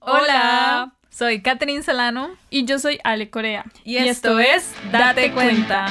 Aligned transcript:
Hola, 0.00 0.92
soy 1.10 1.42
Catherine 1.42 1.82
Solano 1.82 2.30
y 2.50 2.64
yo 2.64 2.78
soy 2.78 2.98
Ale 3.04 3.30
Corea. 3.30 3.64
Y, 3.84 3.96
esto, 3.96 4.38
es 4.38 4.72
Date, 4.92 5.32
cuenta. 5.32 5.86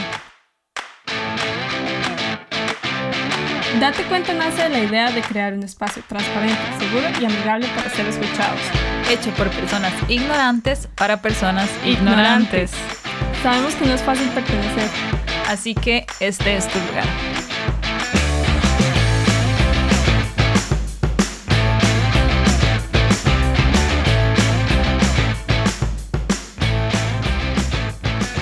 Date 3.80 4.04
cuenta 4.04 4.33
nace 4.33 4.64
de 4.64 4.70
la 4.70 4.80
idea 4.80 5.12
de 5.12 5.22
crear 5.22 5.54
un 5.54 5.64
espacio 5.64 6.01
transparente, 6.08 6.58
seguro 6.80 7.06
y 7.20 7.25
amigable 7.25 7.67
para 7.75 7.90
ser 7.90 8.07
escuchados. 8.07 8.59
Hecho 9.09 9.30
por 9.32 9.50
personas 9.50 9.93
ignorantes 10.08 10.88
para 10.96 11.21
personas 11.21 11.70
ignorantes. 11.86 12.71
Sabemos 13.44 13.76
que 13.76 13.86
no 13.86 13.94
es 13.94 14.02
fácil 14.02 14.30
pertenecer. 14.30 14.89
Así 15.48 15.76
que 15.76 16.05
este 16.20 16.55
es 16.55 16.68
tu 16.68 16.80
lugar. 16.80 17.05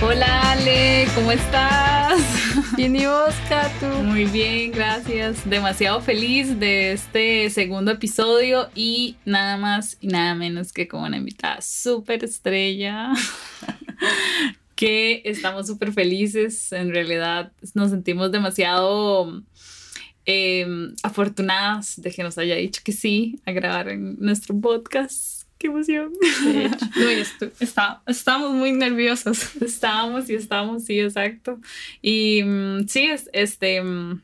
Hola 0.07 0.51
Ale, 0.51 1.07
¿cómo 1.15 1.31
estás? 1.31 2.21
Bien 2.77 2.95
y 2.95 3.07
vos, 3.07 3.33
Katu. 3.49 3.87
Muy 4.03 4.25
bien, 4.25 4.71
gracias. 4.71 5.49
Demasiado 5.49 5.99
feliz 5.99 6.59
de 6.59 6.91
este 6.91 7.49
segundo 7.49 7.89
episodio 7.89 8.69
y 8.75 9.15
nada 9.25 9.57
más 9.57 9.97
y 10.01 10.07
nada 10.07 10.35
menos 10.35 10.71
que 10.73 10.87
como 10.87 11.07
una 11.07 11.17
invitada 11.17 11.59
súper 11.59 12.23
estrella. 12.23 13.13
que 14.75 15.23
estamos 15.25 15.65
súper 15.65 15.91
felices. 15.91 16.71
En 16.71 16.91
realidad 16.91 17.51
nos 17.73 17.89
sentimos 17.89 18.31
demasiado 18.31 19.41
em, 20.25 20.93
afortunadas 21.01 21.99
de 21.99 22.11
que 22.11 22.21
nos 22.21 22.37
haya 22.37 22.55
dicho 22.57 22.81
que 22.85 22.91
sí 22.91 23.41
a 23.43 23.53
grabar 23.53 23.89
en 23.89 24.17
nuestro 24.19 24.55
podcast 24.59 25.34
qué 25.65 25.71
emoción. 25.71 26.13
De 26.95 27.21
hecho, 27.21 27.51
está, 27.59 28.01
estábamos 28.05 28.51
muy 28.51 28.71
nerviosos. 28.71 29.55
Estábamos 29.61 30.29
y 30.29 30.35
estamos, 30.35 30.85
sí, 30.85 30.99
exacto. 30.99 31.59
Y 32.01 32.43
mm, 32.43 32.87
sí, 32.87 33.05
es, 33.05 33.29
este, 33.33 33.81
mm, 33.81 34.21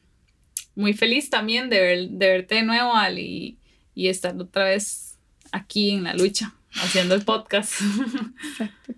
muy 0.75 0.94
feliz 0.94 1.30
también 1.30 1.70
de, 1.70 1.80
ver, 1.80 2.09
de 2.09 2.28
verte 2.28 2.56
de 2.56 2.64
nuevo, 2.64 2.95
Ali, 2.95 3.58
y, 3.95 4.08
estar 4.08 4.36
otra 4.38 4.66
vez 4.66 5.17
aquí 5.52 5.92
en 5.92 6.03
la 6.03 6.14
lucha, 6.14 6.53
haciendo 6.75 7.16
el 7.16 7.23
podcast. 7.23 7.73
Exacto. 8.52 8.94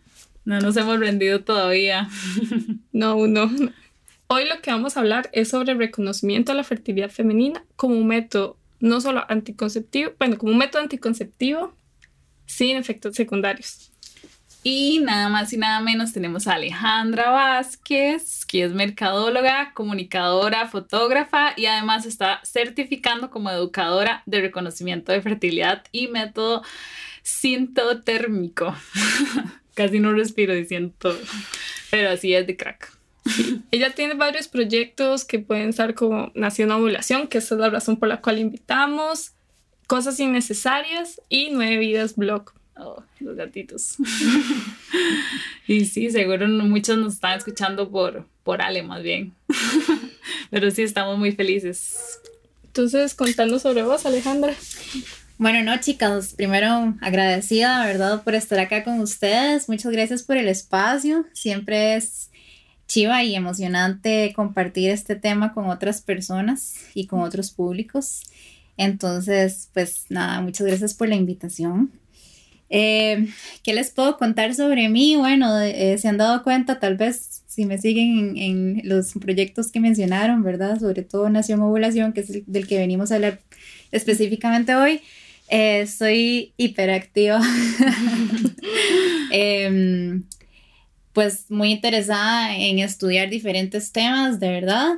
No 0.45 0.59
nos 0.59 0.75
hemos 0.75 0.99
rendido 0.99 1.41
todavía. 1.41 2.09
No, 2.91 3.27
no. 3.27 3.49
Hoy 4.27 4.45
lo 4.45 4.61
que 4.61 4.71
vamos 4.71 4.97
a 4.97 4.99
hablar 4.99 5.29
es 5.31 5.49
sobre 5.49 5.71
el 5.71 5.77
reconocimiento 5.77 6.51
a 6.51 6.55
la 6.55 6.65
fertilidad 6.65 7.09
femenina 7.09 7.63
como 7.77 7.95
un 7.95 8.07
método 8.07 8.57
no 8.81 8.99
solo 8.99 9.23
anticonceptivo, 9.29 10.11
bueno, 10.19 10.37
como 10.37 10.51
un 10.51 10.57
método 10.57 10.81
anticonceptivo 10.81 11.73
sin 12.45 12.77
efectos 12.77 13.15
secundarios. 13.15 13.93
Y 14.65 14.99
nada 14.99 15.27
más 15.27 15.51
y 15.51 15.57
nada 15.57 15.81
menos 15.81 16.13
tenemos 16.13 16.47
a 16.47 16.53
Alejandra 16.53 17.31
Vázquez, 17.31 18.45
que 18.45 18.63
es 18.63 18.71
mercadóloga, 18.71 19.73
comunicadora, 19.73 20.69
fotógrafa 20.69 21.53
y 21.57 21.65
además 21.65 22.05
está 22.05 22.39
certificando 22.45 23.29
como 23.29 23.51
educadora 23.51 24.23
de 24.25 24.39
reconocimiento 24.39 25.11
de 25.11 25.21
fertilidad 25.21 25.83
y 25.91 26.07
método 26.07 26.63
sintotérmico. 27.23 28.73
Casi 29.73 29.99
no 29.99 30.13
respiro 30.13 30.53
diciendo 30.53 30.93
todo, 30.97 31.19
pero 31.91 32.11
así 32.11 32.33
es 32.33 32.47
de 32.47 32.55
crack. 32.55 32.97
Ella 33.71 33.93
tiene 33.93 34.13
varios 34.13 34.47
proyectos 34.47 35.25
que 35.25 35.39
pueden 35.39 35.73
ser 35.73 35.93
como 35.93 36.31
Nación 36.35 36.71
Ovulación, 36.71 37.27
que 37.27 37.39
esa 37.39 37.55
es 37.55 37.61
la 37.61 37.69
razón 37.69 37.97
por 37.97 38.07
la 38.07 38.21
cual 38.21 38.39
invitamos, 38.39 39.32
Cosas 39.93 40.19
innecesarias 40.19 41.21
y 41.29 41.51
Nueve 41.51 41.77
Vidas 41.77 42.15
Blog. 42.15 42.51
Oh, 42.75 43.03
los 43.19 43.35
gatitos. 43.35 43.97
y 45.67 45.85
sí, 45.85 46.09
seguro 46.09 46.47
muchos 46.47 46.97
nos 46.97 47.13
están 47.13 47.37
escuchando 47.37 47.91
por, 47.91 48.27
por 48.41 48.63
Ale 48.63 48.81
más 48.81 49.03
bien. 49.03 49.35
Pero 50.49 50.71
sí, 50.71 50.81
estamos 50.81 51.19
muy 51.19 51.31
felices. 51.33 52.19
Entonces, 52.63 53.13
contando 53.13 53.59
sobre 53.59 53.83
vos, 53.83 54.07
Alejandra. 54.07 54.55
Bueno, 55.37 55.61
no, 55.61 55.79
chicas, 55.79 56.33
primero 56.33 56.95
agradecida, 56.99 57.85
¿verdad?, 57.85 58.23
por 58.23 58.33
estar 58.33 58.57
acá 58.57 58.83
con 58.83 58.99
ustedes. 58.99 59.69
Muchas 59.69 59.91
gracias 59.91 60.23
por 60.23 60.37
el 60.37 60.47
espacio. 60.47 61.27
Siempre 61.33 61.97
es 61.97 62.31
chiva 62.87 63.23
y 63.23 63.35
emocionante 63.35 64.33
compartir 64.35 64.89
este 64.89 65.15
tema 65.15 65.53
con 65.53 65.69
otras 65.69 66.01
personas 66.01 66.77
y 66.95 67.05
con 67.05 67.21
otros 67.21 67.51
públicos. 67.51 68.23
Entonces, 68.77 69.69
pues 69.73 70.05
nada, 70.09 70.41
muchas 70.41 70.67
gracias 70.67 70.93
por 70.93 71.09
la 71.09 71.15
invitación. 71.15 71.91
Eh, 72.69 73.27
¿Qué 73.61 73.73
les 73.73 73.91
puedo 73.91 74.17
contar 74.17 74.55
sobre 74.55 74.89
mí? 74.89 75.15
Bueno, 75.15 75.59
eh, 75.61 75.97
se 75.99 76.07
han 76.07 76.17
dado 76.17 76.41
cuenta, 76.43 76.79
tal 76.79 76.97
vez 76.97 77.43
si 77.45 77.65
me 77.65 77.77
siguen 77.77 78.35
en, 78.35 78.81
los 78.83 79.13
proyectos 79.13 79.71
que 79.71 79.79
mencionaron, 79.79 80.41
¿verdad? 80.41 80.79
Sobre 80.79 81.03
todo 81.03 81.29
Nación 81.29 81.61
Ovulación, 81.61 82.13
que 82.13 82.21
es 82.21 82.31
el, 82.31 82.43
del 82.47 82.65
que 82.65 82.79
venimos 82.79 83.11
a 83.11 83.15
hablar 83.15 83.41
específicamente 83.91 84.73
hoy. 84.73 85.01
Eh, 85.49 85.85
soy 85.87 86.53
hiperactiva. 86.57 87.41
Em, 89.35 90.23
pues 91.11 91.45
muy 91.49 91.71
interesada 91.71 92.55
en 92.55 92.77
estudiar 92.79 93.29
diferentes 93.29 93.91
temas, 93.91 94.39
de 94.39 94.49
verdad, 94.49 94.93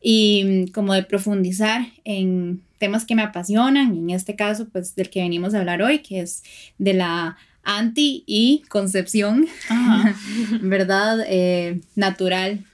y 0.00 0.70
como 0.72 0.94
de 0.94 1.02
profundizar 1.02 1.86
en 2.04 2.62
temas 2.78 3.04
que 3.04 3.14
me 3.14 3.22
apasionan, 3.22 3.96
en 3.96 4.10
este 4.10 4.36
caso, 4.36 4.68
pues 4.68 4.94
del 4.94 5.10
que 5.10 5.22
venimos 5.22 5.54
a 5.54 5.60
hablar 5.60 5.82
hoy, 5.82 5.98
que 6.00 6.20
es 6.20 6.42
de 6.78 6.94
la 6.94 7.36
anti 7.64 8.22
y 8.26 8.62
concepción, 8.68 9.46
¿verdad? 10.62 11.24
Eh, 11.26 11.80
natural. 11.96 12.64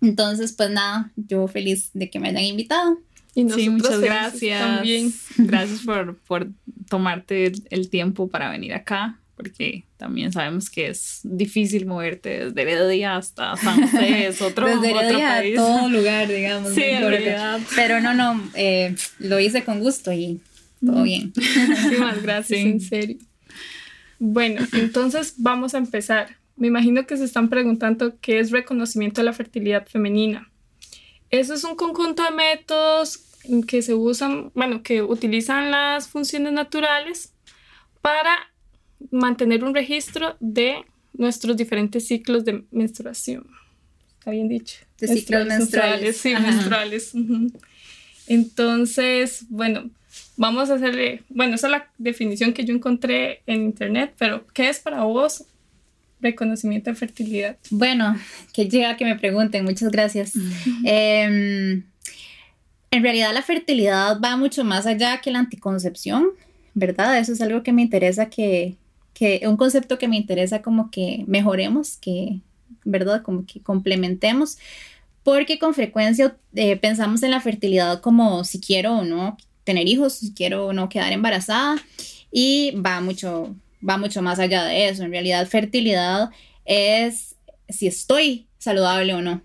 Entonces, 0.00 0.52
pues 0.52 0.70
nada, 0.70 1.10
yo 1.16 1.48
feliz 1.48 1.90
de 1.92 2.08
que 2.08 2.20
me 2.20 2.28
hayan 2.28 2.44
invitado. 2.44 2.98
Y 3.34 3.48
sí, 3.50 3.68
muchas 3.68 4.00
gracias. 4.00 4.60
También. 4.60 5.12
Gracias 5.36 5.80
por, 5.80 6.16
por 6.18 6.48
tomarte 6.88 7.52
el 7.70 7.90
tiempo 7.90 8.28
para 8.28 8.50
venir 8.50 8.72
acá 8.72 9.18
porque 9.36 9.84
también 9.98 10.32
sabemos 10.32 10.70
que 10.70 10.88
es 10.88 11.20
difícil 11.22 11.84
moverte 11.84 12.46
desde 12.46 12.62
Heredia 12.62 13.16
hasta 13.16 13.56
San 13.56 13.82
José, 13.82 14.28
es 14.28 14.40
otro, 14.40 14.66
desde 14.66 14.90
Heredia 14.92 15.36
a 15.36 15.42
todo 15.54 15.90
lugar, 15.90 16.28
digamos. 16.28 16.72
Sí, 16.72 16.82
en 16.82 17.06
realidad. 17.06 17.60
Pero 17.76 18.00
no, 18.00 18.14
no, 18.14 18.42
eh, 18.54 18.96
lo 19.18 19.38
hice 19.38 19.62
con 19.62 19.80
gusto 19.80 20.10
y 20.12 20.40
todo 20.84 21.02
bien. 21.02 21.34
Muchísimas 21.68 22.22
gracias, 22.22 22.60
en 22.60 22.80
serio. 22.80 23.18
Bueno, 24.18 24.66
entonces 24.72 25.34
vamos 25.36 25.74
a 25.74 25.78
empezar. 25.78 26.36
Me 26.56 26.68
imagino 26.68 27.06
que 27.06 27.18
se 27.18 27.24
están 27.24 27.50
preguntando 27.50 28.14
qué 28.22 28.38
es 28.38 28.50
reconocimiento 28.50 29.20
de 29.20 29.26
la 29.26 29.34
fertilidad 29.34 29.86
femenina. 29.86 30.50
Eso 31.28 31.52
es 31.52 31.64
un 31.64 31.76
conjunto 31.76 32.22
de 32.24 32.30
métodos 32.30 33.26
que 33.68 33.82
se 33.82 33.92
usan, 33.92 34.50
bueno, 34.54 34.82
que 34.82 35.02
utilizan 35.02 35.70
las 35.70 36.08
funciones 36.08 36.54
naturales 36.54 37.34
para 38.00 38.34
mantener 39.10 39.64
un 39.64 39.74
registro 39.74 40.36
de 40.40 40.84
nuestros 41.12 41.56
diferentes 41.56 42.06
ciclos 42.06 42.44
de 42.44 42.64
menstruación. 42.70 43.46
¿Está 44.18 44.30
bien 44.30 44.48
dicho? 44.48 44.78
De 44.98 45.08
ciclos 45.08 45.46
menstruales. 45.46 46.16
Sí, 46.16 46.34
menstruales. 46.34 47.12
Entonces, 48.26 49.46
bueno, 49.48 49.90
vamos 50.36 50.70
a 50.70 50.74
hacerle, 50.74 51.22
bueno, 51.28 51.54
esa 51.54 51.68
es 51.68 51.70
la 51.70 51.90
definición 51.98 52.52
que 52.52 52.64
yo 52.64 52.74
encontré 52.74 53.42
en 53.46 53.62
internet, 53.62 54.14
pero 54.18 54.46
¿qué 54.52 54.68
es 54.68 54.80
para 54.80 55.04
vos 55.04 55.44
reconocimiento 56.20 56.90
de 56.90 56.96
fertilidad? 56.96 57.56
Bueno, 57.70 58.16
que 58.52 58.68
llega 58.68 58.96
que 58.96 59.04
me 59.04 59.16
pregunten, 59.16 59.64
muchas 59.64 59.90
gracias. 59.90 60.32
Em, 60.84 61.84
en 62.90 63.02
realidad 63.02 63.32
la 63.32 63.42
fertilidad 63.42 64.20
va 64.20 64.36
mucho 64.36 64.64
más 64.64 64.86
allá 64.86 65.20
que 65.20 65.30
la 65.30 65.40
anticoncepción, 65.40 66.26
¿verdad? 66.74 67.18
Eso 67.18 67.32
es 67.32 67.40
algo 67.40 67.62
que 67.62 67.72
me 67.72 67.82
interesa 67.82 68.28
que, 68.28 68.76
que 69.16 69.40
un 69.46 69.56
concepto 69.56 69.96
que 69.96 70.08
me 70.08 70.18
interesa 70.18 70.60
como 70.60 70.90
que 70.90 71.24
mejoremos, 71.26 71.96
que, 71.96 72.40
¿verdad? 72.84 73.22
Como 73.22 73.46
que 73.46 73.62
complementemos, 73.62 74.58
porque 75.22 75.58
con 75.58 75.72
frecuencia 75.72 76.36
eh, 76.54 76.76
pensamos 76.76 77.22
en 77.22 77.30
la 77.30 77.40
fertilidad 77.40 78.02
como 78.02 78.44
si 78.44 78.60
quiero 78.60 78.98
o 78.98 79.04
no 79.04 79.38
tener 79.64 79.88
hijos, 79.88 80.16
si 80.16 80.34
quiero 80.34 80.66
o 80.66 80.74
no 80.74 80.90
quedar 80.90 81.14
embarazada, 81.14 81.76
y 82.30 82.72
va 82.72 83.00
mucho, 83.00 83.56
va 83.88 83.96
mucho 83.96 84.20
más 84.20 84.38
allá 84.38 84.64
de 84.64 84.90
eso. 84.90 85.04
En 85.04 85.12
realidad, 85.12 85.48
fertilidad 85.48 86.28
es 86.66 87.36
si 87.70 87.86
estoy 87.86 88.46
saludable 88.58 89.14
o 89.14 89.22
no. 89.22 89.40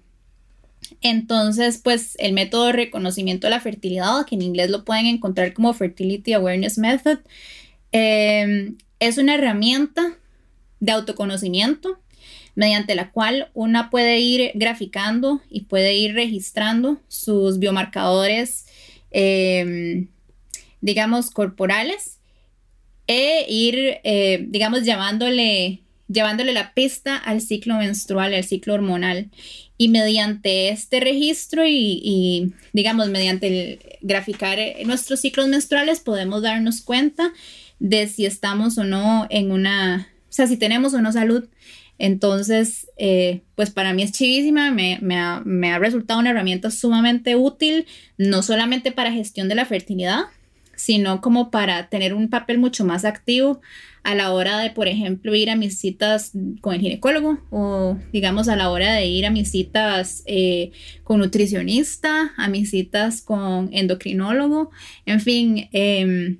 Entonces, 0.99 1.77
pues 1.77 2.17
el 2.19 2.33
método 2.33 2.65
de 2.65 2.73
reconocimiento 2.73 3.47
de 3.47 3.51
la 3.51 3.61
fertilidad, 3.61 4.25
que 4.25 4.35
en 4.35 4.41
inglés 4.41 4.69
lo 4.69 4.83
pueden 4.83 5.05
encontrar 5.05 5.53
como 5.53 5.73
Fertility 5.73 6.33
Awareness 6.33 6.77
Method, 6.77 7.19
eh, 7.93 8.73
es 9.01 9.17
una 9.17 9.33
herramienta 9.33 10.15
de 10.79 10.91
autoconocimiento 10.91 11.99
mediante 12.55 12.95
la 12.95 13.11
cual 13.11 13.49
una 13.53 13.89
puede 13.89 14.19
ir 14.19 14.51
graficando 14.53 15.41
y 15.49 15.61
puede 15.61 15.95
ir 15.95 16.13
registrando 16.13 17.01
sus 17.07 17.57
biomarcadores, 17.57 18.67
em, 19.09 20.07
digamos, 20.81 21.31
corporales 21.31 22.19
e 23.07 23.45
ir, 23.49 23.99
eh, 24.03 24.45
digamos, 24.47 24.83
llevándole 24.83 25.81
la 26.53 26.73
pista 26.75 27.17
al 27.17 27.41
ciclo 27.41 27.77
menstrual, 27.77 28.35
al 28.35 28.43
ciclo 28.43 28.75
hormonal. 28.75 29.31
Y 29.77 29.89
mediante 29.89 30.69
este 30.69 30.99
registro 30.99 31.63
y, 31.65 32.53
digamos, 32.71 33.09
mediante 33.09 33.47
el 33.47 33.79
graficar 34.01 34.59
nuestros 34.85 35.21
ciclos 35.21 35.47
menstruales, 35.47 36.01
podemos 36.01 36.43
darnos 36.43 36.81
cuenta 36.81 37.33
de 37.81 38.07
si 38.07 38.27
estamos 38.27 38.77
o 38.77 38.83
no 38.83 39.25
en 39.31 39.51
una, 39.51 40.07
o 40.29 40.31
sea, 40.31 40.45
si 40.45 40.55
tenemos 40.55 40.93
o 40.93 41.01
no 41.01 41.11
salud. 41.11 41.49
Entonces, 41.97 42.87
eh, 42.97 43.41
pues 43.55 43.69
para 43.71 43.93
mí 43.93 44.03
es 44.03 44.11
chivísima, 44.11 44.71
me, 44.71 44.93
ha, 45.17 45.41
me, 45.45 45.71
ha, 45.71 45.79
resultado 45.79 46.19
una 46.19 46.29
herramienta 46.29 46.71
sumamente 46.71 47.35
útil, 47.35 47.85
no 48.17 48.43
solamente 48.43 48.91
para 48.91 49.11
gestión 49.11 49.49
de 49.49 49.55
la 49.55 49.65
fertilidad, 49.65 50.21
sino 50.75 51.21
como 51.21 51.51
para 51.51 51.89
tener 51.89 52.13
un 52.13 52.29
papel 52.29 52.57
mucho 52.57 52.85
más 52.85 53.05
activo 53.05 53.61
a 54.03 54.15
la 54.15 54.31
hora 54.31 54.59
de, 54.59 54.71
por 54.71 54.87
ejemplo, 54.87 55.35
ir 55.35 55.51
a 55.51 55.55
mis 55.55 55.79
citas 55.79 56.31
con 56.61 56.73
el 56.73 56.81
ginecólogo 56.81 57.39
o, 57.51 57.97
digamos, 58.11 58.47
a 58.47 58.55
la 58.55 58.71
hora 58.71 58.93
de 58.93 59.05
ir 59.05 59.27
a 59.27 59.31
mis 59.31 59.51
citas 59.51 60.23
eh, 60.25 60.71
con 61.03 61.19
nutricionista, 61.19 62.33
a 62.35 62.47
mis 62.47 62.71
citas 62.71 63.21
con 63.21 63.69
endocrinólogo, 63.73 64.71
en 65.05 65.19
fin. 65.19 65.69
Em, 65.71 66.39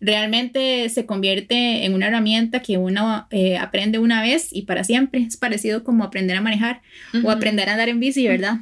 realmente 0.00 0.88
se 0.88 1.06
convierte 1.06 1.84
en 1.84 1.94
una 1.94 2.08
herramienta 2.08 2.60
que 2.60 2.78
uno 2.78 3.26
eh, 3.30 3.58
aprende 3.58 3.98
una 3.98 4.22
vez 4.22 4.48
y 4.50 4.62
para 4.62 4.84
siempre. 4.84 5.22
Es 5.22 5.36
parecido 5.36 5.84
como 5.84 6.04
aprender 6.04 6.36
a 6.36 6.40
manejar 6.40 6.80
o 7.22 7.30
aprender 7.30 7.68
a 7.68 7.72
andar 7.72 7.88
en 7.88 8.00
bici, 8.00 8.26
¿verdad? 8.26 8.60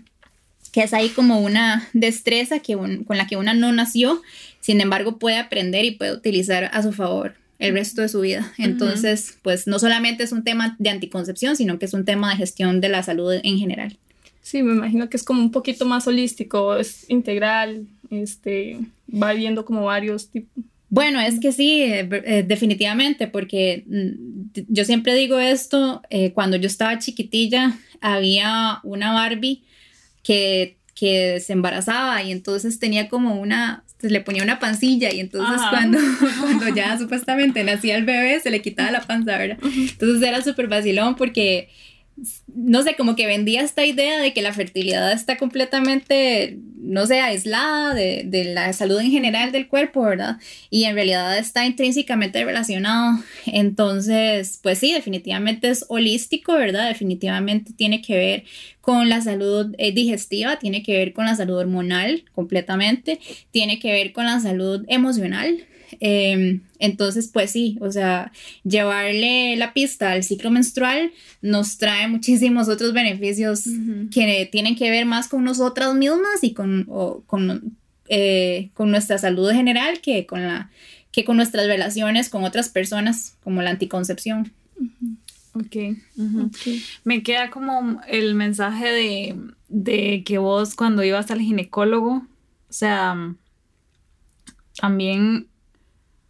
Que 0.73 0.83
es 0.83 0.93
ahí 0.93 1.09
como 1.09 1.41
una 1.41 1.89
destreza 1.93 2.59
que 2.59 2.75
con 2.77 3.17
la 3.17 3.27
que 3.27 3.37
uno 3.37 3.55
no 3.55 3.73
nació, 3.73 4.21
sin 4.61 4.81
embargo 4.81 5.19
puede 5.19 5.39
aprender 5.39 5.85
y 5.85 5.93
puede 5.93 6.13
utilizar 6.13 6.71
a 6.73 6.83
su 6.83 6.93
favor 6.93 7.35
el 7.59 7.73
resto 7.73 8.03
de 8.03 8.09
su 8.09 8.21
vida. 8.21 8.53
Entonces, 8.59 9.39
pues 9.43 9.67
no 9.67 9.79
solamente 9.79 10.23
es 10.25 10.33
un 10.33 10.45
tema 10.45 10.77
de 10.79 10.91
anticoncepción, 10.91 11.57
sino 11.57 11.79
que 11.79 11.87
es 11.87 11.95
un 11.95 12.05
tema 12.05 12.31
de 12.31 12.37
gestión 12.37 12.81
de 12.81 12.89
la 12.89 13.03
salud 13.03 13.33
en 13.43 13.59
general. 13.59 13.97
Sí, 14.43 14.63
me 14.63 14.73
imagino 14.73 15.11
que 15.11 15.17
es 15.17 15.25
como 15.25 15.43
un 15.43 15.51
poquito 15.51 15.85
más 15.85 16.07
holístico, 16.07 16.77
es 16.77 17.09
integral, 17.11 17.87
este, 18.11 18.79
va 19.11 19.33
viendo 19.35 19.65
como 19.65 19.85
varios 19.85 20.29
tipos 20.29 20.65
bueno, 20.91 21.21
es 21.21 21.39
que 21.39 21.53
sí, 21.53 21.83
eh, 21.83 22.09
eh, 22.11 22.45
definitivamente, 22.47 23.29
porque 23.29 23.85
mm, 23.87 24.63
yo 24.69 24.85
siempre 24.85 25.15
digo 25.15 25.39
esto, 25.39 26.03
eh, 26.09 26.33
cuando 26.33 26.57
yo 26.57 26.67
estaba 26.67 26.99
chiquitilla 26.99 27.77
había 28.01 28.81
una 28.85 29.13
Barbie 29.13 29.65
que, 30.23 30.79
que 30.95 31.41
se 31.41 31.53
embarazaba 31.53 32.23
y 32.23 32.33
entonces 32.33 32.79
tenía 32.79 33.09
como 33.09 33.39
una, 33.39 33.85
se 34.01 34.09
le 34.09 34.21
ponía 34.23 34.43
una 34.43 34.59
pancilla 34.59 35.13
y 35.13 35.21
entonces 35.21 35.61
cuando, 35.69 35.99
cuando 36.41 36.69
ya 36.75 36.97
supuestamente 36.99 37.65
nacía 37.65 37.97
el 37.97 38.05
bebé 38.05 38.41
se 38.41 38.51
le 38.51 38.63
quitaba 38.63 38.91
la 38.91 39.03
panza, 39.03 39.37
¿verdad? 39.37 39.59
Entonces 39.63 40.27
era 40.27 40.43
súper 40.43 40.69
vacilón 40.69 41.17
porque 41.17 41.69
no 42.55 42.83
sé, 42.83 42.97
como 42.97 43.15
que 43.17 43.27
vendía 43.27 43.63
esta 43.63 43.85
idea 43.85 44.19
de 44.19 44.33
que 44.33 44.43
la 44.43 44.53
fertilidad 44.53 45.13
está 45.13 45.37
completamente, 45.37 46.59
no 46.77 47.07
sé, 47.07 47.21
aislada 47.21 47.95
de, 47.95 48.25
de, 48.27 48.45
la 48.45 48.73
salud 48.73 49.01
en 49.01 49.11
general 49.11 49.53
del 49.53 49.69
cuerpo, 49.69 50.03
¿verdad? 50.03 50.39
Y 50.71 50.85
en 50.85 50.95
realidad 50.95 51.39
está 51.39 51.67
intrínsecamente 51.67 52.45
relacionado. 52.45 53.19
Entonces, 53.47 54.59
pues 54.63 54.79
sí, 54.79 54.93
definitivamente 54.93 55.69
es 55.69 55.85
holístico, 55.89 56.55
¿verdad? 56.55 56.89
Definitivamente 56.89 57.73
tiene 57.73 58.03
que 58.03 58.17
ver 58.17 58.45
con 58.81 59.09
la 59.09 59.21
salud 59.21 59.75
eh, 59.79 59.93
digestiva, 59.93 60.59
tiene 60.59 60.83
que 60.83 60.97
ver 60.97 61.13
con 61.13 61.27
la 61.27 61.37
salud 61.37 61.59
hormonal 61.59 62.25
completamente, 62.35 63.21
tiene 63.51 63.79
que 63.79 63.93
ver 63.93 64.13
con 64.13 64.25
la 64.25 64.41
salud 64.41 64.85
emocional. 64.89 65.67
Em, 66.01 66.63
entonces, 66.79 67.29
pues 67.33 67.51
sí, 67.51 67.79
o 67.81 67.91
sea, 67.91 68.33
llevarle 68.65 69.57
la 69.57 69.73
pista 69.73 70.13
al 70.13 70.25
ciclo 70.25 70.51
menstrual 70.51 71.13
nos 71.43 71.79
trae 71.79 72.09
muchísimos 72.09 72.69
otros 72.69 72.93
beneficios 72.93 73.65
que 74.13 74.49
tienen 74.51 74.77
que 74.77 74.91
ver 74.91 75.07
más 75.07 75.29
con 75.29 75.45
nosotras 75.45 75.95
mismas 75.95 76.43
y 76.43 76.53
con, 76.53 76.85
con, 77.27 77.77
eh, 78.09 78.71
con 78.75 78.91
nuestra 78.91 79.19
salud 79.19 79.51
general 79.53 80.01
que 80.01 80.27
con, 80.27 80.43
la, 80.43 80.71
que 81.11 81.25
con 81.25 81.37
nuestras 81.37 81.67
relaciones 81.67 82.29
con 82.29 82.45
otras 82.45 82.69
personas, 82.69 83.37
como 83.43 83.63
la 83.63 83.71
anticoncepción. 83.71 84.53
Okay. 85.55 86.01
ok. 86.17 86.57
Me 87.05 87.23
queda 87.23 87.51
como 87.51 88.01
el 88.07 88.35
mensaje 88.35 88.93
de, 88.93 89.37
de 89.69 90.23
que 90.25 90.39
vos 90.39 90.75
cuando 90.75 91.03
ibas 91.03 91.31
al 91.31 91.41
ginecólogo, 91.41 92.27
o 92.69 92.73
sea, 92.73 93.35
también 94.81 95.49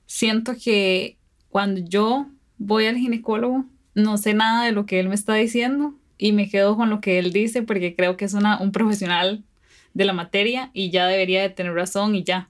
siento 0.08 0.56
que 0.56 1.18
cuando 1.50 1.80
yo 1.80 2.26
voy 2.56 2.86
al 2.86 2.96
ginecólogo, 2.96 3.66
no 3.94 4.18
sé 4.18 4.34
nada 4.34 4.64
de 4.64 4.72
lo 4.72 4.86
que 4.86 4.98
él 4.98 5.08
me 5.08 5.14
está 5.14 5.34
diciendo 5.34 5.94
y 6.16 6.32
me 6.32 6.48
quedo 6.48 6.76
con 6.76 6.90
lo 6.90 7.00
que 7.00 7.20
él 7.20 7.32
dice 7.32 7.62
porque 7.62 7.94
creo 7.94 8.16
que 8.16 8.24
es 8.24 8.34
un 8.34 8.72
profesional 8.72 9.44
de 9.94 10.04
la 10.04 10.12
materia 10.12 10.70
y 10.72 10.90
ya 10.90 11.06
debería 11.06 11.42
de 11.42 11.50
tener 11.50 11.74
razón 11.74 12.16
y 12.16 12.24
ya. 12.24 12.48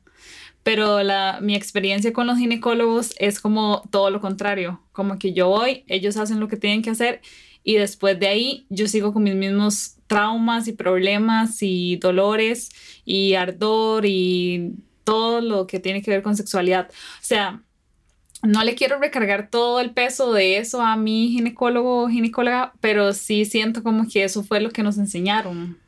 Pero 0.62 0.99
mi 1.40 1.55
experiencia 1.55 2.12
con 2.12 2.26
los 2.26 2.38
ginecólogos 2.38 3.14
es 3.19 3.40
como 3.40 3.82
todo 3.90 4.11
lo 4.11 4.20
contrario, 4.20 4.81
como 4.93 5.19
que 5.19 5.32
yo 5.32 5.49
voy, 5.49 5.84
ellos 5.88 6.16
hacen 6.16 6.40
lo 6.40 6.49
que 6.49 6.56
tienen 6.56 6.82
que 6.82 6.90
hacer 6.90 7.20
y 7.64 7.75
después 7.75 8.19
de 8.20 8.28
ahí 8.28 8.66
yo 8.69 8.87
sigo 8.87 9.12
con 9.12 9.25
mis 9.25 9.34
mismos 9.34 9.96
traumas 10.06 10.69
y 10.69 10.72
problemas 10.72 11.58
y 11.61 11.96
dolores 11.96 12.70
y 13.04 13.34
ardor 13.34 14.06
y 14.06 14.75
todo 15.08 15.40
lo 15.40 15.66
que 15.66 15.81
tiene 15.81 16.02
que 16.02 16.10
ver 16.10 16.22
con 16.22 16.37
sexualidad. 16.37 16.90
O 16.90 17.25
sea, 17.25 17.62
no 18.43 18.62
le 18.62 18.75
quiero 18.75 18.99
recargar 18.99 19.49
todo 19.49 19.81
el 19.81 19.93
peso 19.93 20.34
de 20.34 20.58
eso 20.58 20.82
a 20.82 20.96
mi 20.96 21.31
ginecólogo 21.31 22.02
o 22.02 22.08
ginecóloga, 22.08 22.75
pero 22.82 23.14
sí 23.14 23.46
siento 23.46 23.82
como 23.82 24.06
que 24.06 24.25
eso 24.25 24.44
fue 24.44 24.60
lo 24.60 24.70
que 24.70 24.82
nos 24.82 24.99
enseñaron. 24.99 25.78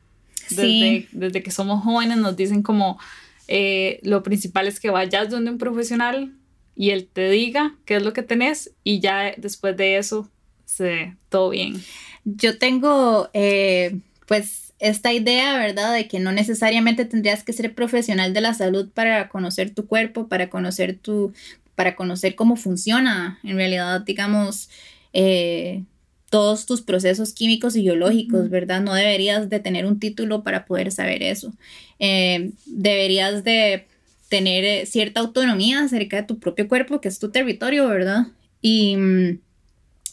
Desde, 0.49 1.07
desde 1.11 1.43
que 1.43 1.51
somos 1.51 1.83
jóvenes 1.83 2.17
nos 2.17 2.35
dicen 2.35 2.63
como 2.63 2.99
eh, 3.47 3.99
lo 4.01 4.23
principal 4.23 4.67
es 4.67 4.79
que 4.79 4.89
vayas 4.89 5.29
donde 5.29 5.51
un 5.51 5.59
profesional 5.59 6.33
y 6.75 6.89
él 6.89 7.07
te 7.07 7.29
diga 7.29 7.75
qué 7.85 7.97
es 7.97 8.03
lo 8.03 8.13
que 8.13 8.23
tenés 8.23 8.71
y 8.83 9.01
ya 9.01 9.33
después 9.37 9.77
de 9.77 9.97
eso 9.97 10.27
se 10.65 11.15
todo 11.29 11.51
bien. 11.51 11.81
Yo 12.25 12.57
tengo 12.57 13.29
eh, 13.33 13.99
pues 14.25 14.70
esta 14.81 15.13
idea, 15.13 15.57
¿verdad? 15.57 15.93
De 15.93 16.07
que 16.07 16.19
no 16.19 16.31
necesariamente 16.31 17.05
tendrías 17.05 17.43
que 17.43 17.53
ser 17.53 17.73
profesional 17.73 18.33
de 18.33 18.41
la 18.41 18.55
salud 18.55 18.89
para 18.91 19.29
conocer 19.29 19.69
tu 19.69 19.85
cuerpo, 19.85 20.27
para 20.27 20.49
conocer 20.49 20.97
tu, 20.97 21.33
para 21.75 21.95
conocer 21.95 22.33
cómo 22.35 22.55
funciona 22.55 23.39
en 23.43 23.57
realidad, 23.57 24.01
digamos, 24.01 24.69
eh, 25.13 25.83
todos 26.31 26.65
tus 26.65 26.81
procesos 26.81 27.31
químicos 27.31 27.75
y 27.75 27.83
biológicos, 27.83 28.49
¿verdad? 28.49 28.81
No 28.81 28.95
deberías 28.95 29.49
de 29.49 29.59
tener 29.59 29.85
un 29.85 29.99
título 29.99 30.43
para 30.43 30.65
poder 30.65 30.91
saber 30.91 31.21
eso. 31.21 31.53
Eh, 31.99 32.51
deberías 32.65 33.43
de 33.43 33.85
tener 34.29 34.63
eh, 34.63 34.85
cierta 34.87 35.19
autonomía 35.19 35.83
acerca 35.83 36.17
de 36.17 36.23
tu 36.23 36.39
propio 36.39 36.67
cuerpo, 36.67 37.01
que 37.01 37.07
es 37.07 37.19
tu 37.19 37.29
territorio, 37.29 37.87
¿verdad? 37.87 38.27
Y 38.61 38.95
mm, 38.95 39.39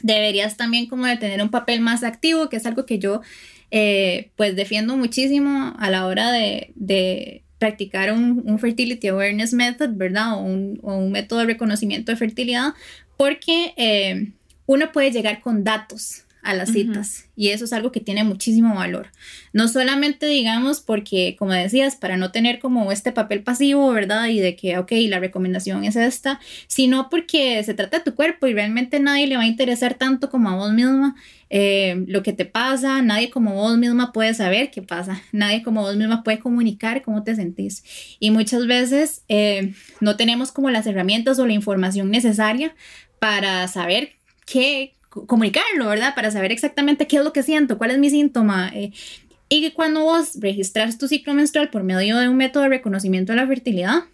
deberías 0.02 0.59
también 0.59 0.88
como 0.88 1.07
de 1.07 1.16
tener 1.16 1.40
un 1.40 1.50
papel 1.50 1.81
más 1.81 2.02
activo, 2.02 2.50
que 2.50 2.57
es 2.57 2.66
algo 2.66 2.85
que 2.85 2.99
yo 2.99 3.23
eh, 3.70 4.30
pues 4.37 4.56
defiendo 4.56 4.96
muchísimo 4.96 5.75
a 5.78 5.90
la 5.90 6.06
hora 6.06 6.32
de, 6.32 7.42
practicar 7.58 8.12
un, 8.12 8.58
Fertility 8.58 9.08
Awareness 9.08 9.52
Method, 9.52 9.90
¿verdad? 9.94 10.34
O 10.34 10.42
un, 10.42 11.10
método 11.10 11.40
de 11.40 11.46
reconocimiento 11.46 12.12
de 12.12 12.16
fertilidad, 12.16 12.75
porque 13.16 13.75
eh, 13.76 14.32
uno 14.66 14.92
puede 14.92 15.10
llegar 15.10 15.40
con 15.40 15.64
datos 15.64 16.25
a 16.42 16.54
las 16.54 16.71
citas 16.71 17.28
y 17.38 17.50
eso 17.50 17.64
es 17.64 17.73
algo 17.73 17.92
que 17.92 18.00
tiene 18.00 18.25
muchísimo 18.25 18.75
valor. 18.75 19.09
No 19.52 19.68
solamente 19.68 20.26
digamos 20.26 20.80
porque, 20.80 21.37
como 21.38 21.52
decías, 21.52 21.95
para 21.95 22.16
no 22.16 22.33
tener 22.33 22.59
como 22.59 22.90
este 22.90 23.12
papel 23.12 23.42
pasivo, 23.42 23.92
¿verdad? 23.92 24.26
Y 24.26 24.40
de 24.40 24.57
que, 24.57 24.76
ok, 24.78 24.90
la 25.09 25.21
recomendación 25.21 25.85
es 25.85 25.95
esta, 25.97 26.40
sino 26.66 27.09
porque 27.09 27.62
se 27.62 27.75
trata 27.75 27.99
de 27.99 28.04
tu 28.04 28.14
cuerpo 28.14 28.47
y 28.47 28.54
realmente 28.54 28.99
nadie 28.99 29.26
le 29.26 29.37
va 29.37 29.42
a 29.42 29.47
interesar 29.47 29.95
tanto 29.95 30.30
como 30.30 30.49
a 30.49 30.57
vos 30.57 30.73
misma 30.73 31.14
eh, 31.50 32.04
lo 32.07 32.23
que 32.23 32.33
te 32.33 32.45
pasa, 32.45 33.02
nadie 33.02 33.30
como 33.30 33.54
vos 33.54 33.78
misma 33.78 34.12
puede 34.12 34.35
saber 34.35 34.71
qué 34.71 34.83
pasa, 34.83 35.23
nadie 35.33 35.62
como 35.62 35.83
vos 35.83 35.97
misma 35.97 36.23
puede 36.25 36.40
comunicar 36.40 37.02
cómo 37.02 37.23
te 37.23 37.37
sentís. 37.37 37.85
Y 38.18 38.33
muchas 38.33 38.66
veces 38.66 39.23
eh, 39.28 39.75
no 40.00 40.16
tenemos 40.16 40.50
como 40.50 40.71
las 40.71 40.87
herramientas 40.87 41.38
o 41.38 41.47
la 41.47 41.52
información 41.52 42.11
necesaria 42.11 42.75
para 43.18 43.66
saber 43.68 44.14
qué, 44.45 44.95
comunicarlo, 45.09 45.87
¿verdad? 45.87 46.15
Para 46.15 46.31
saber 46.31 46.53
exactamente 46.53 47.07
qué 47.07 47.17
es 47.17 47.25
lo 47.25 47.33
que 47.33 47.43
siento, 47.43 47.79
cuál 47.79 47.91
es 47.91 47.99
mi 47.99 48.11
síntoma. 48.11 48.71
Eh, 48.75 48.93
y 49.49 49.62
que 49.62 49.73
cuando 49.73 50.03
vos 50.03 50.38
registras 50.41 50.99
tu 50.99 51.09
ciclo 51.09 51.35
menstrual 51.35 51.71
por 51.71 51.83
medio 51.83 52.19
de 52.19 52.29
un 52.29 52.37
método 52.37 52.65
de 52.65 52.69
reconocimiento 52.69 53.33
de 53.33 53.37
la 53.37 53.47
fertilidad, 53.47 54.05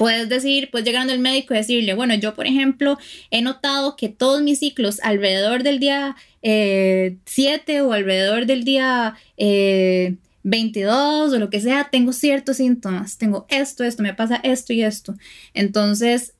puedes 0.00 0.28
decir, 0.28 0.70
pues 0.70 0.84
llegando 0.84 1.12
al 1.12 1.18
médico 1.18 1.52
y 1.52 1.58
decirle, 1.58 1.92
bueno, 1.94 2.14
yo 2.14 2.34
por 2.34 2.46
ejemplo 2.46 2.96
he 3.30 3.42
notado 3.42 3.96
que 3.96 4.08
todos 4.08 4.40
mis 4.40 4.60
ciclos 4.60 4.98
alrededor 5.02 5.62
del 5.62 5.78
día 5.78 6.16
7 6.42 7.20
eh, 7.66 7.80
o 7.82 7.92
alrededor 7.92 8.46
del 8.46 8.64
día 8.64 9.16
22 9.36 11.32
eh, 11.32 11.36
o 11.36 11.38
lo 11.38 11.50
que 11.50 11.60
sea, 11.60 11.88
tengo 11.90 12.14
ciertos 12.14 12.56
síntomas, 12.56 13.18
tengo 13.18 13.44
esto, 13.50 13.84
esto, 13.84 14.02
me 14.02 14.14
pasa 14.14 14.40
esto 14.42 14.72
y 14.72 14.82
esto. 14.82 15.16
Entonces, 15.52 16.32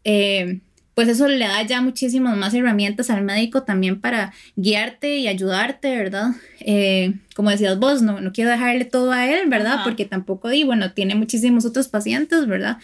pues 0.94 1.08
eso 1.08 1.28
le 1.28 1.46
da 1.46 1.62
ya 1.62 1.80
muchísimas 1.80 2.36
más 2.36 2.52
herramientas 2.54 3.10
al 3.10 3.22
médico 3.22 3.62
también 3.62 4.00
para 4.00 4.32
guiarte 4.56 5.18
y 5.18 5.28
ayudarte, 5.28 5.96
¿verdad? 5.96 6.30
Eh, 6.60 7.14
como 7.34 7.50
decías 7.50 7.78
vos, 7.78 8.02
no, 8.02 8.20
no 8.20 8.32
quiero 8.32 8.50
dejarle 8.50 8.84
todo 8.84 9.12
a 9.12 9.26
él, 9.26 9.48
¿verdad? 9.48 9.80
Porque 9.84 10.04
tampoco 10.04 10.48
di, 10.48 10.64
bueno, 10.64 10.92
tiene 10.92 11.14
muchísimos 11.14 11.64
otros 11.64 11.88
pacientes, 11.88 12.46
¿verdad? 12.46 12.78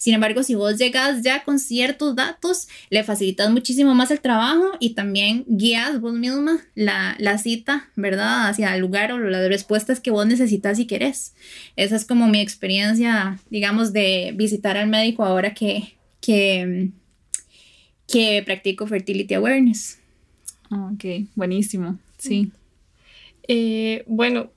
Sin 0.00 0.14
embargo, 0.14 0.42
si 0.42 0.54
vos 0.54 0.78
llegas 0.78 1.20
ya 1.20 1.44
con 1.44 1.58
ciertos 1.58 2.16
datos, 2.16 2.68
le 2.88 3.04
facilitas 3.04 3.50
muchísimo 3.50 3.94
más 3.94 4.10
el 4.10 4.20
trabajo 4.20 4.72
y 4.80 4.94
también 4.94 5.44
guías 5.46 6.00
vos 6.00 6.14
misma 6.14 6.58
la, 6.74 7.16
la 7.18 7.36
cita, 7.36 7.90
¿verdad? 7.96 8.48
Hacia 8.48 8.74
el 8.74 8.80
lugar 8.80 9.12
o 9.12 9.18
las 9.18 9.46
respuestas 9.48 10.00
que 10.00 10.10
vos 10.10 10.26
necesitas 10.26 10.78
y 10.78 10.86
querés. 10.86 11.34
Esa 11.76 11.96
es 11.96 12.06
como 12.06 12.28
mi 12.28 12.40
experiencia, 12.40 13.38
digamos, 13.50 13.92
de 13.92 14.32
visitar 14.34 14.78
al 14.78 14.88
médico 14.88 15.22
ahora 15.22 15.52
que, 15.52 15.98
que, 16.22 16.92
que 18.10 18.42
practico 18.44 18.86
fertility 18.86 19.34
awareness. 19.34 19.98
Ah, 20.70 20.90
ok, 20.94 21.26
buenísimo, 21.34 21.98
sí. 22.18 22.52
Eh, 23.48 24.04
bueno, 24.06 24.50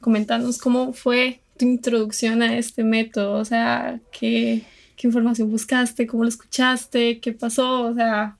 comentanos 0.00 0.58
cómo 0.58 0.92
fue 0.92 1.40
tu 1.58 1.66
introducción 1.66 2.42
a 2.42 2.56
este 2.56 2.84
método, 2.84 3.34
o 3.34 3.44
sea, 3.44 4.00
qué, 4.10 4.62
qué 4.96 5.06
información 5.06 5.50
buscaste, 5.50 6.06
cómo 6.06 6.24
lo 6.24 6.28
escuchaste, 6.28 7.20
qué 7.20 7.32
pasó, 7.32 7.82
o 7.82 7.94
sea... 7.94 8.36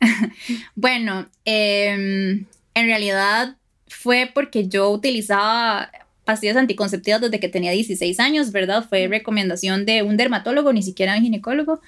bueno, 0.74 1.26
em, 1.44 2.44
en 2.74 2.86
realidad 2.86 3.56
fue 3.88 4.30
porque 4.32 4.68
yo 4.68 4.90
utilizaba 4.90 5.90
pastillas 6.24 6.56
anticonceptivas 6.56 7.20
desde 7.20 7.40
que 7.40 7.48
tenía 7.48 7.72
16 7.72 8.18
años, 8.20 8.52
¿verdad? 8.52 8.86
Fue 8.88 9.08
recomendación 9.08 9.84
de 9.84 10.02
un 10.02 10.16
dermatólogo, 10.16 10.72
ni 10.72 10.82
siquiera 10.82 11.16
un 11.16 11.22
ginecólogo. 11.22 11.80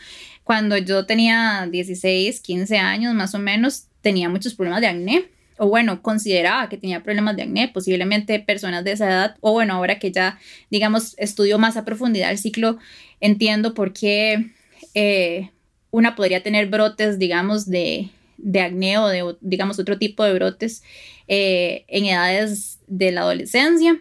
Cuando 0.47 0.79
yo 0.79 1.07
tenía 1.07 1.67
16, 1.69 2.39
15 2.39 2.79
años 2.79 3.15
más 3.15 3.35
o 3.35 3.41
menos, 3.41 3.89
tenía 4.01 4.29
muchos 4.29 4.55
problemas 4.55 4.81
de 4.81 4.87
acné 4.87 5.25
o 5.59 5.67
bueno, 5.67 6.03
consideraba 6.03 6.69
que 6.69 6.77
tenía 6.77 7.03
problemas 7.03 7.35
de 7.35 7.43
acné, 7.43 7.67
posiblemente 7.67 8.39
personas 8.39 8.85
de 8.85 8.93
esa 8.93 9.09
edad, 9.09 9.37
o 9.41 9.51
bueno, 9.51 9.75
ahora 9.75 9.99
que 9.99 10.13
ya, 10.13 10.39
digamos, 10.71 11.15
estudio 11.19 11.59
más 11.59 11.77
a 11.77 11.85
profundidad 11.85 12.31
el 12.31 12.39
ciclo, 12.39 12.79
entiendo 13.21 13.75
por 13.75 13.93
qué 13.93 14.53
eh, 14.95 15.51
una 15.91 16.15
podría 16.15 16.45
tener 16.45 16.69
brotes, 16.69 17.19
digamos, 17.19 17.67
de, 17.67 18.11
de, 18.37 18.61
acné 18.61 18.99
o 18.99 19.09
de, 19.09 19.35
digamos, 19.41 19.81
otro 19.81 19.99
tipo 19.99 20.23
de 20.23 20.35
brotes 20.35 20.85
eh, 21.27 21.87
en 21.89 22.05
edades 22.05 22.79
de 22.87 23.11
la 23.11 23.23
adolescencia. 23.23 24.01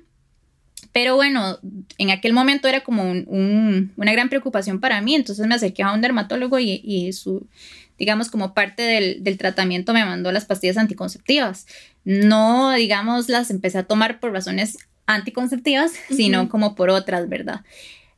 Pero 0.96 1.18
bueno, 1.18 1.60
en 1.98 2.10
aquel 2.10 2.32
momento 2.32 2.70
era 2.70 2.80
como 2.80 3.04
una 3.04 4.12
gran 4.14 4.30
preocupación 4.30 4.80
para 4.80 5.02
mí, 5.02 5.14
entonces 5.14 5.46
me 5.46 5.56
acerqué 5.56 5.84
a 5.84 5.92
un 5.92 6.00
dermatólogo 6.00 6.58
y, 6.58 6.80
y 6.86 7.12
su, 7.12 7.50
digamos, 7.98 8.30
como 8.30 8.54
parte 8.54 8.82
del, 9.22 9.38
tratamiento 9.38 9.92
me 9.92 10.06
mandó 10.06 10.32
las 10.32 10.46
pastillas 10.46 10.78
anticonceptivas. 10.78 11.68
No, 12.06 12.72
digamos, 12.72 13.28
las 13.28 13.52
empecé 13.52 13.80
a 13.80 13.84
tomar 13.84 14.22
por 14.22 14.32
razones 14.32 14.78
anticonceptivas, 15.06 15.92
sino 16.16 16.48
como 16.48 16.76
por 16.76 16.90
otras, 16.90 17.28
¿verdad? 17.28 17.66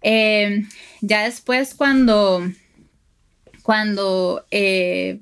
Em, 0.02 0.70
ya 1.02 1.24
después 1.24 1.74
cuando, 1.74 2.48
cuando 3.64 4.46
eh, 4.52 5.22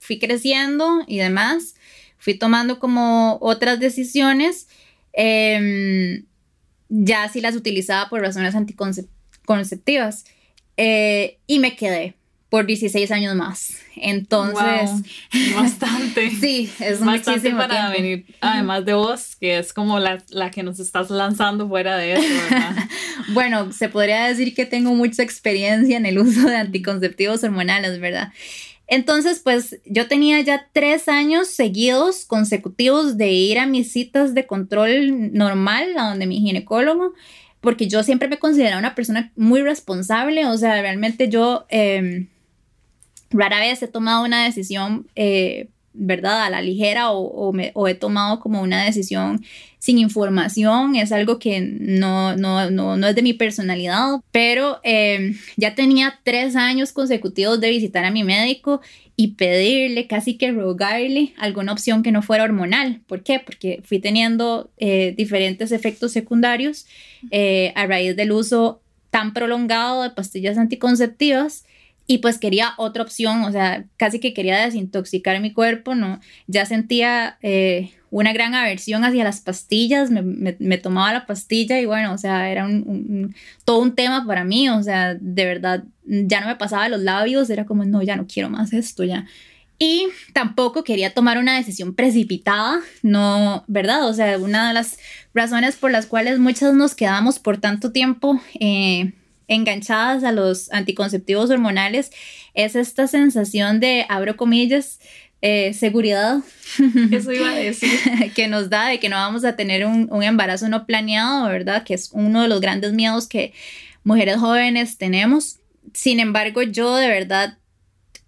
fui, 0.00 0.18
creciendo 0.18 1.04
y 1.06 1.18
demás, 1.18 1.76
fui 2.18 2.34
tomando 2.34 2.80
como 2.80 3.38
otras 3.40 3.78
decisiones, 3.78 4.66
em, 5.12 6.26
ya 6.88 7.28
sí 7.28 7.40
las 7.40 7.56
utilizaba 7.56 8.08
por 8.08 8.20
razones 8.20 8.54
anticonceptivas 8.54 10.24
eh, 10.76 11.38
y 11.46 11.58
me 11.58 11.76
quedé 11.76 12.14
por 12.48 12.64
16 12.64 13.10
años 13.10 13.34
más. 13.34 13.76
Entonces, 13.96 14.90
bastante. 15.56 16.30
sí, 16.30 16.70
es 16.78 17.00
bastante 17.00 17.30
muchísimo 17.30 17.58
para 17.58 17.90
venir, 17.90 18.26
además 18.40 18.84
de 18.84 18.94
vos, 18.94 19.36
que 19.36 19.58
es 19.58 19.72
como 19.72 19.98
la, 19.98 20.22
la, 20.28 20.50
que 20.50 20.62
nos 20.62 20.78
estás 20.78 21.10
lanzando 21.10 21.68
fuera 21.68 21.96
de 21.96 22.14
eso, 22.14 22.22
¿verdad? 22.50 22.76
bueno, 23.34 23.72
se 23.72 23.88
podría 23.88 24.26
decir 24.26 24.54
que 24.54 24.64
tengo 24.64 24.94
mucha 24.94 25.22
experiencia 25.22 25.96
en 25.96 26.06
el 26.06 26.18
uso 26.18 26.48
de 26.48 26.56
anticonceptivos 26.56 27.42
hormonales, 27.42 28.00
¿verdad? 28.00 28.32
Entonces, 28.86 29.40
pues 29.42 29.80
yo 29.84 30.06
tenía 30.06 30.40
ya 30.40 30.68
tres 30.72 31.08
años 31.08 31.48
seguidos, 31.48 32.24
consecutivos, 32.24 33.16
de 33.16 33.32
ir 33.32 33.58
a 33.58 33.66
mis 33.66 33.90
citas 33.90 34.34
de 34.34 34.46
control 34.46 35.32
normal, 35.32 35.98
a 35.98 36.08
donde 36.08 36.26
mi 36.26 36.40
ginecólogo, 36.40 37.12
porque 37.60 37.88
yo 37.88 38.02
siempre 38.02 38.28
me 38.28 38.38
consideraba 38.38 38.78
una 38.78 38.94
persona 38.94 39.32
muy 39.36 39.62
responsable, 39.62 40.46
o 40.46 40.56
sea, 40.56 40.80
realmente 40.80 41.28
yo... 41.28 41.66
Eh, 41.68 42.28
rara 43.30 43.60
vez 43.60 43.82
he 43.82 43.88
tomado 43.88 44.24
una 44.24 44.44
decisión, 44.44 45.08
eh, 45.14 45.68
¿verdad?, 45.96 46.44
a 46.44 46.50
la 46.50 46.62
ligera 46.62 47.10
o, 47.10 47.52
he 47.88 47.94
tomado 47.94 48.40
como 48.40 48.62
una 48.62 48.84
decisión 48.84 49.44
sin 49.78 49.98
información, 49.98 50.96
es 50.96 51.12
algo 51.12 51.38
que 51.38 51.60
no, 51.60 52.36
no, 52.36 52.70
no, 52.70 53.06
es 53.06 53.14
de 53.14 53.22
mi 53.22 53.34
personalidad, 53.34 54.20
pero 54.32 54.80
em, 54.82 55.36
ya 55.56 55.74
tenía 55.74 56.18
tres 56.24 56.56
años 56.56 56.92
consecutivos 56.92 57.60
de 57.60 57.70
visitar 57.70 58.04
a 58.04 58.10
mi 58.10 58.24
médico 58.24 58.80
y 59.16 59.34
pedirle, 59.34 60.06
casi 60.06 60.36
que 60.36 60.50
rogarle 60.50 61.32
alguna 61.38 61.72
opción 61.72 62.02
que 62.02 62.12
no 62.12 62.22
fuera 62.22 62.44
hormonal. 62.44 63.00
¿Por 63.06 63.22
qué? 63.22 63.38
Porque 63.38 63.80
fui 63.84 63.98
teniendo 63.98 64.70
eh, 64.76 65.14
diferentes 65.16 65.72
efectos 65.72 66.12
secundarios 66.12 66.86
eh, 67.30 67.72
a 67.76 67.86
raíz 67.86 68.16
del 68.16 68.32
uso 68.32 68.82
tan 69.10 69.32
prolongado 69.32 70.02
de 70.02 70.10
pastillas 70.10 70.58
anticonceptivas 70.58 71.64
y 72.06 72.18
pues 72.18 72.38
quería 72.38 72.74
otra 72.76 73.02
opción, 73.02 73.42
o 73.42 73.52
sea, 73.52 73.84
casi 73.96 74.20
que 74.20 74.32
quería 74.32 74.58
desintoxicar 74.64 75.40
mi 75.40 75.52
cuerpo, 75.52 75.94
¿no? 75.94 76.20
Ya 76.46 76.64
sentía 76.64 77.36
eh, 77.42 77.92
una 78.10 78.32
gran 78.32 78.54
aversión 78.54 79.04
hacia 79.04 79.24
las 79.24 79.40
pastillas, 79.40 80.10
me, 80.10 80.22
me, 80.22 80.78
tomaba 80.78 81.12
la 81.12 81.26
pastilla 81.26 81.80
y 81.80 81.86
bueno, 81.86 82.12
o 82.12 82.18
sea, 82.18 82.50
era 82.50 82.64
un, 82.64 83.34
todo 83.64 83.80
un 83.80 83.94
tema 83.96 84.24
para 84.24 84.44
mí, 84.44 84.68
o 84.68 84.82
sea, 84.82 85.14
de 85.14 85.44
verdad, 85.44 85.84
ya 86.04 86.40
no 86.40 86.46
me 86.46 86.56
pasaba 86.56 86.88
los 86.88 87.00
labios, 87.00 87.50
era 87.50 87.66
como, 87.66 87.84
no, 87.84 88.02
ya 88.02 88.16
no 88.16 88.26
quiero 88.26 88.50
más 88.50 88.72
esto, 88.72 89.02
ya. 89.02 89.26
Y 89.78 90.06
tampoco 90.32 90.84
quería 90.84 91.12
tomar 91.12 91.36
una 91.38 91.56
decisión 91.56 91.94
precipitada, 91.94 92.80
no, 93.02 93.64
¿verdad? 93.66 94.08
O 94.08 94.14
sea, 94.14 94.38
una 94.38 94.68
de 94.68 94.74
las 94.74 94.98
razones 95.34 95.76
por 95.76 95.90
las 95.90 96.06
cuales 96.06 96.38
muchas 96.38 96.72
nos 96.72 96.94
quedamos 96.94 97.38
por 97.38 97.58
tanto 97.58 97.92
tiempo 97.92 98.40
eh, 98.58 99.12
enganchadas 99.48 100.24
a 100.24 100.32
los 100.32 100.72
anticonceptivos 100.72 101.50
hormonales 101.50 102.10
es 102.54 102.76
esta 102.76 103.06
sensación 103.06 103.80
de, 103.80 104.06
abro 104.08 104.36
comillas, 104.36 104.98
eh, 105.42 105.74
seguridad. 105.74 106.40
Eso 107.12 107.32
iba 107.32 107.50
a 107.50 107.54
decir. 107.54 107.90
que 108.34 108.48
nos 108.48 108.70
da 108.70 108.88
de 108.88 108.98
que 108.98 109.08
no 109.08 109.16
vamos 109.16 109.44
a 109.44 109.56
tener 109.56 109.86
un, 109.86 110.08
un, 110.10 110.22
embarazo 110.22 110.68
no 110.68 110.86
planeado, 110.86 111.48
¿verdad? 111.48 111.84
Que 111.84 111.94
es 111.94 112.10
uno 112.12 112.42
de 112.42 112.48
los 112.48 112.60
grandes 112.60 112.92
miedos 112.92 113.28
que 113.28 113.52
mujeres 114.02 114.36
jóvenes 114.36 114.98
tenemos. 114.98 115.58
Sin 115.92 116.20
embargo, 116.20 116.62
yo 116.62 116.96
de 116.96 117.08
verdad 117.08 117.58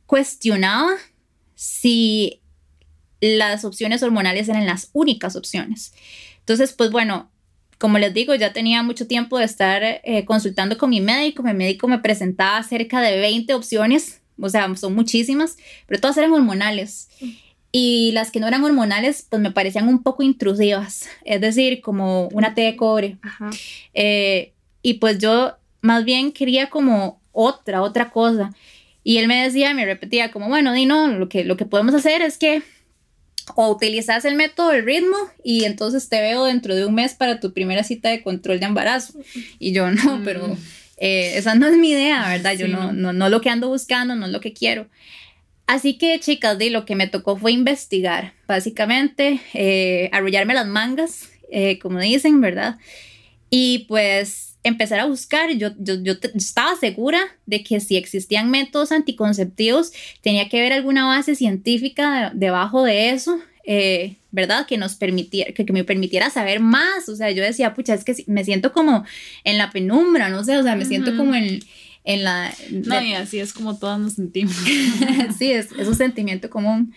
cuestionaba 0.06 0.90
si 1.54 2.40
las 3.20 3.64
opciones 3.64 4.02
hormonales 4.02 4.48
eran 4.48 4.66
las 4.66 4.90
únicas 4.92 5.34
opciones. 5.34 5.92
Entonces, 6.40 6.72
pues 6.72 6.90
bueno, 6.90 7.30
como 7.78 7.98
les 7.98 8.12
digo, 8.12 8.34
ya 8.34 8.52
tenía 8.52 8.82
mucho 8.82 9.06
tiempo 9.06 9.38
de 9.38 9.44
estar 9.44 9.82
eh, 9.82 10.24
consultando 10.24 10.76
con 10.76 10.90
mi 10.90 11.00
médico. 11.00 11.42
Mi 11.42 11.54
médico 11.54 11.86
me 11.86 12.00
presentaba 12.00 12.62
cerca 12.64 13.00
de 13.00 13.18
20 13.18 13.54
opciones, 13.54 14.20
o 14.40 14.48
sea, 14.48 14.74
son 14.76 14.94
muchísimas, 14.94 15.56
pero 15.86 16.00
todas 16.00 16.16
eran 16.16 16.32
hormonales. 16.32 17.08
Y 17.70 18.10
las 18.12 18.30
que 18.30 18.40
no 18.40 18.48
eran 18.48 18.64
hormonales, 18.64 19.26
pues 19.28 19.40
me 19.40 19.52
parecían 19.52 19.88
un 19.88 20.02
poco 20.02 20.22
intrusivas, 20.22 21.08
es 21.24 21.40
decir, 21.40 21.80
como 21.80 22.28
una 22.28 22.54
T 22.54 22.62
de 22.62 22.76
cobre. 22.76 23.18
Eh, 23.94 24.52
y 24.82 24.94
pues 24.94 25.18
yo 25.18 25.54
más 25.80 26.04
bien 26.04 26.32
quería 26.32 26.70
como 26.70 27.20
otra, 27.32 27.82
otra 27.82 28.10
cosa. 28.10 28.52
Y 29.04 29.18
él 29.18 29.28
me 29.28 29.42
decía, 29.42 29.72
me 29.72 29.86
repetía 29.86 30.32
como, 30.32 30.48
bueno, 30.48 30.72
Dino, 30.72 31.06
lo 31.08 31.28
que, 31.28 31.44
lo 31.44 31.56
que 31.56 31.64
podemos 31.64 31.94
hacer 31.94 32.22
es 32.22 32.38
que 32.38 32.62
o 33.54 33.70
utilizas 33.70 34.24
el 34.24 34.34
método 34.34 34.70
del 34.70 34.84
ritmo 34.84 35.16
y 35.42 35.64
entonces 35.64 36.08
te 36.08 36.20
veo 36.20 36.44
dentro 36.44 36.74
de 36.74 36.86
un 36.86 36.94
mes 36.94 37.14
para 37.14 37.40
tu 37.40 37.52
primera 37.52 37.84
cita 37.84 38.10
de 38.10 38.22
control 38.22 38.60
de 38.60 38.66
embarazo. 38.66 39.18
Y 39.58 39.72
yo 39.72 39.90
no, 39.90 40.18
mm. 40.18 40.24
pero 40.24 40.56
eh, 40.96 41.32
esa 41.36 41.54
no 41.54 41.66
es 41.66 41.76
mi 41.76 41.90
idea, 41.90 42.28
¿verdad? 42.28 42.54
Yo 42.54 42.68
no, 42.68 42.92
no, 42.92 43.12
no 43.12 43.28
lo 43.28 43.40
que 43.40 43.50
ando 43.50 43.68
buscando, 43.68 44.14
no 44.14 44.26
es 44.26 44.32
lo 44.32 44.40
que 44.40 44.52
quiero. 44.52 44.88
Así 45.66 45.98
que, 45.98 46.18
chicas, 46.18 46.56
de 46.58 46.70
lo 46.70 46.86
que 46.86 46.96
me 46.96 47.08
tocó 47.08 47.36
fue 47.36 47.52
investigar, 47.52 48.32
básicamente, 48.46 49.40
eh, 49.52 50.08
arrullarme 50.12 50.54
las 50.54 50.66
mangas, 50.66 51.28
eh, 51.50 51.78
como 51.78 52.00
dicen, 52.00 52.40
¿verdad? 52.40 52.78
Y 53.50 53.80
pues 53.80 54.47
empezar 54.62 55.00
a 55.00 55.06
buscar. 55.06 55.50
Yo, 55.52 55.70
yo, 55.78 56.02
yo, 56.02 56.14
estaba 56.34 56.76
segura 56.76 57.20
de 57.46 57.62
que 57.62 57.80
si 57.80 57.96
existían 57.96 58.50
métodos 58.50 58.92
anticonceptivos, 58.92 59.92
tenía 60.22 60.48
que 60.48 60.58
haber 60.58 60.72
alguna 60.72 61.06
base 61.06 61.34
científica 61.34 62.32
debajo 62.34 62.82
de 62.84 63.10
eso. 63.10 63.40
Eh, 63.70 64.16
¿verdad? 64.30 64.66
Que 64.66 64.78
nos 64.78 64.94
permitiera, 64.94 65.52
que, 65.52 65.64
me 65.72 65.84
permitiera 65.84 66.30
saber 66.30 66.60
más, 66.60 67.08
o 67.08 67.16
sea, 67.16 67.30
yo 67.30 67.42
decía, 67.42 67.74
pucha, 67.74 67.92
es 67.92 68.02
que 68.02 68.14
me 68.26 68.42
siento 68.42 68.72
como 68.72 69.04
en 69.44 69.58
la 69.58 69.70
penumbra, 69.70 70.30
no 70.30 70.42
sé, 70.42 70.56
o 70.56 70.62
sea, 70.62 70.74
me 70.74 70.86
siento 70.86 71.14
como 71.16 71.34
en, 71.34 71.60
en 72.04 72.24
la... 72.24 72.50
No, 72.70 73.02
y 73.02 73.12
así 73.12 73.38
es 73.40 73.52
como 73.52 73.78
todos 73.78 73.98
nos 73.98 74.14
sentimos. 74.14 74.56
sí, 75.38 75.52
es, 75.52 75.68
es 75.78 75.86
un 75.86 75.96
sentimiento 75.96 76.48
común. 76.48 76.94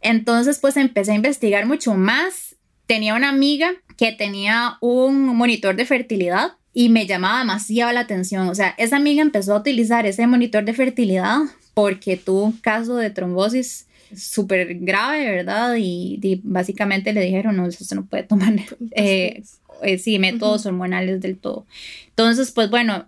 Entonces, 0.00 0.58
pues 0.60 0.76
empecé 0.76 1.12
a 1.12 1.16
investigar 1.16 1.66
mucho 1.66 1.94
más. 1.94 2.54
Tenía 2.86 3.14
una 3.14 3.30
amiga 3.30 3.72
que 3.96 4.12
tenía 4.12 4.76
un 4.80 5.24
monitor 5.24 5.74
de 5.74 5.86
fertilidad 5.86 6.52
y 6.74 6.88
me 6.88 7.06
llamaba 7.06 7.38
demasiado 7.38 7.92
la 7.92 8.00
atención. 8.00 8.48
O 8.48 8.54
sea, 8.54 8.74
esa 8.76 8.96
amiga 8.96 9.22
empezó 9.22 9.54
a 9.54 9.60
utilizar 9.60 10.04
ese 10.06 10.26
monitor 10.26 10.64
de 10.64 10.74
fertilidad 10.74 11.38
porque 11.72 12.16
tuvo 12.16 12.44
un 12.44 12.52
caso 12.52 12.96
de 12.96 13.10
trombosis 13.10 13.86
súper 14.14 14.74
grave, 14.80 15.30
¿verdad? 15.30 15.76
Y, 15.78 16.40
básicamente 16.42 17.12
le 17.12 17.22
dijeron, 17.22 17.56
no, 17.56 17.66
eso 17.66 17.94
no 17.94 18.04
puede 18.04 18.24
tomar, 18.24 18.54
eh, 18.96 19.42
eh, 19.82 19.98
sí, 19.98 20.18
métodos 20.18 20.66
hormonales 20.66 21.20
del 21.20 21.38
todo. 21.38 21.64
Entonces, 22.08 22.50
pues 22.50 22.68
bueno, 22.70 23.06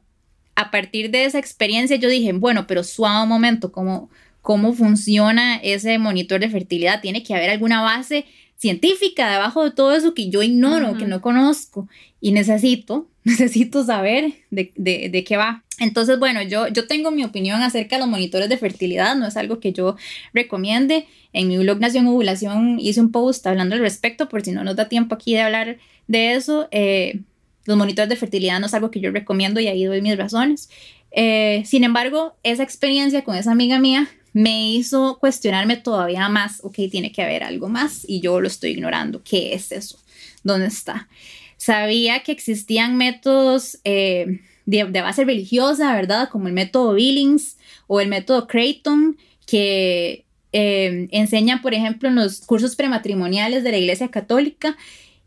a 0.55 0.71
partir 0.71 1.11
de 1.11 1.25
esa 1.25 1.39
experiencia 1.39 1.97
yo 1.97 2.09
dije, 2.09 2.33
bueno, 2.33 2.67
pero 2.67 2.85
suave 2.85 3.25
un 3.25 3.29
momento, 3.29 3.73
¿cómo, 3.73 4.11
¿cómo 4.43 4.73
funciona 4.75 5.57
ese 5.57 5.99
monitor 5.99 6.41
de 6.41 6.51
fertilidad? 6.51 7.01
Tiene 7.01 7.23
que 7.23 7.35
haber 7.35 7.51
alguna 7.51 7.83
base 7.83 8.25
científica 8.57 9.31
debajo 9.31 9.65
de 9.65 9.71
todo 9.71 9.95
eso 9.95 10.15
que 10.15 10.31
yo 10.31 10.43
ignoro, 10.43 10.97
que 10.97 11.07
no 11.07 11.21
conozco 11.21 11.89
y 12.21 12.33
necesito, 12.33 13.09
necesito 13.25 13.85
saber 13.85 14.35
de, 14.51 14.73
de, 14.77 15.09
de, 15.11 15.25
qué 15.25 15.37
va. 15.37 15.65
Entonces, 15.79 16.19
bueno, 16.19 16.43
yo, 16.43 16.69
yo 16.69 16.87
tengo 16.87 17.11
mi 17.11 17.25
opinión 17.25 17.63
acerca 17.63 17.97
de 17.97 18.01
los 18.01 18.09
monitores 18.09 18.49
de 18.49 18.57
fertilidad, 18.57 19.15
no 19.17 19.27
es 19.27 19.37
algo 19.37 19.61
que 19.61 19.73
yo 19.73 19.97
recomiende. 20.33 21.07
En 21.33 21.49
mi 21.49 21.59
blog 21.59 21.81
Nación 21.81 22.07
Ovulación 22.07 22.79
hice 22.81 23.01
un 23.01 23.13
post 23.13 23.47
hablando 23.47 23.75
al 23.75 23.83
respecto, 23.83 24.29
por 24.29 24.43
si 24.43 24.53
no 24.53 24.65
nos 24.65 24.77
da 24.77 24.89
tiempo 24.89 25.15
aquí 25.15 25.35
de 25.35 25.43
hablar 25.43 25.79
de 26.07 26.35
eso. 26.35 26.69
Eh, 26.71 27.21
los 27.67 27.77
monitores 27.77 28.09
de 28.09 28.17
fertilidad 28.17 28.61
no 28.61 28.67
es 28.67 28.75
algo 28.75 28.91
que 28.91 29.01
yo 29.01 29.11
recomiendo 29.11 29.61
y 29.61 29.67
ahí 29.67 29.85
doy 29.85 30.01
mis 30.01 30.17
razones. 30.17 30.71
Eh, 31.11 31.63
sin 31.67 31.85
embargo, 31.85 32.37
esa 32.43 32.63
experiencia 32.63 33.25
con 33.25 33.37
esa 33.37 33.53
amiga 33.53 33.79
mía 33.79 34.09
me 34.33 34.71
hizo 34.71 35.19
cuestionarme 35.19 35.77
todavía 35.77 36.29
más, 36.29 36.61
ok, 36.63 36.75
tiene 36.91 37.11
que 37.11 37.23
haber 37.23 37.43
algo 37.43 37.69
más 37.69 38.05
y 38.07 38.21
yo 38.21 38.41
lo 38.41 38.47
estoy 38.47 38.71
ignorando. 38.71 39.23
¿Qué 39.25 39.55
es 39.55 39.73
eso? 39.73 39.99
¿Dónde 40.43 40.67
está? 40.67 41.09
Sabía 41.67 42.21
que 42.21 42.31
existían 42.31 42.97
métodos 42.97 43.81
eh, 43.83 44.39
de, 44.67 44.85
base 44.85 45.25
religiosa, 45.25 45.97
¿verdad? 45.97 46.29
Como 46.29 46.47
el 46.47 46.55
método 46.55 46.95
Billings 46.95 47.57
o 47.89 48.01
el 48.01 48.07
método 48.07 48.47
Creighton, 48.47 49.17
que 49.49 50.25
eh, 50.53 51.09
enseñan, 51.11 51.63
por 51.63 51.75
ejemplo, 51.75 52.09
en 52.09 52.15
los 52.15 52.43
cursos 52.43 52.77
prematrimoniales 52.77 53.65
de 53.65 53.73
la 53.73 53.79
Iglesia 53.79 54.13
Católica. 54.13 54.77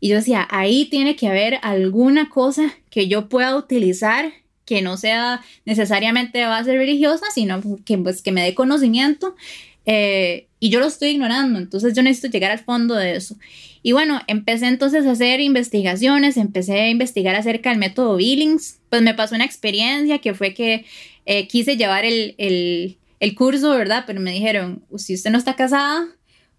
Y 0.00 0.08
yo 0.08 0.16
decía, 0.16 0.48
ahí 0.50 0.86
tiene 0.86 1.14
que 1.14 1.28
haber 1.28 1.58
alguna 1.60 2.30
cosa 2.30 2.72
que 2.88 3.06
yo 3.06 3.28
pueda 3.28 3.54
utilizar 3.54 4.32
que 4.64 4.80
no 4.80 4.96
sea 4.96 5.42
necesariamente 5.66 6.38
de 6.38 6.46
base 6.46 6.74
religiosa, 6.74 7.26
sino 7.34 7.60
que, 7.84 7.98
pues, 7.98 8.22
me 8.32 8.42
dé 8.42 8.54
conocimiento. 8.54 9.36
Eh, 9.84 10.46
y 10.60 10.68
yo 10.68 10.78
lo 10.78 10.86
estoy 10.86 11.08
ignorando, 11.08 11.58
entonces 11.58 11.94
yo 11.94 12.02
necesito 12.02 12.28
llegar 12.28 12.50
al 12.50 12.58
fondo 12.58 12.94
de 12.94 13.16
eso. 13.16 13.36
Y 13.82 13.92
bueno, 13.92 14.20
empecé 14.26 14.66
entonces 14.66 15.06
a 15.06 15.12
hacer 15.12 15.40
investigaciones, 15.40 16.36
empecé 16.36 16.80
a 16.80 16.90
investigar 16.90 17.34
acerca 17.34 17.70
del 17.70 17.78
método 17.78 18.16
Billings, 18.16 18.78
pues 18.90 19.00
me 19.00 19.14
pasó 19.14 19.34
una 19.34 19.46
experiencia 19.46 20.18
que 20.18 20.34
fue 20.34 20.52
que 20.52 20.84
eh, 21.24 21.48
quise 21.48 21.78
llevar 21.78 22.04
el, 22.04 22.34
el, 22.36 22.98
el, 23.20 23.34
curso, 23.34 23.70
¿verdad? 23.70 24.04
Pero 24.06 24.20
me 24.20 24.32
dijeron, 24.32 24.84
si 24.96 25.14
usted 25.14 25.30
no 25.30 25.38
está 25.38 25.56
casada 25.56 26.08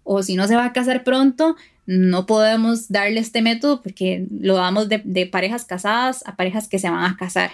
o 0.02 0.24
si 0.24 0.34
no 0.34 0.48
se 0.48 0.56
va 0.56 0.64
a 0.64 0.72
casar 0.72 1.04
pronto, 1.04 1.54
no 1.86 2.26
podemos 2.26 2.88
darle 2.88 3.20
este 3.20 3.40
método 3.40 3.82
porque 3.82 4.26
lo 4.30 4.56
damos 4.56 4.88
de, 4.88 5.00
de 5.04 5.26
parejas 5.26 5.64
casadas 5.64 6.24
a 6.26 6.34
parejas 6.34 6.66
que 6.66 6.80
se 6.80 6.90
van 6.90 7.04
a 7.04 7.16
casar. 7.16 7.52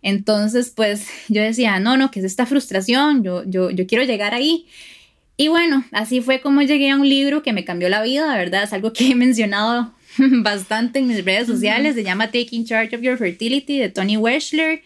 Entonces, 0.00 0.72
pues 0.74 1.08
yo 1.28 1.42
decía, 1.42 1.78
no, 1.78 1.98
no, 1.98 2.10
que 2.10 2.20
es 2.20 2.24
esta 2.24 2.46
frustración, 2.46 3.22
yo, 3.22 3.44
yo, 3.44 3.70
yo 3.70 3.86
quiero 3.86 4.04
llegar 4.04 4.32
ahí. 4.32 4.66
Y 5.40 5.48
bueno, 5.48 5.86
así 5.90 6.20
fue 6.20 6.42
como 6.42 6.60
llegué 6.60 6.90
a 6.90 6.96
un 6.96 7.08
libro 7.08 7.42
que 7.42 7.54
me 7.54 7.64
cambió 7.64 7.88
la 7.88 8.02
vida, 8.02 8.36
¿verdad? 8.36 8.64
Es 8.64 8.74
algo 8.74 8.92
que 8.92 9.12
he 9.12 9.14
mencionado 9.14 9.90
bastante 10.18 10.98
en 10.98 11.06
mis 11.06 11.24
redes 11.24 11.46
sociales, 11.46 11.94
se 11.94 12.04
llama 12.04 12.26
Taking 12.26 12.66
Charge 12.66 12.94
of 12.94 13.00
Your 13.00 13.16
Fertility 13.16 13.78
de 13.78 13.88
Tony 13.88 14.18
Weschler. 14.18 14.82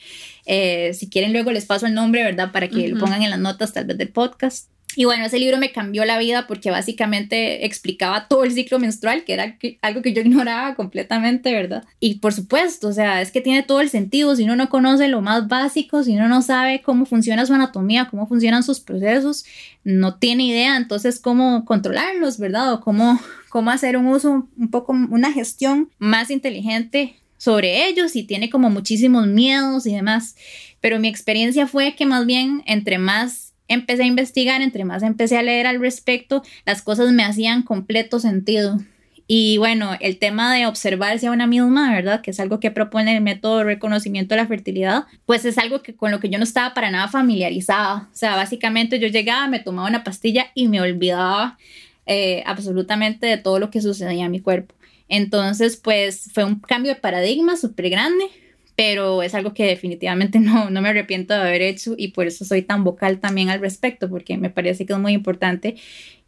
Eh, 0.46 0.92
si 0.94 1.10
quieren 1.10 1.32
luego 1.32 1.50
les 1.50 1.66
paso 1.66 1.86
el 1.86 1.94
nombre, 1.94 2.22
¿verdad? 2.22 2.52
Para 2.52 2.68
que 2.68 2.86
lo 2.86 3.00
pongan 3.00 3.24
en 3.24 3.30
las 3.30 3.40
notas 3.40 3.72
tal 3.72 3.86
vez 3.86 3.98
del 3.98 4.10
podcast. 4.10 4.68
Y 4.96 5.04
bueno, 5.04 5.24
ese 5.24 5.38
libro 5.38 5.58
me 5.58 5.72
cambió 5.72 6.04
la 6.04 6.18
vida 6.18 6.46
porque 6.46 6.70
básicamente 6.70 7.64
explicaba 7.66 8.28
todo 8.28 8.44
el 8.44 8.52
ciclo 8.52 8.78
menstrual, 8.78 9.24
que 9.24 9.32
era 9.32 9.56
algo 9.82 10.02
que 10.02 10.12
yo 10.12 10.20
ignoraba 10.22 10.74
completamente, 10.74 11.52
¿verdad? 11.52 11.84
Y 12.00 12.16
por 12.16 12.32
supuesto, 12.32 12.88
o 12.88 12.92
sea, 12.92 13.20
es 13.20 13.30
que 13.30 13.40
tiene 13.40 13.62
todo 13.62 13.80
el 13.80 13.90
sentido. 13.90 14.36
Si 14.36 14.44
uno 14.44 14.56
no 14.56 14.68
conoce 14.68 15.08
lo 15.08 15.20
más 15.20 15.48
básico, 15.48 16.02
si 16.02 16.14
uno 16.16 16.28
no 16.28 16.42
sabe 16.42 16.82
cómo 16.82 17.06
funciona 17.06 17.46
su 17.46 17.54
anatomía, 17.54 18.08
cómo 18.10 18.26
funcionan 18.26 18.62
sus 18.62 18.80
procesos, 18.80 19.44
no 19.82 20.16
tiene 20.16 20.46
idea 20.46 20.76
entonces 20.76 21.18
cómo 21.18 21.64
controlarlos, 21.64 22.38
¿verdad? 22.38 22.72
O 22.74 22.80
cómo, 22.80 23.18
cómo 23.48 23.70
hacer 23.70 23.96
un 23.96 24.06
uso, 24.06 24.48
un 24.56 24.70
poco, 24.70 24.92
una 24.92 25.32
gestión 25.32 25.90
más 25.98 26.30
inteligente 26.30 27.16
sobre 27.36 27.88
ellos 27.88 28.16
y 28.16 28.22
tiene 28.22 28.48
como 28.48 28.70
muchísimos 28.70 29.26
miedos 29.26 29.86
y 29.86 29.94
demás. 29.94 30.36
Pero 30.80 30.98
mi 30.98 31.08
experiencia 31.08 31.66
fue 31.66 31.94
que 31.94 32.06
más 32.06 32.26
bien 32.26 32.62
entre 32.66 32.98
más 32.98 33.53
empecé 33.68 34.02
a 34.02 34.06
investigar, 34.06 34.62
entre 34.62 34.84
más 34.84 35.02
empecé 35.02 35.38
a 35.38 35.42
leer 35.42 35.66
al 35.66 35.80
respecto, 35.80 36.42
las 36.66 36.82
cosas 36.82 37.12
me 37.12 37.24
hacían 37.24 37.62
completo 37.62 38.20
sentido. 38.20 38.78
Y 39.26 39.56
bueno, 39.56 39.92
el 40.00 40.18
tema 40.18 40.54
de 40.54 40.66
observarse 40.66 41.28
a 41.28 41.30
una 41.30 41.46
misma, 41.46 41.94
¿verdad? 41.94 42.20
Que 42.20 42.30
es 42.30 42.40
algo 42.40 42.60
que 42.60 42.70
propone 42.70 43.16
el 43.16 43.22
método 43.22 43.58
de 43.58 43.64
reconocimiento 43.64 44.34
de 44.34 44.42
la 44.42 44.46
fertilidad, 44.46 45.04
pues 45.24 45.46
es 45.46 45.56
algo 45.56 45.82
que 45.82 45.96
con 45.96 46.10
lo 46.10 46.20
que 46.20 46.28
yo 46.28 46.36
no 46.36 46.44
estaba 46.44 46.74
para 46.74 46.90
nada 46.90 47.08
familiarizada. 47.08 48.08
O 48.12 48.14
sea, 48.16 48.36
básicamente 48.36 48.98
yo 48.98 49.08
llegaba, 49.08 49.48
me 49.48 49.60
tomaba 49.60 49.88
una 49.88 50.04
pastilla 50.04 50.48
y 50.54 50.68
me 50.68 50.82
olvidaba 50.82 51.56
eh, 52.04 52.42
absolutamente 52.44 53.26
de 53.26 53.38
todo 53.38 53.58
lo 53.58 53.70
que 53.70 53.80
sucedía 53.80 54.26
en 54.26 54.30
mi 54.30 54.40
cuerpo. 54.40 54.74
Entonces, 55.08 55.78
pues 55.78 56.30
fue 56.34 56.44
un 56.44 56.60
cambio 56.60 56.94
de 56.94 57.00
paradigma 57.00 57.56
súper 57.56 57.88
grande, 57.88 58.24
pero 58.76 59.22
es 59.22 59.34
algo 59.34 59.54
que 59.54 59.64
definitivamente 59.64 60.38
no, 60.40 60.70
no 60.70 60.82
me 60.82 60.88
arrepiento 60.88 61.34
de 61.34 61.40
haber 61.40 61.62
hecho 61.62 61.94
y 61.96 62.08
por 62.08 62.26
eso 62.26 62.44
soy 62.44 62.62
tan 62.62 62.84
vocal 62.84 63.18
también 63.20 63.50
al 63.50 63.60
respecto, 63.60 64.08
porque 64.08 64.36
me 64.36 64.50
parece 64.50 64.86
que 64.86 64.92
es 64.92 64.98
muy 64.98 65.12
importante 65.12 65.76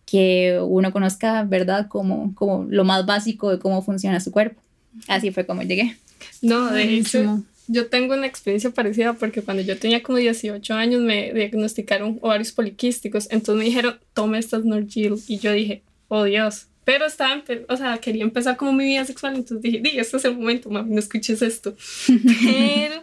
que 0.05 0.61
uno 0.63 0.93
conozca, 0.93 1.43
¿verdad?, 1.43 1.89
como, 1.89 2.33
como 2.35 2.65
lo 2.69 2.85
más 2.85 3.05
básico 3.07 3.51
de 3.51 3.59
cómo 3.59 3.83
funciona 3.83 4.21
su 4.21 4.31
cuerpo. 4.31 4.63
Así 5.09 5.33
fue 5.33 5.45
como 5.45 5.63
llegué. 5.63 5.97
No, 6.43 6.71
de 6.71 6.85
hecho, 6.95 7.43
yo 7.67 7.89
tengo 7.89 8.15
una 8.15 8.27
experiencia 8.27 8.71
parecida 8.71 9.15
porque 9.15 9.43
cuando 9.43 9.63
yo 9.63 9.77
tenía 9.79 10.03
como 10.03 10.19
18 10.19 10.75
años 10.75 11.01
me 11.01 11.33
diagnosticaron 11.33 12.19
ovarios 12.23 12.53
poliquísticos, 12.53 13.27
entonces 13.31 13.59
me 13.59 13.65
dijeron, 13.65 13.99
tome 14.15 14.39
estas 14.39 14.65
Norgil 14.65 15.17
y 15.27 15.39
yo 15.39 15.53
dije, 15.53 15.83
oh 16.09 16.25
Dios, 16.25 16.69
pero 16.87 17.05
estaba, 17.05 17.43
o 17.69 17.77
sea, 17.77 17.99
quería 17.99 18.23
empezar 18.23 18.57
como 18.57 18.73
mi 18.73 18.85
vida 18.85 19.05
sexual, 19.05 19.35
entonces 19.35 19.61
dije, 19.61 19.81
di, 19.81 19.99
este 19.99 20.19
es 20.19 20.25
el 20.25 20.37
momento, 20.37 20.71
mami, 20.71 20.95
no 20.95 21.01
escuches 21.01 21.43
esto. 21.43 21.75
Pero 22.45 23.03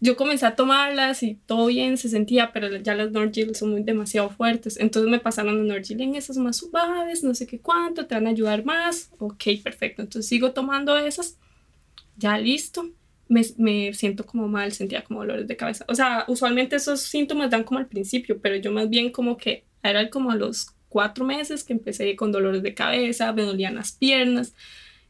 yo 0.00 0.16
comencé 0.16 0.46
a 0.46 0.54
tomarlas 0.54 1.24
y 1.24 1.34
todo 1.34 1.66
bien 1.66 1.96
se 1.96 2.08
sentía, 2.08 2.52
pero 2.52 2.76
ya 2.76 2.94
las 2.94 3.10
Norgil 3.10 3.56
son 3.56 3.72
muy 3.72 3.82
demasiado 3.82 4.30
fuertes. 4.30 4.78
Entonces 4.78 5.10
me 5.10 5.18
pasaron 5.18 5.58
las 5.58 5.66
Norgil 5.66 6.00
en 6.00 6.14
esas 6.14 6.36
más 6.36 6.58
suaves, 6.58 7.24
no 7.24 7.34
sé 7.34 7.48
qué 7.48 7.58
cuánto, 7.58 8.06
te 8.06 8.14
van 8.14 8.28
a 8.28 8.30
ayudar 8.30 8.64
más. 8.64 9.10
Ok, 9.18 9.42
perfecto. 9.64 10.02
Entonces 10.02 10.28
sigo 10.28 10.52
tomando 10.52 10.96
esas. 10.96 11.38
Ya 12.16 12.38
listo. 12.38 12.88
Me, 13.26 13.42
me, 13.56 13.92
siento 13.94 14.24
como 14.24 14.46
mal, 14.46 14.70
sentía 14.70 15.02
como 15.02 15.20
dolores 15.22 15.48
de 15.48 15.56
cabeza. 15.56 15.84
O 15.88 15.94
sea, 15.96 16.24
usualmente 16.28 16.76
esos 16.76 17.00
síntomas 17.00 17.50
dan 17.50 17.64
como 17.64 17.80
al 17.80 17.88
principio, 17.88 18.40
pero 18.40 18.54
yo 18.54 18.70
más 18.70 18.88
bien 18.88 19.10
como 19.10 19.36
que 19.36 19.64
era 19.82 20.08
como 20.08 20.30
a 20.30 20.36
los 20.36 20.77
cuatro 20.88 21.24
meses 21.24 21.64
que 21.64 21.72
empecé 21.72 22.16
con 22.16 22.32
dolores 22.32 22.62
de 22.62 22.74
cabeza, 22.74 23.32
me 23.32 23.42
dolían 23.42 23.74
las 23.74 23.92
piernas, 23.92 24.54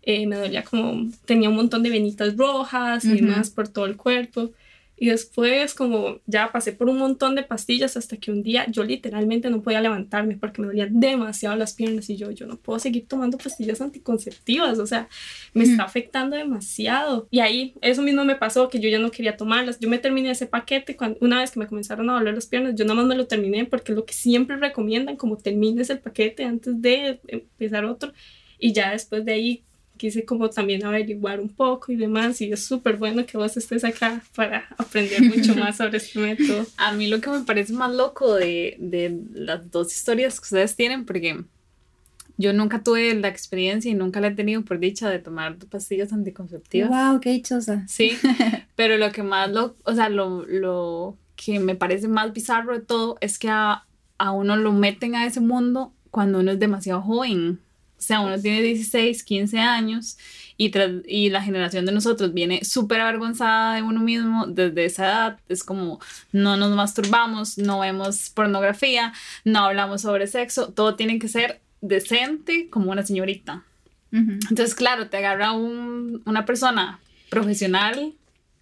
eh, 0.02 0.26
me 0.26 0.36
dolía 0.36 0.62
como, 0.64 1.10
tenía 1.24 1.48
un 1.48 1.56
montón 1.56 1.82
de 1.82 1.90
venitas 1.90 2.36
rojas 2.36 3.04
y 3.04 3.20
demás 3.20 3.50
por 3.50 3.68
todo 3.68 3.86
el 3.86 3.96
cuerpo. 3.96 4.50
Y 4.98 5.06
después 5.06 5.74
como 5.74 6.18
ya 6.26 6.50
pasé 6.50 6.72
por 6.72 6.88
un 6.88 6.98
montón 6.98 7.34
de 7.34 7.42
pastillas 7.42 7.96
hasta 7.96 8.16
que 8.16 8.32
un 8.32 8.42
día 8.42 8.66
yo 8.68 8.82
literalmente 8.82 9.48
no 9.48 9.62
podía 9.62 9.80
levantarme 9.80 10.36
porque 10.36 10.60
me 10.60 10.68
dolían 10.68 10.98
demasiado 10.98 11.56
las 11.56 11.74
piernas 11.74 12.10
y 12.10 12.16
yo, 12.16 12.30
yo 12.30 12.46
no 12.46 12.56
puedo 12.56 12.78
seguir 12.78 13.06
tomando 13.06 13.38
pastillas 13.38 13.80
anticonceptivas, 13.80 14.78
o 14.78 14.86
sea, 14.86 15.08
me 15.54 15.64
está 15.64 15.84
afectando 15.84 16.36
demasiado. 16.36 17.28
Y 17.30 17.40
ahí 17.40 17.74
eso 17.80 18.02
mismo 18.02 18.24
me 18.24 18.36
pasó, 18.36 18.68
que 18.68 18.80
yo 18.80 18.88
ya 18.88 18.98
no 18.98 19.10
quería 19.10 19.36
tomarlas. 19.36 19.78
Yo 19.78 19.88
me 19.88 19.98
terminé 19.98 20.30
ese 20.30 20.46
paquete 20.46 20.96
cuando, 20.96 21.18
una 21.20 21.40
vez 21.40 21.50
que 21.50 21.60
me 21.60 21.66
comenzaron 21.66 22.10
a 22.10 22.14
doler 22.14 22.34
las 22.34 22.46
piernas, 22.46 22.74
yo 22.74 22.84
nada 22.84 22.96
más 22.96 23.06
me 23.06 23.16
lo 23.16 23.26
terminé 23.26 23.64
porque 23.66 23.92
es 23.92 23.96
lo 23.96 24.04
que 24.04 24.14
siempre 24.14 24.56
recomiendan, 24.56 25.16
como 25.16 25.36
termines 25.36 25.90
el 25.90 26.00
paquete 26.00 26.44
antes 26.44 26.80
de 26.80 27.20
empezar 27.28 27.84
otro. 27.84 28.12
Y 28.58 28.72
ya 28.72 28.90
después 28.90 29.24
de 29.24 29.32
ahí 29.32 29.64
quise 29.98 30.24
como 30.24 30.48
también 30.48 30.84
averiguar 30.86 31.40
un 31.40 31.50
poco 31.50 31.92
y 31.92 31.96
demás 31.96 32.40
y 32.40 32.52
es 32.52 32.64
súper 32.64 32.96
bueno 32.96 33.26
que 33.26 33.36
vos 33.36 33.56
estés 33.56 33.84
acá 33.84 34.22
para 34.34 34.66
aprender 34.78 35.22
mucho 35.22 35.54
más 35.56 35.76
sobre 35.76 35.98
este 35.98 36.18
método. 36.18 36.64
A 36.78 36.92
mí 36.92 37.08
lo 37.08 37.20
que 37.20 37.28
me 37.30 37.40
parece 37.40 37.74
más 37.74 37.94
loco 37.94 38.34
de, 38.34 38.76
de 38.78 39.20
las 39.34 39.70
dos 39.70 39.94
historias 39.94 40.40
que 40.40 40.44
ustedes 40.44 40.76
tienen, 40.76 41.04
porque 41.04 41.44
yo 42.38 42.52
nunca 42.52 42.82
tuve 42.82 43.14
la 43.16 43.28
experiencia 43.28 43.90
y 43.90 43.94
nunca 43.94 44.20
la 44.20 44.28
he 44.28 44.34
tenido 44.34 44.62
por 44.62 44.78
dicha 44.78 45.10
de 45.10 45.18
tomar 45.18 45.56
pastillas 45.66 46.12
anticonceptivas. 46.12 46.88
¡Wow! 46.88 47.20
¡Qué 47.20 47.30
dichosa! 47.30 47.84
Sí, 47.88 48.16
pero 48.76 48.96
lo 48.96 49.10
que 49.10 49.24
más 49.24 49.50
lo, 49.50 49.76
o 49.82 49.92
sea, 49.92 50.08
lo, 50.08 50.46
lo 50.46 51.16
que 51.34 51.58
me 51.58 51.74
parece 51.74 52.06
más 52.06 52.32
bizarro 52.32 52.74
de 52.74 52.84
todo 52.84 53.18
es 53.20 53.40
que 53.40 53.48
a, 53.48 53.84
a 54.18 54.30
uno 54.30 54.56
lo 54.56 54.72
meten 54.72 55.16
a 55.16 55.26
ese 55.26 55.40
mundo 55.40 55.92
cuando 56.12 56.38
uno 56.38 56.52
es 56.52 56.60
demasiado 56.60 57.02
joven. 57.02 57.60
O 57.98 58.02
sea, 58.02 58.20
uno 58.20 58.40
tiene 58.40 58.62
16, 58.62 59.24
15 59.24 59.58
años 59.58 60.16
y, 60.56 60.72
y 61.06 61.30
la 61.30 61.42
generación 61.42 61.84
de 61.84 61.92
nosotros 61.92 62.32
viene 62.32 62.64
súper 62.64 63.00
avergonzada 63.00 63.74
de 63.74 63.82
uno 63.82 64.00
mismo 64.00 64.46
desde 64.46 64.84
esa 64.84 65.04
edad. 65.06 65.40
Es 65.48 65.64
como 65.64 66.00
no 66.32 66.56
nos 66.56 66.74
masturbamos, 66.74 67.58
no 67.58 67.80
vemos 67.80 68.30
pornografía, 68.30 69.12
no 69.44 69.60
hablamos 69.60 70.02
sobre 70.02 70.26
sexo, 70.26 70.72
todo 70.72 70.94
tiene 70.94 71.18
que 71.18 71.28
ser 71.28 71.60
decente 71.80 72.68
como 72.70 72.90
una 72.90 73.04
señorita. 73.04 73.64
Entonces, 74.10 74.74
claro, 74.74 75.08
te 75.08 75.18
agarra 75.18 75.52
un, 75.52 76.22
una 76.24 76.46
persona 76.46 76.98
profesional 77.28 78.14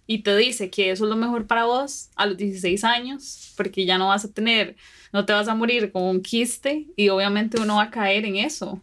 y 0.05 0.19
te 0.19 0.35
dice 0.35 0.69
que 0.69 0.91
eso 0.91 1.05
es 1.05 1.09
lo 1.09 1.15
mejor 1.15 1.47
para 1.47 1.65
vos 1.65 2.09
a 2.15 2.25
los 2.25 2.37
16 2.37 2.83
años, 2.83 3.53
porque 3.55 3.85
ya 3.85 3.97
no 3.97 4.07
vas 4.07 4.25
a 4.25 4.31
tener, 4.31 4.75
no 5.13 5.25
te 5.25 5.33
vas 5.33 5.47
a 5.47 5.55
morir 5.55 5.91
con 5.91 6.03
un 6.03 6.21
quiste 6.21 6.87
y 6.95 7.09
obviamente 7.09 7.59
uno 7.61 7.75
va 7.75 7.83
a 7.83 7.91
caer 7.91 8.25
en 8.25 8.37
eso. 8.37 8.81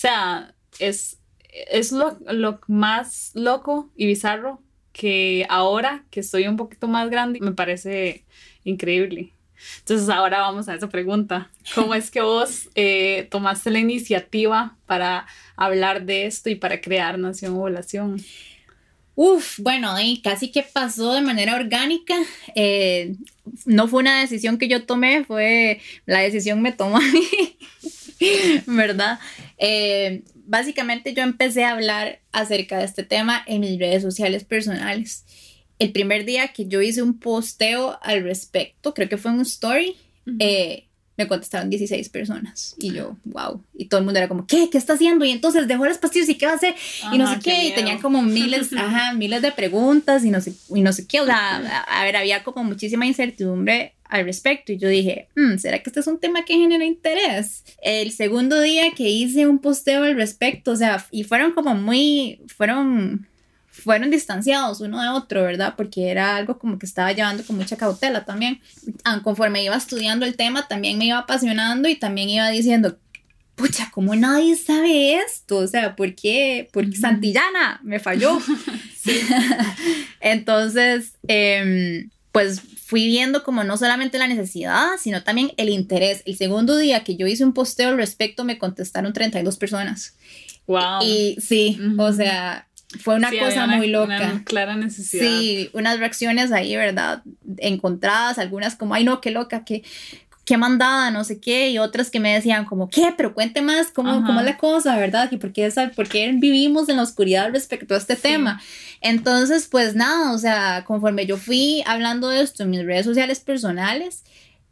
Sea, 0.00 0.54
es, 0.78 1.18
es 1.50 1.92
lo, 1.92 2.18
lo 2.30 2.58
más 2.68 3.32
loco 3.34 3.90
y 3.94 4.06
bizarro 4.06 4.62
que 4.94 5.44
ahora 5.50 6.06
que 6.10 6.20
estoy 6.20 6.48
un 6.48 6.56
poquito 6.56 6.88
más 6.88 7.10
grande 7.10 7.38
me 7.40 7.52
parece 7.52 8.24
increíble. 8.64 9.34
Entonces 9.80 10.08
ahora 10.08 10.40
vamos 10.40 10.70
a 10.70 10.74
esa 10.74 10.88
pregunta. 10.88 11.50
¿Cómo 11.74 11.94
es 11.94 12.10
que 12.10 12.22
vos 12.22 12.70
eh, 12.76 13.28
tomaste 13.30 13.70
la 13.70 13.78
iniciativa 13.78 14.74
para 14.86 15.26
hablar 15.54 16.06
de 16.06 16.24
esto 16.24 16.48
y 16.48 16.54
para 16.54 16.80
crear 16.80 17.18
Nación 17.18 17.52
Ovulación? 17.52 18.24
Uf, 19.16 19.58
bueno, 19.58 20.00
y 20.00 20.22
casi 20.22 20.50
que 20.50 20.62
pasó 20.62 21.12
de 21.12 21.20
manera 21.20 21.56
orgánica. 21.56 22.16
Eh, 22.54 23.16
no 23.66 23.86
fue 23.86 24.00
una 24.00 24.18
decisión 24.20 24.56
que 24.56 24.66
yo 24.66 24.86
tomé, 24.86 25.24
fue 25.24 25.82
la 26.06 26.20
decisión 26.20 26.62
me 26.62 26.72
tomó 26.72 26.96
a 26.96 27.00
mí, 27.00 27.28
¿verdad? 28.66 29.18
Eh, 29.58 30.22
básicamente 30.34 31.14
yo 31.14 31.22
empecé 31.22 31.64
a 31.64 31.72
hablar 31.72 32.20
acerca 32.32 32.78
de 32.78 32.84
este 32.84 33.04
tema 33.04 33.42
en 33.46 33.60
mis 33.60 33.78
redes 33.78 34.02
sociales 34.02 34.44
personales 34.44 35.24
el 35.80 35.92
primer 35.92 36.26
día 36.26 36.48
que 36.48 36.66
yo 36.66 36.80
hice 36.82 37.02
un 37.02 37.18
posteo 37.18 37.98
al 38.02 38.22
respecto, 38.22 38.94
creo 38.94 39.08
que 39.08 39.16
fue 39.16 39.32
un 39.32 39.40
story, 39.40 39.96
eh, 40.38 40.86
me 41.20 41.28
contestaron 41.28 41.68
16 41.68 42.08
personas 42.08 42.74
y 42.78 42.92
yo, 42.92 43.16
wow, 43.24 43.62
y 43.76 43.86
todo 43.86 43.98
el 43.98 44.04
mundo 44.04 44.18
era 44.18 44.28
como, 44.28 44.46
¿qué? 44.46 44.70
¿Qué 44.70 44.78
está 44.78 44.94
haciendo? 44.94 45.26
Y 45.26 45.30
entonces 45.30 45.68
dejó 45.68 45.84
las 45.84 45.98
pastillas 45.98 46.30
y 46.30 46.36
qué 46.36 46.46
va 46.46 46.52
a 46.52 46.56
hacer? 46.56 46.74
y 47.12 47.18
no 47.18 47.30
sé 47.30 47.40
qué, 47.40 47.66
y 47.66 47.74
tenían 47.74 48.00
como 48.00 48.22
miles, 48.22 48.72
ajá, 48.76 49.12
miles 49.12 49.42
de 49.42 49.52
preguntas 49.52 50.24
y 50.24 50.30
no 50.30 50.40
sé, 50.40 50.54
y 50.74 50.80
no 50.80 50.92
sé 50.92 51.06
qué, 51.06 51.20
o 51.20 51.26
sea, 51.26 51.56
a 51.86 52.04
ver, 52.04 52.16
había 52.16 52.42
como 52.42 52.64
muchísima 52.64 53.06
incertidumbre 53.06 53.94
al 54.04 54.24
respecto 54.24 54.72
y 54.72 54.78
yo 54.78 54.88
dije, 54.88 55.28
hmm, 55.36 55.58
¿será 55.58 55.78
que 55.78 55.90
este 55.90 56.00
es 56.00 56.06
un 56.06 56.18
tema 56.18 56.44
que 56.44 56.54
genera 56.54 56.84
interés? 56.84 57.64
El 57.82 58.12
segundo 58.12 58.60
día 58.60 58.90
que 58.96 59.08
hice 59.08 59.46
un 59.46 59.58
posteo 59.58 60.04
al 60.04 60.16
respecto, 60.16 60.72
o 60.72 60.76
sea, 60.76 61.06
y 61.10 61.24
fueron 61.24 61.52
como 61.52 61.74
muy, 61.74 62.40
fueron 62.48 63.28
fueron 63.70 64.10
distanciados 64.10 64.80
uno 64.80 65.02
de 65.02 65.08
otro, 65.08 65.42
¿verdad? 65.42 65.74
Porque 65.76 66.10
era 66.10 66.36
algo 66.36 66.58
como 66.58 66.78
que 66.78 66.86
estaba 66.86 67.12
llevando 67.12 67.44
con 67.44 67.56
mucha 67.56 67.76
cautela 67.76 68.24
también. 68.24 68.60
Ah, 69.04 69.20
conforme 69.22 69.62
iba 69.62 69.76
estudiando 69.76 70.26
el 70.26 70.36
tema, 70.36 70.68
también 70.68 70.98
me 70.98 71.06
iba 71.06 71.18
apasionando 71.18 71.88
y 71.88 71.96
también 71.96 72.28
iba 72.28 72.48
diciendo, 72.50 72.98
pucha, 73.54 73.90
¿cómo 73.92 74.16
nadie 74.16 74.56
sabe 74.56 75.16
esto? 75.16 75.58
O 75.58 75.66
sea, 75.66 75.94
¿por 75.94 76.14
qué? 76.14 76.68
Porque 76.72 76.96
Santillana 76.96 77.80
me 77.82 78.00
falló. 78.00 78.38
Entonces, 80.20 81.12
em, 81.28 82.10
pues 82.32 82.60
fui 82.84 83.06
viendo 83.06 83.44
como 83.44 83.62
no 83.62 83.76
solamente 83.76 84.18
la 84.18 84.26
necesidad, 84.26 84.88
sino 84.98 85.22
también 85.22 85.52
el 85.58 85.68
interés. 85.68 86.22
El 86.24 86.36
segundo 86.36 86.76
día 86.76 87.04
que 87.04 87.16
yo 87.16 87.26
hice 87.26 87.44
un 87.44 87.52
posteo 87.52 87.90
al 87.90 87.96
respecto, 87.96 88.44
me 88.44 88.58
contestaron 88.58 89.12
32 89.12 89.56
personas. 89.56 90.16
Wow. 90.66 91.02
Y, 91.02 91.36
sí, 91.40 91.78
o 91.98 92.12
sea, 92.12 92.68
fue 92.98 93.14
una 93.14 93.30
cosa 93.30 93.66
muy 93.66 93.88
loca. 93.88 94.16
Una 94.16 94.44
clara 94.44 94.76
necesidad. 94.76 95.24
Sí, 95.24 95.70
unas 95.72 95.98
reacciones 95.98 96.50
ahí, 96.50 96.76
¿verdad? 96.76 97.22
Encontradas, 97.58 98.38
algunas 98.38 98.74
como, 98.74 98.94
ay 98.94 99.04
no, 99.04 99.20
qué 99.20 99.30
loca, 99.30 99.64
qué, 99.64 99.84
qué 100.44 100.56
mandada, 100.56 101.12
no 101.12 101.22
sé 101.22 101.40
qué, 101.40 101.70
y 101.70 101.78
otras 101.78 102.10
que 102.10 102.18
me 102.18 102.34
decían 102.34 102.64
como, 102.64 102.88
¿qué? 102.90 103.14
Pero 103.16 103.34
cuente 103.34 103.62
más, 103.62 103.92
¿cómo, 103.92 104.24
cómo 104.26 104.40
es 104.40 104.46
la 104.46 104.56
cosa, 104.56 104.96
verdad? 104.96 105.30
¿Y 105.30 105.36
por 105.36 105.52
qué, 105.52 105.72
por 105.94 106.08
qué 106.08 106.32
vivimos 106.34 106.88
en 106.88 106.96
la 106.96 107.04
oscuridad 107.04 107.50
respecto 107.52 107.94
a 107.94 107.98
este 107.98 108.16
tema? 108.16 108.60
Entonces, 109.00 109.68
pues 109.70 109.94
nada, 109.94 110.32
o 110.32 110.38
sea, 110.38 110.84
conforme 110.84 111.26
yo 111.26 111.36
fui 111.36 111.84
hablando 111.86 112.28
de 112.28 112.42
esto 112.42 112.64
en 112.64 112.70
mis 112.70 112.84
redes 112.84 113.06
sociales 113.06 113.38
personales, 113.38 114.24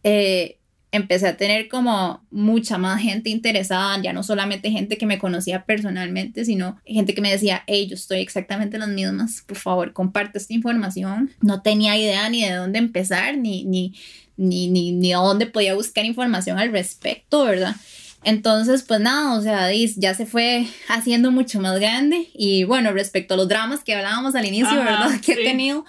eh, 0.03 0.58
empecé 0.91 1.29
a 1.29 1.37
tener 1.37 1.69
como 1.69 2.25
mucha 2.31 2.79
más 2.79 3.01
gente 3.03 3.31
interesada, 3.31 4.01
ya 4.03 4.13
no 4.13 4.23
solamente 4.23 4.71
gente 4.71 4.97
que 4.97 5.07
me 5.07 5.19
conocía 5.19 5.65
personalmente, 5.65 6.45
sino 6.45 6.79
gente 6.87 7.15
que 7.15 7.21
me 7.21 7.31
decía, 7.31 7.63
hey, 7.67 7.87
yo 7.89 7.95
estoy 7.95 8.21
exactamente 8.21 8.79
las 8.79 8.89
mismas, 8.89 9.43
por 9.47 9.59
favor, 9.59 9.93
comparte 9.93 10.39
esta 10.39 10.55
información. 10.55 11.31
No 11.41 11.63
tenía 11.63 11.97
idea 11.97 12.29
ni 12.29 12.45
de 12.45 12.55
dónde 12.55 12.79
empezar, 12.79 13.37
ni, 13.37 13.65
ni, 13.65 13.95
ni, 14.37 14.69
ni, 14.69 14.93
ni 14.93 15.13
dónde 15.13 15.47
podía 15.47 15.75
buscar 15.75 16.05
información 16.05 16.59
al 16.59 16.73
respecto, 16.73 17.45
¿verdad? 17.45 17.77
Entonces, 18.25 18.83
pues 18.83 19.01
nada, 19.01 19.39
o 19.39 19.43
sea, 19.43 19.71
ya 19.73 20.15
se 20.15 20.27
fue 20.27 20.67
haciendo 20.89 21.31
mucho 21.31 21.61
más 21.61 21.79
grande 21.79 22.29
y 22.35 22.65
bueno, 22.65 22.93
respecto 22.93 23.35
a 23.35 23.37
los 23.37 23.49
dramas 23.49 23.85
que 23.85 23.95
hablábamos 23.95 24.35
al 24.35 24.47
inicio, 24.47 24.75
¿verdad? 24.77 25.11
Que 25.25 25.33
he 25.33 25.45
tenido. 25.45 25.85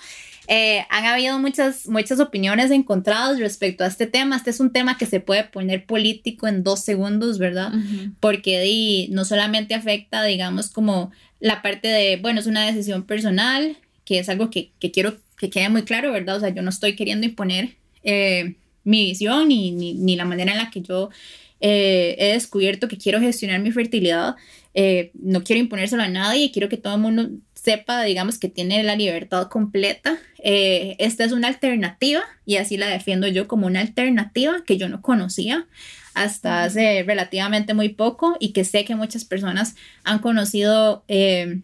Eh, 0.52 0.84
han 0.90 1.06
habido 1.06 1.38
muchas, 1.38 1.88
muchas 1.88 2.20
opiniones 2.20 2.72
encontradas 2.72 3.38
respecto 3.38 3.84
a 3.84 3.88
este 3.88 4.08
tema. 4.08 4.36
Este 4.36 4.50
es 4.50 4.60
un 4.60 4.74
tema 4.74 4.98
que 4.98 5.06
se 5.06 5.20
puede 5.20 5.44
poner 5.44 5.86
político 5.86 6.48
en 6.48 6.64
dos 6.64 6.80
segundos, 6.80 7.38
¿verdad? 7.38 7.72
Porque 8.20 9.08
no 9.12 9.26
solamente 9.26 9.76
afecta, 9.76 10.24
digamos, 10.24 10.72
como 10.72 11.12
la 11.40 11.62
parte 11.62 11.88
de, 11.88 12.18
bueno, 12.18 12.40
es 12.40 12.48
una 12.48 12.66
decisión 12.66 13.04
personal, 13.04 13.78
que 14.06 14.18
es 14.18 14.28
algo 14.28 14.50
que, 14.50 14.72
quiero 14.92 15.18
que 15.38 15.52
quede 15.52 15.70
muy 15.70 15.84
claro, 15.84 16.12
¿verdad? 16.12 16.38
O 16.38 16.40
sea, 16.40 16.50
yo 16.50 16.64
no 16.64 16.72
estoy 16.72 16.96
queriendo 16.96 17.28
imponer 17.28 17.76
eh, 18.04 18.56
mi 18.84 19.06
visión 19.06 19.50
ni, 19.50 19.70
ni, 19.72 20.16
la 20.16 20.26
manera 20.26 20.54
en 20.54 20.58
la 20.58 20.72
que 20.72 20.82
yo 20.82 21.12
eh, 21.62 22.16
he 22.18 22.34
descubierto 22.34 22.88
que 22.88 22.98
quiero 22.98 23.20
gestionar 23.20 23.60
mi 23.60 23.72
fertilidad. 23.72 24.36
no 25.14 25.44
quiero 25.44 25.60
imponérselo 25.60 26.02
a 26.02 26.08
nadie, 26.08 26.52
quiero 26.52 26.70
que 26.70 26.78
todo 26.78 26.96
el 26.96 27.02
mundo 27.02 27.30
sepa, 27.70 28.02
digamos, 28.02 28.40
que 28.40 28.50
tiene 28.50 28.82
la 28.82 28.96
libertad 28.96 29.48
completa. 29.48 30.18
Eh, 30.40 30.96
esta 30.98 31.24
es 31.24 31.32
una 31.32 31.50
alternativa 31.50 32.24
y 32.44 32.56
así 32.56 32.78
la 32.78 32.88
defiendo 32.88 33.28
yo 33.28 33.48
como 33.48 33.68
una 33.68 33.82
alternativa 33.82 34.64
que 34.66 34.78
yo 34.78 34.90
no 34.90 35.04
conocía 35.04 35.68
hasta 36.16 36.64
hace 36.64 37.04
relativamente 37.04 37.76
muy 37.76 37.90
poco 37.90 38.38
y 38.40 38.54
que 38.54 38.64
sé 38.64 38.86
que 38.86 38.96
muchas 38.96 39.24
personas 39.24 39.76
han 40.04 40.18
conocido 40.18 41.04
eh, 41.08 41.62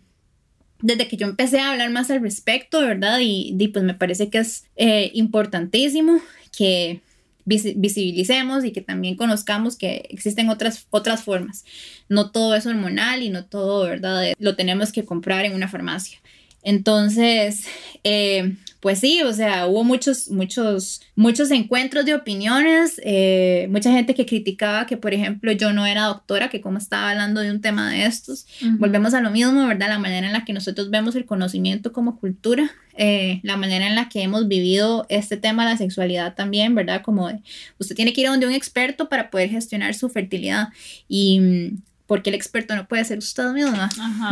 desde 0.80 1.08
que 1.08 1.18
yo 1.18 1.26
empecé 1.26 1.60
a 1.60 1.72
hablar 1.72 1.89
más 1.89 2.12
al 2.12 2.22
respecto, 2.22 2.82
¿verdad? 2.82 3.18
Y, 3.22 3.56
y 3.58 3.68
pues 3.70 3.84
me 3.84 3.96
parece 3.96 4.30
que 4.30 4.38
es 4.38 4.65
eh, 4.76 5.10
importantísimo 5.15 6.22
que 6.56 7.02
visibilicemos 7.46 8.66
y 8.66 8.72
que 8.72 8.82
también 8.82 9.16
conozcamos 9.16 9.78
que 9.78 10.08
existen 10.10 10.50
otras, 10.50 10.88
otras 10.90 11.24
formas. 11.24 11.64
No 12.10 12.32
todo 12.32 12.56
es 12.56 12.66
hormonal 12.66 13.24
y 13.24 13.30
no 13.30 13.46
todo, 13.46 13.86
¿verdad? 13.86 14.34
Lo 14.40 14.56
tenemos 14.56 14.92
que 14.92 15.06
comprar 15.06 15.46
en 15.46 15.54
una 15.54 15.68
farmacia. 15.68 16.20
Entonces, 16.64 17.66
eh, 18.04 18.56
pues 18.80 19.00
sí, 19.00 19.22
o 19.24 19.34
sea, 19.34 19.68
hubo 19.68 19.84
muchos, 19.84 20.30
muchos, 20.30 21.02
muchos 21.16 21.52
encuentros 21.52 22.06
de 22.06 22.14
opiniones, 22.14 23.02
eh, 23.04 23.68
mucha 23.72 23.92
gente 23.92 24.14
que 24.14 24.26
criticaba 24.26 24.86
que, 24.86 24.98
por 24.98 25.14
ejemplo, 25.14 25.52
yo 25.52 25.74
no 25.74 25.86
era 25.86 26.04
doctora, 26.04 26.50
que 26.50 26.62
como 26.62 26.78
estaba 26.78 27.12
hablando 27.12 27.42
de 27.42 27.52
un 27.52 27.62
tema 27.62 27.90
de 27.90 28.06
estos, 28.06 28.46
volvemos 28.78 29.14
a 29.14 29.22
lo 29.22 29.32
mismo, 29.32 29.66
¿verdad? 29.68 29.90
La 29.90 30.00
manera 30.00 30.28
en 30.28 30.34
la 30.34 30.46
que 30.46 30.54
nosotros 30.54 30.90
vemos 30.90 31.16
el 31.16 31.26
conocimiento 31.26 31.92
como 31.94 32.20
cultura, 32.20 32.72
eh, 32.98 33.40
la 33.44 33.58
manera 33.58 33.88
en 33.88 33.96
la 33.96 34.08
que 34.08 34.22
hemos 34.22 34.48
vivido 34.48 35.06
este 35.10 35.36
tema 35.38 35.66
de 35.66 35.72
la 35.72 35.78
sexualidad 35.78 36.36
también, 36.36 36.76
¿verdad? 36.76 37.02
Como 37.02 37.28
de, 37.28 37.40
usted 37.80 37.96
tiene 37.96 38.14
que 38.14 38.22
ir 38.22 38.28
a 38.28 38.32
donde 38.32 38.48
un 38.48 38.54
experto 38.54 39.10
para 39.10 39.30
poder 39.30 39.50
gestionar 39.50 39.96
su 39.96 40.10
fertilidad 40.10 40.70
y 41.08 41.40
mm, 41.40 41.78
porque 42.08 42.30
el 42.30 42.36
experto 42.36 42.76
no 42.76 42.88
puede 42.88 43.04
ser 43.04 43.18
usted 43.18 43.52
mismo, 43.52 43.72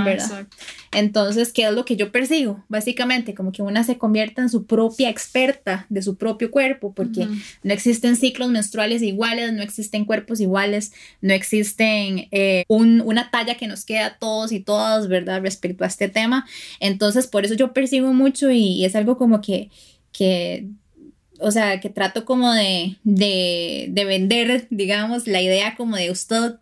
¿verdad? 0.05 0.47
Entonces, 0.91 1.51
¿qué 1.51 1.63
es 1.63 1.73
lo 1.73 1.85
que 1.85 1.95
yo 1.95 2.11
persigo? 2.11 2.63
Básicamente, 2.69 3.33
como 3.33 3.51
que 3.51 3.63
una 3.63 3.83
se 3.83 3.97
convierta 3.97 4.43
en 4.43 4.49
su 4.49 4.65
propia 4.65 5.09
experta 5.09 5.87
de 5.89 6.03
su 6.03 6.15
propio 6.15 6.51
cuerpo, 6.51 6.93
porque 6.93 7.27
no 7.63 7.73
existen 7.73 8.15
ciclos 8.15 8.49
menstruales 8.49 9.01
iguales, 9.01 9.53
no 9.53 9.63
existen 9.63 10.05
cuerpos 10.05 10.39
iguales, 10.39 10.93
no 11.21 11.33
existen 11.33 12.27
eh, 12.31 12.63
una 12.67 13.31
talla 13.31 13.55
que 13.55 13.67
nos 13.67 13.85
queda 13.85 14.05
a 14.05 14.17
todos 14.17 14.51
y 14.51 14.59
todas, 14.59 15.07
¿verdad? 15.07 15.41
Respecto 15.41 15.83
a 15.83 15.87
este 15.87 16.09
tema. 16.09 16.45
Entonces, 16.79 17.25
por 17.25 17.43
eso 17.43 17.55
yo 17.55 17.73
persigo 17.73 18.13
mucho 18.13 18.51
y, 18.51 18.85
es 18.85 18.95
algo 18.95 19.17
como 19.17 19.41
que, 19.41 19.71
que 20.11 20.67
o 21.39 21.49
sea, 21.49 21.79
que 21.79 21.89
trato 21.89 22.23
como 22.25 22.53
de, 22.53 22.97
de, 23.03 23.87
de 23.89 24.05
vender, 24.05 24.67
digamos, 24.69 25.25
la 25.27 25.41
idea 25.41 25.75
como 25.75 25.95
de 25.95 26.11
usted 26.11 26.55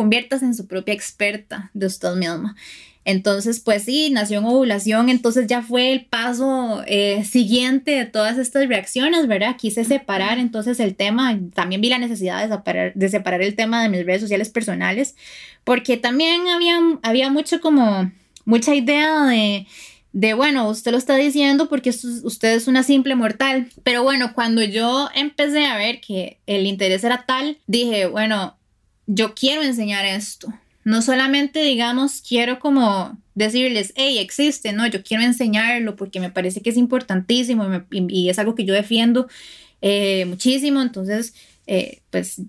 conviertas 0.00 0.42
en 0.42 0.54
su 0.54 0.66
propia 0.66 0.94
experta 0.94 1.70
de 1.74 1.84
usted 1.84 2.14
misma. 2.14 2.56
Entonces, 3.04 3.60
pues 3.60 3.82
sí, 3.82 4.08
nació 4.08 4.38
en 4.38 4.46
ovulación, 4.46 5.10
entonces 5.10 5.46
ya 5.46 5.60
fue 5.60 5.92
el 5.92 6.06
paso 6.06 6.82
eh, 6.86 7.22
siguiente 7.24 7.90
de 7.90 8.06
todas 8.06 8.38
estas 8.38 8.66
reacciones, 8.66 9.26
¿verdad? 9.26 9.56
Quise 9.58 9.84
separar 9.84 10.38
entonces 10.38 10.80
el 10.80 10.94
tema, 10.96 11.38
también 11.52 11.82
vi 11.82 11.90
la 11.90 11.98
necesidad 11.98 12.40
de 12.40 12.48
separar, 12.48 12.94
de 12.94 13.08
separar 13.10 13.42
el 13.42 13.54
tema 13.56 13.82
de 13.82 13.90
mis 13.90 14.06
redes 14.06 14.22
sociales 14.22 14.48
personales, 14.48 15.16
porque 15.64 15.98
también 15.98 16.48
había, 16.48 16.80
había 17.02 17.30
mucho 17.30 17.60
como, 17.60 18.10
mucha 18.46 18.74
idea 18.74 19.26
de, 19.26 19.66
de, 20.14 20.32
bueno, 20.32 20.66
usted 20.70 20.92
lo 20.92 20.96
está 20.96 21.16
diciendo 21.16 21.68
porque 21.68 21.90
usted 21.90 22.54
es 22.54 22.68
una 22.68 22.84
simple 22.84 23.16
mortal, 23.16 23.68
pero 23.82 24.02
bueno, 24.02 24.32
cuando 24.32 24.62
yo 24.62 25.10
empecé 25.14 25.66
a 25.66 25.76
ver 25.76 26.00
que 26.00 26.38
el 26.46 26.64
interés 26.64 27.04
era 27.04 27.26
tal, 27.26 27.58
dije, 27.66 28.06
bueno, 28.06 28.56
yo 29.12 29.34
quiero 29.34 29.62
enseñar 29.62 30.04
esto 30.04 30.52
no 30.84 31.02
solamente, 31.02 31.62
digamos, 31.62 32.22
quiero 32.26 32.58
como 32.58 33.18
decirles, 33.34 33.92
hey, 33.96 34.18
existe, 34.18 34.72
no, 34.72 34.86
yo 34.86 35.02
quiero 35.02 35.22
enseñarlo 35.22 35.96
porque 35.96 36.20
me 36.20 36.30
parece 36.30 36.62
que 36.62 36.70
es 36.70 36.76
importantísimo 36.76 37.84
y, 37.90 38.30
es 38.30 38.38
algo 38.38 38.54
que 38.54 38.64
yo 38.64 38.74
defiendo 38.74 39.28
eh, 39.82 40.24
muchísimo. 40.24 40.80
Entonces, 40.80 41.34
eh, 41.66 42.00
pues, 42.10 42.42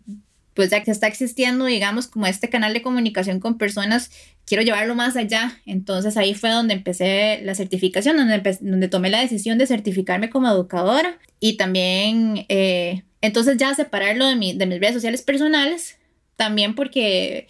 pues 0.54 0.69
ya 0.69 0.82
que 0.84 0.91
está 0.91 1.08
existiendo, 1.08 1.65
digamos, 1.65 2.08
como 2.08 2.26
este 2.26 2.50
canal 2.50 2.74
de 2.74 2.82
comunicación 2.82 3.39
con 3.39 3.58
personas, 3.58 4.12
quiero 4.45 4.63
llevarlo 4.63 4.95
más 4.95 5.17
allá. 5.17 5.60
Entonces 5.65 6.15
ahí 6.15 6.34
fue 6.34 6.52
donde 6.52 6.74
empecé 6.74 7.41
la 7.43 7.54
certificación, 7.54 8.15
donde, 8.15 8.58
donde 8.62 8.88
tomé 8.88 9.10
la 9.10 9.19
decisión 9.19 9.58
de 9.58 9.67
certificarme 9.67 10.30
como 10.30 10.47
educadora 10.47 11.19
y 11.41 11.58
también, 11.58 12.45
eh, 12.47 13.04
entonces 13.21 13.58
ya 13.58 13.76
separarlo 13.76 14.26
de, 14.26 14.36
mi, 14.36 14.54
de 14.54 14.65
mis 14.65 14.80
redes 14.80 14.95
sociales 14.95 15.21
personales, 15.21 15.97
también 16.41 16.73
porque 16.73 17.47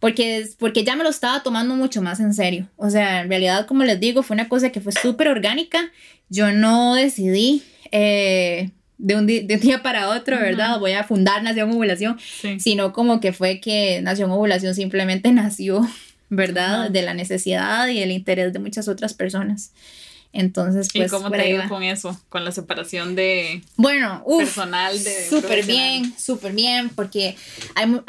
porque, 0.00 0.46
porque 0.58 0.84
ya 0.84 0.96
me 0.96 1.02
lo 1.02 1.08
estaba 1.08 1.42
tomando 1.42 1.74
mucho 1.76 2.02
más 2.02 2.20
en 2.20 2.34
serio. 2.34 2.68
O 2.76 2.90
sea, 2.90 3.22
en 3.22 3.30
realidad, 3.30 3.66
como 3.66 3.84
les 3.84 3.98
digo, 3.98 4.22
fue 4.22 4.34
una 4.34 4.50
cosa 4.50 4.68
que 4.70 4.82
fue 4.82 4.92
súper 4.92 5.28
orgánica. 5.28 5.90
Yo 6.28 6.52
no 6.52 6.94
decidí 6.94 7.62
eh, 7.90 8.68
de, 8.98 9.16
un 9.16 9.26
de, 9.26 9.46
un 9.48 9.60
día 9.60 9.82
para 9.82 10.10
otro, 10.10 10.36
¿verdad? 10.38 10.78
Voy 10.78 10.92
a 10.92 11.04
fundar 11.04 11.42
Nación 11.42 11.70
Ovulación, 11.70 12.18
sino 12.58 12.92
como 12.92 13.18
que 13.18 13.32
fue 13.32 13.60
que 13.60 14.02
Nación 14.02 14.30
Ovulación 14.30 14.74
simplemente 14.74 15.32
nació, 15.32 15.88
¿verdad? 16.28 16.90
De 16.90 17.00
la 17.00 17.14
necesidad 17.14 17.88
y 17.88 18.00
el 18.00 18.10
interés 18.10 18.52
de 18.52 18.58
muchas 18.58 18.88
otras 18.88 19.14
personas. 19.14 19.72
Entonces, 20.34 20.88
pues. 20.92 21.06
¿Y 21.06 21.14
cómo 21.14 21.30
te 21.30 21.48
iba 21.48 21.68
con 21.68 21.84
eso? 21.84 22.20
Con 22.28 22.44
la 22.44 22.50
separación 22.50 23.14
de. 23.14 23.62
Bueno, 23.76 24.24
personal 24.36 25.02
de. 25.02 25.28
Súper 25.30 25.64
bien, 25.64 26.12
súper 26.18 26.52
bien, 26.52 26.90
porque 26.90 27.36
hay. 27.76 28.02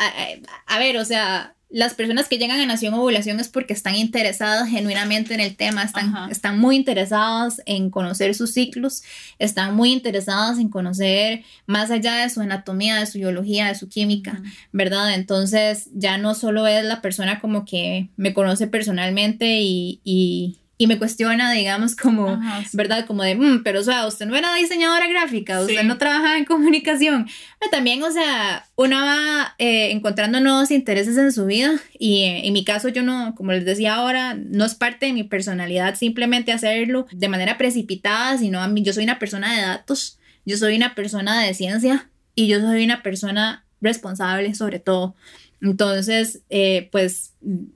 a, 0.65 0.79
ver, 0.79 0.97
o 0.97 1.05
sea, 1.05 1.53
las 1.69 1.93
personas 1.93 2.27
que 2.27 2.39
llegan 2.39 2.59
a 2.59 2.65
Nación 2.65 2.95
Ovulación 2.95 3.39
es 3.39 3.47
porque 3.47 3.73
están 3.73 3.95
interesadas 3.95 4.67
genuinamente 4.69 5.35
en 5.35 5.39
el 5.39 5.55
tema, 5.55 5.83
están, 5.83 6.31
están 6.31 6.57
muy 6.57 6.75
interesadas 6.75 7.61
en 7.67 7.91
conocer 7.91 8.33
sus 8.33 8.53
ciclos, 8.53 9.03
están 9.37 9.75
muy 9.75 9.91
interesadas 9.91 10.57
en 10.57 10.69
conocer 10.69 11.43
más 11.67 11.91
allá 11.91 12.15
de 12.15 12.29
su 12.31 12.41
anatomía, 12.41 12.99
de 12.99 13.05
su 13.05 13.19
biología, 13.19 13.67
de 13.67 13.75
su 13.75 13.87
química, 13.87 14.41
¿verdad? 14.71 15.13
Entonces 15.13 15.89
ya 15.93 16.17
no 16.17 16.33
solo 16.33 16.65
es 16.65 16.83
la 16.83 17.01
persona 17.01 17.39
como 17.39 17.65
que 17.65 18.09
me 18.17 18.33
conoce 18.33 18.65
personalmente 18.65 19.59
y, 19.61 20.01
y 20.03 20.57
me 20.79 20.97
cuestiona, 20.97 21.51
digamos, 21.53 21.95
como, 21.95 22.39
¿verdad? 22.73 23.05
Como 23.05 23.23
de, 23.23 23.35
mm, 23.35 23.63
pero 23.63 23.79
o 23.79 23.83
sea, 23.83 24.05
usted 24.07 24.25
no 24.25 24.35
era 24.35 24.53
diseñadora 24.55 25.07
gráfica, 25.07 25.61
usted 25.61 25.83
no 25.83 25.97
trabaja 25.97 26.37
en 26.37 26.45
comunicación. 26.45 27.27
Pero 27.59 27.71
también, 27.71 28.03
o 28.03 28.11
sea, 28.11 28.65
uno 28.75 28.97
va 28.99 29.55
eh, 29.57 29.91
encontrando 29.91 30.39
nuevos 30.41 30.71
intereses 30.71 31.17
en 31.17 31.31
su 31.31 31.45
vida 31.45 31.79
y 31.97 32.23
eh, 32.23 32.47
en 32.47 32.53
mi 32.53 32.65
caso 32.65 32.89
yo 32.89 33.03
no, 33.03 33.33
como 33.35 33.53
les 33.53 33.63
decía 33.63 33.95
ahora, 33.95 34.33
no 34.35 34.65
es 34.65 34.75
parte 34.75 35.05
de 35.05 35.13
mi 35.13 35.23
personalidad 35.23 35.95
simplemente 35.95 36.51
hacerlo 36.51 37.07
de 37.11 37.29
manera 37.29 37.57
precipitada, 37.57 38.37
sino 38.37 38.61
a 38.61 38.67
mí, 38.67 38.83
yo 38.83 38.91
soy 38.91 39.05
una 39.05 39.19
persona 39.19 39.55
de 39.55 39.61
datos, 39.61 40.19
yo 40.45 40.57
soy 40.57 40.75
una 40.75 40.93
persona 40.93 41.41
de 41.41 41.53
ciencia 41.53 42.09
y 42.35 42.47
yo 42.47 42.59
soy 42.59 42.83
una 42.83 43.01
persona 43.01 43.65
responsable 43.81 44.55
sobre 44.55 44.79
todo. 44.79 45.15
Entonces, 45.61 46.41
eh, 46.49 46.89
pues 46.91 47.33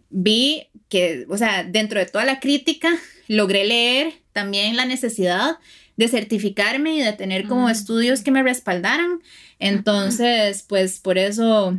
vi 0.09 0.67
que, 0.89 1.25
o 1.29 1.37
sea, 1.37 1.63
dentro 1.63 1.99
de 1.99 2.05
toda 2.05 2.25
la 2.25 2.39
crítica, 2.39 2.89
logré 3.27 3.65
leer 3.65 4.13
también 4.33 4.75
la 4.75 4.85
necesidad 4.85 5.57
de 5.97 6.07
certificarme 6.07 6.95
y 6.95 7.01
de 7.01 7.13
tener 7.13 7.47
como 7.47 7.67
mm. 7.67 7.71
estudios 7.71 8.21
que 8.21 8.31
me 8.31 8.43
respaldaran. 8.43 9.21
Entonces, 9.59 10.63
pues 10.67 10.99
por 10.99 11.17
eso 11.17 11.77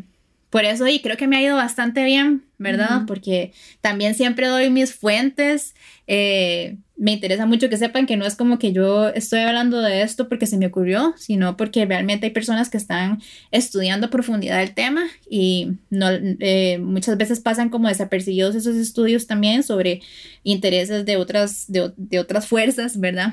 por 0.50 0.64
eso 0.64 0.86
y 0.88 1.00
creo 1.00 1.16
que 1.16 1.28
me 1.28 1.36
ha 1.36 1.42
ido 1.42 1.56
bastante 1.56 2.04
bien, 2.04 2.42
¿verdad? 2.58 3.02
Porque 3.06 3.52
también 3.80 4.14
siempre 4.14 4.48
doy 4.48 4.68
mis 4.68 4.92
fuentes. 4.92 5.76
Eh, 6.08 6.76
me 6.96 7.12
interesa 7.12 7.46
mucho 7.46 7.68
que 7.68 7.76
sepan 7.76 8.04
que 8.04 8.16
no 8.16 8.26
es 8.26 8.34
como 8.34 8.58
que 8.58 8.72
yo 8.72 9.08
estoy 9.10 9.40
hablando 9.40 9.80
de 9.80 10.02
esto 10.02 10.28
porque 10.28 10.46
se 10.46 10.58
me 10.58 10.66
ocurrió, 10.66 11.14
sino 11.16 11.56
porque 11.56 11.86
realmente 11.86 12.26
hay 12.26 12.32
personas 12.32 12.68
que 12.68 12.76
están 12.78 13.22
estudiando 13.52 14.08
a 14.08 14.10
profundidad 14.10 14.60
el 14.60 14.74
tema 14.74 15.04
y 15.30 15.78
no, 15.88 16.08
eh, 16.10 16.78
muchas 16.78 17.16
veces 17.16 17.38
pasan 17.38 17.70
como 17.70 17.86
desapercibidos 17.86 18.56
esos 18.56 18.74
estudios 18.74 19.28
también 19.28 19.62
sobre 19.62 20.02
intereses 20.42 21.06
de 21.06 21.16
otras, 21.16 21.66
de, 21.68 22.18
otras 22.18 22.48
fuerzas, 22.48 22.98
¿verdad? 22.98 23.32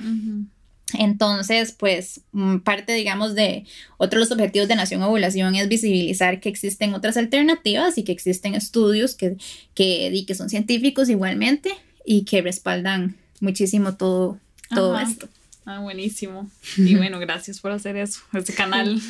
Entonces, 0.94 1.74
pues 1.74 2.22
mm, 2.32 2.60
parte, 2.60 2.94
digamos, 2.94 3.36
de 3.36 3.66
otro 3.98 4.20
de 4.20 4.26
los 4.26 4.32
objetivos 4.32 4.68
de 4.68 4.76
Nación 4.76 5.02
Ovulación 5.04 5.56
es 5.56 5.68
visibilizar 5.68 6.40
que 6.40 6.50
existen 6.50 6.94
otras 6.94 7.18
alternativas 7.18 7.98
y 7.98 8.04
que 8.04 8.14
existen 8.14 8.56
estudios 8.56 9.16
que, 9.16 9.38
que, 9.74 10.24
que 10.26 10.36
son 10.36 10.50
científicos 10.50 11.10
igualmente 11.10 11.72
y 12.06 12.24
que 12.24 12.42
respaldan 12.42 13.18
muchísimo 13.42 13.96
todo, 13.96 14.40
todo 14.70 14.98
esto. 14.98 15.28
Ah, 15.70 15.80
buenísimo. 15.80 16.50
Y 16.78 16.96
bueno, 16.98 17.20
gracias 17.20 17.60
por 17.60 17.74
hacer 17.74 17.98
eso, 17.98 18.22
este 18.32 18.54
canal. 18.54 19.02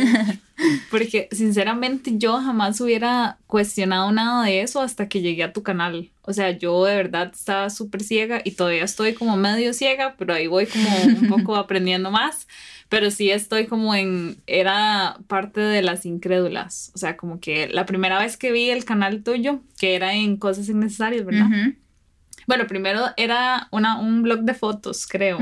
Porque 0.90 1.26
sinceramente 1.32 2.12
yo 2.18 2.38
jamás 2.38 2.78
hubiera 2.82 3.38
cuestionado 3.46 4.12
nada 4.12 4.44
de 4.44 4.60
eso 4.60 4.82
hasta 4.82 5.08
que 5.08 5.22
llegué 5.22 5.42
a 5.42 5.54
tu 5.54 5.62
canal. 5.62 6.10
O 6.20 6.34
sea, 6.34 6.50
yo 6.50 6.84
de 6.84 6.94
verdad 6.94 7.32
estaba 7.34 7.70
súper 7.70 8.02
ciega 8.02 8.42
y 8.44 8.50
todavía 8.50 8.84
estoy 8.84 9.14
como 9.14 9.38
medio 9.38 9.72
ciega, 9.72 10.16
pero 10.18 10.34
ahí 10.34 10.48
voy 10.48 10.66
como 10.66 10.86
un 11.02 11.28
poco 11.30 11.56
aprendiendo 11.56 12.10
más. 12.10 12.46
Pero 12.90 13.10
sí 13.10 13.30
estoy 13.30 13.66
como 13.66 13.94
en, 13.94 14.36
era 14.46 15.16
parte 15.28 15.60
de 15.60 15.80
las 15.80 16.04
incrédulas. 16.04 16.92
O 16.94 16.98
sea, 16.98 17.16
como 17.16 17.40
que 17.40 17.68
la 17.68 17.86
primera 17.86 18.18
vez 18.18 18.36
que 18.36 18.52
vi 18.52 18.68
el 18.68 18.84
canal 18.84 19.22
tuyo, 19.22 19.62
que 19.78 19.94
era 19.94 20.14
en 20.14 20.36
cosas 20.36 20.68
innecesarias, 20.68 21.24
¿verdad? 21.24 21.46
Bueno, 22.50 22.66
primero 22.66 23.04
era 23.16 23.68
una, 23.70 24.00
un 24.00 24.24
blog 24.24 24.40
de 24.40 24.54
fotos, 24.54 25.06
creo. 25.06 25.38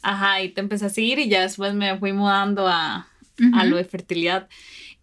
Ajá, 0.00 0.40
y 0.40 0.50
te 0.50 0.60
empecé 0.60 0.86
a 0.86 0.88
seguir 0.88 1.18
y 1.18 1.28
ya 1.28 1.42
después 1.42 1.74
me 1.74 1.98
fui 1.98 2.12
mudando 2.12 2.68
a, 2.68 3.08
a 3.52 3.64
lo 3.64 3.76
de 3.76 3.82
fertilidad. 3.82 4.48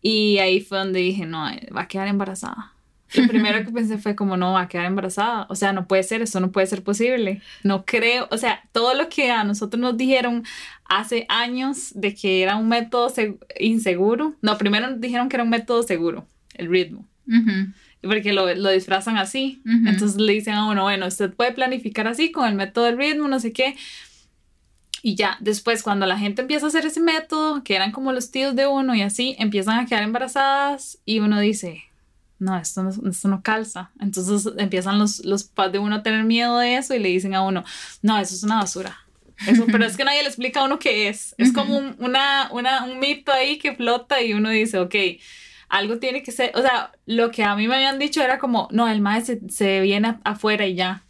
Y 0.01 0.37
ahí 0.37 0.61
fue 0.61 0.77
donde 0.77 1.01
dije, 1.01 1.25
no, 1.25 1.49
eh, 1.49 1.67
va 1.75 1.81
a 1.81 1.87
quedar 1.89 2.07
embarazada. 2.07 2.71
Lo 3.13 3.27
primero 3.27 3.61
que 3.65 3.73
pensé 3.73 3.97
fue 3.97 4.15
como, 4.15 4.37
no, 4.37 4.53
va 4.53 4.61
a 4.61 4.67
quedar 4.69 4.85
embarazada. 4.85 5.47
O 5.49 5.55
sea, 5.55 5.73
no 5.73 5.85
puede 5.85 6.03
ser, 6.03 6.21
eso 6.21 6.39
no 6.39 6.53
puede 6.53 6.67
ser 6.67 6.81
posible. 6.81 7.41
No 7.61 7.83
creo, 7.83 8.29
o 8.31 8.37
sea, 8.37 8.61
todo 8.71 8.93
lo 8.93 9.09
que 9.09 9.29
a 9.29 9.43
nosotros 9.43 9.81
nos 9.81 9.97
dijeron 9.97 10.45
hace 10.85 11.25
años 11.27 11.91
de 11.93 12.15
que 12.15 12.41
era 12.41 12.55
un 12.55 12.69
método 12.69 13.11
inseguro. 13.59 14.33
No, 14.41 14.57
primero 14.57 14.89
nos 14.89 15.01
dijeron 15.01 15.27
que 15.27 15.35
era 15.35 15.43
un 15.43 15.49
método 15.49 15.83
seguro, 15.83 16.25
el 16.53 16.69
ritmo. 16.69 17.05
Porque 18.01 18.33
lo, 18.33 18.53
lo 18.53 18.69
disfrazan 18.69 19.17
así. 19.17 19.61
Entonces 19.85 20.19
le 20.21 20.33
dicen 20.33 20.53
a 20.53 20.69
uno, 20.69 20.83
bueno, 20.83 21.07
usted 21.07 21.33
puede 21.33 21.51
planificar 21.51 22.07
así 22.07 22.31
con 22.31 22.47
el 22.47 22.55
método 22.55 22.85
del 22.85 22.97
ritmo, 22.97 23.27
no 23.27 23.39
sé 23.39 23.51
qué. 23.51 23.75
Y 25.01 25.15
ya, 25.15 25.37
después 25.39 25.83
cuando 25.83 26.05
la 26.05 26.17
gente 26.17 26.41
empieza 26.41 26.65
a 26.65 26.69
hacer 26.69 26.85
ese 26.85 26.99
método, 26.99 27.63
que 27.63 27.75
eran 27.75 27.91
como 27.91 28.11
los 28.11 28.31
tíos 28.31 28.55
de 28.55 28.67
uno 28.67 28.95
y 28.95 29.01
así, 29.01 29.35
empiezan 29.39 29.79
a 29.79 29.85
quedar 29.85 30.03
embarazadas 30.03 30.99
y 31.05 31.19
uno 31.19 31.39
dice, 31.39 31.83
no, 32.39 32.57
esto 32.57 32.83
no, 32.83 32.91
esto 33.09 33.27
no 33.27 33.41
calza. 33.41 33.91
Entonces 33.99 34.51
empiezan 34.57 34.99
los, 34.99 35.23
los 35.25 35.43
padres 35.43 35.73
de 35.73 35.79
uno 35.79 35.95
a 35.95 36.03
tener 36.03 36.23
miedo 36.23 36.57
de 36.57 36.77
eso 36.77 36.93
y 36.93 36.99
le 36.99 37.09
dicen 37.09 37.35
a 37.35 37.41
uno, 37.41 37.63
no, 38.01 38.17
eso 38.19 38.35
es 38.35 38.43
una 38.43 38.57
basura. 38.57 38.97
Eso, 39.45 39.65
pero 39.71 39.85
es 39.85 39.95
que 39.95 40.03
nadie 40.03 40.23
le 40.23 40.29
explica 40.29 40.61
a 40.61 40.63
uno 40.63 40.79
qué 40.79 41.09
es. 41.09 41.35
Es 41.37 41.53
como 41.53 41.77
un, 41.77 41.95
una, 41.99 42.49
una, 42.51 42.85
un 42.85 42.99
mito 42.99 43.31
ahí 43.31 43.59
que 43.59 43.75
flota 43.75 44.21
y 44.21 44.33
uno 44.33 44.49
dice, 44.49 44.79
ok, 44.79 44.95
algo 45.69 45.99
tiene 45.99 46.23
que 46.23 46.31
ser, 46.31 46.51
o 46.55 46.61
sea, 46.61 46.91
lo 47.05 47.31
que 47.31 47.43
a 47.43 47.55
mí 47.55 47.67
me 47.67 47.75
habían 47.75 47.99
dicho 47.99 48.21
era 48.21 48.39
como, 48.39 48.67
no, 48.71 48.87
el 48.87 49.01
maestro 49.01 49.35
se, 49.47 49.49
se 49.49 49.81
viene 49.81 50.17
afuera 50.23 50.65
y 50.65 50.75
ya. 50.75 51.03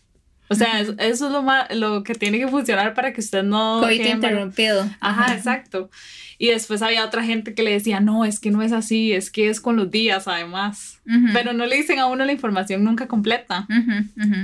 O 0.49 0.55
sea, 0.55 0.79
eso, 0.79 0.95
es 0.97 1.19
lo, 1.19 1.43
más, 1.43 1.73
lo 1.75 2.03
que 2.03 2.15
tiene 2.15 2.39
que 2.39 2.47
funcionar 2.47 2.93
para 2.93 3.11
que 3.11 3.19
usted 3.19 3.43
no... 3.43 3.81
Coito 3.81 4.07
interrumpido. 4.07 4.89
Ajá, 5.01 5.35
exacto. 5.35 5.89
Y 6.37 6.47
después 6.47 6.81
había 6.81 7.03
otra 7.03 7.23
gente 7.23 7.53
que 7.53 7.63
le 7.63 7.71
decía, 7.71 7.99
no, 7.99 8.23
es 8.23 8.39
que 8.39 8.51
no 8.51 8.61
es 8.61 8.71
así, 8.71 9.11
es 9.11 9.29
que 9.29 9.49
es 9.49 9.59
con 9.59 9.75
los 9.75 9.91
días 9.91 10.27
además. 10.27 11.01
Pero 11.33 11.51
no 11.51 11.65
le 11.65 11.75
dicen 11.75 11.99
a 11.99 12.05
uno 12.05 12.23
la 12.23 12.31
información 12.31 12.83
nunca 12.83 13.07
completa. 13.07 13.67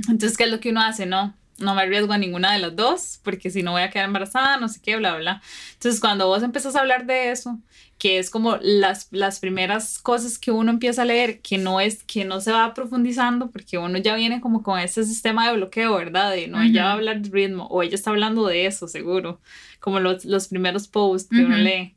Entonces, 0.09 0.37
¿qué 0.37 0.43
es 0.43 0.51
lo 0.51 0.59
que 0.59 0.71
uno 0.71 0.81
hace? 0.81 1.05
No, 1.05 1.33
no 1.63 1.75
me 1.75 1.81
arriesgo 1.81 2.13
a 2.13 2.17
ninguna 2.17 2.53
de 2.53 2.59
las 2.59 2.75
dos, 2.75 3.19
porque 3.23 3.49
si 3.49 3.63
no 3.63 3.71
voy 3.71 3.81
a 3.81 3.89
quedar 3.89 4.05
embarazada, 4.05 4.57
no 4.57 4.67
sé 4.69 4.79
qué, 4.81 4.95
bla, 4.97 5.15
bla. 5.15 5.41
Entonces, 5.73 5.99
cuando 5.99 6.27
vos 6.27 6.43
empezás 6.43 6.75
a 6.75 6.81
hablar 6.81 7.05
de 7.05 7.31
eso, 7.31 7.59
que 7.97 8.19
es 8.19 8.29
como 8.29 8.57
las, 8.61 9.07
las 9.11 9.39
primeras 9.39 9.99
cosas 9.99 10.37
que 10.37 10.51
uno 10.51 10.71
empieza 10.71 11.03
a 11.03 11.05
leer, 11.05 11.41
que 11.41 11.57
no 11.57 11.79
es, 11.79 12.03
que 12.03 12.25
no 12.25 12.41
se 12.41 12.51
va 12.51 12.73
profundizando, 12.73 13.49
porque 13.49 13.77
uno 13.77 13.97
ya 13.97 14.15
viene 14.15 14.41
como 14.41 14.61
con 14.61 14.79
ese 14.79 15.05
sistema 15.05 15.47
de 15.47 15.55
bloqueo, 15.55 15.95
¿verdad? 15.95 16.31
De 16.31 16.47
no, 16.47 16.61
ella 16.61 16.83
va 16.83 16.89
a 16.91 16.93
hablar 16.93 17.21
de 17.21 17.29
ritmo, 17.29 17.67
o 17.67 17.81
ella 17.81 17.95
está 17.95 18.09
hablando 18.09 18.45
de 18.45 18.65
eso, 18.65 18.87
seguro, 18.87 19.39
como 19.79 19.99
los, 19.99 20.25
los 20.25 20.47
primeros 20.47 20.87
posts 20.87 21.29
que 21.29 21.43
uno 21.43 21.57
lee. 21.57 21.95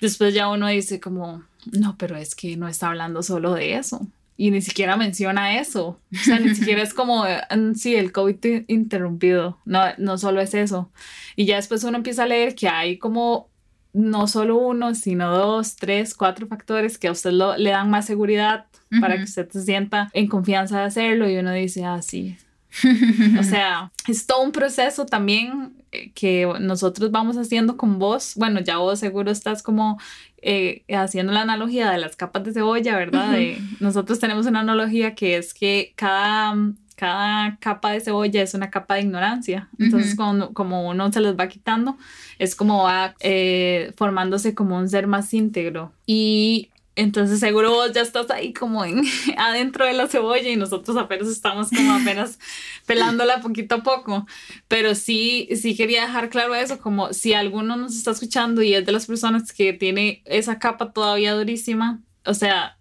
Después 0.00 0.34
ya 0.34 0.48
uno 0.48 0.66
dice 0.66 0.98
como, 0.98 1.44
no, 1.70 1.96
pero 1.96 2.16
es 2.16 2.34
que 2.34 2.56
no 2.56 2.66
está 2.66 2.88
hablando 2.88 3.22
solo 3.22 3.54
de 3.54 3.74
eso 3.74 4.08
y 4.36 4.50
ni 4.50 4.60
siquiera 4.60 4.96
menciona 4.96 5.58
eso. 5.58 6.00
O 6.12 6.24
sea, 6.24 6.38
ni 6.38 6.54
siquiera 6.54 6.82
es 6.82 6.94
como, 6.94 7.24
mm, 7.24 7.74
sí, 7.74 7.94
el 7.94 8.12
COVID 8.12 8.64
interrumpido. 8.68 9.58
No, 9.64 9.80
no 9.98 10.18
solo 10.18 10.40
es 10.40 10.54
eso. 10.54 10.90
Y 11.36 11.46
ya 11.46 11.56
después 11.56 11.84
uno 11.84 11.98
empieza 11.98 12.24
a 12.24 12.26
leer 12.26 12.54
que 12.54 12.68
hay 12.68 12.98
como 12.98 13.50
no 13.92 14.26
solo 14.26 14.56
uno, 14.56 14.94
sino 14.94 15.30
dos, 15.30 15.76
tres, 15.76 16.14
cuatro 16.14 16.46
factores 16.46 16.98
que 16.98 17.08
a 17.08 17.12
usted 17.12 17.32
lo, 17.32 17.56
le 17.56 17.70
dan 17.70 17.90
más 17.90 18.06
seguridad 18.06 18.66
para 19.00 19.16
que 19.16 19.24
usted 19.24 19.48
se 19.50 19.62
sienta 19.62 20.10
en 20.12 20.28
confianza 20.28 20.80
de 20.80 20.84
hacerlo 20.84 21.28
y 21.28 21.36
uno 21.36 21.52
dice, 21.52 21.84
ah, 21.84 22.02
sí. 22.02 22.36
o 23.38 23.42
sea, 23.42 23.92
es 24.08 24.26
todo 24.26 24.42
un 24.42 24.52
proceso 24.52 25.06
también 25.06 25.74
eh, 25.92 26.10
que 26.14 26.50
nosotros 26.60 27.10
vamos 27.10 27.36
haciendo 27.36 27.76
con 27.76 27.98
vos. 27.98 28.34
Bueno, 28.36 28.60
ya 28.60 28.78
vos 28.78 28.98
seguro 28.98 29.30
estás 29.30 29.62
como 29.62 29.98
eh, 30.40 30.84
haciendo 30.88 31.32
la 31.32 31.42
analogía 31.42 31.90
de 31.90 31.98
las 31.98 32.16
capas 32.16 32.44
de 32.44 32.52
cebolla, 32.52 32.96
¿verdad? 32.96 33.38
nosotros 33.78 34.18
tenemos 34.18 34.46
una 34.46 34.60
analogía 34.60 35.14
que 35.14 35.36
es 35.36 35.54
que 35.54 35.92
cada, 35.96 36.56
cada 36.96 37.56
capa 37.58 37.92
de 37.92 38.00
cebolla 38.00 38.42
es 38.42 38.54
una 38.54 38.70
capa 38.70 38.94
de 38.94 39.02
ignorancia. 39.02 39.68
Entonces, 39.78 40.16
como 40.16 40.88
uno 40.88 41.12
se 41.12 41.20
los 41.20 41.36
va 41.36 41.48
quitando, 41.48 41.96
es 42.38 42.56
como 42.56 42.84
va 42.84 43.14
eh, 43.20 43.92
formándose 43.96 44.54
como 44.54 44.76
un 44.76 44.88
ser 44.88 45.06
más 45.06 45.32
íntegro. 45.32 45.92
Y 46.06 46.70
entonces 46.94 47.40
seguro 47.40 47.70
vos 47.70 47.92
ya 47.92 48.02
estás 48.02 48.30
ahí 48.30 48.52
como 48.52 48.84
en, 48.84 49.02
adentro 49.38 49.86
de 49.86 49.94
la 49.94 50.08
cebolla 50.08 50.48
y 50.48 50.56
nosotros 50.56 50.96
apenas 50.96 51.28
estamos 51.28 51.70
como 51.70 51.94
apenas 51.94 52.38
pelándola 52.86 53.40
poquito 53.40 53.76
a 53.76 53.82
poco. 53.82 54.26
Pero 54.68 54.94
sí, 54.94 55.48
sí 55.56 55.74
quería 55.74 56.02
dejar 56.02 56.28
claro 56.28 56.54
eso, 56.54 56.78
como 56.78 57.12
si 57.12 57.32
alguno 57.32 57.76
nos 57.76 57.96
está 57.96 58.10
escuchando 58.10 58.62
y 58.62 58.74
es 58.74 58.84
de 58.84 58.92
las 58.92 59.06
personas 59.06 59.52
que 59.52 59.72
tiene 59.72 60.22
esa 60.26 60.58
capa 60.58 60.92
todavía 60.92 61.32
durísima, 61.32 62.00
o 62.24 62.34
sea, 62.34 62.76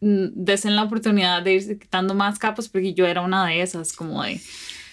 desen 0.00 0.76
la 0.76 0.84
oportunidad 0.84 1.42
de 1.42 1.54
ir 1.54 1.78
quitando 1.78 2.14
más 2.14 2.38
capas 2.38 2.68
porque 2.68 2.94
yo 2.94 3.06
era 3.06 3.22
una 3.22 3.46
de 3.46 3.62
esas, 3.62 3.92
como 3.92 4.22
de... 4.22 4.40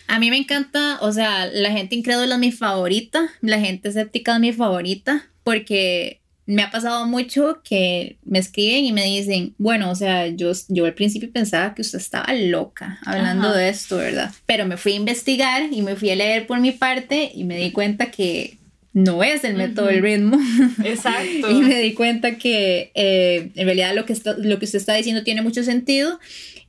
A 0.08 0.20
mí 0.20 0.30
me 0.30 0.38
encanta, 0.38 0.98
o 1.02 1.12
sea, 1.14 1.46
la 1.46 1.72
gente 1.72 1.96
incrédula 1.96 2.36
es 2.36 2.40
mi 2.40 2.52
favorita, 2.52 3.30
la 3.42 3.60
gente 3.60 3.90
escéptica 3.90 4.34
es 4.34 4.42
mi 4.42 4.52
favorita, 4.52 5.26
porque 5.44 6.23
me 6.46 6.62
ha 6.62 6.72
pasado 6.72 7.08
mucho 7.08 7.62
que 7.64 8.18
me 8.26 8.40
escriben 8.40 8.86
y 8.86 8.92
me 8.92 9.06
dicen, 9.06 9.54
bueno, 9.58 9.90
o 9.90 9.96
sea, 9.96 10.28
yo, 10.28 10.52
yo 10.68 10.86
al 10.86 10.94
principio 10.94 11.32
pensaba 11.32 11.74
que 11.74 11.82
usted 11.82 12.00
estaba 12.00 12.34
loca 12.34 13.00
hablando 13.06 13.54
de 13.54 13.70
esto, 13.70 13.98
¿verdad? 13.98 14.32
Pero 14.46 14.66
me 14.66 14.78
fui 14.78 14.94
a 14.94 14.98
investigar 14.98 15.72
y 15.72 15.82
me 15.82 15.96
fui 15.96 16.10
a 16.10 16.16
leer 16.16 16.46
por 16.46 16.60
mi 16.60 16.72
parte 16.72 17.32
y 17.34 17.46
me 17.46 17.58
di 17.58 17.72
cuenta 17.72 18.12
que 18.12 18.58
no 18.94 19.24
es 19.24 19.44
el 19.44 19.56
método 19.56 19.88
del 19.88 20.02
ritmo. 20.02 20.38
Exacto. 20.84 21.50
y 21.50 21.62
me 21.62 21.80
di 21.80 21.94
cuenta 21.94 22.38
que 22.38 22.92
eh, 22.94 23.50
en 23.56 23.66
realidad 23.66 23.96
lo 23.96 24.06
que, 24.06 24.16
lo 24.38 24.60
que 24.60 24.66
usted 24.66 24.80
está 24.80 24.94
diciendo 24.94 25.24
tiene 25.24 25.42
mucho 25.42 25.64
sentido. 25.64 26.20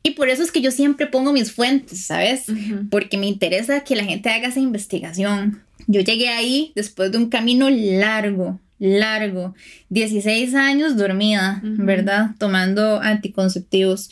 Y 0.02 0.10
por 0.10 0.28
eso 0.28 0.42
es 0.42 0.52
que 0.52 0.60
yo 0.60 0.70
siempre 0.70 1.06
pongo 1.06 1.32
mis 1.32 1.50
fuentes, 1.50 2.04
¿sabes? 2.04 2.44
Porque 2.90 3.16
me 3.16 3.26
interesa 3.26 3.84
que 3.84 3.96
la 3.96 4.04
gente 4.04 4.28
haga 4.28 4.48
esa 4.48 4.60
investigación. 4.60 5.62
Yo 5.86 6.02
llegué 6.02 6.28
ahí 6.28 6.72
después 6.74 7.10
de 7.10 7.16
un 7.16 7.30
camino 7.30 7.70
largo, 7.70 8.60
largo, 8.78 9.54
16 9.90 10.54
años 10.54 10.96
dormida, 10.96 11.60
¿verdad? 11.62 12.30
Tomando 12.38 13.00
anticonceptivos. 13.00 14.10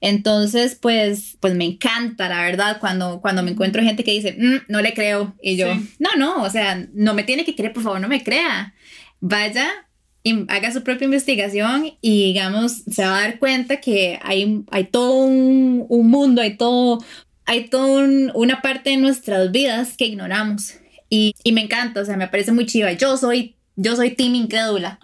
Entonces, 0.00 0.76
pues, 0.80 1.38
pues 1.40 1.54
me 1.54 1.64
encanta, 1.64 2.28
la 2.28 2.42
verdad, 2.42 2.78
cuando, 2.78 3.20
cuando 3.20 3.42
me 3.42 3.52
encuentro 3.52 3.82
gente 3.82 4.04
que 4.04 4.12
dice, 4.12 4.36
mm, 4.38 4.70
no 4.70 4.82
le 4.82 4.92
creo. 4.92 5.34
Y 5.42 5.56
yo, 5.56 5.74
no, 5.98 6.10
no, 6.18 6.42
o 6.42 6.50
sea, 6.50 6.86
no 6.92 7.14
me 7.14 7.24
tiene 7.24 7.44
que 7.44 7.54
creer, 7.54 7.72
por 7.72 7.82
favor, 7.82 8.00
no 8.00 8.08
me 8.08 8.22
crea. 8.22 8.74
Vaya 9.20 9.66
y 10.22 10.44
haga 10.48 10.72
su 10.72 10.82
propia 10.82 11.06
investigación 11.06 11.92
y, 12.00 12.24
digamos, 12.26 12.82
se 12.90 13.04
va 13.04 13.16
a 13.16 13.20
dar 13.20 13.38
cuenta 13.38 13.80
que 13.80 14.18
hay, 14.22 14.62
hay 14.70 14.84
todo 14.84 15.24
un, 15.24 15.86
mundo, 15.88 16.42
hay 16.42 16.56
todo, 16.56 17.02
hay 17.46 17.68
todo 17.68 18.06
una 18.34 18.62
parte 18.62 18.90
de 18.90 18.96
nuestras 18.96 19.52
vidas 19.52 19.96
que 19.96 20.06
ignoramos. 20.06 20.74
Y, 21.08 21.34
y 21.44 21.52
me 21.52 21.62
encanta, 21.62 22.00
o 22.00 22.04
sea, 22.04 22.16
me 22.16 22.28
parece 22.28 22.52
muy 22.52 22.66
chiva. 22.66 22.92
Yo 22.92 23.16
soy 23.16 23.56
yo 23.76 23.96
soy 23.96 24.10
team 24.14 24.34
incrédula, 24.34 24.98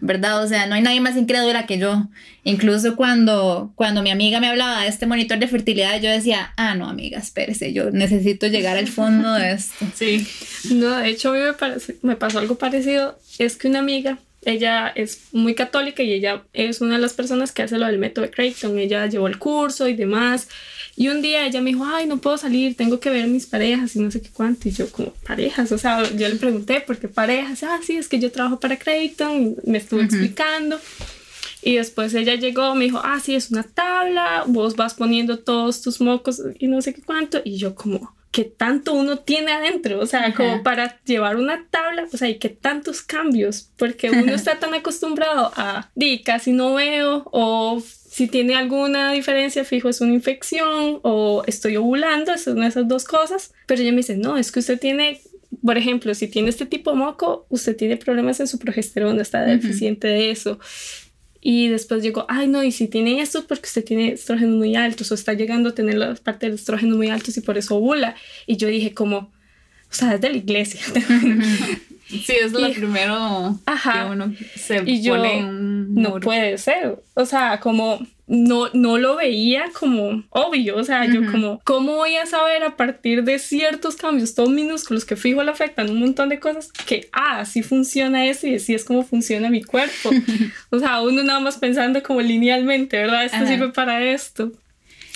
¿verdad? 0.00 0.42
O 0.42 0.48
sea, 0.48 0.66
no 0.66 0.74
hay 0.74 0.82
nadie 0.82 1.00
más 1.00 1.16
incrédula 1.16 1.66
que 1.66 1.78
yo. 1.78 2.08
Incluso 2.42 2.96
cuando, 2.96 3.72
cuando 3.74 4.02
mi 4.02 4.10
amiga 4.10 4.40
me 4.40 4.48
hablaba 4.48 4.82
de 4.82 4.88
este 4.88 5.06
monitor 5.06 5.38
de 5.38 5.48
fertilidad, 5.48 6.00
yo 6.00 6.10
decía, 6.10 6.52
ah, 6.56 6.74
no, 6.74 6.88
amiga, 6.88 7.18
espérese, 7.18 7.72
yo 7.72 7.90
necesito 7.90 8.46
llegar 8.46 8.76
al 8.76 8.88
fondo 8.88 9.32
de 9.34 9.52
esto. 9.52 9.86
Sí. 9.94 10.26
No, 10.70 10.96
de 10.96 11.08
hecho, 11.08 11.30
a 11.30 11.32
mí 11.32 11.38
me, 11.38 12.08
me 12.08 12.16
pasó 12.16 12.38
algo 12.38 12.56
parecido. 12.56 13.18
Es 13.38 13.56
que 13.56 13.68
una 13.68 13.80
amiga, 13.80 14.18
ella 14.44 14.88
es 14.88 15.22
muy 15.32 15.54
católica 15.54 16.02
y 16.02 16.12
ella 16.12 16.42
es 16.52 16.80
una 16.80 16.94
de 16.94 17.00
las 17.00 17.12
personas 17.12 17.52
que 17.52 17.62
hace 17.62 17.78
lo 17.78 17.86
del 17.86 17.98
método 17.98 18.24
de 18.24 18.30
Creighton. 18.30 18.78
Ella 18.78 19.06
llevó 19.06 19.28
el 19.28 19.38
curso 19.38 19.88
y 19.88 19.94
demás. 19.94 20.48
Y 20.96 21.08
un 21.08 21.22
día 21.22 21.46
ella 21.46 21.60
me 21.60 21.70
dijo, 21.70 21.84
ay, 21.84 22.06
no 22.06 22.18
puedo 22.18 22.38
salir, 22.38 22.76
tengo 22.76 23.00
que 23.00 23.10
ver 23.10 23.26
mis 23.26 23.46
parejas 23.46 23.96
y 23.96 23.98
no 23.98 24.10
sé 24.10 24.22
qué 24.22 24.30
cuánto. 24.32 24.68
Y 24.68 24.72
yo 24.72 24.90
como, 24.90 25.12
parejas, 25.26 25.72
o 25.72 25.78
sea, 25.78 26.02
yo 26.14 26.28
le 26.28 26.36
pregunté, 26.36 26.80
¿por 26.80 26.98
qué 26.98 27.08
parejas? 27.08 27.62
Ah, 27.64 27.80
sí, 27.84 27.96
es 27.96 28.08
que 28.08 28.20
yo 28.20 28.30
trabajo 28.30 28.60
para 28.60 28.78
Creighton, 28.78 29.56
me 29.64 29.78
estuvo 29.78 30.00
explicando. 30.00 30.78
Y 31.62 31.76
después 31.76 32.14
ella 32.14 32.34
llegó, 32.34 32.74
me 32.74 32.84
dijo, 32.84 33.00
ah, 33.02 33.18
sí, 33.20 33.34
es 33.34 33.50
una 33.50 33.62
tabla, 33.62 34.44
vos 34.46 34.76
vas 34.76 34.94
poniendo 34.94 35.38
todos 35.38 35.80
tus 35.82 36.00
mocos 36.00 36.40
y 36.58 36.68
no 36.68 36.80
sé 36.82 36.94
qué 36.94 37.02
cuánto. 37.02 37.40
Y 37.42 37.56
yo 37.56 37.74
como, 37.74 38.13
¿qué 38.34 38.42
tanto 38.42 38.94
uno 38.94 39.20
tiene 39.20 39.52
adentro? 39.52 40.00
O 40.00 40.06
sea, 40.06 40.34
como 40.34 40.64
para 40.64 41.00
llevar 41.04 41.36
una 41.36 41.68
tabla, 41.70 42.08
o 42.12 42.16
sea, 42.16 42.28
y 42.28 42.38
qué 42.38 42.48
tantos 42.48 43.00
cambios, 43.00 43.70
porque 43.76 44.10
uno 44.10 44.34
está 44.34 44.58
tan 44.58 44.74
acostumbrado 44.74 45.52
a, 45.54 45.88
di, 45.94 46.20
casi 46.24 46.52
no 46.52 46.74
veo 46.74 47.22
o 47.30 47.80
si 47.80 48.26
tiene 48.26 48.56
alguna 48.56 49.12
diferencia, 49.12 49.64
fijo, 49.64 49.88
es 49.88 50.00
una 50.00 50.14
infección 50.14 50.98
o 51.02 51.44
estoy 51.46 51.76
ovulando, 51.76 52.36
son 52.36 52.64
esas 52.64 52.88
dos 52.88 53.04
cosas. 53.04 53.54
Pero 53.66 53.82
ella 53.82 53.92
me 53.92 53.98
dice, 53.98 54.16
no, 54.16 54.36
es 54.36 54.50
que 54.50 54.58
usted 54.58 54.80
tiene, 54.80 55.20
por 55.64 55.78
ejemplo, 55.78 56.12
si 56.12 56.26
tiene 56.26 56.48
este 56.48 56.66
tipo 56.66 56.90
de 56.90 56.96
moco, 56.96 57.46
usted 57.50 57.76
tiene 57.76 57.96
problemas 57.96 58.40
en 58.40 58.48
su 58.48 58.58
progesterona, 58.58 59.22
está 59.22 59.44
deficiente 59.44 60.08
de 60.08 60.32
eso. 60.32 60.58
Y 61.46 61.68
después 61.68 62.02
llegó, 62.02 62.24
ay 62.30 62.48
no, 62.48 62.64
y 62.64 62.72
si 62.72 62.88
tiene 62.88 63.20
esto 63.20 63.38
es 63.38 63.44
porque 63.44 63.66
usted 63.66 63.84
tiene 63.84 64.12
estrógenos 64.12 64.56
muy 64.56 64.76
altos 64.76 65.12
o 65.12 65.14
está 65.14 65.34
llegando 65.34 65.68
a 65.68 65.74
tener 65.74 65.96
la 65.96 66.14
parte 66.14 66.46
del 66.46 66.54
estrógeno 66.54 66.96
muy 66.96 67.10
altos 67.10 67.36
y 67.36 67.42
por 67.42 67.58
eso 67.58 67.76
ovula. 67.76 68.16
Y 68.46 68.56
yo 68.56 68.66
dije 68.66 68.94
como, 68.94 69.18
o 69.18 69.30
sea, 69.90 70.14
es 70.14 70.22
de 70.22 70.30
la 70.30 70.38
iglesia. 70.38 70.80
Sí, 72.24 72.34
es 72.40 72.52
lo 72.52 72.70
primero 72.72 73.58
que 73.66 74.12
uno 74.12 74.34
se 74.54 74.82
y 74.86 75.02
yo, 75.02 75.16
No 75.18 76.20
puede 76.20 76.58
ser. 76.58 77.02
O 77.14 77.26
sea, 77.26 77.60
como 77.60 78.00
no, 78.26 78.70
no 78.72 78.98
lo 78.98 79.16
veía 79.16 79.66
como 79.78 80.24
obvio. 80.30 80.76
O 80.76 80.84
sea, 80.84 81.06
yo 81.06 81.30
como, 81.30 81.60
¿cómo 81.64 81.96
voy 81.96 82.16
a 82.16 82.26
saber 82.26 82.62
a 82.62 82.76
partir 82.76 83.24
de 83.24 83.38
ciertos 83.38 83.96
cambios, 83.96 84.34
todos 84.34 84.50
minúsculos 84.50 85.04
que 85.04 85.16
fijo 85.16 85.42
le 85.42 85.50
afectan 85.50 85.90
un 85.90 86.00
montón 86.00 86.28
de 86.28 86.40
cosas, 86.40 86.72
que, 86.72 87.08
ah, 87.12 87.40
así 87.40 87.62
funciona 87.62 88.26
eso 88.26 88.46
y 88.46 88.56
así 88.56 88.74
es 88.74 88.84
como 88.84 89.02
funciona 89.02 89.50
mi 89.50 89.62
cuerpo? 89.62 90.10
o 90.70 90.78
sea, 90.78 91.00
uno 91.00 91.22
nada 91.22 91.40
más 91.40 91.58
pensando 91.58 92.02
como 92.02 92.20
linealmente, 92.20 92.96
¿verdad? 92.96 93.24
Esto 93.24 93.46
sirve 93.46 93.68
para 93.72 94.02
esto. 94.02 94.52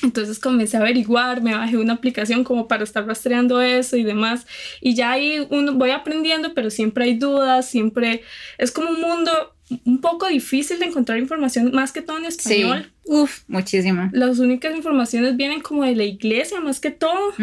Entonces 0.02 0.38
comencé 0.38 0.76
a 0.76 0.80
averiguar, 0.80 1.42
me 1.42 1.54
bajé 1.54 1.76
una 1.76 1.94
aplicación 1.94 2.44
como 2.44 2.68
para 2.68 2.84
estar 2.84 3.04
rastreando 3.04 3.60
eso 3.60 3.96
y 3.96 4.04
demás. 4.04 4.46
Y 4.80 4.94
ya 4.94 5.10
ahí 5.10 5.44
uno, 5.50 5.74
voy 5.74 5.90
aprendiendo, 5.90 6.54
pero 6.54 6.70
siempre 6.70 7.04
hay 7.04 7.14
dudas, 7.14 7.68
siempre 7.68 8.22
es 8.58 8.70
como 8.70 8.90
un 8.90 9.00
mundo 9.00 9.54
un 9.84 10.00
poco 10.00 10.28
difícil 10.28 10.78
de 10.78 10.86
encontrar 10.86 11.18
información, 11.18 11.72
más 11.72 11.92
que 11.92 12.00
todo 12.00 12.18
en 12.18 12.26
español. 12.26 12.84
Sí. 12.84 13.10
Uf, 13.10 13.42
muchísimo. 13.48 14.08
Las 14.12 14.38
únicas 14.38 14.74
informaciones 14.74 15.36
vienen 15.36 15.60
como 15.60 15.84
de 15.84 15.96
la 15.96 16.04
iglesia, 16.04 16.60
más 16.60 16.80
que 16.80 16.90
todo. 16.90 17.34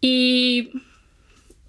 Y 0.00 0.70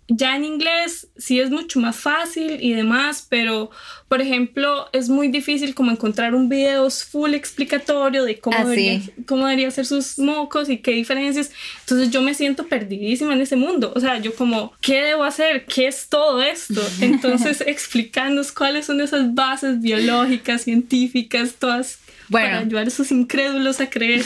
ya 0.08 0.36
en 0.36 0.44
inglés 0.44 1.08
sí 1.18 1.40
es 1.40 1.50
mucho 1.50 1.80
más 1.80 1.96
fácil 1.96 2.58
y 2.60 2.74
demás, 2.74 3.26
pero 3.30 3.72
por 4.10 4.22
ejemplo 4.22 4.90
es 4.92 5.10
muy 5.10 5.30
difícil 5.30 5.74
como 5.74 5.92
encontrar 5.92 6.36
un 6.36 6.50
video 6.50 6.90
full 6.90 7.34
explicatorio 7.34 8.26
de 8.26 8.40
cómo, 8.40 8.58
ah, 8.58 8.64
debería, 8.64 9.02
cómo 9.26 9.46
debería 9.48 9.72
ser 9.72 9.86
sus 9.86 10.20
mocos 10.20 10.70
y 10.70 10.78
qué 10.78 10.92
diferencias. 10.92 11.52
Entonces 11.82 12.12
yo 12.12 12.22
me 12.22 12.34
siento 12.34 12.68
perdidísima 12.68 13.34
en 13.34 13.42
ese 13.42 13.56
mundo. 13.56 13.94
O 13.96 14.00
sea, 14.00 14.20
yo 14.20 14.36
como, 14.36 14.74
¿qué 14.82 15.02
debo 15.02 15.24
hacer? 15.24 15.66
¿Qué 15.66 15.88
es 15.88 16.10
todo 16.10 16.42
esto? 16.42 16.82
Entonces 17.02 17.62
explicándonos 17.66 18.52
cuáles 18.52 18.86
son 18.86 19.00
esas 19.00 19.34
bases 19.34 19.82
biológicas, 19.82 20.64
científicas, 20.64 21.56
todas 21.58 22.00
bueno, 22.30 22.48
para 22.48 22.60
ayudar 22.60 22.86
a 22.86 22.88
esos 22.88 23.12
incrédulos 23.12 23.80
a 23.80 23.90
creer. 23.90 24.24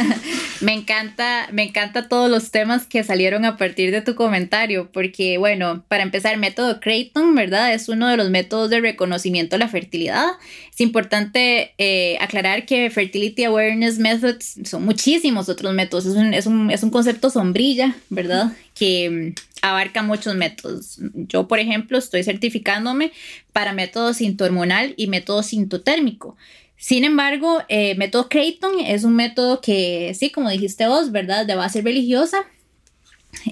me 0.60 0.72
encanta, 0.72 1.48
me 1.52 1.62
encanta 1.62 2.08
todos 2.08 2.30
los 2.30 2.50
temas 2.50 2.86
que 2.86 3.04
salieron 3.04 3.44
a 3.44 3.56
partir 3.56 3.90
de 3.90 4.00
tu 4.00 4.14
comentario, 4.14 4.90
porque 4.92 5.38
bueno, 5.38 5.84
para 5.88 6.02
empezar, 6.02 6.34
el 6.34 6.40
método 6.40 6.80
Creighton, 6.80 7.34
¿verdad? 7.34 7.74
Es 7.74 7.88
uno 7.88 8.08
de 8.08 8.16
los 8.16 8.30
métodos 8.30 8.70
de 8.70 8.80
reconocimiento 8.80 9.56
de 9.56 9.60
la 9.60 9.68
fertilidad. 9.68 10.26
Es 10.72 10.80
importante 10.80 11.74
eh, 11.78 12.16
aclarar 12.20 12.66
que 12.66 12.88
Fertility 12.90 13.44
Awareness 13.44 13.98
Methods 13.98 14.60
son 14.64 14.84
muchísimos 14.84 15.48
otros 15.48 15.74
métodos, 15.74 16.06
es 16.06 16.14
un, 16.14 16.34
es 16.34 16.46
un, 16.46 16.70
es 16.70 16.82
un 16.82 16.90
concepto 16.90 17.30
sombrilla, 17.30 17.94
¿verdad? 18.08 18.52
Que 18.74 19.10
mm, 19.10 19.42
abarca 19.62 20.02
muchos 20.02 20.34
métodos. 20.34 20.98
Yo, 21.14 21.48
por 21.48 21.58
ejemplo, 21.58 21.98
estoy 21.98 22.24
certificándome 22.24 23.12
para 23.52 23.72
método 23.72 24.14
sintohormonal 24.14 24.94
y 24.96 25.06
método 25.06 25.42
sintotérmico. 25.42 26.36
Sin 26.82 27.04
embargo, 27.04 27.62
eh, 27.68 27.94
método 27.94 28.28
Creighton 28.28 28.80
es 28.80 29.04
un 29.04 29.14
método 29.14 29.60
que, 29.60 30.12
sí, 30.18 30.30
como 30.30 30.50
dijiste 30.50 30.88
vos, 30.88 31.12
¿verdad? 31.12 31.46
De 31.46 31.54
base 31.54 31.80
religiosa, 31.80 32.44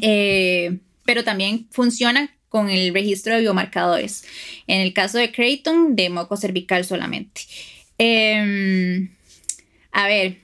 eh, 0.03 0.79
pero 1.05 1.23
también 1.23 1.69
funciona 1.71 2.37
con 2.49 2.71
el 2.71 2.93
registro 2.93 3.33
de 3.33 3.43
biomarcadores. 3.43 4.25
En 4.67 4.81
el 4.81 4.93
caso 4.93 5.19
de 5.19 5.31
Creighton, 5.31 5.95
de 5.95 6.11
moco 6.11 6.37
cervical 6.37 6.85
solamente. 6.85 7.43
Em, 7.99 9.11
a 9.93 10.09
ver, 10.09 10.39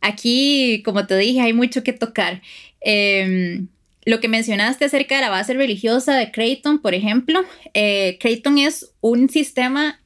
aquí, 0.00 0.80
como 0.84 1.08
te 1.08 1.18
dije, 1.18 1.40
hay 1.40 1.52
mucho 1.52 1.82
que 1.82 1.92
tocar. 1.92 2.40
Em, 2.82 3.66
lo 4.04 4.20
que 4.20 4.28
mencionaste 4.28 4.84
acerca 4.84 5.16
de 5.16 5.22
la 5.22 5.30
base 5.30 5.54
religiosa 5.54 6.14
de 6.14 6.30
Creighton, 6.30 6.78
por 6.78 6.94
ejemplo, 6.94 7.44
eh, 7.74 8.16
Creighton 8.20 8.58
es 8.58 8.92
un 9.00 9.28
sistema 9.28 10.01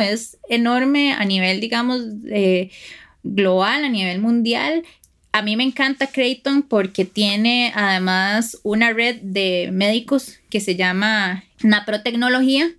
es 0.00 0.38
enorme 0.48 1.12
a 1.12 1.24
nivel, 1.24 1.60
digamos, 1.60 2.02
global, 3.22 3.84
a 3.84 3.88
nivel 3.88 4.20
mundial. 4.20 4.84
A 5.32 5.42
mí 5.42 5.56
me 5.56 5.64
encanta 5.64 6.06
Creighton 6.06 6.62
porque 6.62 7.04
tiene 7.04 7.72
además 7.74 8.58
una 8.62 8.92
red 8.92 9.16
de 9.22 9.70
médicos 9.72 10.38
que 10.48 10.60
se 10.60 10.76
llama 10.76 11.44
Naprotecnología, 11.62 12.70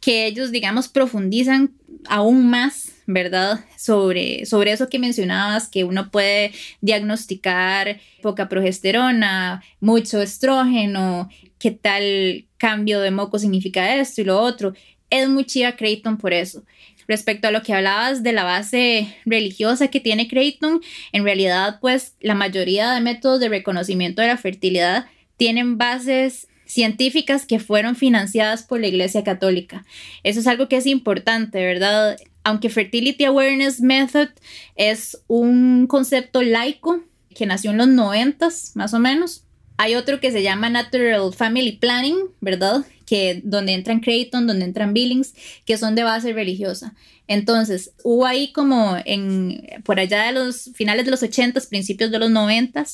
que 0.00 0.26
ellos, 0.26 0.50
digamos, 0.50 0.88
profundizan 0.88 1.72
aún 2.08 2.48
más, 2.48 2.92
¿verdad? 3.06 3.64
Sobre, 3.76 4.46
sobre 4.46 4.72
eso 4.72 4.88
que 4.88 4.98
mencionabas, 4.98 5.68
que 5.68 5.84
uno 5.84 6.10
puede 6.10 6.52
diagnosticar 6.80 8.00
poca 8.22 8.48
progesterona, 8.48 9.62
mucho 9.80 10.22
estrógeno, 10.22 11.28
qué 11.58 11.72
tal 11.72 12.46
cambio 12.56 13.00
de 13.00 13.10
moco 13.10 13.38
significa 13.38 13.96
esto 13.96 14.20
y 14.20 14.24
lo 14.24 14.40
otro 14.40 14.72
es 15.10 15.28
muy 15.28 15.44
Creighton 15.44 16.18
por 16.18 16.32
eso. 16.32 16.62
Respecto 17.06 17.48
a 17.48 17.50
lo 17.50 17.62
que 17.62 17.72
hablabas 17.72 18.22
de 18.22 18.32
la 18.32 18.44
base 18.44 19.16
religiosa 19.24 19.88
que 19.88 20.00
tiene 20.00 20.28
Creighton, 20.28 20.80
en 21.12 21.24
realidad 21.24 21.78
pues 21.80 22.14
la 22.20 22.34
mayoría 22.34 22.92
de 22.92 23.00
métodos 23.00 23.40
de 23.40 23.48
reconocimiento 23.48 24.20
de 24.20 24.28
la 24.28 24.36
fertilidad 24.36 25.06
tienen 25.38 25.78
bases 25.78 26.48
científicas 26.66 27.46
que 27.46 27.58
fueron 27.58 27.96
financiadas 27.96 28.62
por 28.62 28.80
la 28.80 28.88
Iglesia 28.88 29.24
Católica. 29.24 29.86
Eso 30.22 30.40
es 30.40 30.46
algo 30.46 30.68
que 30.68 30.76
es 30.76 30.86
importante, 30.86 31.64
¿verdad? 31.64 32.18
Aunque 32.44 32.68
Fertility 32.68 33.24
Awareness 33.24 33.80
Method 33.80 34.28
es 34.76 35.18
un 35.28 35.86
concepto 35.86 36.42
laico 36.42 37.02
que 37.34 37.46
nació 37.46 37.70
en 37.70 37.78
los 37.78 37.88
noventas, 37.88 38.72
más 38.74 38.92
o 38.92 38.98
menos, 38.98 39.44
hay 39.78 39.94
otro 39.94 40.20
que 40.20 40.32
se 40.32 40.42
llama 40.42 40.68
Natural 40.68 41.32
Family 41.32 41.72
Planning, 41.72 42.16
¿verdad? 42.40 42.84
Que 43.08 43.40
donde 43.44 43.72
entran 43.72 44.00
Creighton, 44.00 44.46
donde 44.46 44.64
entran 44.64 44.92
Billings, 44.92 45.34
que 45.64 45.78
son 45.78 45.94
de 45.94 46.02
base 46.02 46.32
religiosa. 46.32 46.94
Entonces, 47.26 47.92
hubo 48.04 48.26
ahí 48.26 48.52
como 48.52 48.96
en, 49.04 49.66
por 49.84 49.98
allá 50.00 50.24
de 50.24 50.32
los 50.32 50.70
finales 50.74 51.04
de 51.04 51.10
los 51.10 51.22
80, 51.22 51.60
principios 51.68 52.10
de 52.10 52.18
los 52.18 52.30
90, 52.30 52.84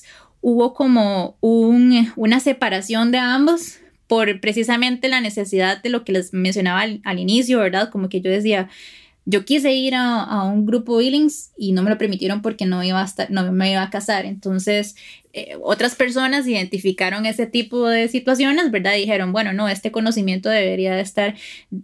hubo 0.41 0.75
como 0.75 1.37
un, 1.41 2.13
una 2.17 2.39
separación 2.41 3.11
de 3.11 3.19
ambos 3.19 3.79
por 4.07 4.41
precisamente 4.41 5.09
la 5.09 5.21
necesidad 5.21 5.83
de 5.83 5.89
lo 5.89 6.05
que 6.05 6.13
les 6.13 6.33
mencionaba 6.33 6.83
al, 6.83 7.01
al 7.05 7.19
inicio, 7.19 7.59
¿verdad? 7.59 7.91
Como 7.91 8.09
que 8.09 8.21
yo 8.21 8.31
decía, 8.31 8.69
yo 9.27 9.45
quise 9.45 9.73
ir 9.73 9.95
a, 9.95 10.43
un 10.45 10.67
grupo 10.67 10.99
Billings 10.99 11.53
y 11.57 11.73
no 11.73 11.83
me 11.83 11.91
lo 11.91 11.97
permitieron 11.97 12.43
porque 12.43 12.67
no 12.67 12.85
iba 12.85 13.01
a 13.01 13.05
estar, 13.05 13.31
no 13.31 13.51
me 13.53 13.73
iba 13.73 13.83
a 13.83 13.91
casar. 13.91 14.27
Entonces, 14.27 14.97
eh, 15.33 15.57
otras 15.63 15.95
personas 15.95 16.47
identificaron 16.47 17.25
ese 17.25 17.47
tipo 17.47 17.89
de 17.89 18.09
situaciones, 18.09 18.71
¿verdad? 18.71 18.95
dijeron, 18.95 19.33
bueno, 19.33 19.53
no, 19.53 19.69
este 19.69 19.91
conocimiento 19.91 20.51
debería 20.51 20.95
de 20.95 21.01
estar 21.01 21.35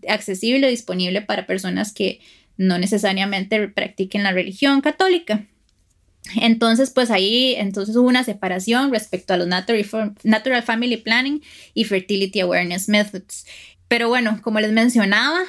accesible, 0.08 0.68
disponible 0.68 1.22
para 1.22 1.46
personas 1.46 1.92
que 1.92 2.20
no 2.58 2.78
necesariamente 2.78 3.68
practiquen 3.68 4.22
la 4.22 4.32
religión 4.32 4.82
católica. 4.82 5.46
Entonces, 6.36 6.90
pues 6.90 7.10
ahí, 7.10 7.54
entonces 7.56 7.96
hubo 7.96 8.06
una 8.06 8.22
separación 8.22 8.90
respecto 8.90 9.32
a 9.32 9.38
los 9.38 9.48
natural 9.48 10.62
Family 10.62 10.98
Planning 10.98 11.42
y 11.72 11.84
Fertility 11.84 12.40
Awareness 12.40 12.90
Methods. 12.90 13.46
Pero 13.88 14.08
bueno, 14.08 14.40
como 14.42 14.60
les 14.60 14.72
mencionaba, 14.72 15.40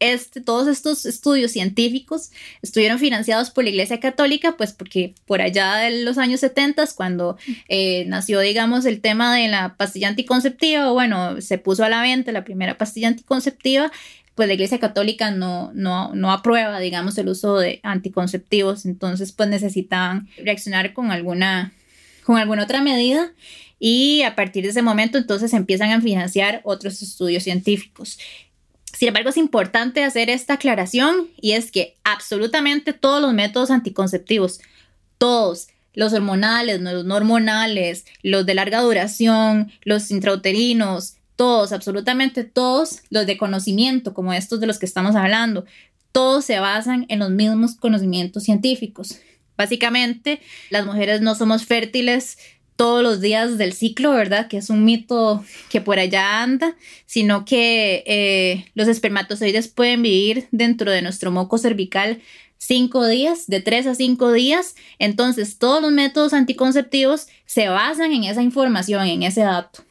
este, 0.00 0.40
todos 0.40 0.68
estos 0.68 1.06
estudios 1.06 1.50
científicos 1.52 2.30
estuvieron 2.62 2.98
financiados 2.98 3.50
por 3.50 3.64
la 3.64 3.70
Iglesia 3.70 4.00
Católica, 4.00 4.56
pues 4.56 4.72
porque 4.72 5.14
por 5.26 5.40
allá 5.40 5.76
de 5.76 6.04
los 6.04 6.18
años 6.18 6.40
70, 6.40 6.84
cuando 6.96 7.36
eh, 7.68 8.04
nació, 8.06 8.40
digamos, 8.40 8.84
el 8.86 9.00
tema 9.00 9.34
de 9.34 9.48
la 9.48 9.76
pastilla 9.76 10.08
anticonceptiva, 10.08 10.90
bueno, 10.90 11.40
se 11.40 11.58
puso 11.58 11.84
a 11.84 11.88
la 11.88 12.02
venta 12.02 12.32
la 12.32 12.44
primera 12.44 12.78
pastilla 12.78 13.08
anticonceptiva, 13.08 13.90
pues 14.34 14.46
la 14.46 14.54
Iglesia 14.54 14.78
Católica 14.78 15.32
no, 15.32 15.72
no, 15.74 16.14
no 16.14 16.30
aprueba, 16.30 16.78
digamos, 16.78 17.18
el 17.18 17.28
uso 17.28 17.58
de 17.58 17.80
anticonceptivos, 17.82 18.86
entonces 18.86 19.32
pues 19.32 19.48
necesitaban 19.48 20.28
reaccionar 20.36 20.92
con 20.92 21.10
alguna, 21.10 21.72
con 22.22 22.36
alguna 22.36 22.62
otra 22.62 22.80
medida 22.80 23.32
y 23.80 24.22
a 24.22 24.36
partir 24.36 24.64
de 24.64 24.70
ese 24.70 24.82
momento 24.82 25.18
entonces 25.18 25.52
empiezan 25.54 25.90
a 25.90 26.00
financiar 26.00 26.60
otros 26.64 27.02
estudios 27.02 27.42
científicos. 27.42 28.18
Sin 28.96 29.08
embargo, 29.08 29.30
es 29.30 29.36
importante 29.36 30.02
hacer 30.02 30.30
esta 30.30 30.54
aclaración 30.54 31.28
y 31.40 31.52
es 31.52 31.70
que 31.70 31.96
absolutamente 32.04 32.92
todos 32.92 33.20
los 33.20 33.32
métodos 33.34 33.70
anticonceptivos, 33.70 34.60
todos, 35.18 35.68
los 35.94 36.12
hormonales, 36.12 36.80
los 36.80 37.04
no 37.04 37.16
hormonales, 37.16 38.06
los 38.22 38.46
de 38.46 38.54
larga 38.54 38.80
duración, 38.80 39.72
los 39.82 40.10
intrauterinos, 40.10 41.16
todos, 41.36 41.72
absolutamente 41.72 42.44
todos, 42.44 43.02
los 43.10 43.26
de 43.26 43.36
conocimiento, 43.36 44.14
como 44.14 44.32
estos 44.32 44.60
de 44.60 44.66
los 44.66 44.78
que 44.78 44.86
estamos 44.86 45.16
hablando, 45.16 45.64
todos 46.12 46.44
se 46.44 46.58
basan 46.58 47.06
en 47.08 47.20
los 47.20 47.30
mismos 47.30 47.76
conocimientos 47.76 48.44
científicos. 48.44 49.20
Básicamente, 49.56 50.40
las 50.70 50.86
mujeres 50.86 51.20
no 51.20 51.34
somos 51.34 51.64
fértiles 51.64 52.38
todos 52.78 53.02
los 53.02 53.20
días 53.20 53.58
del 53.58 53.72
ciclo, 53.72 54.12
¿verdad? 54.12 54.46
Que 54.46 54.56
es 54.56 54.70
un 54.70 54.84
mito 54.84 55.44
que 55.68 55.80
por 55.80 55.98
allá 55.98 56.44
anda, 56.44 56.76
sino 57.06 57.44
que 57.44 58.04
eh, 58.06 58.70
los 58.74 58.86
espermatozoides 58.86 59.66
pueden 59.66 60.00
vivir 60.00 60.46
dentro 60.52 60.92
de 60.92 61.02
nuestro 61.02 61.32
moco 61.32 61.58
cervical 61.58 62.20
cinco 62.56 63.04
días, 63.08 63.48
de 63.48 63.60
tres 63.60 63.88
a 63.88 63.96
cinco 63.96 64.30
días. 64.30 64.76
Entonces, 65.00 65.58
todos 65.58 65.82
los 65.82 65.90
métodos 65.90 66.32
anticonceptivos 66.32 67.26
se 67.46 67.68
basan 67.68 68.12
en 68.12 68.22
esa 68.22 68.44
información, 68.44 69.08
en 69.08 69.24
ese 69.24 69.40
dato. 69.40 69.82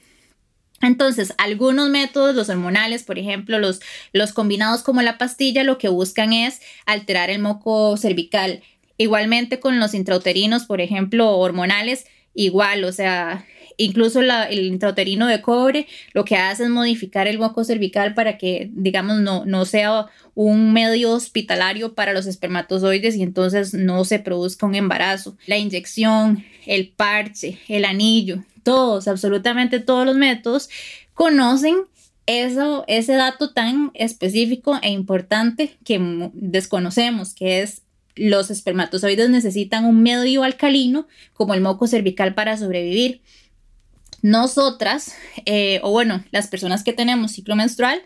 Entonces, 0.81 1.33
algunos 1.37 1.89
métodos, 1.89 2.35
los 2.35 2.47
hormonales, 2.47 3.03
por 3.03 3.19
ejemplo, 3.19 3.59
los, 3.59 3.81
los 4.13 4.31
combinados 4.31 4.81
como 4.81 5.01
la 5.01 5.17
pastilla, 5.17 5.65
lo 5.65 5.77
que 5.77 5.89
buscan 5.89 6.31
es 6.31 6.61
alterar 6.85 7.29
el 7.31 7.39
moco 7.39 7.97
cervical. 7.97 8.63
Igualmente 8.97 9.59
con 9.59 9.77
los 9.81 9.93
intrauterinos, 9.93 10.65
por 10.65 10.79
ejemplo, 10.79 11.37
hormonales, 11.37 12.05
igual, 12.37 12.83
o 12.85 12.91
sea, 12.93 13.45
incluso 13.77 14.21
el 14.21 14.65
intrauterino 14.65 15.27
de 15.27 15.41
cobre 15.41 15.87
lo 16.13 16.23
que 16.23 16.35
hace 16.35 16.63
es 16.63 16.69
modificar 16.69 17.27
el 17.27 17.39
moco 17.39 17.63
cervical 17.63 18.13
para 18.13 18.37
que, 18.37 18.69
digamos, 18.73 19.19
no, 19.19 19.43
no 19.45 19.65
sea 19.65 20.05
un 20.35 20.71
medio 20.71 21.11
hospitalario 21.11 21.95
para 21.95 22.13
los 22.13 22.27
espermatozoides 22.27 23.15
y 23.15 23.23
entonces 23.23 23.73
no 23.73 24.05
se 24.05 24.19
produzca 24.19 24.67
un 24.67 24.75
embarazo. 24.75 25.35
La 25.47 25.57
inyección, 25.57 26.45
el 26.65 26.89
parche, 26.89 27.59
el 27.67 27.85
anillo, 27.85 28.43
todos, 28.63 29.07
absolutamente 29.07 29.79
todos 29.79 30.05
los 30.05 30.15
métodos 30.15 30.69
conocen 31.13 31.75
eso, 32.27 32.83
ese 32.87 33.13
dato 33.13 33.51
tan 33.51 33.91
específico 33.93 34.77
e 34.83 34.91
importante 34.91 35.77
que 35.83 36.29
desconocemos, 36.33 37.33
que 37.33 37.61
es 37.61 37.81
los 38.17 38.51
espermatozoides 38.51 39.29
necesitan 39.29 39.85
un 39.85 40.03
medio 40.03 40.43
alcalino 40.43 41.07
como 41.33 41.53
el 41.53 41.61
moco 41.61 41.87
cervical 41.87 42.33
para 42.33 42.57
sobrevivir. 42.57 43.21
Nosotras, 44.21 45.13
eh, 45.45 45.79
o 45.83 45.91
bueno, 45.91 46.23
las 46.31 46.47
personas 46.47 46.83
que 46.83 46.93
tenemos 46.93 47.31
ciclo 47.31 47.55
menstrual, 47.55 48.01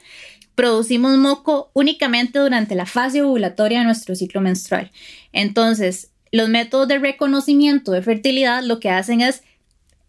producimos 0.55 1.17
moco 1.17 1.71
únicamente 1.73 2.39
durante 2.39 2.75
la 2.75 2.85
fase 2.85 3.21
ovulatoria 3.21 3.79
de 3.79 3.85
nuestro 3.85 4.15
ciclo 4.15 4.41
menstrual. 4.41 4.91
Entonces, 5.31 6.11
los 6.31 6.49
métodos 6.49 6.87
de 6.87 6.99
reconocimiento 6.99 7.91
de 7.91 8.01
fertilidad 8.01 8.63
lo 8.63 8.79
que 8.79 8.89
hacen 8.89 9.21
es 9.21 9.43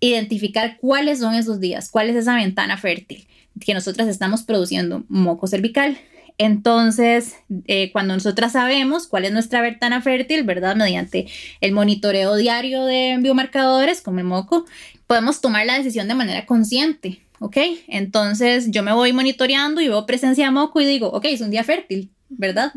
identificar 0.00 0.78
cuáles 0.80 1.20
son 1.20 1.34
esos 1.34 1.61
días, 1.61 1.88
cuál 1.90 2.11
es 2.11 2.16
esa 2.16 2.34
ventana 2.34 2.76
fértil 2.76 3.26
que 3.61 3.74
nosotras 3.74 4.09
estamos 4.09 4.42
produciendo 4.42 5.05
moco 5.09 5.46
cervical. 5.46 5.98
Entonces, 6.38 7.36
eh, 7.66 7.90
cuando 7.92 8.14
nosotras 8.14 8.52
sabemos 8.52 9.06
cuál 9.06 9.24
es 9.24 9.32
nuestra 9.32 9.60
ventana 9.60 10.00
fértil, 10.00 10.42
¿verdad? 10.42 10.76
Mediante 10.76 11.26
el 11.60 11.72
monitoreo 11.72 12.36
diario 12.36 12.84
de 12.84 13.16
biomarcadores, 13.20 14.00
como 14.00 14.18
el 14.18 14.24
moco, 14.24 14.64
podemos 15.06 15.40
tomar 15.40 15.66
la 15.66 15.78
decisión 15.78 16.08
de 16.08 16.14
manera 16.14 16.46
consciente, 16.46 17.22
¿ok? 17.38 17.56
Entonces, 17.88 18.70
yo 18.70 18.82
me 18.82 18.92
voy 18.92 19.12
monitoreando 19.12 19.80
y 19.80 19.88
veo 19.88 20.06
presencia 20.06 20.46
de 20.46 20.50
moco 20.50 20.80
y 20.80 20.86
digo, 20.86 21.08
ok, 21.08 21.26
es 21.26 21.40
un 21.40 21.50
día 21.50 21.64
fértil, 21.64 22.10
¿verdad? 22.28 22.72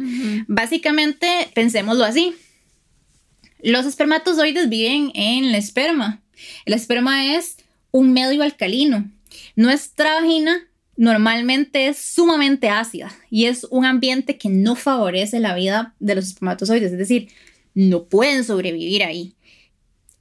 Básicamente, 0.47 1.27
pensémoslo 1.53 2.03
así. 2.03 2.35
Los 3.61 3.85
espermatozoides 3.85 4.69
viven 4.69 5.11
en 5.15 5.45
el 5.45 5.55
esperma. 5.55 6.21
El 6.65 6.73
esperma 6.73 7.35
es 7.35 7.57
un 7.91 8.13
medio 8.13 8.43
alcalino. 8.43 9.09
Nuestra 9.55 10.15
vagina 10.15 10.67
normalmente 10.97 11.87
es 11.87 11.97
sumamente 11.97 12.69
ácida 12.69 13.11
y 13.29 13.45
es 13.45 13.65
un 13.69 13.85
ambiente 13.85 14.37
que 14.37 14.49
no 14.49 14.75
favorece 14.75 15.39
la 15.39 15.55
vida 15.55 15.93
de 15.99 16.15
los 16.15 16.25
espermatozoides, 16.25 16.91
es 16.91 16.97
decir, 16.97 17.29
no 17.73 18.05
pueden 18.05 18.43
sobrevivir 18.43 19.03
ahí. 19.03 19.35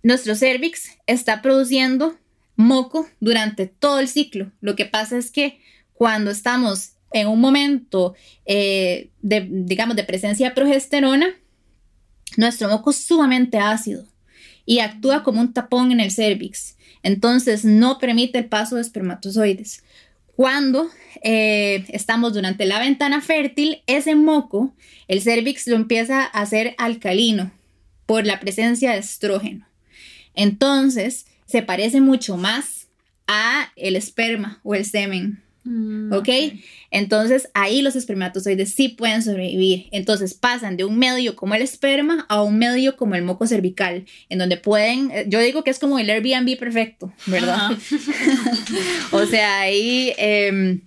Nuestro 0.02 0.34
cervix 0.34 0.90
está 1.06 1.40
produciendo 1.40 2.16
moco 2.56 3.08
durante 3.20 3.66
todo 3.66 4.00
el 4.00 4.08
ciclo. 4.08 4.52
Lo 4.60 4.76
que 4.76 4.84
pasa 4.84 5.16
es 5.16 5.30
que 5.30 5.60
cuando 5.92 6.30
estamos 6.30 6.92
en 7.12 7.28
un 7.28 7.40
momento 7.40 8.14
eh, 8.44 9.10
de, 9.22 9.46
digamos, 9.48 9.96
de 9.96 10.04
presencia 10.04 10.48
de 10.48 10.54
progesterona, 10.54 11.28
nuestro 12.36 12.68
moco 12.68 12.90
es 12.90 12.96
sumamente 12.96 13.58
ácido 13.58 14.04
y 14.66 14.80
actúa 14.80 15.22
como 15.22 15.40
un 15.40 15.52
tapón 15.52 15.92
en 15.92 16.00
el 16.00 16.10
cervix. 16.10 16.76
Entonces 17.02 17.64
no 17.64 17.98
permite 17.98 18.38
el 18.38 18.46
paso 18.46 18.76
de 18.76 18.82
espermatozoides. 18.82 19.84
Cuando 20.36 20.90
eh, 21.22 21.84
estamos 21.88 22.34
durante 22.34 22.66
la 22.66 22.80
ventana 22.80 23.20
fértil, 23.20 23.82
ese 23.86 24.14
moco, 24.14 24.74
el 25.08 25.20
cervix 25.22 25.66
lo 25.66 25.76
empieza 25.76 26.22
a 26.22 26.40
hacer 26.40 26.74
alcalino 26.78 27.52
por 28.06 28.26
la 28.26 28.40
presencia 28.40 28.92
de 28.92 28.98
estrógeno. 28.98 29.66
Entonces, 30.34 31.26
se 31.46 31.62
parece 31.62 32.00
mucho 32.00 32.36
más 32.36 32.88
a 33.26 33.72
el 33.76 33.96
esperma 33.96 34.60
o 34.62 34.74
el 34.74 34.84
semen. 34.84 35.42
Mm, 35.64 36.12
¿Ok? 36.12 36.28
Entonces 36.94 37.48
ahí 37.54 37.82
los 37.82 37.96
espermatozoides 37.96 38.72
sí 38.72 38.88
pueden 38.88 39.20
sobrevivir. 39.20 39.88
Entonces 39.90 40.32
pasan 40.32 40.76
de 40.76 40.84
un 40.84 40.96
medio 40.96 41.34
como 41.34 41.56
el 41.56 41.62
esperma 41.62 42.24
a 42.28 42.40
un 42.40 42.56
medio 42.56 42.96
como 42.96 43.16
el 43.16 43.22
moco 43.22 43.48
cervical, 43.48 44.04
en 44.28 44.38
donde 44.38 44.58
pueden, 44.58 45.10
eh, 45.10 45.24
yo 45.26 45.40
digo 45.40 45.64
que 45.64 45.70
es 45.70 45.80
como 45.80 45.98
el 45.98 46.08
Airbnb 46.08 46.56
perfecto, 46.56 47.12
¿verdad? 47.26 47.72
o 49.10 49.26
sea, 49.26 49.62
ahí... 49.62 50.14
Em, 50.18 50.82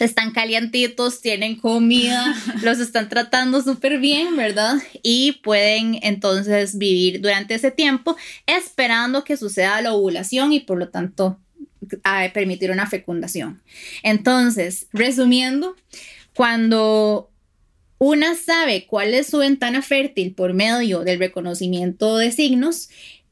están 0.00 0.30
calientitos, 0.30 1.20
tienen 1.20 1.56
comida, 1.56 2.32
los 2.62 2.78
están 2.78 3.08
tratando 3.08 3.60
súper 3.62 3.98
bien, 3.98 4.36
¿verdad? 4.36 4.76
Y 5.02 5.40
pueden 5.42 5.98
entonces 6.02 6.78
vivir 6.78 7.20
durante 7.20 7.54
ese 7.54 7.72
tiempo 7.72 8.16
esperando 8.46 9.24
que 9.24 9.36
suceda 9.36 9.82
la 9.82 9.92
ovulación 9.92 10.52
y 10.52 10.60
por 10.60 10.78
lo 10.78 10.88
tanto 10.88 11.40
a 12.04 12.30
permitir 12.32 12.70
una 12.70 12.86
fecundación. 12.86 13.62
Entonces, 14.02 14.86
resumiendo, 14.92 15.76
cuando 16.34 17.30
una 17.98 18.34
sabe 18.36 18.86
cuál 18.86 19.14
es 19.14 19.26
su 19.26 19.38
ventana 19.38 19.82
fértil 19.82 20.34
por 20.34 20.54
medio 20.54 21.00
del 21.00 21.18
reconocimiento 21.18 22.16
de 22.16 22.30
signos, 22.30 22.88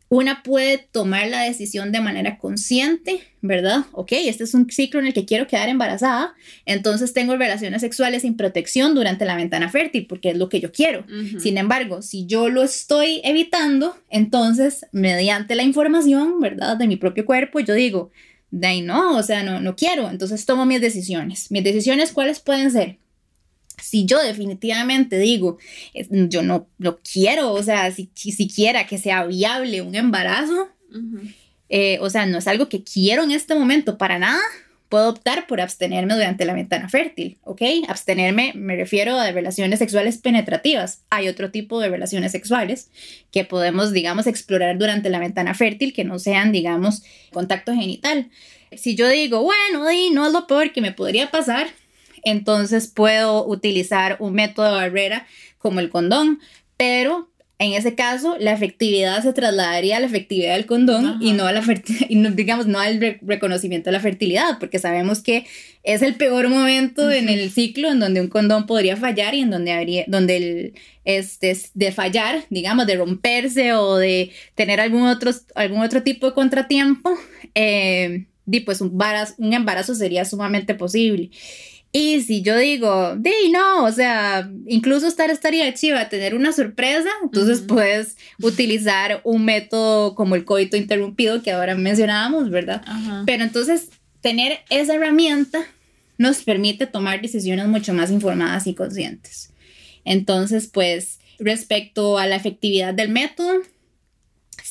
una 0.08 0.42
puede 0.44 0.78
tomar 0.78 1.26
la 1.28 1.42
decisión 1.42 1.90
de 1.90 2.00
manera 2.00 2.38
consciente, 2.38 3.22
¿verdad? 3.40 3.86
Ok, 3.92 4.12
este 4.12 4.44
es 4.44 4.54
un 4.54 4.70
ciclo 4.70 5.00
en 5.00 5.06
el 5.06 5.14
que 5.14 5.24
quiero 5.24 5.48
quedar 5.48 5.68
embarazada, 5.68 6.34
entonces 6.64 7.12
tengo 7.12 7.36
relaciones 7.36 7.80
sexuales 7.80 8.22
sin 8.22 8.36
protección 8.36 8.94
durante 8.94 9.24
la 9.24 9.36
ventana 9.36 9.68
fértil, 9.68 10.06
porque 10.06 10.30
es 10.30 10.36
lo 10.36 10.48
que 10.48 10.60
yo 10.60 10.70
quiero. 10.70 11.04
Sin 11.38 11.58
embargo, 11.58 12.02
si 12.02 12.26
yo 12.26 12.48
lo 12.48 12.62
estoy 12.62 13.20
evitando, 13.24 13.96
entonces, 14.08 14.86
mediante 14.92 15.56
la 15.56 15.64
información, 15.64 16.40
¿verdad? 16.40 16.76
De 16.76 16.86
mi 16.86 16.96
propio 16.96 17.26
cuerpo, 17.26 17.58
yo 17.58 17.74
digo, 17.74 18.10
de 18.58 18.66
ahí 18.66 18.80
no, 18.80 19.18
o 19.18 19.22
sea, 19.22 19.42
no, 19.42 19.60
no 19.60 19.76
quiero, 19.76 20.08
entonces 20.08 20.46
tomo 20.46 20.64
mis 20.64 20.80
decisiones. 20.80 21.50
Mis 21.50 21.62
decisiones, 21.62 22.12
¿cuáles 22.12 22.40
pueden 22.40 22.70
ser? 22.70 22.96
Si 23.82 24.06
yo 24.06 24.18
definitivamente 24.22 25.18
digo, 25.18 25.58
yo 26.10 26.42
no 26.42 26.66
lo 26.78 26.98
quiero, 27.00 27.52
o 27.52 27.62
sea, 27.62 27.92
si, 27.92 28.10
siquiera 28.14 28.86
que 28.86 28.96
sea 28.96 29.26
viable 29.26 29.82
un 29.82 29.94
embarazo, 29.94 30.70
eh, 31.68 31.98
o 32.00 32.08
sea, 32.08 32.24
no 32.24 32.38
es 32.38 32.48
algo 32.48 32.70
que 32.70 32.82
quiero 32.82 33.24
en 33.24 33.32
este 33.32 33.54
momento 33.54 33.98
para 33.98 34.18
nada, 34.18 34.40
puedo 34.88 35.08
optar 35.08 35.46
por 35.46 35.60
abstenerme 35.60 36.14
durante 36.14 36.44
la 36.44 36.54
ventana 36.54 36.88
fértil, 36.88 37.38
¿ok? 37.44 37.62
Abstenerme 37.88 38.52
me 38.54 38.76
refiero 38.76 39.18
a 39.18 39.30
relaciones 39.32 39.78
sexuales 39.78 40.18
penetrativas. 40.18 41.02
Hay 41.10 41.28
otro 41.28 41.50
tipo 41.50 41.80
de 41.80 41.88
relaciones 41.88 42.32
sexuales 42.32 42.90
que 43.32 43.44
podemos, 43.44 43.92
digamos, 43.92 44.26
explorar 44.26 44.78
durante 44.78 45.10
la 45.10 45.18
ventana 45.18 45.54
fértil 45.54 45.92
que 45.92 46.04
no 46.04 46.18
sean, 46.18 46.52
digamos, 46.52 47.02
contacto 47.32 47.74
genital. 47.74 48.30
Si 48.72 48.94
yo 48.94 49.08
digo, 49.08 49.42
bueno, 49.42 49.90
y 49.90 50.10
no 50.10 50.26
es 50.26 50.32
lo 50.32 50.46
peor 50.46 50.72
que 50.72 50.80
me 50.80 50.92
podría 50.92 51.30
pasar, 51.30 51.68
entonces 52.22 52.88
puedo 52.88 53.46
utilizar 53.46 54.16
un 54.20 54.34
método 54.34 54.66
de 54.66 54.72
barrera 54.72 55.26
como 55.58 55.80
el 55.80 55.90
condón, 55.90 56.40
pero 56.76 57.28
en 57.58 57.72
ese 57.72 57.94
caso, 57.94 58.36
la 58.38 58.52
efectividad 58.52 59.22
se 59.22 59.32
trasladaría 59.32 59.96
a 59.96 60.00
la 60.00 60.06
efectividad 60.06 60.54
del 60.54 60.66
condón 60.66 61.18
y 61.22 61.32
no 61.32 61.46
a 61.46 61.52
la 61.52 61.62
y 62.08 62.28
digamos 62.32 62.66
no 62.66 62.78
al 62.78 63.18
reconocimiento 63.22 63.88
de 63.88 63.92
la 63.92 64.00
fertilidad, 64.00 64.58
porque 64.60 64.78
sabemos 64.78 65.22
que 65.22 65.46
es 65.82 66.02
el 66.02 66.16
peor 66.16 66.50
momento 66.50 67.10
en 67.10 67.30
el 67.30 67.50
ciclo 67.50 67.90
en 67.90 67.98
donde 67.98 68.20
un 68.20 68.28
condón 68.28 68.66
podría 68.66 68.96
fallar 68.96 69.34
y 69.34 69.40
en 69.40 69.50
donde 69.50 69.72
habría, 69.72 70.04
donde 70.06 70.36
el, 70.36 70.74
este, 71.06 71.56
de 71.72 71.92
fallar, 71.92 72.44
digamos, 72.50 72.86
de 72.86 72.96
romperse 72.96 73.72
o 73.72 73.96
de 73.96 74.32
tener 74.54 74.78
algún 74.80 75.06
otro, 75.06 75.30
algún 75.54 75.80
otro 75.80 76.02
tipo 76.02 76.26
de 76.26 76.34
contratiempo, 76.34 77.16
eh, 77.54 78.26
pues 78.66 78.80
un 78.82 78.98
un 79.38 79.52
embarazo 79.54 79.94
sería 79.94 80.24
sumamente 80.26 80.74
posible. 80.74 81.30
Y 81.98 82.20
si 82.20 82.42
yo 82.42 82.58
digo, 82.58 83.16
de 83.16 83.32
no, 83.50 83.84
o 83.84 83.90
sea, 83.90 84.50
incluso 84.66 85.06
estar 85.06 85.30
estaría 85.30 85.72
chiva 85.72 86.10
tener 86.10 86.34
una 86.34 86.52
sorpresa, 86.52 87.08
entonces 87.22 87.62
puedes 87.62 88.18
utilizar 88.42 89.22
un 89.24 89.46
método 89.46 90.14
como 90.14 90.34
el 90.34 90.44
coito 90.44 90.76
interrumpido 90.76 91.40
que 91.42 91.52
ahora 91.52 91.74
mencionábamos, 91.74 92.50
¿verdad? 92.50 92.84
Pero 93.24 93.44
entonces 93.44 93.88
tener 94.20 94.58
esa 94.68 94.96
herramienta 94.96 95.64
nos 96.18 96.42
permite 96.42 96.86
tomar 96.86 97.22
decisiones 97.22 97.66
mucho 97.66 97.94
más 97.94 98.10
informadas 98.10 98.66
y 98.66 98.74
conscientes. 98.74 99.54
Entonces, 100.04 100.68
pues, 100.70 101.18
respecto 101.38 102.18
a 102.18 102.26
la 102.26 102.36
efectividad 102.36 102.92
del 102.92 103.08
método, 103.08 103.54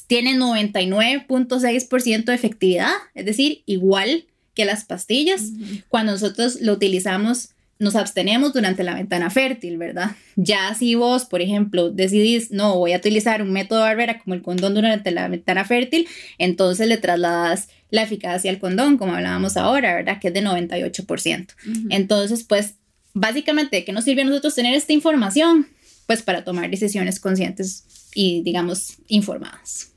tiene 0.06 0.36
99.6% 0.36 2.26
de 2.26 2.36
efectividad, 2.36 2.94
es 3.16 3.26
decir, 3.26 3.64
igual 3.66 4.26
que 4.56 4.66
las 4.66 4.86
pastillas. 4.86 5.52
Cuando 5.90 6.14
nosotros 6.14 6.60
lo 6.62 6.74
utilizamos, 6.74 7.50
nos 7.78 7.96
abstenemos 7.96 8.54
durante 8.54 8.84
la 8.84 8.96
ventana 8.96 9.30
fértil, 9.30 9.78
¿verdad? 9.78 10.16
Ya 10.36 10.74
si 10.74 10.96
vos, 10.96 11.26
por 11.26 11.42
ejemplo, 11.42 11.92
decidís, 11.92 12.52
no, 12.52 12.78
voy 12.78 12.94
a 12.94 12.98
utilizar 12.98 13.42
un 13.42 13.52
método 13.52 13.80
de 13.80 13.86
barrera 13.86 14.20
como 14.20 14.34
el 14.34 14.42
condón 14.42 14.74
durante 14.74 15.12
la 15.12 15.28
ventana 15.28 15.66
fértil, 15.66 16.08
entonces 16.38 16.88
le 16.88 16.98
trasladas 16.98 17.68
la 17.92 18.04
eficacia 18.04 18.50
al 18.50 18.60
condón, 18.60 18.98
como 18.98 19.14
hablábamos 19.14 19.58
ahora, 19.58 19.94
¿verdad? 19.94 20.20
Que 20.20 20.30
es 20.30 20.34
de 20.34 20.42
98%. 20.42 21.48
Entonces, 21.90 22.44
pues, 22.44 22.76
básicamente, 23.14 23.84
¿qué 23.84 23.92
nos 23.92 24.06
sirve 24.06 24.22
a 24.22 24.26
nosotros 24.26 24.56
tener 24.56 24.74
esta 24.74 24.94
información? 24.94 25.68
Pues 26.08 26.22
para 26.22 26.44
tomar 26.44 26.70
decisiones 26.70 27.20
conscientes 27.20 27.84
y, 28.14 28.42
digamos, 28.44 28.98
informadas. 29.08 29.92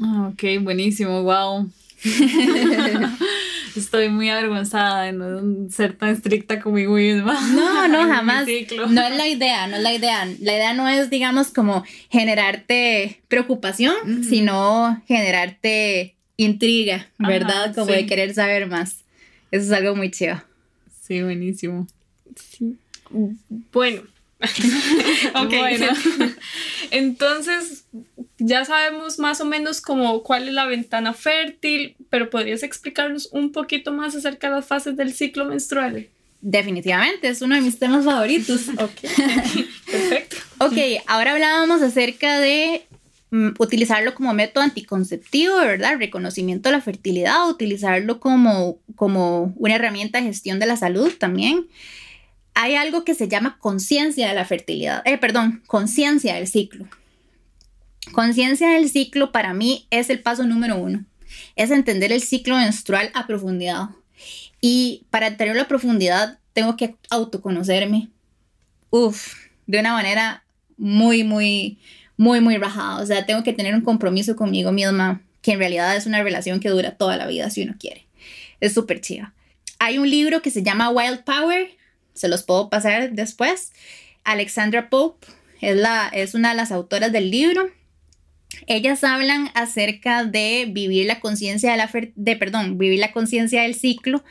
Ah, 0.00 0.30
ok, 0.32 0.62
buenísimo, 0.62 1.22
wow. 1.22 1.70
Estoy 3.76 4.08
muy 4.08 4.30
avergonzada 4.30 5.02
de 5.02 5.12
no 5.12 5.70
ser 5.70 5.94
tan 5.94 6.10
estricta 6.10 6.60
conmigo 6.60 6.94
misma. 6.94 7.38
No, 7.52 7.88
no, 7.88 7.98
jamás. 8.12 8.46
No 8.88 9.02
es 9.02 9.16
la 9.16 9.28
idea, 9.28 9.66
no 9.66 9.76
es 9.76 9.82
la 9.82 9.92
idea. 9.94 10.24
La 10.40 10.54
idea 10.54 10.74
no 10.74 10.88
es, 10.88 11.10
digamos, 11.10 11.48
como 11.48 11.84
generarte 12.10 13.22
preocupación, 13.28 14.24
sino 14.24 15.02
generarte 15.06 16.16
intriga, 16.36 17.08
¿verdad? 17.18 17.74
como 17.74 17.86
de 17.86 18.06
querer 18.06 18.34
saber 18.34 18.66
más. 18.66 19.04
Eso 19.50 19.64
es 19.64 19.72
algo 19.72 19.94
muy 19.94 20.10
chido. 20.10 20.42
Sí, 21.02 21.22
buenísimo. 21.22 21.86
Sí. 22.34 22.76
Bueno, 23.72 24.02
ok, 25.34 25.48
bueno. 25.48 25.86
entonces 26.90 27.84
ya 28.38 28.64
sabemos 28.64 29.18
más 29.18 29.40
o 29.40 29.44
menos 29.46 29.80
como 29.80 30.22
cuál 30.22 30.48
es 30.48 30.54
la 30.54 30.66
ventana 30.66 31.14
fértil, 31.14 31.96
pero 32.10 32.28
¿podrías 32.28 32.62
explicarnos 32.62 33.28
un 33.32 33.52
poquito 33.52 33.92
más 33.92 34.14
acerca 34.14 34.48
de 34.48 34.56
las 34.56 34.66
fases 34.66 34.96
del 34.96 35.12
ciclo 35.14 35.46
menstrual? 35.46 36.08
Definitivamente, 36.42 37.28
es 37.28 37.40
uno 37.40 37.54
de 37.54 37.62
mis 37.62 37.78
temas 37.78 38.04
favoritos. 38.04 38.68
ok, 38.78 39.10
perfecto. 39.90 40.36
Ok, 40.58 40.76
ahora 41.06 41.32
hablábamos 41.32 41.80
acerca 41.80 42.38
de 42.38 42.84
mm, 43.30 43.48
utilizarlo 43.58 44.14
como 44.14 44.34
método 44.34 44.62
anticonceptivo, 44.62 45.56
¿verdad? 45.56 45.98
Reconocimiento 45.98 46.68
de 46.68 46.76
la 46.76 46.82
fertilidad, 46.82 47.48
utilizarlo 47.48 48.20
como, 48.20 48.78
como 48.96 49.54
una 49.56 49.76
herramienta 49.76 50.20
de 50.20 50.26
gestión 50.26 50.58
de 50.58 50.66
la 50.66 50.76
salud 50.76 51.10
también. 51.18 51.66
Hay 52.56 52.74
algo 52.74 53.04
que 53.04 53.14
se 53.14 53.28
llama 53.28 53.58
conciencia 53.60 54.28
de 54.28 54.34
la 54.34 54.46
fertilidad, 54.46 55.02
eh, 55.04 55.18
perdón, 55.18 55.62
conciencia 55.66 56.36
del 56.36 56.48
ciclo. 56.48 56.88
Conciencia 58.12 58.70
del 58.70 58.88
ciclo 58.88 59.30
para 59.30 59.52
mí 59.52 59.86
es 59.90 60.08
el 60.08 60.20
paso 60.20 60.44
número 60.44 60.78
uno, 60.78 61.04
es 61.54 61.70
entender 61.70 62.12
el 62.12 62.22
ciclo 62.22 62.56
menstrual 62.56 63.10
a 63.12 63.26
profundidad. 63.26 63.90
Y 64.62 65.04
para 65.10 65.26
entenderlo 65.26 65.62
a 65.62 65.68
profundidad 65.68 66.38
tengo 66.54 66.78
que 66.78 66.96
autoconocerme, 67.10 68.08
uff, 68.88 69.34
de 69.66 69.78
una 69.78 69.92
manera 69.92 70.42
muy, 70.78 71.24
muy, 71.24 71.78
muy, 72.16 72.40
muy 72.40 72.56
rajada. 72.56 73.02
O 73.02 73.06
sea, 73.06 73.26
tengo 73.26 73.42
que 73.42 73.52
tener 73.52 73.74
un 73.74 73.82
compromiso 73.82 74.34
conmigo 74.34 74.72
misma, 74.72 75.20
que 75.42 75.52
en 75.52 75.58
realidad 75.58 75.94
es 75.94 76.06
una 76.06 76.22
relación 76.22 76.58
que 76.60 76.70
dura 76.70 76.92
toda 76.92 77.18
la 77.18 77.26
vida 77.26 77.50
si 77.50 77.64
uno 77.64 77.74
quiere. 77.78 78.06
Es 78.60 78.72
súper 78.72 79.02
chiva. 79.02 79.34
Hay 79.78 79.98
un 79.98 80.08
libro 80.08 80.40
que 80.40 80.50
se 80.50 80.62
llama 80.62 80.88
Wild 80.88 81.22
Power, 81.24 81.75
se 82.16 82.28
los 82.28 82.42
puedo 82.42 82.68
pasar 82.68 83.12
después. 83.12 83.72
Alexandra 84.24 84.90
Pope 84.90 85.26
es, 85.60 85.76
la, 85.76 86.08
es 86.12 86.34
una 86.34 86.50
de 86.50 86.56
las 86.56 86.72
autoras 86.72 87.12
del 87.12 87.30
libro. 87.30 87.70
Ellas 88.66 89.04
hablan 89.04 89.50
acerca 89.54 90.24
de 90.24 90.66
vivir 90.68 91.06
la 91.06 91.20
conciencia 91.20 91.70
de 91.70 91.76
la 91.76 91.90
de 92.14 92.36
perdón, 92.36 92.78
vivir 92.78 92.98
la 92.98 93.12
conciencia 93.12 93.62
del 93.62 93.74
ciclo 93.74 94.24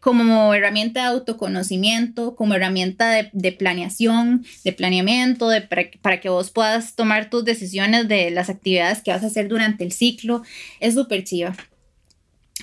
como 0.00 0.54
herramienta 0.54 1.00
de 1.00 1.06
autoconocimiento, 1.08 2.34
como 2.34 2.54
herramienta 2.54 3.28
de, 3.32 3.52
planeación, 3.52 4.46
de 4.64 4.72
planeamiento, 4.72 5.48
de, 5.48 5.60
para, 5.60 5.90
para, 6.00 6.20
que 6.20 6.30
vos 6.30 6.50
puedas 6.50 6.94
tomar 6.94 7.28
tus 7.28 7.44
decisiones 7.44 8.08
de 8.08 8.30
las 8.30 8.48
actividades 8.48 9.02
que 9.02 9.10
vas 9.10 9.22
a 9.22 9.26
hacer 9.26 9.48
durante 9.48 9.84
el 9.84 9.92
ciclo. 9.92 10.42
Es 10.80 10.94
súper 10.94 11.24
chiva. 11.24 11.54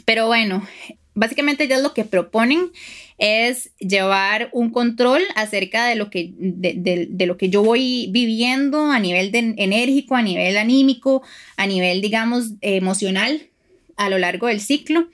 Pero 0.03 0.25
bueno, 0.25 0.67
básicamente 1.13 1.67
ya 1.67 1.77
lo 1.77 1.93
que 1.93 2.05
proponen 2.05 2.71
es 3.17 3.71
llevar 3.79 4.49
un 4.53 4.69
control 4.69 5.21
acerca 5.35 5.87
de 5.87 5.95
lo 5.95 6.09
que, 6.09 6.33
de, 6.37 7.25
lo 7.25 7.37
que 7.37 7.49
yo 7.49 7.63
voy 7.63 8.09
viviendo 8.11 8.91
a 8.91 8.99
nivel 8.99 9.31
de, 9.31 9.55
enérgico, 9.57 10.15
a 10.15 10.21
nivel 10.21 10.57
anímico, 10.57 11.23
a 11.55 11.65
nivel, 11.65 12.01
digamos, 12.01 12.51
emocional 12.61 13.47
a 13.95 14.09
lo 14.09 14.19
largo 14.19 14.47
del 14.47 14.61
ciclo 14.61 15.07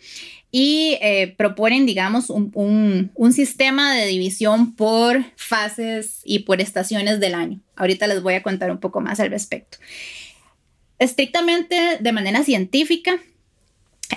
y 0.56 1.00
eh, 1.02 1.34
proponen, 1.36 1.88
digamos, 1.88 2.30
un, 2.30 3.12
un, 3.16 3.34
sistema 3.34 3.96
de 3.96 4.06
división 4.06 4.76
por 4.76 5.24
fases 5.36 6.22
y 6.26 6.40
por 6.40 6.62
estaciones 6.62 7.20
del 7.20 7.34
año. 7.34 7.60
Ahorita 7.76 8.06
les 8.06 8.22
voy 8.22 8.36
a 8.36 8.44
contar 8.44 8.70
un 8.70 8.80
poco 8.80 9.02
más 9.02 9.20
al 9.20 9.32
respecto. 9.32 9.80
Estrictamente 11.00 11.98
de 12.00 12.12
manera 12.12 12.44
científica, 12.44 13.18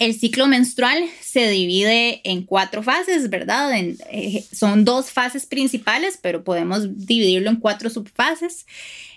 el 0.01 0.15
ciclo 0.15 0.47
menstrual 0.47 1.05
se 1.21 1.49
divide 1.49 2.21
en 2.25 2.43
cuatro 2.45 2.83
fases, 2.83 3.31
¿verdad? 3.31 3.71
Eh, 3.75 4.45
son 4.53 4.85
dos 4.85 5.11
fases 5.11 5.47
principales, 5.47 6.19
pero 6.21 6.45
podemos 6.45 7.07
dividirlo 7.07 7.51
en 7.51 7.57
cuatro 7.57 7.91
subfases. 7.91 8.67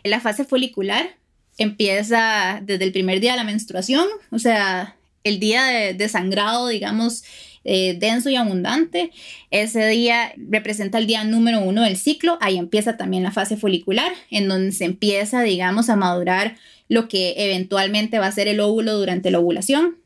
La 0.04 0.20
fase 0.20 0.46
folicular 0.46 1.16
empieza 1.58 2.62
desde 2.64 2.86
el 2.86 2.92
primer 2.92 3.20
día 3.20 3.32
de 3.32 3.38
la 3.38 3.44
menstruación, 3.44 4.08
o 4.32 4.40
sea, 4.40 4.96
el 5.24 5.40
día 5.40 5.66
de, 5.94 6.10
sangrado, 6.10 6.68
digamos, 6.68 7.24
eh, 7.66 7.98
denso 8.00 8.30
y 8.30 8.36
abundante. 8.36 9.12
Ese 9.52 9.86
día 9.88 10.34
representa 10.38 10.98
el 10.98 11.08
día 11.08 11.24
número 11.26 11.60
uno 11.60 11.84
del 11.84 11.98
ciclo. 11.98 12.38
Ahí 12.42 12.58
empieza 12.58 12.96
también 12.96 13.24
la 13.24 13.32
fase 13.32 13.58
folicular, 13.58 14.12
en 14.32 14.48
donde 14.48 14.72
se 14.72 14.86
empieza, 14.86 15.42
digamos, 15.42 15.90
a 15.90 15.98
madurar 15.98 16.56
lo 16.88 17.08
que 17.08 17.36
eventualmente 17.38 18.18
va 18.18 18.28
a 18.28 18.32
ser 18.32 18.48
el 18.48 18.62
óvulo 18.62 18.98
durante 18.98 19.30
la 19.30 19.40
ovulación. 19.40 19.99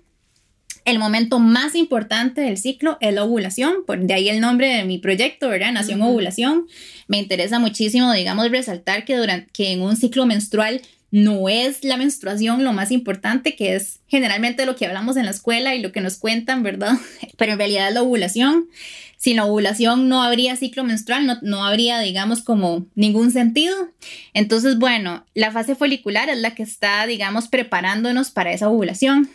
El 0.86 1.00
momento 1.00 1.40
más 1.40 1.76
importante 1.76 2.42
del 2.42 2.58
ciclo 2.58 2.98
es 3.00 3.14
la 3.14 3.24
ovulación, 3.24 3.86
por 3.88 4.00
de 4.00 4.14
ahí 4.14 4.28
el 4.28 4.42
nombre 4.42 4.68
de 4.68 4.84
mi 4.84 4.98
proyecto, 4.98 5.48
¿verdad? 5.48 5.72
Nación 5.72 6.02
Ovulación. 6.02 6.68
Me 7.08 7.18
interesa 7.18 7.60
muchísimo, 7.60 8.12
digamos, 8.12 8.52
resaltar 8.52 9.06
que, 9.06 9.16
durante, 9.16 9.50
que 9.54 9.72
en 9.72 9.82
un 9.82 9.96
ciclo 9.96 10.26
menstrual 10.26 10.82
no 11.14 11.48
es 11.48 11.84
la 11.84 11.96
menstruación 11.96 12.64
lo 12.64 12.74
más 12.74 12.90
importante, 12.92 13.56
que 13.56 13.76
es 13.76 14.00
generalmente 14.08 14.66
lo 14.66 14.76
que 14.76 14.88
hablamos 14.88 15.16
en 15.16 15.26
la 15.26 15.32
escuela 15.32 15.76
y 15.76 15.80
lo 15.80 15.92
que 15.92 16.02
nos 16.02 16.18
cuentan, 16.18 16.64
¿verdad? 16.64 16.94
Pero 17.38 17.52
en 17.52 17.60
realidad 17.60 17.88
es 17.88 17.94
la 17.94 18.02
ovulación. 18.02 18.68
Sin 19.16 19.38
la 19.38 19.46
ovulación 19.46 20.10
no 20.10 20.24
habría 20.24 20.56
ciclo 20.56 20.84
menstrual, 20.84 21.28
no, 21.28 21.38
no 21.44 21.64
habría, 21.64 22.00
digamos, 22.00 22.42
como 22.42 22.88
ningún 22.96 23.32
sentido. 23.32 23.76
Entonces, 24.34 24.80
bueno, 24.80 25.24
la 25.36 25.52
fase 25.52 25.76
folicular 25.76 26.30
es 26.30 26.40
la 26.40 26.56
que 26.56 26.64
está, 26.64 27.06
digamos, 27.06 27.48
preparándonos 27.48 28.32
para 28.32 28.52
esa 28.52 28.68
ovulación. 28.68 29.30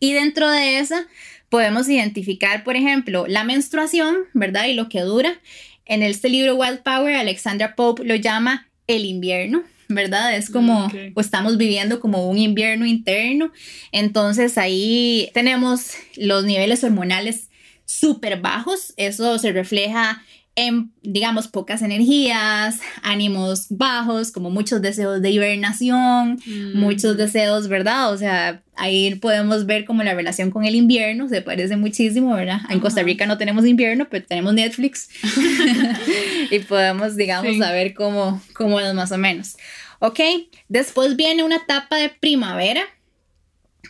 Y 0.00 0.12
dentro 0.12 0.50
de 0.50 0.78
esa 0.78 1.06
podemos 1.48 1.88
identificar, 1.88 2.64
por 2.64 2.76
ejemplo, 2.76 3.26
la 3.26 3.44
menstruación, 3.44 4.16
¿verdad? 4.34 4.66
Y 4.66 4.74
lo 4.74 4.88
que 4.88 5.00
dura. 5.00 5.40
En 5.84 6.02
este 6.02 6.28
libro 6.28 6.56
Wild 6.56 6.82
Power, 6.82 7.16
Alexandra 7.16 7.76
Pope 7.76 8.04
lo 8.04 8.14
llama 8.16 8.68
el 8.86 9.04
invierno. 9.04 9.62
¿verdad? 9.88 10.36
Es 10.36 10.50
como, 10.50 10.90
pues 11.14 11.26
estamos 11.26 11.56
viviendo 11.56 12.00
como 12.00 12.28
un 12.28 12.38
invierno 12.38 12.86
interno. 12.86 13.52
Entonces 13.92 14.58
ahí 14.58 15.30
tenemos 15.32 15.92
los 16.16 16.44
niveles 16.44 16.82
hormonales 16.82 17.50
súper 17.84 18.40
bajos. 18.40 18.92
Eso 18.96 19.38
se 19.38 19.52
refleja 19.52 20.22
en, 20.56 20.90
digamos, 21.02 21.48
pocas 21.48 21.82
energías, 21.82 22.80
ánimos 23.02 23.66
bajos, 23.68 24.32
como 24.32 24.50
muchos 24.50 24.80
deseos 24.80 25.20
de 25.20 25.30
hibernación, 25.30 26.40
mm. 26.46 26.78
muchos 26.78 27.18
deseos, 27.18 27.68
¿verdad? 27.68 28.10
O 28.10 28.16
sea, 28.16 28.62
ahí 28.74 29.14
podemos 29.16 29.66
ver 29.66 29.84
como 29.84 30.02
la 30.02 30.14
relación 30.14 30.50
con 30.50 30.64
el 30.64 30.74
invierno 30.74 31.28
se 31.28 31.42
parece 31.42 31.76
muchísimo, 31.76 32.34
¿verdad? 32.34 32.60
En 32.70 32.80
Costa 32.80 33.02
Rica 33.02 33.26
no 33.26 33.36
tenemos 33.36 33.66
invierno, 33.66 34.08
pero 34.10 34.24
tenemos 34.24 34.54
Netflix 34.54 35.10
y 36.50 36.58
podemos, 36.60 37.16
digamos, 37.16 37.58
saber 37.58 37.92
cómo, 37.92 38.42
cómo 38.54 38.80
es 38.80 38.94
más 38.94 39.12
o 39.12 39.18
menos. 39.18 39.56
¿Ok? 39.98 40.20
Después 40.68 41.16
viene 41.16 41.44
una 41.44 41.56
etapa 41.56 41.96
de 41.96 42.08
primavera, 42.08 42.82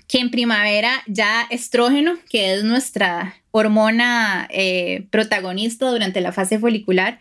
que 0.08 0.18
en 0.18 0.30
primavera 0.30 1.02
ya 1.06 1.46
estrógeno, 1.50 2.16
que 2.28 2.54
es 2.54 2.64
nuestra 2.64 3.34
hormona 3.50 4.48
eh, 4.50 5.06
protagonista 5.10 5.90
durante 5.90 6.20
la 6.20 6.32
fase 6.32 6.58
folicular, 6.58 7.18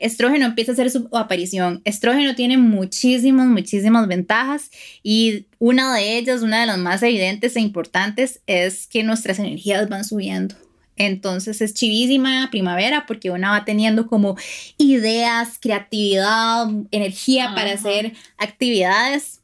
estrógeno 0.00 0.46
empieza 0.46 0.72
a 0.72 0.74
hacer 0.74 0.90
su 0.90 1.08
aparición. 1.12 1.82
Estrógeno 1.84 2.34
tiene 2.34 2.58
muchísimas, 2.58 3.46
muchísimas 3.46 4.08
ventajas 4.08 4.70
y 5.02 5.46
una 5.58 5.94
de 5.94 6.18
ellas, 6.18 6.42
una 6.42 6.60
de 6.60 6.66
las 6.66 6.78
más 6.78 7.02
evidentes 7.02 7.56
e 7.56 7.60
importantes, 7.60 8.40
es 8.46 8.86
que 8.86 9.02
nuestras 9.02 9.38
energías 9.38 9.88
van 9.88 10.04
subiendo. 10.04 10.54
Entonces 10.96 11.62
es 11.62 11.72
chivísima 11.72 12.48
primavera 12.50 13.06
porque 13.06 13.30
una 13.30 13.52
va 13.52 13.64
teniendo 13.64 14.06
como 14.06 14.36
ideas, 14.76 15.58
creatividad, 15.58 16.66
energía 16.90 17.52
para 17.54 17.72
hacer 17.72 18.12
actividades 18.36 19.39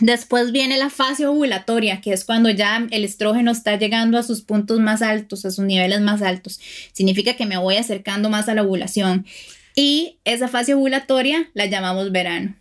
Después 0.00 0.52
viene 0.52 0.76
la 0.76 0.90
fase 0.90 1.26
ovulatoria, 1.26 2.00
que 2.00 2.12
es 2.12 2.24
cuando 2.24 2.50
ya 2.50 2.86
el 2.90 3.04
estrógeno 3.04 3.50
está 3.50 3.76
llegando 3.76 4.18
a 4.18 4.22
sus 4.22 4.42
puntos 4.42 4.80
más 4.80 5.02
altos, 5.02 5.44
a 5.44 5.50
sus 5.50 5.64
niveles 5.64 6.00
más 6.00 6.22
altos. 6.22 6.60
Significa 6.92 7.34
que 7.34 7.46
me 7.46 7.56
voy 7.56 7.76
acercando 7.76 8.28
más 8.28 8.48
a 8.48 8.54
la 8.54 8.62
ovulación. 8.62 9.26
Y 9.74 10.18
esa 10.24 10.48
fase 10.48 10.74
ovulatoria 10.74 11.50
la 11.54 11.66
llamamos 11.66 12.12
verano. 12.12 12.54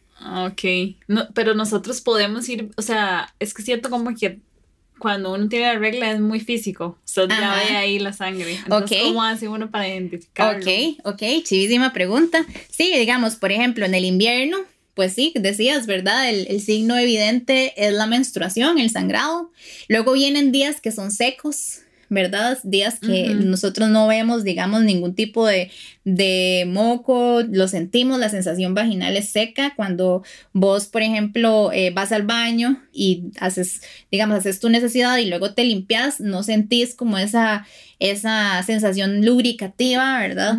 Ok, 0.46 0.64
no, 1.08 1.28
pero 1.34 1.54
nosotros 1.54 2.02
podemos 2.02 2.48
ir, 2.50 2.72
o 2.78 2.82
sea, 2.82 3.34
es 3.40 3.54
que 3.54 3.62
siento 3.62 3.90
como 3.90 4.16
que 4.16 4.40
cuando 4.98 5.34
uno 5.34 5.50
tiene 5.50 5.66
la 5.66 5.78
regla 5.78 6.12
es 6.12 6.20
muy 6.20 6.40
físico, 6.40 6.86
o 6.86 7.08
sea, 7.08 7.28
ya 7.28 7.64
ve 7.70 7.76
ahí 7.76 8.00
la 8.00 8.14
sangre. 8.14 8.56
Entonces, 8.56 9.02
¿cómo 9.04 9.22
hace 9.22 9.48
uno 9.48 9.70
para 9.70 9.88
identificarlo? 9.88 10.62
Ok, 10.62 11.00
ok, 11.04 11.22
chivísima 11.44 11.94
pregunta. 11.94 12.46
Sí, 12.70 12.92
digamos, 12.98 13.36
por 13.36 13.52
ejemplo, 13.52 13.86
en 13.86 13.94
el 13.94 14.06
invierno 14.06 14.58
pues 14.96 15.14
sí, 15.14 15.34
decías, 15.36 15.86
¿verdad? 15.86 16.30
El, 16.30 16.62
signo 16.62 16.98
evidente 16.98 17.74
es 17.76 17.93
la 17.93 18.08
menstruación, 18.08 18.80
el 18.80 18.89
sangrado. 18.89 19.52
Luego 19.89 20.14
vienen 20.14 20.54
días 20.54 20.80
que 20.80 20.91
son 20.91 21.12
secos, 21.12 21.80
¿verdad? 22.08 22.60
Días 22.64 23.00
que 23.00 23.34
nosotros 23.34 23.89
no 23.89 24.08
vemos, 24.08 24.46
digamos, 24.46 24.84
ningún 24.84 25.14
tipo 25.14 25.46
de, 25.46 25.70
de, 26.06 26.66
moco, 26.68 27.41
lo 27.41 27.68
sentimos, 27.68 28.20
la 28.20 28.30
sensación 28.30 28.74
vaginal 28.74 29.18
es 29.18 29.30
seca. 29.30 29.74
Cuando 29.76 30.24
vos, 30.54 30.88
por 30.88 31.02
ejemplo, 31.02 31.72
eh, 31.74 31.91
vas 31.91 32.14
al 32.14 32.24
baño 32.24 32.82
y 32.93 33.26
haces, 33.39 33.82
digamos, 34.12 34.38
haces 34.38 34.62
tu 34.62 34.70
necesidad 34.70 35.18
y 35.18 35.26
luego 35.26 35.54
te 35.54 35.66
limpias, 35.66 36.22
no 36.22 36.41
sentís 36.41 36.96
como 36.96 37.18
esa, 37.18 37.68
esa 38.00 38.64
sensación 38.64 39.26
lubricativa, 39.26 40.20
¿verdad? 40.20 40.58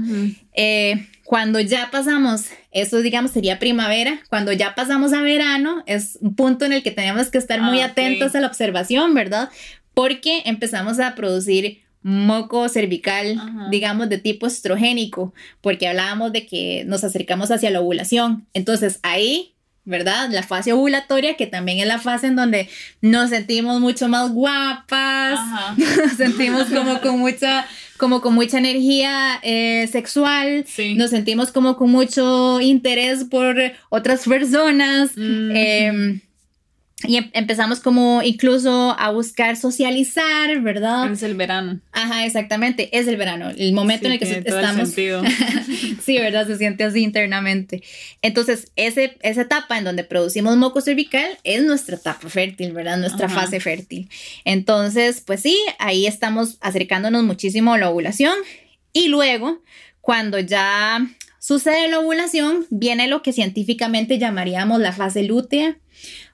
Cuando 1.26 1.58
ya 1.58 1.90
pasamos, 1.90 2.46
eso 2.70 3.02
digamos 3.02 3.32
sería 3.32 3.58
primavera, 3.58 4.20
cuando 4.30 4.52
ya 4.52 4.76
pasamos 4.76 5.12
a 5.12 5.22
verano, 5.22 5.82
es 5.86 6.18
un 6.20 6.36
punto 6.36 6.64
en 6.64 6.72
el 6.72 6.84
que 6.84 6.92
tenemos 6.92 7.30
que 7.30 7.38
estar 7.38 7.60
muy 7.60 7.80
ah, 7.80 7.86
atentos 7.86 8.36
a 8.36 8.40
la 8.40 8.46
observación, 8.46 9.12
¿verdad? 9.12 9.50
Porque 9.92 10.42
empezamos 10.44 11.00
a 11.00 11.16
producir 11.16 11.82
moco 12.02 12.68
cervical, 12.68 13.68
digamos, 13.72 14.08
de 14.08 14.18
tipo 14.18 14.46
estrogénico, 14.46 15.34
porque 15.60 15.88
hablábamos 15.88 16.32
de 16.32 16.46
que 16.46 16.84
nos 16.86 17.02
acercamos 17.02 17.50
hacia 17.50 17.70
la 17.70 17.80
ovulación. 17.80 18.46
Entonces 18.54 19.00
ahí 19.02 19.56
¿verdad? 19.86 20.28
La 20.30 20.42
fase 20.42 20.72
ovulatoria, 20.72 21.36
que 21.36 21.46
también 21.46 21.78
es 21.78 21.86
la 21.86 22.00
fase 22.00 22.26
en 22.26 22.34
donde 22.36 22.68
nos 23.00 23.30
sentimos 23.30 23.80
mucho 23.80 24.08
más 24.08 24.32
guapas, 24.32 25.38
nos 25.76 26.16
sentimos 26.16 26.64
como 26.64 27.00
con 27.00 27.20
mucha 27.20 27.64
como 27.96 28.20
con 28.20 28.34
mucha 28.34 28.58
energía 28.58 29.40
eh, 29.42 29.88
sexual, 29.90 30.64
nos 30.96 31.10
sentimos 31.10 31.52
como 31.52 31.76
con 31.76 31.90
mucho 31.90 32.60
interés 32.60 33.24
por 33.24 33.56
otras 33.90 34.24
personas. 34.24 35.12
Em, 35.16 36.20
y 37.06 37.16
em, 37.16 37.30
empezamos 37.32 37.80
como 37.80 38.22
incluso 38.22 38.94
a 38.98 39.10
buscar 39.10 39.56
socializar, 39.56 40.60
¿verdad? 40.60 41.10
Es 41.10 41.22
el 41.22 41.34
verano. 41.34 41.80
Ajá, 41.92 42.26
exactamente, 42.26 42.96
es 42.96 43.06
el 43.06 43.16
verano, 43.16 43.50
el 43.50 43.72
momento 43.72 44.06
en 44.06 44.12
el 44.12 44.18
que 44.18 44.42
estamos. 44.44 44.90
sí, 46.04 46.18
¿verdad? 46.18 46.46
Se 46.46 46.58
siente 46.58 46.84
así 46.84 47.02
internamente. 47.02 47.82
Entonces, 48.22 48.72
ese, 48.76 49.16
esa 49.22 49.42
etapa 49.42 49.78
en 49.78 49.84
donde 49.84 50.04
producimos 50.04 50.56
moco 50.56 50.80
cervical 50.80 51.38
es 51.44 51.62
nuestra 51.62 51.96
etapa 51.96 52.28
fértil, 52.28 52.72
¿verdad? 52.72 52.98
Nuestra 52.98 53.28
fase 53.28 53.60
fértil. 53.60 54.08
Entonces, 54.44 55.22
pues 55.24 55.40
sí, 55.40 55.58
ahí 55.78 56.06
estamos 56.06 56.58
acercándonos 56.60 57.22
muchísimo 57.24 57.74
a 57.74 57.78
la 57.78 57.90
ovulación 57.90 58.34
y 58.92 59.08
luego, 59.08 59.62
cuando 60.00 60.38
ya 60.38 61.06
sucede 61.38 61.88
la 61.88 62.00
ovulación, 62.00 62.66
viene 62.70 63.08
lo 63.08 63.22
que 63.22 63.32
científicamente 63.32 64.18
llamaríamos 64.18 64.80
la 64.80 64.92
fase 64.92 65.22
lútea 65.22 65.76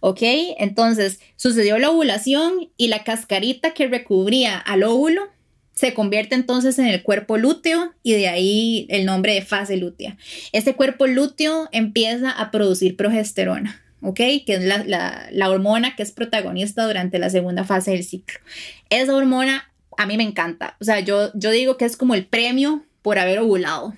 ¿Ok? 0.00 0.20
Entonces, 0.58 1.20
sucedió 1.36 1.78
la 1.78 1.90
ovulación 1.90 2.70
y 2.76 2.88
la 2.88 3.04
cascarita 3.04 3.74
que 3.74 3.86
recubría 3.86 4.58
al 4.58 4.82
óvulo 4.82 5.28
se 5.74 5.94
convierte 5.94 6.34
entonces 6.34 6.78
en 6.78 6.86
el 6.86 7.02
cuerpo 7.02 7.38
lúteo 7.38 7.94
y 8.02 8.12
de 8.12 8.28
ahí 8.28 8.86
el 8.90 9.06
nombre 9.06 9.34
de 9.34 9.42
fase 9.42 9.76
lútea. 9.76 10.18
Este 10.52 10.74
cuerpo 10.74 11.06
lúteo 11.06 11.68
empieza 11.72 12.30
a 12.30 12.50
producir 12.50 12.96
progesterona. 12.96 13.82
¿ok? 14.02 14.16
Que 14.16 14.44
es 14.48 14.64
la, 14.64 15.28
la, 15.30 15.50
hormona 15.50 15.96
que 15.96 16.02
es 16.02 16.12
protagonista 16.12 16.86
durante 16.86 17.18
la 17.18 17.30
segunda 17.30 17.64
fase 17.64 17.92
del 17.92 18.04
ciclo. 18.04 18.38
Esa 18.90 19.14
hormona 19.14 19.72
a 19.96 20.06
mí 20.06 20.16
me 20.16 20.24
encanta, 20.24 20.76
o 20.80 20.84
sea, 20.84 21.00
yo, 21.00 21.30
yo 21.34 21.50
digo 21.50 21.76
que 21.76 21.84
es 21.84 21.96
como 21.96 22.14
el 22.14 22.26
premio 22.26 22.84
por 23.02 23.18
haber 23.18 23.38
ovulado. 23.38 23.94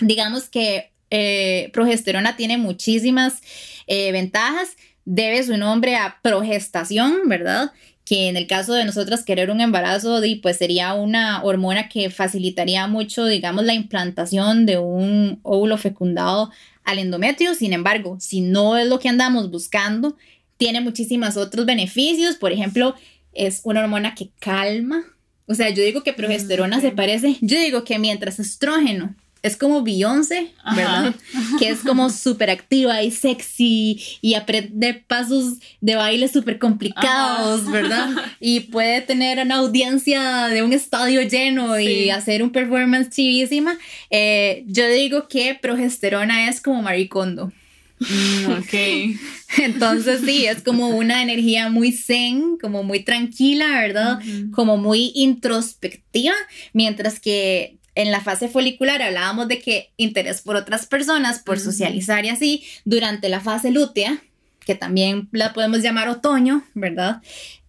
Digamos 0.00 0.48
que 0.48 0.92
eh, 1.10 1.70
progesterona 1.72 2.36
tiene 2.36 2.58
muchísimas 2.58 3.40
eh, 3.88 4.12
ventajas. 4.12 4.76
Debe 5.04 5.42
su 5.42 5.56
nombre 5.56 5.96
a 5.96 6.18
progestación, 6.22 7.22
¿verdad? 7.26 7.72
Que 8.04 8.28
en 8.28 8.36
el 8.36 8.46
caso 8.46 8.74
de 8.74 8.84
nosotras 8.84 9.24
querer 9.24 9.50
un 9.50 9.60
embarazo, 9.60 10.20
pues 10.42 10.58
sería 10.58 10.94
una 10.94 11.42
hormona 11.42 11.88
que 11.88 12.10
facilitaría 12.10 12.86
mucho, 12.86 13.26
digamos, 13.26 13.64
la 13.64 13.74
implantación 13.74 14.66
de 14.66 14.78
un 14.78 15.40
óvulo 15.42 15.76
fecundado 15.78 16.50
al 16.84 16.98
endometrio. 16.98 17.54
Sin 17.54 17.72
embargo, 17.72 18.18
si 18.20 18.40
no 18.40 18.76
es 18.76 18.86
lo 18.86 18.98
que 18.98 19.08
andamos 19.08 19.50
buscando, 19.50 20.16
tiene 20.58 20.80
muchísimos 20.80 21.36
otros 21.36 21.66
beneficios. 21.66 22.36
Por 22.36 22.52
ejemplo, 22.52 22.94
es 23.32 23.62
una 23.64 23.80
hormona 23.80 24.14
que 24.14 24.30
calma. 24.38 25.04
O 25.46 25.54
sea, 25.54 25.70
yo 25.70 25.82
digo 25.82 26.02
que 26.02 26.12
progesterona 26.12 26.80
se 26.80 26.90
parece, 26.90 27.38
yo 27.40 27.58
digo 27.58 27.84
que 27.84 27.98
mientras 27.98 28.38
estrógeno 28.38 29.14
es 29.42 29.56
como 29.56 29.82
Beyoncé, 29.82 30.52
¿verdad? 30.74 31.14
Que 31.58 31.68
es 31.68 31.80
como 31.80 32.10
súper 32.10 32.50
activa 32.50 33.02
y 33.02 33.10
sexy 33.10 34.00
y 34.20 34.34
aprende 34.34 34.94
pasos 35.06 35.54
de 35.80 35.96
baile 35.96 36.28
súper 36.28 36.58
complicados, 36.58 37.70
¿verdad? 37.70 38.10
Y 38.40 38.60
puede 38.60 39.00
tener 39.00 39.38
una 39.38 39.56
audiencia 39.56 40.48
de 40.48 40.62
un 40.62 40.72
estadio 40.72 41.22
lleno 41.22 41.78
y 41.78 42.10
hacer 42.10 42.42
un 42.42 42.50
performance 42.50 43.10
chivísima. 43.10 43.78
Eh, 44.10 44.64
yo 44.66 44.88
digo 44.88 45.28
que 45.28 45.58
progesterona 45.60 46.48
es 46.48 46.60
como 46.60 46.82
maricondo. 46.82 47.52
Mm, 48.00 48.50
ok. 48.58 49.18
Entonces 49.58 50.20
sí, 50.24 50.46
es 50.46 50.62
como 50.62 50.88
una 50.88 51.22
energía 51.22 51.68
muy 51.68 51.92
zen, 51.92 52.58
como 52.60 52.82
muy 52.82 53.00
tranquila, 53.00 53.80
¿verdad? 53.80 54.20
Como 54.52 54.76
muy 54.76 55.12
introspectiva, 55.14 56.34
mientras 56.72 57.18
que 57.18 57.76
en 57.98 58.12
la 58.12 58.20
fase 58.20 58.48
folicular 58.48 59.02
hablábamos 59.02 59.48
de 59.48 59.58
que 59.58 59.90
interés 59.96 60.40
por 60.40 60.54
otras 60.54 60.86
personas, 60.86 61.40
por 61.40 61.58
socializar 61.58 62.24
y 62.24 62.28
así, 62.28 62.64
durante 62.84 63.28
la 63.28 63.40
fase 63.40 63.72
lútea, 63.72 64.22
que 64.64 64.76
también 64.76 65.28
la 65.32 65.52
podemos 65.52 65.82
llamar 65.82 66.08
otoño, 66.08 66.64
¿verdad? 66.74 67.20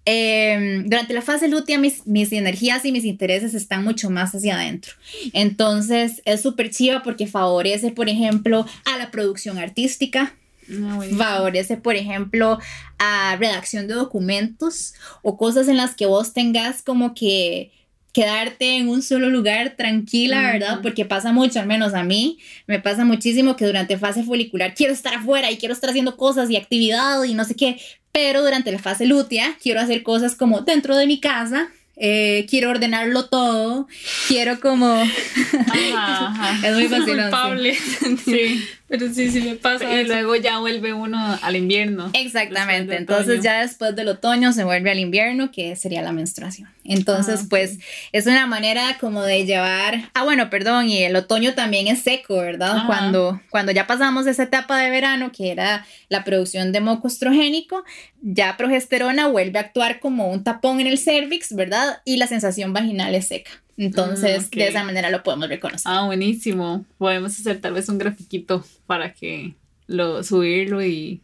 Em, 0.05 0.87
durante 0.87 1.15
la 1.15 1.23
fase 1.23 1.47
lútea 1.47 1.79
mis, 1.79 2.05
mis, 2.05 2.31
energías 2.31 2.85
y 2.85 2.91
mis 2.91 3.05
intereses 3.05 3.55
están 3.55 3.83
mucho 3.83 4.11
más 4.11 4.35
hacia 4.35 4.53
adentro. 4.53 4.93
Entonces 5.33 6.21
es 6.25 6.43
súper 6.43 6.69
chiva 6.69 7.01
porque 7.01 7.25
favorece, 7.25 7.89
por 7.89 8.07
ejemplo, 8.07 8.67
a 8.85 8.97
la 8.99 9.09
producción 9.09 9.57
artística, 9.57 10.35
ah, 10.71 11.01
favorece, 11.17 11.77
por 11.77 11.95
ejemplo, 11.95 12.59
a 12.99 13.35
redacción 13.39 13.87
de 13.87 13.95
documentos 13.95 14.93
o 15.23 15.37
cosas 15.37 15.67
en 15.67 15.77
las 15.77 15.95
que 15.95 16.05
vos 16.05 16.33
tengas 16.33 16.83
como 16.83 17.15
que 17.15 17.71
quedarte 18.19 18.75
en 18.75 18.89
un 18.89 19.01
solo 19.01 19.29
lugar 19.29 19.75
tranquila, 19.77 20.41
¿verdad? 20.41 20.79
Porque 20.81 21.05
pasa 21.05 21.31
mucho, 21.31 21.61
al 21.61 21.67
menos 21.67 21.93
a 21.93 22.03
mí, 22.03 22.37
me 22.67 22.77
pasa 22.77 23.05
muchísimo 23.05 23.55
que 23.55 23.65
durante 23.65 23.97
fase 23.97 24.23
folicular 24.23 24.73
quiero 24.73 24.91
estar 24.91 25.13
afuera 25.13 25.49
y 25.51 25.57
quiero 25.57 25.73
estar 25.73 25.89
haciendo 25.89 26.17
cosas 26.17 26.49
y 26.49 26.57
actividad 26.57 27.23
y 27.23 27.33
no 27.33 27.45
sé 27.45 27.55
qué, 27.55 27.79
pero 28.11 28.41
durante 28.43 28.73
la 28.73 28.79
fase 28.79 29.05
lútea 29.05 29.55
quiero 29.63 29.79
hacer 29.79 30.03
cosas 30.03 30.35
como 30.35 30.59
dentro 30.59 30.97
de 30.97 31.07
mi 31.07 31.21
casa, 31.21 31.69
eh, 31.95 32.45
quiero 32.49 32.71
ordenarlo 32.71 33.27
todo, 33.27 33.87
quiero 34.27 34.59
como... 34.59 35.01
es 36.63 36.73
muy 36.73 36.87
fascinante. 36.89 37.77
Sí. 38.25 38.61
Pero 38.89 39.07
sí, 39.13 39.29
sí 39.29 39.41
me 39.41 39.55
pasa. 39.55 40.01
Y 40.01 40.05
luego 40.05 40.35
ya 40.35 40.57
vuelve 40.57 40.93
uno 40.93 41.17
al 41.43 41.55
invierno. 41.55 42.09
Exactamente. 42.13 42.95
Entonces 42.95 43.41
ya 43.43 43.61
después 43.61 43.95
del 43.95 44.07
otoño 44.09 44.51
se 44.51 44.63
vuelve 44.63 44.89
al 44.89 44.97
invierno, 44.97 45.51
que 45.51 45.75
sería 45.75 46.01
la 46.01 46.11
menstruación. 46.11 46.67
Entonces, 46.83 47.41
ah, 47.43 47.47
pues 47.49 47.77
es 48.11 48.25
una 48.25 48.47
manera 48.47 48.97
como 48.99 49.21
de 49.21 49.45
llevar... 49.45 50.09
Ah, 50.15 50.23
bueno, 50.23 50.49
perdón, 50.49 50.89
y 50.89 51.03
el 51.03 51.15
otoño 51.15 51.53
también 51.53 51.87
es 51.87 52.01
seco, 52.01 52.37
¿verdad? 52.37 52.87
Cuando, 52.87 53.39
cuando 53.51 53.71
ya 53.71 53.85
pasamos 53.85 54.25
esa 54.25 54.43
etapa 54.43 54.79
de 54.79 54.89
verano, 54.89 55.31
que 55.31 55.51
era 55.51 55.85
la 56.09 56.23
producción 56.23 56.71
de 56.71 56.79
moco 56.79 57.07
estrogénico, 57.07 57.83
ya 58.21 58.57
progesterona 58.57 59.27
vuelve 59.27 59.59
a 59.59 59.61
actuar 59.61 59.99
como 59.99 60.31
un 60.31 60.43
tapón 60.43 60.79
en 60.79 60.87
el 60.87 60.97
cervix, 60.97 61.53
¿verdad? 61.53 62.01
Y 62.05 62.17
la 62.17 62.25
sensación 62.25 62.73
vaginal 62.73 63.13
es 63.13 63.27
seca. 63.27 63.51
Entonces, 63.79 64.47
mm, 64.47 64.57
de 64.57 64.67
esa 64.67 64.83
manera 64.83 65.09
lo 65.09 65.23
podemos 65.23 65.47
reconocer. 65.47 65.89
Ah, 65.91 66.05
buenísimo. 66.05 66.85
Podemos 66.97 67.39
hacer 67.39 67.61
tal 67.61 67.73
vez 67.73 67.87
un 67.87 67.97
grafiquito 67.97 68.65
para 68.85 69.13
que 69.13 69.53
lo 69.87 70.21
subirlo 70.21 70.83
y, 70.83 71.21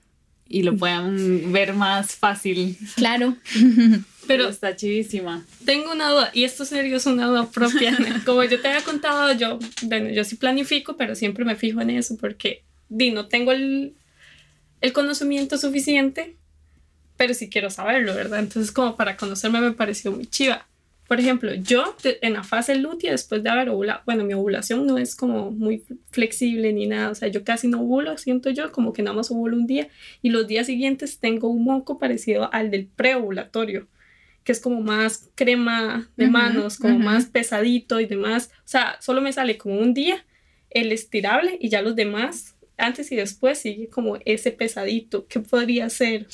y 0.48 0.64
lo 0.64 0.78
puedan 0.78 1.52
ver 1.52 1.74
más 1.74 2.16
fácil. 2.16 2.78
Claro. 2.96 3.36
Pero 4.28 4.48
está 4.48 4.76
chidísima. 4.76 5.46
Tengo 5.66 5.92
una 5.92 6.10
duda, 6.10 6.32
y 6.34 6.46
esto 6.46 6.64
serio 6.64 6.96
es 6.96 7.06
una 7.06 7.28
duda 7.28 7.52
propia. 7.52 7.96
Como 8.26 8.44
yo 8.46 8.60
te 8.62 8.70
había 8.70 8.84
contado, 8.84 9.34
yo, 9.34 9.60
bueno, 9.84 10.10
yo 10.10 10.24
sí 10.24 10.36
planifico, 10.36 10.96
pero 10.98 11.14
siempre 11.14 11.46
me 11.46 11.56
fijo 11.56 11.82
en 11.82 11.92
eso 11.92 12.18
porque 12.18 12.64
di, 12.90 13.12
no 13.12 13.28
tengo 13.28 13.52
el, 13.52 13.94
el 14.82 14.94
conocimiento 14.94 15.60
suficiente, 15.60 16.38
pero 17.18 17.36
sí 17.36 17.50
quiero 17.50 17.70
saberlo, 17.70 18.16
¿verdad? 18.16 18.40
Entonces, 18.40 18.72
como 18.72 18.96
para 18.96 19.16
conocerme 19.16 19.60
me 19.60 19.74
pareció 19.74 20.12
muy 20.12 20.26
chiva. 20.26 20.66
Por 21.08 21.20
ejemplo, 21.20 21.54
yo 21.54 21.96
en 22.04 22.34
la 22.34 22.44
fase 22.44 22.76
lútea, 22.76 23.12
después 23.12 23.44
de 23.44 23.50
haber 23.50 23.70
ovulado, 23.70 24.02
bueno, 24.06 24.24
mi 24.24 24.34
ovulación 24.34 24.88
no 24.88 24.98
es 24.98 25.16
como 25.16 25.52
muy 25.52 25.84
flexible 26.10 26.74
ni 26.74 26.88
nada, 26.88 27.12
o 27.12 27.16
sea, 27.16 27.28
yo 27.28 27.44
casi 27.44 27.68
no 27.68 27.82
ovulo, 27.82 28.18
siento 28.18 28.50
yo, 28.50 28.72
como 28.72 28.92
que 28.92 29.04
nada 29.04 29.16
más 29.16 29.30
ovulo 29.30 29.56
un 29.56 29.68
día 29.68 29.88
y 30.24 30.30
los 30.30 30.48
días 30.48 30.66
siguientes 30.66 31.20
tengo 31.20 31.48
un 31.48 31.64
moco 31.64 32.00
parecido 32.00 32.52
al 32.52 32.72
del 32.72 32.88
preovulatorio, 32.88 33.88
que 34.44 34.52
es 34.52 34.60
como 34.60 34.82
más 34.82 35.30
crema 35.36 36.10
de 36.18 36.28
manos, 36.28 36.78
como 36.78 36.98
más 36.98 37.28
pesadito 37.28 38.00
y 38.00 38.06
demás, 38.08 38.50
o 38.60 38.68
sea, 38.68 38.98
solo 39.00 39.22
me 39.22 39.32
sale 39.32 39.60
como 39.60 39.80
un 39.80 39.94
día 39.94 40.26
el 40.72 40.92
estirable 40.92 41.58
y 41.62 41.70
ya 41.70 41.84
los 41.84 41.96
demás 41.96 42.55
antes 42.78 43.12
y 43.12 43.16
después 43.16 43.60
sigue 43.60 43.90
como 43.90 44.18
ese 44.26 44.52
pesadito. 44.52 45.28
¿Qué 45.28 45.40
podría 45.40 45.90
ser? 45.90 46.28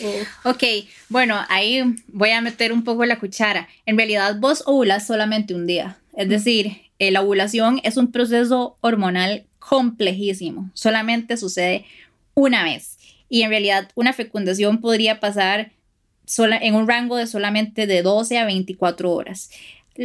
Ok, 0.44 0.64
bueno, 1.10 1.39
ahí 1.50 1.84
voy 2.08 2.32
a 2.32 2.42
meter 2.42 2.74
un 2.74 2.84
poco 2.84 3.06
la 3.06 3.20
cuchara. 3.20 3.68
En 3.86 3.98
realidad 3.98 4.38
vos 4.39 4.64
ovulas 4.66 5.08
solamente 5.08 5.54
un 5.54 5.68
día. 5.68 5.98
Es 6.16 6.30
decir, 6.30 6.82
eh, 7.00 7.12
la 7.12 7.22
ovulación 7.22 7.80
es 7.84 7.98
un 7.98 8.12
proceso 8.12 8.78
hormonal 8.82 9.46
complejísimo. 9.60 10.70
Solamente 10.74 11.38
sucede 11.38 11.86
una 12.34 12.64
vez. 12.64 12.98
Y 13.30 13.44
en 13.44 13.50
realidad 13.50 13.89
una 13.96 14.14
fecundación 14.14 14.82
podría 14.82 15.20
pasar 15.20 15.72
sola, 16.26 16.58
en 16.58 16.76
un 16.76 16.88
rango 16.88 17.18
de 17.18 17.28
solamente 17.28 17.88
de 17.88 18.02
12 18.02 18.38
a 18.38 18.46
24 18.46 19.12
horas. 19.12 19.50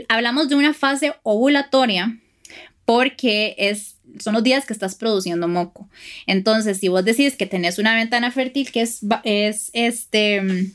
Hablamos 0.09 0.49
de 0.49 0.57
una 0.57 0.75
fase 0.75 1.15
ovulatoria 1.23 2.19
porque 2.87 3.55
es 3.59 3.97
son 4.21 4.35
los 4.35 4.43
días 4.43 4.65
que 4.65 4.73
estás 4.73 4.95
produciendo 4.95 5.49
moco. 5.49 5.89
Entonces, 6.27 6.79
si 6.79 6.89
vos 6.89 7.05
decís 7.05 7.37
que 7.37 7.45
tenés 7.45 7.79
una 7.79 7.95
ventana 7.95 8.31
fértil 8.31 8.71
que 8.71 8.81
es, 8.81 9.01
es 9.25 9.71
este, 9.75 10.73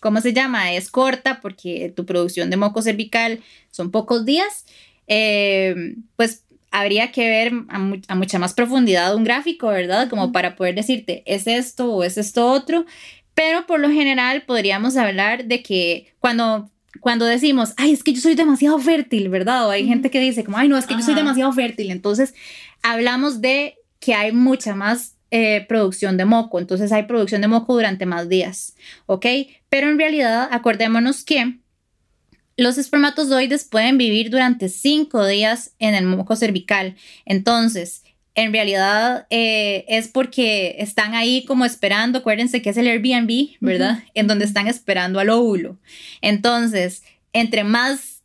¿cómo 0.00 0.20
se 0.20 0.32
llama? 0.32 0.72
Es 0.72 0.90
corta 0.90 1.40
porque 1.40 1.92
tu 1.94 2.04
producción 2.06 2.50
de 2.50 2.56
moco 2.56 2.82
cervical 2.82 3.40
son 3.70 3.90
pocos 3.90 4.24
días, 4.24 4.64
eh, 5.06 5.94
pues 6.16 6.44
habría 6.70 7.10
que 7.12 7.28
ver 7.28 7.52
a, 7.68 8.14
mucha 8.14 8.38
más 8.38 8.54
profundidad 8.54 9.14
un 9.14 9.24
gráfico, 9.24 9.68
¿verdad? 9.68 10.08
Como 10.08 10.32
para 10.32 10.56
poder 10.56 10.74
decirte, 10.74 11.22
es 11.26 11.46
esto 11.46 11.92
o 11.92 12.04
es 12.04 12.16
esto 12.16 12.50
otro. 12.50 12.86
Pero 13.34 13.66
por 13.66 13.80
lo 13.80 13.88
general 13.90 14.42
podríamos 14.42 14.96
hablar 14.96 15.44
de 15.46 15.62
que 15.62 16.12
cuando 16.18 16.70
cuando 16.98 17.24
decimos, 17.24 17.72
ay, 17.76 17.92
es 17.92 18.02
que 18.02 18.12
yo 18.12 18.20
soy 18.20 18.34
demasiado 18.34 18.78
fértil, 18.78 19.28
¿verdad? 19.28 19.66
O 19.66 19.70
hay 19.70 19.86
gente 19.86 20.10
que 20.10 20.20
dice 20.20 20.44
como, 20.44 20.58
ay, 20.58 20.68
no, 20.68 20.76
es 20.76 20.86
que 20.86 20.94
yo 20.94 21.02
soy 21.02 21.14
demasiado 21.14 21.52
fértil. 21.52 21.90
Entonces, 21.90 22.34
hablamos 22.82 23.40
de 23.40 23.76
que 24.00 24.14
hay 24.14 24.32
mucha 24.32 24.74
más 24.74 25.14
eh, 25.30 25.64
producción 25.68 26.16
de 26.16 26.24
moco, 26.24 26.58
entonces 26.58 26.90
hay 26.90 27.04
producción 27.04 27.40
de 27.40 27.48
moco 27.48 27.74
durante 27.74 28.06
más 28.06 28.28
días, 28.28 28.74
¿ok? 29.06 29.26
Pero 29.68 29.88
en 29.88 29.98
realidad, 29.98 30.48
acordémonos 30.50 31.22
que 31.22 31.60
los 32.56 32.78
espermatozoides 32.78 33.64
pueden 33.64 33.96
vivir 33.96 34.30
durante 34.30 34.68
cinco 34.68 35.24
días 35.24 35.72
en 35.78 35.94
el 35.94 36.04
moco 36.04 36.34
cervical. 36.34 36.96
Entonces, 37.24 37.99
en 38.34 38.52
realidad 38.52 39.26
eh, 39.30 39.84
es 39.88 40.08
porque 40.08 40.76
están 40.78 41.14
ahí 41.14 41.44
como 41.44 41.64
esperando, 41.64 42.20
acuérdense 42.20 42.62
que 42.62 42.70
es 42.70 42.76
el 42.76 42.86
Airbnb, 42.86 43.56
¿verdad? 43.60 44.04
En 44.14 44.26
donde 44.26 44.44
están 44.44 44.68
esperando 44.68 45.18
al 45.18 45.30
óvulo. 45.30 45.78
Entonces, 46.20 47.02
entre 47.32 47.64
más 47.64 48.20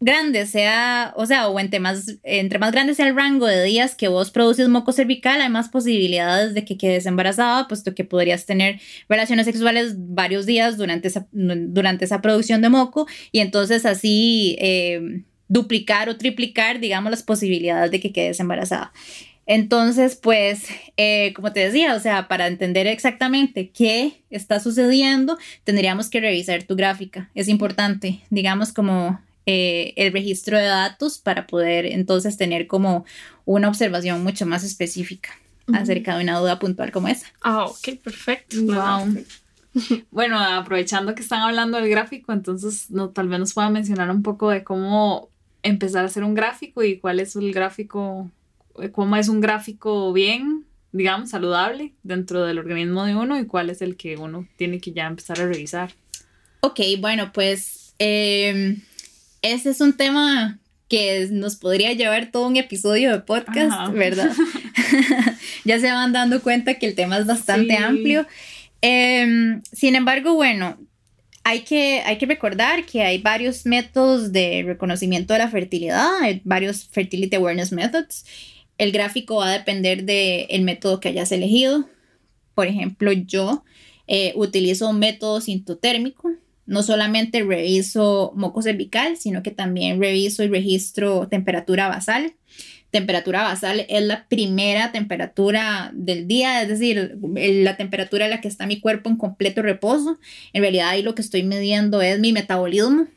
grande 0.00 0.46
sea, 0.46 1.12
o 1.16 1.26
sea, 1.26 1.48
o 1.48 1.60
entre 1.60 1.78
más, 1.78 2.18
entre 2.22 2.58
más 2.58 2.72
grande 2.72 2.94
sea 2.94 3.06
el 3.06 3.14
rango 3.14 3.46
de 3.46 3.62
días 3.62 3.94
que 3.94 4.08
vos 4.08 4.30
produces 4.30 4.68
moco 4.68 4.92
cervical, 4.92 5.42
hay 5.42 5.50
más 5.50 5.68
posibilidades 5.68 6.54
de 6.54 6.64
que 6.64 6.78
quedes 6.78 7.04
embarazada, 7.04 7.68
puesto 7.68 7.94
que 7.94 8.04
podrías 8.04 8.46
tener 8.46 8.80
relaciones 9.08 9.44
sexuales 9.44 9.94
varios 9.96 10.46
días 10.46 10.78
durante 10.78 11.08
esa, 11.08 11.28
durante 11.32 12.06
esa 12.06 12.22
producción 12.22 12.62
de 12.62 12.70
moco 12.70 13.06
y 13.30 13.40
entonces 13.40 13.84
así 13.84 14.56
eh, 14.58 15.22
duplicar 15.48 16.08
o 16.08 16.16
triplicar, 16.16 16.80
digamos, 16.80 17.10
las 17.10 17.22
posibilidades 17.22 17.90
de 17.90 18.00
que 18.00 18.12
quedes 18.12 18.40
embarazada. 18.40 18.92
Entonces, 19.52 20.14
pues, 20.14 20.68
eh, 20.96 21.32
como 21.34 21.52
te 21.52 21.58
decía, 21.58 21.96
o 21.96 21.98
sea, 21.98 22.28
para 22.28 22.46
entender 22.46 22.86
exactamente 22.86 23.70
qué 23.70 24.22
está 24.30 24.60
sucediendo, 24.60 25.38
tendríamos 25.64 26.08
que 26.08 26.20
revisar 26.20 26.62
tu 26.62 26.76
gráfica. 26.76 27.30
Es 27.34 27.48
importante, 27.48 28.20
digamos, 28.30 28.72
como 28.72 29.20
eh, 29.46 29.92
el 29.96 30.12
registro 30.12 30.56
de 30.56 30.66
datos 30.66 31.18
para 31.18 31.48
poder 31.48 31.84
entonces 31.84 32.36
tener 32.36 32.68
como 32.68 33.04
una 33.44 33.66
observación 33.66 34.22
mucho 34.22 34.46
más 34.46 34.62
específica 34.62 35.30
acerca 35.72 36.16
de 36.16 36.22
una 36.22 36.38
duda 36.38 36.60
puntual 36.60 36.92
como 36.92 37.08
esa. 37.08 37.26
Ah, 37.40 37.64
ok, 37.64 37.98
perfecto. 38.04 38.56
Bueno, 40.12 40.38
aprovechando 40.38 41.14
que 41.14 41.22
están 41.22 41.42
hablando 41.42 41.78
del 41.78 41.88
gráfico, 41.88 42.32
entonces 42.32 42.88
no, 42.90 43.10
tal 43.10 43.28
vez 43.28 43.40
nos 43.40 43.54
puedan 43.54 43.72
mencionar 43.72 44.10
un 44.10 44.22
poco 44.22 44.50
de 44.50 44.62
cómo 44.62 45.28
empezar 45.62 46.04
a 46.04 46.06
hacer 46.06 46.22
un 46.22 46.34
gráfico 46.34 46.82
y 46.82 46.98
cuál 46.98 47.20
es 47.20 47.36
el 47.36 47.52
gráfico, 47.52 48.30
cómo 48.92 49.16
es 49.16 49.28
un 49.28 49.40
gráfico 49.40 50.12
bien, 50.12 50.64
digamos, 50.92 51.30
saludable 51.30 51.92
dentro 52.02 52.44
del 52.44 52.58
organismo 52.58 53.04
de 53.04 53.14
uno 53.14 53.38
y 53.38 53.46
cuál 53.46 53.70
es 53.70 53.82
el 53.82 53.96
que 53.96 54.16
uno 54.16 54.46
tiene 54.56 54.80
que 54.80 54.92
ya 54.92 55.06
empezar 55.06 55.40
a 55.40 55.46
revisar. 55.46 55.92
Ok, 56.60 56.80
bueno, 56.98 57.32
pues 57.32 57.94
em, 57.98 58.82
ese 59.42 59.70
es 59.70 59.80
un 59.80 59.94
tema 59.94 60.58
que 60.88 61.28
nos 61.30 61.56
podría 61.56 61.92
llevar 61.92 62.30
todo 62.32 62.48
un 62.48 62.56
episodio 62.56 63.12
de 63.12 63.20
podcast, 63.20 63.92
¿verdad? 63.92 64.32
ya 65.64 65.78
se 65.78 65.90
van 65.90 66.12
dando 66.12 66.42
cuenta 66.42 66.74
que 66.74 66.86
el 66.86 66.94
tema 66.94 67.18
es 67.18 67.26
bastante 67.26 67.76
amplio. 67.76 68.26
Em, 68.82 69.62
sin 69.72 69.94
embargo, 69.94 70.34
bueno, 70.34 70.78
hay 71.44 71.60
que, 71.60 72.02
hay 72.04 72.18
que 72.18 72.26
recordar 72.26 72.84
que 72.84 73.02
hay 73.02 73.18
varios 73.18 73.66
métodos 73.66 74.32
de 74.32 74.62
reconocimiento 74.66 75.32
de 75.32 75.38
la 75.38 75.48
fertilidad, 75.48 76.08
hay 76.20 76.40
varios 76.44 76.84
fertility 76.84 77.36
awareness 77.36 77.72
methods. 77.72 78.24
El 78.80 78.92
gráfico 78.92 79.36
va 79.36 79.50
a 79.50 79.58
depender 79.58 80.04
del 80.04 80.62
método 80.62 81.00
que 81.00 81.10
hayas 81.10 81.30
elegido. 81.32 81.84
Por 82.54 82.66
ejemplo, 82.66 83.12
yo 83.12 83.62
eh, 84.06 84.32
utilizo 84.36 84.88
un 84.88 84.98
método 84.98 85.42
sintotérmico 85.42 86.30
no 86.64 86.82
solamente 86.82 87.42
reviso 87.42 88.32
moco 88.34 88.62
cervical, 88.62 89.18
sino 89.18 89.42
que 89.42 89.50
también 89.50 90.00
reviso 90.00 90.42
y 90.44 90.48
registro 90.48 91.28
temperatura 91.28 91.88
basal. 91.88 92.32
Temperatura 92.90 93.42
basal 93.42 93.84
es 93.86 94.02
la 94.02 94.26
primera 94.28 94.92
temperatura 94.92 95.90
del 95.92 96.26
día, 96.26 96.62
es 96.62 96.68
decir, 96.68 97.18
la 97.34 97.76
temperatura 97.76 98.24
en 98.24 98.30
la 98.30 98.40
que 98.40 98.48
está 98.48 98.66
mi 98.66 98.80
cuerpo 98.80 99.10
en 99.10 99.16
completo 99.16 99.60
reposo. 99.60 100.18
En 100.54 100.62
realidad 100.62 100.88
ahí 100.88 101.02
lo 101.02 101.14
que 101.14 101.20
estoy 101.20 101.42
midiendo 101.42 102.00
es 102.00 102.18
mi 102.18 102.32
metabolismo. 102.32 103.08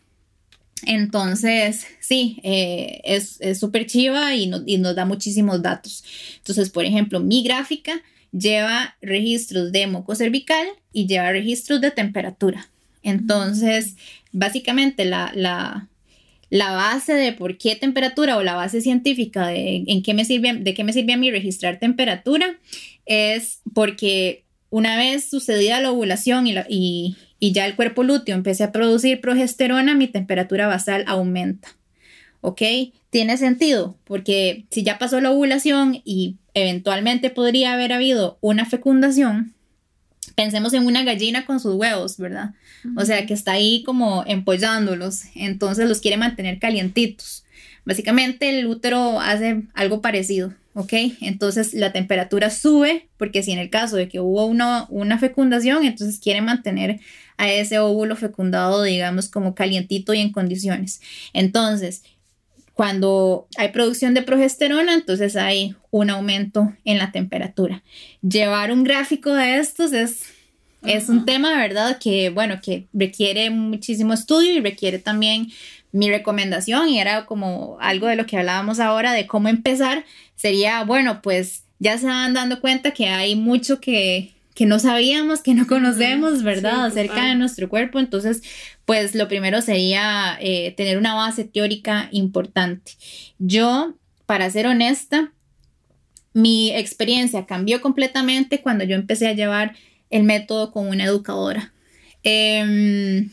Entonces, 0.85 1.85
sí, 1.99 2.39
eh, 2.43 3.01
es 3.03 3.39
súper 3.59 3.85
chiva 3.85 4.35
y, 4.35 4.51
y 4.65 4.77
nos 4.77 4.95
da 4.95 5.05
muchísimos 5.05 5.61
datos. 5.61 6.03
Entonces, 6.37 6.69
por 6.69 6.85
ejemplo, 6.85 7.19
mi 7.19 7.43
gráfica 7.43 8.01
lleva 8.31 8.97
registros 9.01 9.71
de 9.71 9.87
moco 9.87 10.15
cervical 10.15 10.67
y 10.91 11.07
lleva 11.07 11.31
registros 11.31 11.79
de 11.81 11.91
temperatura. 11.91 12.67
Entonces, 13.03 13.95
básicamente 14.31 15.05
la, 15.05 15.31
la, 15.35 15.87
base 16.49 17.13
de 17.13 17.33
por 17.33 17.57
qué 17.57 17.75
temperatura 17.75 18.37
o 18.37 18.43
la 18.43 18.55
base 18.55 18.81
científica 18.81 19.47
de, 19.47 19.83
en 19.87 20.01
qué 20.01 20.13
me 20.13 20.25
sirve, 20.25 20.53
de 20.53 20.73
qué 20.73 20.83
me 20.83 20.93
sirve 20.93 21.13
a 21.13 21.17
mí 21.17 21.29
registrar 21.31 21.79
temperatura 21.79 22.57
es 23.05 23.59
porque 23.73 24.43
una 24.69 24.97
vez 24.97 25.29
sucedida 25.29 25.81
la 25.81 25.91
ovulación 25.91 26.47
y, 26.47 26.55
y, 26.69 27.15
y 27.43 27.51
ya 27.51 27.65
el 27.65 27.75
cuerpo 27.75 28.03
lúteo 28.03 28.35
empiece 28.35 28.63
a 28.63 28.71
producir 28.71 29.19
progesterona, 29.19 29.95
mi 29.95 30.07
temperatura 30.07 30.65
basal 30.65 31.03
aumenta. 31.07 31.75
¿Ok? 32.39 32.61
Tiene 33.09 33.35
sentido, 33.35 33.97
porque 34.05 34.63
si 34.71 34.83
ya 34.83 34.97
pasó 34.97 35.19
la 35.19 35.29
ovulación 35.29 36.01
y 36.05 36.37
eventualmente 36.53 37.31
podría 37.31 37.73
haber 37.73 37.91
habido 37.91 38.37
una 38.39 38.65
fecundación, 38.65 39.53
pensemos 40.35 40.71
en 40.71 40.85
una 40.85 41.03
gallina 41.03 41.45
con 41.45 41.59
sus 41.59 41.75
huevos, 41.75 42.15
¿verdad? 42.17 42.53
O 42.95 43.03
sea, 43.03 43.25
que 43.25 43.33
está 43.33 43.51
ahí 43.51 43.83
como 43.83 44.23
empollándolos, 44.25 45.23
entonces 45.35 45.89
los 45.89 45.99
quiere 45.99 46.15
mantener 46.15 46.59
calientitos. 46.59 47.43
Básicamente 47.83 48.57
el 48.57 48.67
útero 48.67 49.19
hace 49.19 49.63
algo 49.73 49.99
parecido, 49.99 50.53
¿ok? 50.75 50.93
Entonces 51.19 51.73
la 51.73 51.91
temperatura 51.91 52.49
sube 52.49 53.09
porque 53.17 53.43
si 53.43 53.51
en 53.51 53.59
el 53.59 53.69
caso 53.69 53.97
de 53.97 54.07
que 54.07 54.21
hubo 54.21 54.45
una, 54.45 54.85
una 54.89 55.19
fecundación, 55.19 55.83
entonces 55.83 56.21
quiere 56.21 56.41
mantener 56.41 57.01
a 57.37 57.51
ese 57.51 57.79
óvulo 57.79 58.15
fecundado, 58.15 58.83
digamos, 58.83 59.29
como 59.29 59.55
calientito 59.55 60.13
y 60.13 60.19
en 60.19 60.31
condiciones. 60.31 61.01
Entonces, 61.33 62.03
cuando 62.73 63.47
hay 63.57 63.69
producción 63.69 64.13
de 64.13 64.23
progesterona, 64.23 64.93
entonces 64.93 65.35
hay 65.35 65.75
un 65.91 66.09
aumento 66.09 66.73
en 66.85 66.97
la 66.97 67.11
temperatura. 67.11 67.83
Llevar 68.21 68.71
un 68.71 68.83
gráfico 68.83 69.33
de 69.33 69.59
estos 69.59 69.93
es, 69.93 70.23
es 70.83 71.07
un 71.07 71.25
tema, 71.25 71.55
¿verdad? 71.55 71.99
Que, 71.99 72.29
bueno, 72.29 72.59
que 72.61 72.87
requiere 72.91 73.49
muchísimo 73.51 74.13
estudio 74.13 74.53
y 74.53 74.59
requiere 74.59 74.97
también 74.97 75.51
mi 75.91 76.09
recomendación 76.09 76.89
y 76.89 76.99
era 76.99 77.27
como 77.27 77.77
algo 77.79 78.07
de 78.07 78.15
lo 78.15 78.25
que 78.25 78.37
hablábamos 78.37 78.79
ahora 78.79 79.13
de 79.13 79.27
cómo 79.27 79.49
empezar. 79.49 80.03
Sería, 80.35 80.83
bueno, 80.83 81.21
pues 81.21 81.63
ya 81.77 81.97
se 81.99 82.07
van 82.07 82.33
dando 82.33 82.59
cuenta 82.59 82.91
que 82.91 83.07
hay 83.07 83.35
mucho 83.35 83.79
que, 83.79 84.33
que 84.55 84.65
no 84.65 84.79
sabíamos, 84.79 85.41
que 85.41 85.53
no 85.53 85.67
conocemos, 85.67 86.43
¿verdad? 86.43 86.85
Acerca 86.85 87.25
de 87.25 87.35
nuestro 87.35 87.69
cuerpo. 87.69 87.99
Entonces, 87.99 88.41
pues 88.85 89.15
lo 89.15 89.27
primero 89.27 89.61
sería 89.61 90.37
eh, 90.39 90.73
tener 90.77 90.97
una 90.97 91.15
base 91.15 91.43
teórica 91.43 92.09
importante. 92.11 92.93
Yo, 93.39 93.95
para 94.25 94.49
ser 94.49 94.67
honesta, 94.67 95.31
mi 96.33 96.71
experiencia 96.71 97.45
cambió 97.45 97.81
completamente 97.81 98.61
cuando 98.61 98.83
yo 98.83 98.95
empecé 98.95 99.27
a 99.27 99.33
llevar 99.33 99.75
el 100.09 100.23
método 100.23 100.71
con 100.71 100.87
una 100.87 101.05
educadora. 101.05 101.73
Em, 102.23 103.29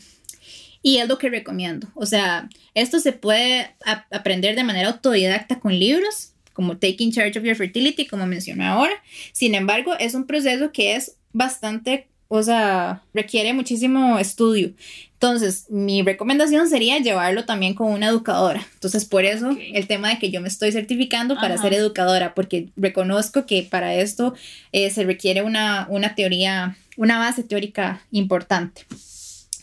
y 0.81 0.97
es 0.97 1.07
lo 1.07 1.17
que 1.17 1.29
recomiendo. 1.29 1.87
O 1.95 2.05
sea, 2.05 2.49
esto 2.73 2.99
se 2.99 3.13
puede 3.13 3.75
aprender 4.09 4.55
de 4.55 4.63
manera 4.63 4.89
autodidacta 4.89 5.59
con 5.59 5.77
libros, 5.77 6.30
como 6.61 6.77
Taking 6.77 7.11
Charge 7.11 7.39
of 7.39 7.43
Your 7.45 7.55
Fertility, 7.55 8.05
como 8.05 8.27
mencioné 8.27 8.67
ahora. 8.67 8.93
Sin 9.31 9.55
embargo, 9.55 9.95
es 9.97 10.13
un 10.13 10.27
proceso 10.27 10.71
que 10.71 10.95
es 10.95 11.15
bastante, 11.33 12.07
o 12.27 12.43
sea, 12.43 13.01
requiere 13.15 13.51
muchísimo 13.51 14.19
estudio. 14.19 14.73
Entonces, 15.13 15.65
mi 15.69 16.03
recomendación 16.03 16.69
sería 16.69 16.99
llevarlo 16.99 17.45
también 17.45 17.73
con 17.73 17.91
una 17.91 18.09
educadora. 18.09 18.63
Entonces, 18.75 19.05
por 19.05 19.25
eso 19.25 19.57
el 19.73 19.87
tema 19.87 20.09
de 20.09 20.19
que 20.19 20.29
yo 20.29 20.39
me 20.39 20.49
estoy 20.49 20.71
certificando 20.71 21.33
para 21.35 21.57
ser 21.57 21.73
educadora, 21.73 22.35
porque 22.35 22.69
reconozco 22.75 23.47
que 23.47 23.63
para 23.63 23.95
esto 23.95 24.35
eh, 24.71 24.91
se 24.91 25.03
requiere 25.03 25.41
una, 25.41 25.87
una 25.89 26.13
teoría, 26.13 26.77
una 26.95 27.17
base 27.17 27.41
teórica 27.41 28.03
importante. 28.11 28.85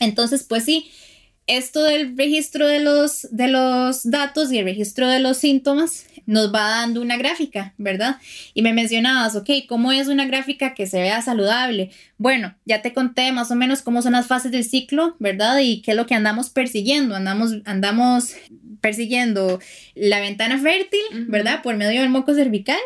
Entonces, 0.01 0.43
pues 0.43 0.65
sí, 0.65 0.91
esto 1.49 1.83
del 1.83 2.15
registro 2.15 2.67
de 2.67 2.79
los, 2.79 3.27
de 3.31 3.47
los 3.47 4.09
datos 4.09 4.51
y 4.51 4.59
el 4.59 4.65
registro 4.65 5.07
de 5.07 5.19
los 5.19 5.37
síntomas 5.37 6.05
nos 6.27 6.53
va 6.53 6.69
dando 6.69 7.01
una 7.01 7.17
gráfica, 7.17 7.73
¿verdad? 7.79 8.17
Y 8.53 8.61
me 8.61 8.71
mencionabas, 8.71 9.35
ok, 9.35 9.49
¿cómo 9.67 9.91
es 9.91 10.07
una 10.07 10.25
gráfica 10.27 10.75
que 10.75 10.85
se 10.85 11.01
vea 11.01 11.23
saludable? 11.23 11.89
Bueno, 12.19 12.55
ya 12.65 12.83
te 12.83 12.93
conté 12.93 13.31
más 13.31 13.49
o 13.49 13.55
menos 13.55 13.81
cómo 13.81 14.03
son 14.03 14.13
las 14.13 14.27
fases 14.27 14.51
del 14.51 14.63
ciclo, 14.63 15.15
¿verdad? 15.17 15.57
Y 15.59 15.81
qué 15.81 15.91
es 15.91 15.97
lo 15.97 16.05
que 16.05 16.13
andamos 16.13 16.51
persiguiendo. 16.51 17.15
Andamos, 17.15 17.55
andamos 17.65 18.35
persiguiendo 18.79 19.59
la 19.95 20.19
ventana 20.19 20.59
fértil, 20.59 21.01
¿verdad? 21.27 21.63
Por 21.63 21.75
medio 21.77 22.01
del 22.01 22.09
moco 22.09 22.35
cervical. 22.35 22.77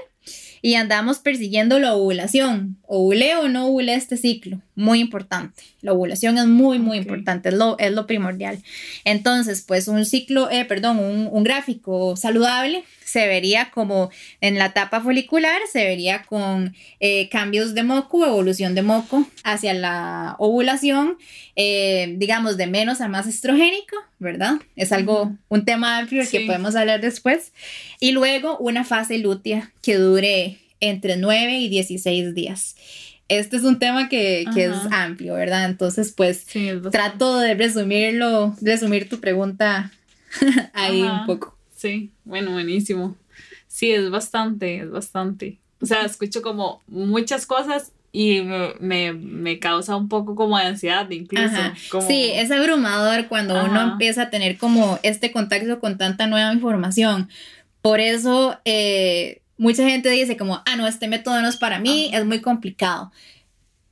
Y 0.64 0.76
andamos 0.76 1.20
persiguiendo 1.20 1.78
la 1.78 1.94
ovulación. 1.94 2.78
¿Ovulé 2.88 3.36
o 3.36 3.50
no 3.50 3.68
ovulé 3.68 3.96
este 3.96 4.16
ciclo? 4.16 4.62
Muy 4.76 5.02
importante. 5.02 5.62
La 5.82 5.92
ovulación 5.92 6.38
es 6.38 6.48
muy, 6.48 6.80
muy 6.80 7.00
importante, 7.00 7.50
es 7.50 7.56
lo, 7.56 7.78
es 7.80 7.92
lo 7.92 8.08
primordial. 8.08 8.64
Entonces, 9.04 9.62
pues 9.68 9.90
un 9.90 10.06
ciclo, 10.06 10.50
eh, 10.50 10.64
perdón, 10.64 11.00
un, 11.00 11.28
un 11.30 11.44
gráfico 11.44 12.16
saludable 12.16 12.86
se 13.14 13.28
vería 13.28 13.70
como 13.70 14.10
en 14.42 14.58
la 14.58 14.68
etapa 14.68 15.00
folicular, 15.00 15.62
se 15.72 15.84
vería 15.84 16.24
con 16.24 16.76
eh, 17.00 17.30
cambios 17.30 17.76
de 17.76 17.84
moco, 17.84 18.26
evolución 18.26 18.74
de 18.74 18.82
moco 18.82 19.28
hacia 19.44 19.76
la 19.76 20.36
ovulación, 20.40 21.18
eh, 21.56 22.16
digamos, 22.18 22.58
de 22.58 22.66
menos 22.66 23.02
a 23.02 23.08
más 23.10 23.28
estrogénico, 23.28 23.98
¿verdad? 24.24 24.56
Es 24.76 24.92
algo, 24.92 25.38
un 25.50 25.66
tema 25.66 26.00
amplio 26.00 26.24
que 26.30 26.42
podemos 26.42 26.76
hablar 26.76 27.02
después. 27.02 27.54
Y 28.00 28.12
luego 28.12 28.58
una 28.58 28.84
fase 28.84 29.20
lútea 29.20 29.72
que 29.84 29.98
dure 29.98 30.58
entre 30.80 31.18
9 31.18 31.60
y 31.60 31.70
16 31.70 32.34
días 32.34 32.76
este 33.40 33.58
es 33.58 33.64
un 33.64 33.80
tema 33.80 34.10
que, 34.10 34.46
que 34.54 34.66
es 34.66 34.76
amplio, 34.92 35.34
¿verdad? 35.36 35.66
Entonces, 35.66 36.12
pues 36.12 36.46
trato 36.92 37.40
de 37.40 37.54
resumirlo, 37.54 38.56
resumir 38.62 39.10
tu 39.10 39.20
pregunta 39.20 39.92
ahí 40.74 41.02
un 41.02 41.26
poco. 41.26 41.58
Sí, 41.76 42.12
bueno, 42.26 42.52
buenísimo. 42.52 43.16
Sí, 43.68 43.92
es 43.92 44.10
bastante, 44.10 44.78
es 44.78 44.92
bastante. 44.92 45.60
O 45.82 45.86
sea, 45.86 46.06
escucho 46.06 46.42
como 46.42 46.82
muchas 46.88 47.46
cosas 47.46 47.92
y 48.16 48.42
me, 48.42 49.12
me, 49.12 49.58
causa 49.58 49.96
un 49.96 50.08
poco 50.08 50.36
como 50.36 50.56
de 50.60 50.66
ansiedad 50.66 51.10
incluso. 51.10 51.58
Sí, 52.08 52.30
es 52.32 52.52
abrumador 52.52 53.28
cuando 53.28 53.66
uno 53.66 53.82
empieza 53.82 54.24
a 54.24 54.30
tener 54.30 54.60
como 54.60 55.00
este 55.02 55.32
contacto 55.32 55.80
con 55.80 55.98
tanta 55.98 56.28
nueva 56.28 56.54
información. 56.54 57.28
Por 57.82 58.00
eso 58.00 58.60
eh, 58.66 59.42
mucha 59.58 59.90
gente 59.90 60.12
dice 60.12 60.38
como, 60.38 60.62
ah, 60.64 60.76
no, 60.78 60.86
este 60.86 61.08
método 61.08 61.42
no 61.42 61.50
es 61.50 61.58
para 61.58 61.80
mí, 61.80 62.12
es 62.14 62.24
muy 62.24 62.40
complicado. 62.40 63.12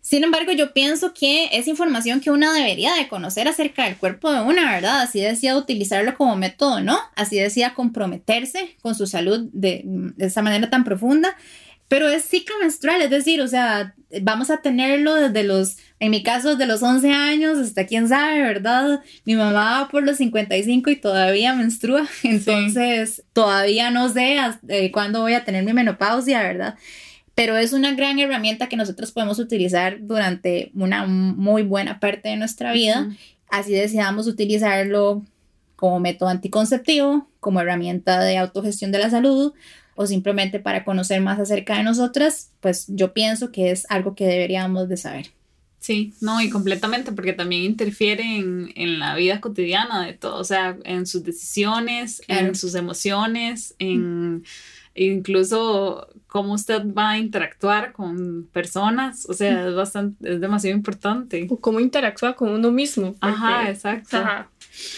Sin 0.02 0.24
embargo, 0.24 0.52
yo 0.52 0.72
pienso 0.72 1.16
que 1.16 1.50
es 1.52 1.68
información 1.68 2.22
que 2.22 2.30
una 2.30 2.54
debería 2.54 2.94
de 2.94 3.08
conocer 3.08 3.48
acerca 3.48 3.86
del 3.86 3.98
cuerpo 3.98 4.32
de 4.32 4.42
una, 4.42 4.72
¿verdad? 4.72 5.02
Así 5.02 5.20
decía 5.20 5.58
utilizarlo 5.58 6.16
como 6.16 6.36
método, 6.36 6.80
¿no? 6.82 7.00
Así 7.16 7.40
decía 7.40 7.74
comprometerse 7.74 8.78
con 8.84 8.94
su 8.94 9.08
salud 9.08 9.50
de, 9.52 9.82
de 9.84 10.28
esa 10.28 10.44
manera 10.44 10.70
tan 10.70 10.84
profunda. 10.84 11.36
Pero 11.88 12.08
es 12.08 12.24
ciclo 12.24 12.56
menstrual, 12.62 13.02
es 13.02 13.10
decir, 13.10 13.42
o 13.42 13.48
sea, 13.48 13.96
vamos 14.22 14.50
a 14.50 14.62
tenerlo 14.62 15.16
desde 15.16 15.44
los, 15.44 15.78
en 16.00 16.12
mi 16.12 16.24
caso, 16.24 16.52
desde 16.52 16.66
los 16.66 16.84
11 16.84 17.12
años 17.12 17.58
hasta 17.58 17.86
quién 17.86 18.08
sabe, 18.08 18.42
¿verdad? 18.42 19.02
Mi 19.26 19.36
mamá 19.36 19.82
va 19.82 19.88
por 19.90 20.04
los 20.04 20.18
55 20.18 20.90
y 20.90 20.96
todavía 20.98 21.54
menstrua, 21.54 22.08
entonces 22.24 23.24
todavía 23.34 23.92
no 23.92 24.10
sé 24.10 24.38
eh, 24.68 24.92
cuándo 24.92 25.22
voy 25.22 25.34
a 25.34 25.46
tener 25.46 25.64
mi 25.64 25.74
menopausia, 25.74 26.42
¿verdad? 26.42 26.76
pero 27.36 27.58
es 27.58 27.74
una 27.74 27.94
gran 27.94 28.20
herramienta 28.20 28.68
que 28.68 28.76
nosotros 28.76 29.12
podemos 29.12 29.40
utilizar 29.40 29.98
durante 30.02 30.72
una 30.76 31.06
muy 31.08 31.64
buena 31.64 32.00
parte 32.00 32.30
de 32.30 32.36
nuestra 32.36 32.74
vida. 32.74 33.10
Así 33.50 33.72
deseamos 33.72 34.28
utilizarlo 34.28 35.26
como 35.76 36.00
método 36.00 36.30
anticonceptivo, 36.30 37.28
como 37.40 37.62
herramienta 37.62 38.20
de 38.20 38.38
autogestión 38.38 38.92
de 38.92 39.00
la 39.00 39.10
salud 39.10 39.54
o 40.02 40.08
simplemente 40.08 40.60
para 40.60 40.84
conocer 40.84 41.22
más 41.22 41.40
acerca 41.40 41.78
de 41.78 41.84
nosotras, 41.84 42.52
pues 42.60 42.86
yo 42.88 43.14
pienso 43.14 43.52
que 43.52 43.72
es 43.72 43.86
algo 43.90 44.16
que 44.16 44.26
deberíamos 44.26 44.90
de 44.90 44.98
saber. 44.98 45.32
Sí, 45.80 46.14
no, 46.22 46.40
y 46.42 46.50
completamente, 46.50 47.12
porque 47.12 47.34
también 47.34 47.64
interfiere 47.64 48.24
en, 48.24 48.72
en 48.76 49.00
la 49.00 49.16
vida 49.16 49.42
cotidiana 49.42 50.06
de 50.06 50.14
todo, 50.14 50.36
o 50.38 50.44
sea, 50.44 50.78
en 50.84 51.08
sus 51.08 51.24
decisiones, 51.24 52.22
en 52.28 52.54
sus 52.54 52.76
emociones, 52.76 53.74
en 53.80 54.44
incluso 54.94 56.08
cómo 56.28 56.54
usted 56.54 56.82
va 56.86 57.12
a 57.12 57.18
interactuar 57.18 57.94
con 57.94 58.48
personas, 58.52 59.26
o 59.28 59.34
sea, 59.34 59.68
es 59.68 59.76
bastante, 59.76 60.34
es 60.34 60.42
demasiado 60.42 60.76
importante. 60.76 61.48
O 61.50 61.60
cómo 61.60 61.80
interactúa 61.80 62.36
con 62.36 62.50
uno 62.50 62.72
mismo. 62.72 63.16
ajá, 63.20 63.70
exacto. 63.70 64.18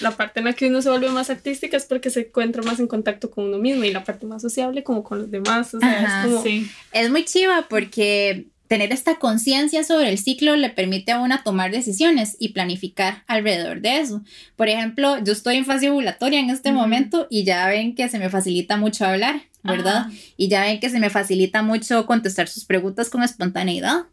La 0.01 0.11
parte 0.11 0.39
en 0.39 0.45
la 0.45 0.53
que 0.53 0.67
uno 0.67 0.81
se 0.81 0.89
vuelve 0.89 1.09
más 1.09 1.29
artística 1.29 1.77
es 1.77 1.85
porque 1.85 2.09
se 2.09 2.21
encuentra 2.21 2.61
más 2.63 2.79
en 2.79 2.87
contacto 2.87 3.31
con 3.31 3.45
uno 3.45 3.57
mismo 3.57 3.83
y 3.83 3.91
la 3.91 4.03
parte 4.03 4.25
más 4.25 4.41
sociable 4.41 4.83
como 4.83 5.03
con 5.03 5.19
los 5.19 5.31
demás, 5.31 5.73
o 5.73 5.79
sea, 5.79 6.23
es 6.23 6.29
como... 6.29 6.43
Sí. 6.43 6.69
Es 6.91 7.09
muy 7.09 7.25
chiva 7.25 7.65
porque 7.69 8.47
tener 8.67 8.91
esta 8.91 9.19
conciencia 9.19 9.83
sobre 9.83 10.09
el 10.09 10.17
ciclo 10.17 10.55
le 10.55 10.69
permite 10.69 11.11
a 11.11 11.19
una 11.19 11.43
tomar 11.43 11.71
decisiones 11.71 12.35
y 12.39 12.49
planificar 12.49 13.23
alrededor 13.27 13.81
de 13.81 13.99
eso. 13.99 14.23
Por 14.55 14.67
ejemplo, 14.67 15.23
yo 15.23 15.33
estoy 15.33 15.57
en 15.57 15.65
fase 15.65 15.89
ovulatoria 15.89 16.39
en 16.39 16.49
este 16.49 16.71
momento 16.71 17.27
y 17.29 17.43
ya 17.43 17.67
ven 17.67 17.93
que 17.93 18.09
se 18.09 18.19
me 18.19 18.29
facilita 18.29 18.77
mucho 18.77 19.05
hablar, 19.05 19.43
¿verdad? 19.63 20.07
Y 20.37 20.47
ya 20.47 20.61
ven 20.61 20.79
que 20.79 20.89
se 20.89 20.99
me 20.99 21.09
facilita 21.11 21.61
mucho 21.61 22.05
contestar 22.05 22.47
sus 22.47 22.65
preguntas 22.65 23.11
con 23.11 23.21
espontaneidad. 23.21 24.05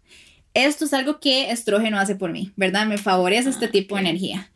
Esto 0.52 0.84
es 0.84 0.92
algo 0.92 1.20
que 1.20 1.50
estrógeno 1.52 1.98
hace 1.98 2.16
por 2.16 2.32
mí, 2.32 2.52
¿verdad? 2.56 2.86
Me 2.86 2.98
favorece 2.98 3.48
este 3.48 3.66
ah, 3.66 3.70
tipo 3.70 3.94
de 3.94 4.02
energía 4.02 4.50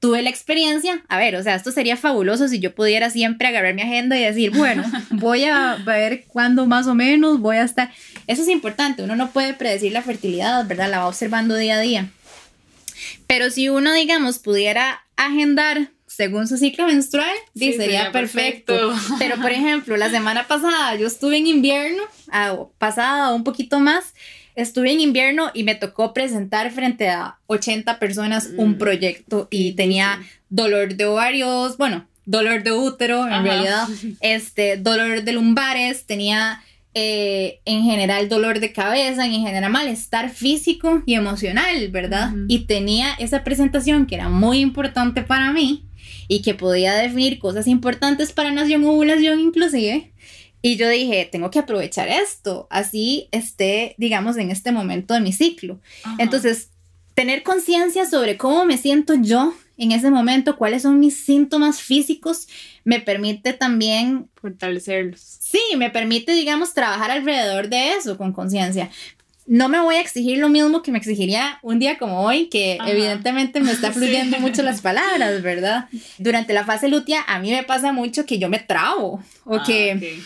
tuve 0.00 0.22
la 0.22 0.30
experiencia, 0.30 1.02
a 1.08 1.18
ver, 1.18 1.36
o 1.36 1.42
sea, 1.42 1.54
esto 1.54 1.72
sería 1.72 1.96
fabuloso 1.96 2.48
si 2.48 2.60
yo 2.60 2.74
pudiera 2.74 3.10
siempre 3.10 3.48
agarrar 3.48 3.74
mi 3.74 3.82
agenda 3.82 4.16
y 4.16 4.22
decir, 4.22 4.50
bueno, 4.50 4.84
voy 5.10 5.44
a 5.44 5.76
ver 5.84 6.24
cuándo 6.28 6.66
más 6.66 6.86
o 6.86 6.94
menos 6.94 7.40
voy 7.40 7.56
a 7.56 7.64
estar. 7.64 7.90
Eso 8.26 8.42
es 8.42 8.48
importante, 8.48 9.02
uno 9.02 9.16
no 9.16 9.30
puede 9.30 9.54
predecir 9.54 9.92
la 9.92 10.02
fertilidad, 10.02 10.66
¿verdad? 10.66 10.90
La 10.90 10.98
va 11.00 11.08
observando 11.08 11.56
día 11.56 11.76
a 11.76 11.80
día. 11.80 12.08
Pero 13.26 13.50
si 13.50 13.68
uno, 13.68 13.92
digamos, 13.92 14.38
pudiera 14.38 15.02
agendar 15.16 15.90
según 16.06 16.48
su 16.48 16.56
ciclo 16.56 16.86
menstrual, 16.86 17.30
sería, 17.54 18.10
perfecto. 18.10 18.92
Pero, 19.20 19.36
por 19.36 19.52
ejemplo, 19.52 19.96
la 19.96 20.10
semana 20.10 20.48
pasada 20.48 20.96
yo 20.96 21.06
estuve 21.06 21.36
en 21.36 21.46
invierno, 21.46 22.02
ah, 22.32 22.64
pasada 22.78 23.32
un 23.32 23.44
poquito 23.44 23.78
más, 23.78 24.14
estuve 24.58 24.92
en 24.92 25.00
invierno 25.00 25.50
y 25.54 25.62
me 25.62 25.74
tocó 25.74 26.12
presentar 26.12 26.70
frente 26.72 27.08
a 27.08 27.38
80 27.46 27.98
personas 27.98 28.50
un 28.56 28.72
mm. 28.72 28.78
proyecto 28.78 29.48
y 29.50 29.72
tenía 29.72 30.20
dolor 30.50 30.96
de 30.96 31.06
ovarios, 31.06 31.76
bueno, 31.78 32.06
dolor 32.24 32.62
de 32.62 32.72
útero 32.72 33.26
en 33.26 33.44
realidad, 33.44 33.88
este, 34.20 34.76
dolor 34.76 35.22
de 35.22 35.32
lumbares, 35.32 36.06
tenía 36.06 36.62
eh, 36.94 37.60
en 37.66 37.84
general 37.84 38.28
dolor 38.28 38.58
de 38.58 38.72
cabeza 38.72 39.24
en 39.24 39.42
general 39.42 39.70
malestar 39.70 40.30
físico 40.30 41.02
y 41.06 41.14
emocional, 41.14 41.88
¿verdad? 41.90 42.32
Y 42.48 42.66
tenía 42.66 43.12
esa 43.18 43.44
presentación 43.44 44.06
que 44.06 44.16
era 44.16 44.28
muy 44.28 44.58
importante 44.58 45.22
para 45.22 45.52
mí 45.52 45.84
y 46.26 46.42
que 46.42 46.54
podía 46.54 46.94
definir 46.94 47.38
cosas 47.38 47.66
importantes 47.68 48.32
para 48.32 48.50
nación 48.50 48.84
ovulación 48.84 49.38
inclusive. 49.40 50.12
Y 50.60 50.76
yo 50.76 50.88
dije, 50.88 51.28
tengo 51.30 51.50
que 51.50 51.60
aprovechar 51.60 52.08
esto, 52.08 52.66
así 52.70 53.28
esté, 53.30 53.94
digamos, 53.96 54.36
en 54.36 54.50
este 54.50 54.72
momento 54.72 55.14
de 55.14 55.20
mi 55.20 55.32
ciclo. 55.32 55.78
Entonces, 56.18 56.70
tener 57.14 57.42
conciencia 57.42 58.06
sobre 58.06 58.36
cómo 58.36 58.64
me 58.64 58.76
siento 58.76 59.14
yo 59.14 59.54
en 59.76 59.92
ese 59.92 60.10
momento, 60.10 60.56
cuáles 60.56 60.82
son 60.82 60.98
mis 60.98 61.16
síntomas 61.24 61.80
físicos, 61.80 62.48
me 62.84 63.00
permite 63.00 63.52
también 63.52 64.28
fortalecerlos. 64.34 65.20
Sí, 65.20 65.60
me 65.76 65.88
permite, 65.90 66.32
digamos, 66.32 66.74
trabajar 66.74 67.12
alrededor 67.12 67.68
de 67.68 67.92
eso 67.92 68.18
con 68.18 68.32
conciencia. 68.32 68.90
No 69.46 69.68
me 69.68 69.80
voy 69.80 69.94
a 69.94 70.00
exigir 70.00 70.38
lo 70.38 70.48
mismo 70.48 70.82
que 70.82 70.90
me 70.90 70.98
exigiría 70.98 71.60
un 71.62 71.78
día 71.78 71.96
como 71.96 72.22
hoy, 72.22 72.48
que 72.48 72.78
evidentemente 72.86 73.60
me 73.60 73.70
está 73.70 73.92
fluyendo 73.92 74.40
mucho 74.40 74.62
las 74.62 74.80
palabras, 74.80 75.40
¿verdad? 75.42 75.88
Durante 76.18 76.52
la 76.52 76.64
fase 76.64 76.88
lútea 76.88 77.22
a 77.26 77.38
mí 77.38 77.52
me 77.52 77.62
pasa 77.62 77.92
mucho 77.92 78.26
que 78.26 78.38
yo 78.38 78.48
me 78.48 78.58
trabo 78.58 79.22
o 79.44 79.56
ah, 79.56 79.62
que 79.64 80.20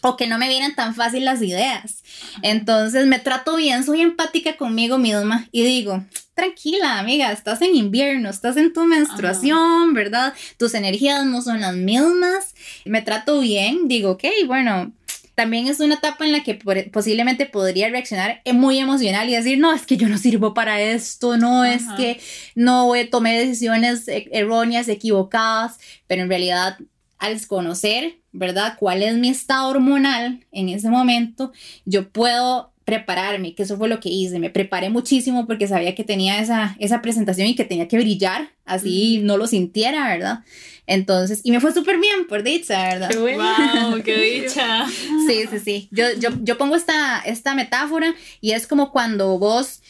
o 0.00 0.16
que 0.16 0.26
no 0.26 0.38
me 0.38 0.48
vienen 0.48 0.74
tan 0.74 0.94
fácil 0.94 1.24
las 1.24 1.42
ideas. 1.42 2.02
Entonces 2.42 3.06
me 3.06 3.18
trato 3.18 3.56
bien, 3.56 3.84
soy 3.84 4.00
empática 4.00 4.56
conmigo 4.56 4.98
misma 4.98 5.48
y 5.52 5.62
digo, 5.62 6.04
tranquila 6.34 6.98
amiga, 6.98 7.32
estás 7.32 7.62
en 7.62 7.74
invierno, 7.74 8.30
estás 8.30 8.56
en 8.56 8.72
tu 8.72 8.84
menstruación, 8.84 9.92
¿verdad? 9.94 10.34
Tus 10.56 10.74
energías 10.74 11.24
no 11.24 11.42
son 11.42 11.60
las 11.60 11.74
mismas. 11.74 12.54
Me 12.84 13.02
trato 13.02 13.40
bien, 13.40 13.88
digo, 13.88 14.12
ok, 14.12 14.24
bueno, 14.46 14.92
también 15.34 15.68
es 15.68 15.78
una 15.78 15.94
etapa 15.94 16.24
en 16.24 16.32
la 16.32 16.42
que 16.42 16.54
posiblemente 16.92 17.46
podría 17.46 17.88
reaccionar 17.88 18.42
muy 18.52 18.78
emocional 18.78 19.28
y 19.28 19.36
decir, 19.36 19.58
no, 19.58 19.72
es 19.72 19.86
que 19.86 19.96
yo 19.96 20.08
no 20.08 20.18
sirvo 20.18 20.52
para 20.52 20.80
esto, 20.80 21.36
no, 21.36 21.64
es 21.64 21.84
que 21.96 22.20
no 22.56 22.92
tomé 23.10 23.38
decisiones 23.38 24.08
e-, 24.08 24.28
erróneas, 24.32 24.88
equivocadas, 24.88 25.78
pero 26.08 26.22
en 26.22 26.28
realidad 26.28 26.76
al 27.18 27.34
desconocer, 27.34 28.18
¿verdad? 28.32 28.76
¿Cuál 28.78 29.02
es 29.02 29.16
mi 29.16 29.28
estado 29.28 29.68
hormonal 29.68 30.44
en 30.52 30.68
ese 30.68 30.90
momento? 30.90 31.52
Yo 31.84 32.08
puedo 32.10 32.72
prepararme, 32.84 33.54
que 33.54 33.64
eso 33.64 33.76
fue 33.76 33.86
lo 33.88 34.00
que 34.00 34.08
hice. 34.08 34.38
Me 34.38 34.48
preparé 34.48 34.88
muchísimo 34.88 35.46
porque 35.46 35.68
sabía 35.68 35.94
que 35.94 36.04
tenía 36.04 36.40
esa, 36.40 36.74
esa 36.78 37.02
presentación 37.02 37.46
y 37.46 37.54
que 37.54 37.66
tenía 37.66 37.86
que 37.86 37.98
brillar, 37.98 38.50
así 38.64 39.20
no 39.22 39.36
lo 39.36 39.46
sintiera, 39.46 40.08
¿verdad? 40.08 40.38
Entonces, 40.86 41.42
y 41.44 41.50
me 41.50 41.60
fue 41.60 41.74
súper 41.74 41.98
bien, 41.98 42.26
por 42.26 42.42
dicha, 42.42 42.82
¿verdad? 42.88 43.10
¡Qué 43.10 43.18
¡Wow! 43.18 44.02
¡Qué 44.02 44.16
dicha! 44.42 44.86
sí, 44.88 45.44
sí, 45.50 45.58
sí. 45.62 45.88
Yo, 45.90 46.04
yo, 46.18 46.30
yo 46.42 46.56
pongo 46.56 46.76
esta, 46.76 47.20
esta 47.20 47.54
metáfora 47.54 48.14
y 48.40 48.52
es 48.52 48.66
como 48.66 48.90
cuando 48.90 49.38
vos 49.38 49.82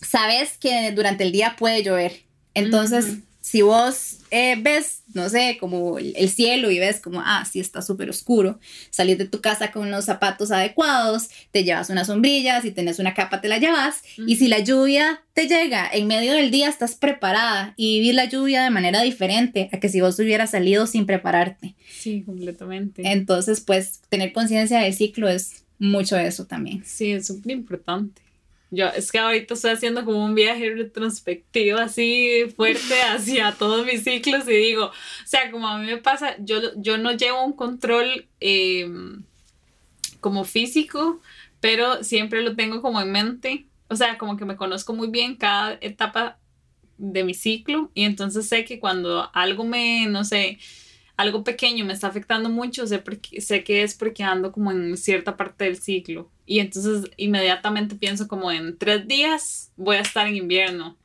sabes 0.00 0.56
que 0.56 0.92
durante 0.92 1.24
el 1.24 1.32
día 1.32 1.54
puede 1.58 1.82
llover. 1.82 2.22
Entonces, 2.54 3.18
si 3.50 3.62
vos 3.62 4.18
eh, 4.30 4.54
ves, 4.62 5.02
no 5.12 5.28
sé, 5.28 5.56
como 5.58 5.98
el 5.98 6.28
cielo 6.30 6.70
y 6.70 6.78
ves 6.78 7.00
como, 7.00 7.20
ah, 7.20 7.44
sí 7.50 7.58
está 7.58 7.82
súper 7.82 8.08
oscuro, 8.08 8.60
salís 8.90 9.18
de 9.18 9.26
tu 9.26 9.40
casa 9.40 9.72
con 9.72 9.90
los 9.90 10.04
zapatos 10.04 10.52
adecuados, 10.52 11.30
te 11.50 11.64
llevas 11.64 11.90
una 11.90 12.04
sombrilla, 12.04 12.62
si 12.62 12.70
tenés 12.70 13.00
una 13.00 13.12
capa 13.12 13.40
te 13.40 13.48
la 13.48 13.58
llevas, 13.58 14.02
y 14.24 14.36
si 14.36 14.46
la 14.46 14.60
lluvia 14.60 15.24
te 15.34 15.48
llega 15.48 15.90
en 15.92 16.06
medio 16.06 16.34
del 16.34 16.52
día, 16.52 16.68
estás 16.68 16.94
preparada 16.94 17.74
y 17.76 17.98
vivir 17.98 18.14
la 18.14 18.26
lluvia 18.26 18.62
de 18.62 18.70
manera 18.70 19.02
diferente 19.02 19.68
a 19.72 19.80
que 19.80 19.88
si 19.88 20.00
vos 20.00 20.16
hubieras 20.20 20.52
salido 20.52 20.86
sin 20.86 21.04
prepararte. 21.04 21.74
Sí, 21.90 22.22
completamente. 22.22 23.02
Entonces, 23.04 23.60
pues, 23.60 23.98
tener 24.10 24.32
conciencia 24.32 24.78
del 24.78 24.94
ciclo 24.94 25.28
es 25.28 25.64
mucho 25.80 26.16
eso 26.16 26.46
también. 26.46 26.84
Sí, 26.84 27.10
es 27.10 27.26
súper 27.26 27.50
importante. 27.50 28.22
Yo 28.70 28.86
es 28.86 29.10
que 29.10 29.18
ahorita 29.18 29.54
estoy 29.54 29.72
haciendo 29.72 30.04
como 30.04 30.24
un 30.24 30.34
viaje 30.34 30.70
retrospectivo 30.74 31.78
así 31.78 32.44
fuerte 32.54 33.02
hacia 33.02 33.52
todos 33.52 33.84
mis 33.84 34.04
ciclos 34.04 34.46
y 34.46 34.52
digo, 34.52 34.86
o 34.86 35.26
sea, 35.26 35.50
como 35.50 35.66
a 35.66 35.78
mí 35.78 35.86
me 35.86 35.98
pasa, 35.98 36.36
yo, 36.38 36.60
yo 36.76 36.96
no 36.96 37.12
llevo 37.12 37.44
un 37.44 37.52
control 37.52 38.26
em, 38.38 39.24
como 40.20 40.44
físico, 40.44 41.20
pero 41.60 42.04
siempre 42.04 42.42
lo 42.42 42.54
tengo 42.54 42.80
como 42.80 43.00
en 43.00 43.10
mente, 43.10 43.66
o 43.88 43.96
sea, 43.96 44.18
como 44.18 44.36
que 44.36 44.44
me 44.44 44.56
conozco 44.56 44.92
muy 44.92 45.08
bien 45.08 45.36
cada 45.36 45.76
etapa 45.80 46.38
de 46.96 47.24
mi 47.24 47.34
ciclo 47.34 47.90
y 47.94 48.04
entonces 48.04 48.48
sé 48.48 48.64
que 48.64 48.78
cuando 48.78 49.30
algo 49.34 49.64
me, 49.64 50.06
no 50.06 50.22
sé, 50.22 50.58
algo 51.20 51.44
pequeño 51.44 51.84
me 51.84 51.92
está 51.92 52.06
afectando 52.06 52.48
mucho, 52.48 52.86
sé, 52.86 52.98
porque, 52.98 53.42
sé 53.42 53.62
que 53.62 53.82
es 53.82 53.94
porque 53.94 54.22
ando 54.22 54.52
como 54.52 54.72
en 54.72 54.96
cierta 54.96 55.36
parte 55.36 55.64
del 55.64 55.76
ciclo. 55.76 56.30
Y 56.46 56.60
entonces 56.60 57.10
inmediatamente 57.18 57.94
pienso 57.94 58.26
como 58.26 58.50
en 58.50 58.78
tres 58.78 59.06
días 59.06 59.70
voy 59.76 59.96
a 59.96 60.00
estar 60.00 60.26
en 60.26 60.36
invierno. 60.36 60.96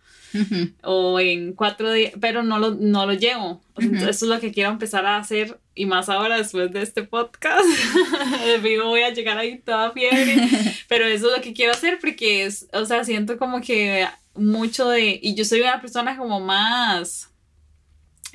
O 0.84 1.18
en 1.22 1.53
cuatro 1.53 1.93
días, 1.93 2.11
pero 2.20 2.43
no 2.43 2.59
lo, 2.59 2.72
no 2.72 3.05
lo 3.05 3.13
llevo. 3.13 3.61
eso 3.78 4.09
es 4.09 4.22
lo 4.22 4.39
que 4.41 4.51
quiero 4.51 4.70
empezar 4.70 5.05
a 5.05 5.16
hacer 5.16 5.57
y 5.74 5.86
más 5.86 6.09
ahora 6.09 6.38
después 6.38 6.72
de 6.72 6.82
este 6.82 7.03
podcast. 7.03 7.66
vivo 8.61 8.88
voy 8.88 9.01
a 9.01 9.13
llegar 9.13 9.38
ahí 9.38 9.59
toda 9.59 9.91
fiebre. 9.91 10.36
pero 10.89 11.05
eso 11.05 11.28
es 11.28 11.38
lo 11.38 11.41
que 11.41 11.53
quiero 11.53 11.72
hacer 11.72 11.99
porque 12.01 12.43
es, 12.43 12.68
o 12.74 12.86
sea, 12.86 13.05
siento 13.05 13.38
como 13.38 13.61
que 13.61 14.07
mucho 14.34 14.89
de, 14.89 15.20
y 15.22 15.36
yo 15.36 15.45
soy 15.45 15.61
una 15.61 15.80
persona 15.80 16.18
como 16.18 16.41
más 16.41 17.30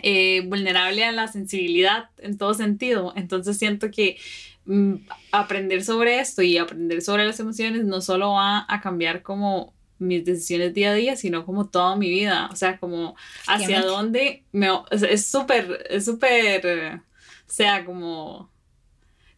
eh, 0.03 0.42
vulnerable 0.46 1.05
a 1.05 1.12
la 1.12 1.28
sensibilidad 1.28 2.11
en 2.18 2.38
todo 2.38 2.55
sentido. 2.55 3.12
Entonces 3.16 3.59
siento 3.59 3.90
que 3.90 4.18
mm, 4.64 4.94
aprender 5.32 5.84
sobre 5.84 6.20
esto 6.20 6.42
y 6.42 6.59
aprender 6.59 7.03
sobre 7.03 7.26
las 7.26 7.40
emociones 7.40 7.84
no 7.84 8.01
solo 8.01 8.32
va 8.32 8.66
a 8.68 8.80
cambiar 8.80 9.22
como 9.22 9.74
mis 9.98 10.24
decisiones 10.24 10.74
día 10.74 10.90
a 10.90 10.94
día, 10.94 11.16
sino 11.16 11.44
como 11.44 11.68
toda 11.68 11.96
mi 11.96 12.09
vida. 12.09 12.48
O 12.53 12.57
sea, 12.57 12.78
como 12.78 13.14
hacia 13.46 13.82
dónde 13.82 14.44
me... 14.53 14.68
Es 14.90 15.26
súper, 15.26 15.86
es 15.90 16.07
súper, 16.07 17.01
o 17.46 17.53
sea, 17.53 17.84
como, 17.84 18.51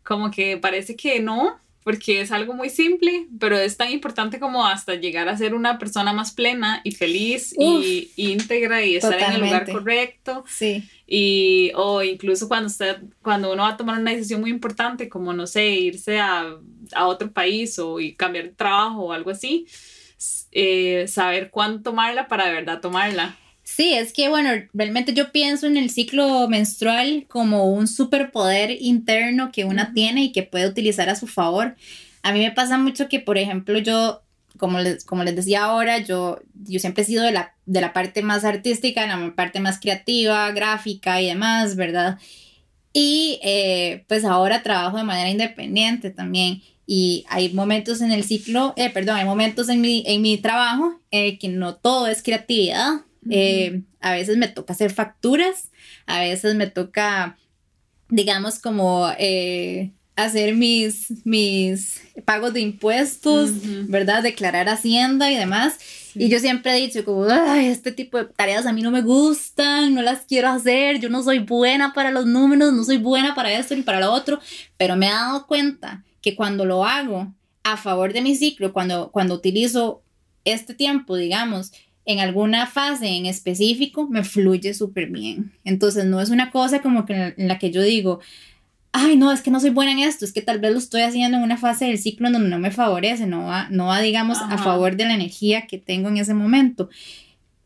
como 0.02 0.30
que 0.30 0.56
parece 0.56 0.96
que 0.96 1.20
no, 1.20 1.60
porque 1.84 2.20
es 2.20 2.30
algo 2.30 2.54
muy 2.54 2.70
simple, 2.70 3.26
pero 3.38 3.58
es 3.58 3.76
tan 3.76 3.90
importante 3.90 4.38
como 4.38 4.66
hasta 4.66 4.94
llegar 4.94 5.28
a 5.28 5.36
ser 5.36 5.54
una 5.54 5.78
persona 5.78 6.12
más 6.12 6.32
plena 6.32 6.80
y 6.84 6.92
feliz 6.92 7.54
y, 7.58 8.10
íntegra 8.16 8.84
y 8.84 8.96
estar 8.96 9.18
en 9.18 9.32
el 9.32 9.40
lugar 9.40 9.70
correcto. 9.70 10.44
Sí. 10.48 10.84
Y, 11.06 11.72
o 11.74 12.02
incluso 12.02 12.48
cuando, 12.48 12.68
usted, 12.68 12.98
cuando 13.20 13.52
uno 13.52 13.64
va 13.64 13.70
a 13.70 13.76
tomar 13.76 14.00
una 14.00 14.12
decisión 14.12 14.40
muy 14.40 14.50
importante, 14.50 15.08
como, 15.08 15.32
no 15.32 15.46
sé, 15.46 15.68
irse 15.70 16.18
a, 16.20 16.56
a 16.94 17.06
otro 17.06 17.30
país 17.30 17.78
o 17.78 18.00
y 18.00 18.14
cambiar 18.14 18.46
de 18.46 18.54
trabajo 18.54 19.02
o 19.02 19.12
algo 19.12 19.30
así, 19.30 19.66
eh, 20.52 21.06
saber 21.08 21.50
cuándo 21.50 21.82
tomarla 21.82 22.28
para 22.28 22.46
de 22.46 22.52
verdad 22.52 22.80
tomarla. 22.80 23.36
Sí, 23.64 23.94
es 23.94 24.12
que 24.12 24.28
bueno, 24.28 24.50
realmente 24.74 25.14
yo 25.14 25.30
pienso 25.30 25.66
en 25.66 25.76
el 25.76 25.88
ciclo 25.90 26.48
menstrual 26.48 27.26
como 27.28 27.66
un 27.72 27.86
superpoder 27.86 28.76
interno 28.80 29.52
que 29.52 29.64
una 29.64 29.92
tiene 29.94 30.24
y 30.24 30.32
que 30.32 30.42
puede 30.42 30.66
utilizar 30.68 31.08
a 31.08 31.14
su 31.14 31.26
favor. 31.26 31.76
A 32.22 32.32
mí 32.32 32.40
me 32.40 32.50
pasa 32.50 32.76
mucho 32.78 33.08
que, 33.08 33.20
por 33.20 33.38
ejemplo, 33.38 33.78
yo, 33.78 34.22
como 34.58 34.80
les, 34.80 35.04
como 35.04 35.24
les 35.24 35.36
decía 35.36 35.64
ahora, 35.64 35.98
yo, 35.98 36.40
yo 36.64 36.80
siempre 36.80 37.02
he 37.04 37.06
sido 37.06 37.24
de 37.24 37.32
la, 37.32 37.54
de 37.66 37.80
la 37.80 37.92
parte 37.92 38.22
más 38.22 38.44
artística, 38.44 39.06
la 39.06 39.34
parte 39.34 39.60
más 39.60 39.78
creativa, 39.80 40.50
gráfica 40.50 41.20
y 41.22 41.26
demás, 41.26 41.76
¿verdad? 41.76 42.18
Y 42.92 43.40
eh, 43.42 44.04
pues 44.08 44.24
ahora 44.24 44.62
trabajo 44.62 44.98
de 44.98 45.04
manera 45.04 45.30
independiente 45.30 46.10
también. 46.10 46.62
Y 46.86 47.24
hay 47.28 47.52
momentos 47.52 48.00
en 48.00 48.12
el 48.12 48.24
ciclo, 48.24 48.74
eh, 48.76 48.90
perdón, 48.90 49.16
hay 49.16 49.24
momentos 49.24 49.68
en 49.68 49.80
mi, 49.80 50.02
en 50.06 50.20
mi 50.20 50.36
trabajo 50.36 51.00
eh, 51.10 51.38
que 51.38 51.48
no 51.48 51.76
todo 51.76 52.08
es 52.08 52.22
creatividad, 52.22 53.02
eh, 53.30 53.82
a 54.00 54.12
veces 54.12 54.36
me 54.36 54.48
toca 54.48 54.72
hacer 54.72 54.92
facturas, 54.92 55.70
a 56.06 56.20
veces 56.20 56.54
me 56.54 56.66
toca, 56.66 57.36
digamos, 58.08 58.58
como 58.58 59.08
eh, 59.18 59.92
hacer 60.16 60.54
mis, 60.54 61.24
mis 61.24 62.02
pagos 62.24 62.52
de 62.52 62.60
impuestos, 62.60 63.50
¿verdad? 63.88 64.22
Declarar 64.22 64.68
hacienda 64.68 65.30
y 65.30 65.36
demás. 65.36 65.78
Y 66.14 66.28
yo 66.28 66.38
siempre 66.38 66.76
he 66.76 66.80
dicho 66.80 67.04
como, 67.04 67.24
Ay, 67.30 67.66
este 67.66 67.92
tipo 67.92 68.18
de 68.18 68.24
tareas 68.24 68.66
a 68.66 68.72
mí 68.72 68.82
no 68.82 68.90
me 68.90 69.02
gustan, 69.02 69.94
no 69.94 70.02
las 70.02 70.26
quiero 70.26 70.48
hacer, 70.48 71.00
yo 71.00 71.08
no 71.08 71.22
soy 71.22 71.38
buena 71.38 71.94
para 71.94 72.10
los 72.10 72.26
números, 72.26 72.72
no 72.72 72.84
soy 72.84 72.98
buena 72.98 73.34
para 73.34 73.52
esto 73.52 73.74
ni 73.74 73.82
para 73.82 74.00
lo 74.00 74.12
otro, 74.12 74.38
pero 74.76 74.96
me 74.96 75.06
he 75.06 75.10
dado 75.10 75.46
cuenta 75.46 76.04
que 76.20 76.36
cuando 76.36 76.64
lo 76.64 76.84
hago 76.84 77.32
a 77.62 77.76
favor 77.76 78.12
de 78.12 78.20
mi 78.20 78.36
ciclo, 78.36 78.72
cuando, 78.72 79.10
cuando 79.10 79.34
utilizo 79.34 80.02
este 80.44 80.74
tiempo, 80.74 81.16
digamos, 81.16 81.72
en 82.04 82.18
alguna 82.18 82.66
fase 82.66 83.08
en 83.08 83.26
específico 83.26 84.08
me 84.08 84.24
fluye 84.24 84.74
súper 84.74 85.08
bien. 85.08 85.52
Entonces 85.64 86.04
no 86.04 86.20
es 86.20 86.30
una 86.30 86.50
cosa 86.50 86.82
como 86.82 87.06
que 87.06 87.34
en 87.36 87.48
la 87.48 87.58
que 87.58 87.70
yo 87.70 87.82
digo, 87.82 88.20
ay, 88.92 89.16
no, 89.16 89.32
es 89.32 89.40
que 89.40 89.50
no 89.50 89.60
soy 89.60 89.70
buena 89.70 89.92
en 89.92 90.00
esto, 90.00 90.24
es 90.24 90.32
que 90.32 90.42
tal 90.42 90.58
vez 90.58 90.72
lo 90.72 90.78
estoy 90.78 91.02
haciendo 91.02 91.38
en 91.38 91.42
una 91.42 91.56
fase 91.56 91.86
del 91.86 91.98
ciclo 91.98 92.26
en 92.26 92.34
donde 92.34 92.50
no 92.50 92.58
me 92.58 92.70
favorece, 92.70 93.26
no 93.26 93.44
va, 93.46 93.68
no 93.70 93.86
va 93.86 94.00
digamos, 94.00 94.38
a 94.38 94.58
favor 94.58 94.96
de 94.96 95.06
la 95.06 95.14
energía 95.14 95.66
que 95.66 95.78
tengo 95.78 96.08
en 96.08 96.18
ese 96.18 96.34
momento. 96.34 96.90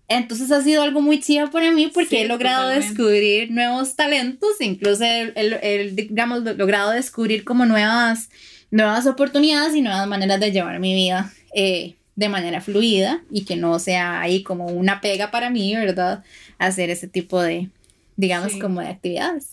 Entonces 0.08 0.52
ha 0.52 0.62
sido 0.62 0.82
algo 0.82 1.00
muy 1.00 1.18
chido 1.18 1.50
para 1.50 1.72
mí 1.72 1.90
porque 1.92 2.22
he 2.22 2.28
logrado 2.28 2.68
descubrir 2.68 3.50
nuevos 3.50 3.96
talentos, 3.96 4.60
incluso 4.60 5.04
el, 5.04 5.96
digamos, 5.96 6.44
logrado 6.44 6.92
descubrir 6.92 7.42
como 7.42 7.66
nuevas, 7.66 8.28
nuevas 8.70 9.06
oportunidades 9.06 9.74
y 9.74 9.82
nuevas 9.82 10.06
maneras 10.06 10.38
de 10.38 10.52
llevar 10.52 10.78
mi 10.78 10.94
vida. 10.94 11.32
Eh, 11.52 11.96
de 12.16 12.28
manera 12.28 12.60
fluida 12.60 13.22
y 13.30 13.44
que 13.44 13.56
no 13.56 13.78
sea 13.78 14.20
ahí 14.20 14.42
como 14.42 14.66
una 14.66 15.00
pega 15.00 15.30
para 15.30 15.50
mí, 15.50 15.74
¿verdad? 15.74 16.24
Hacer 16.58 16.90
ese 16.90 17.06
tipo 17.06 17.40
de, 17.40 17.68
digamos, 18.16 18.54
como 18.56 18.80
de 18.80 18.88
actividades. 18.88 19.52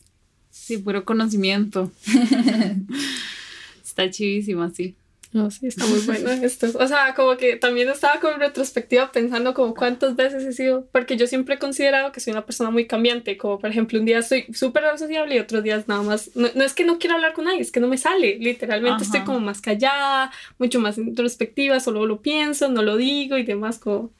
Sí, 0.49 0.77
puro 0.77 1.03
conocimiento. 1.03 1.91
Está 3.83 4.09
chivísimo, 4.09 4.69
sí. 4.69 4.95
No, 5.33 5.49
sí, 5.49 5.67
está 5.67 5.85
muy 5.87 5.99
bueno 6.01 6.29
esto. 6.43 6.67
O 6.75 6.87
sea, 6.87 7.15
como 7.15 7.35
que 7.37 7.55
también 7.55 7.89
estaba 7.89 8.19
como 8.19 8.35
en 8.35 8.39
retrospectiva 8.39 9.11
pensando 9.11 9.53
como 9.55 9.73
cuántas 9.73 10.15
veces 10.15 10.43
he 10.43 10.53
sido, 10.53 10.87
porque 10.91 11.17
yo 11.17 11.25
siempre 11.25 11.55
he 11.55 11.59
considerado 11.59 12.11
que 12.11 12.19
soy 12.19 12.31
una 12.31 12.45
persona 12.45 12.69
muy 12.69 12.85
cambiante, 12.85 13.35
como 13.35 13.59
por 13.59 13.71
ejemplo 13.71 13.99
un 13.99 14.05
día 14.05 14.21
soy 14.21 14.45
súper 14.53 14.83
sociable 14.97 15.35
y 15.35 15.39
otros 15.39 15.63
días 15.63 15.87
nada 15.87 16.03
más, 16.03 16.31
no, 16.35 16.47
es 16.47 16.73
que 16.73 16.85
no 16.85 16.99
quiero 16.99 17.15
hablar 17.15 17.33
con 17.33 17.45
nadie, 17.45 17.61
es 17.61 17.71
que 17.71 17.79
no 17.79 17.87
me 17.87 17.97
sale, 17.97 18.37
literalmente 18.37 19.03
estoy 19.03 19.21
como 19.21 19.39
más 19.39 19.59
callada, 19.59 20.31
mucho 20.59 20.79
más 20.79 20.97
introspectiva, 20.97 21.79
solo 21.79 22.05
lo 22.05 22.21
pienso, 22.21 22.69
no 22.69 22.83
lo 22.83 22.95
digo 22.95 23.37
y 23.37 23.43
demás 23.43 23.79
como... 23.79 24.11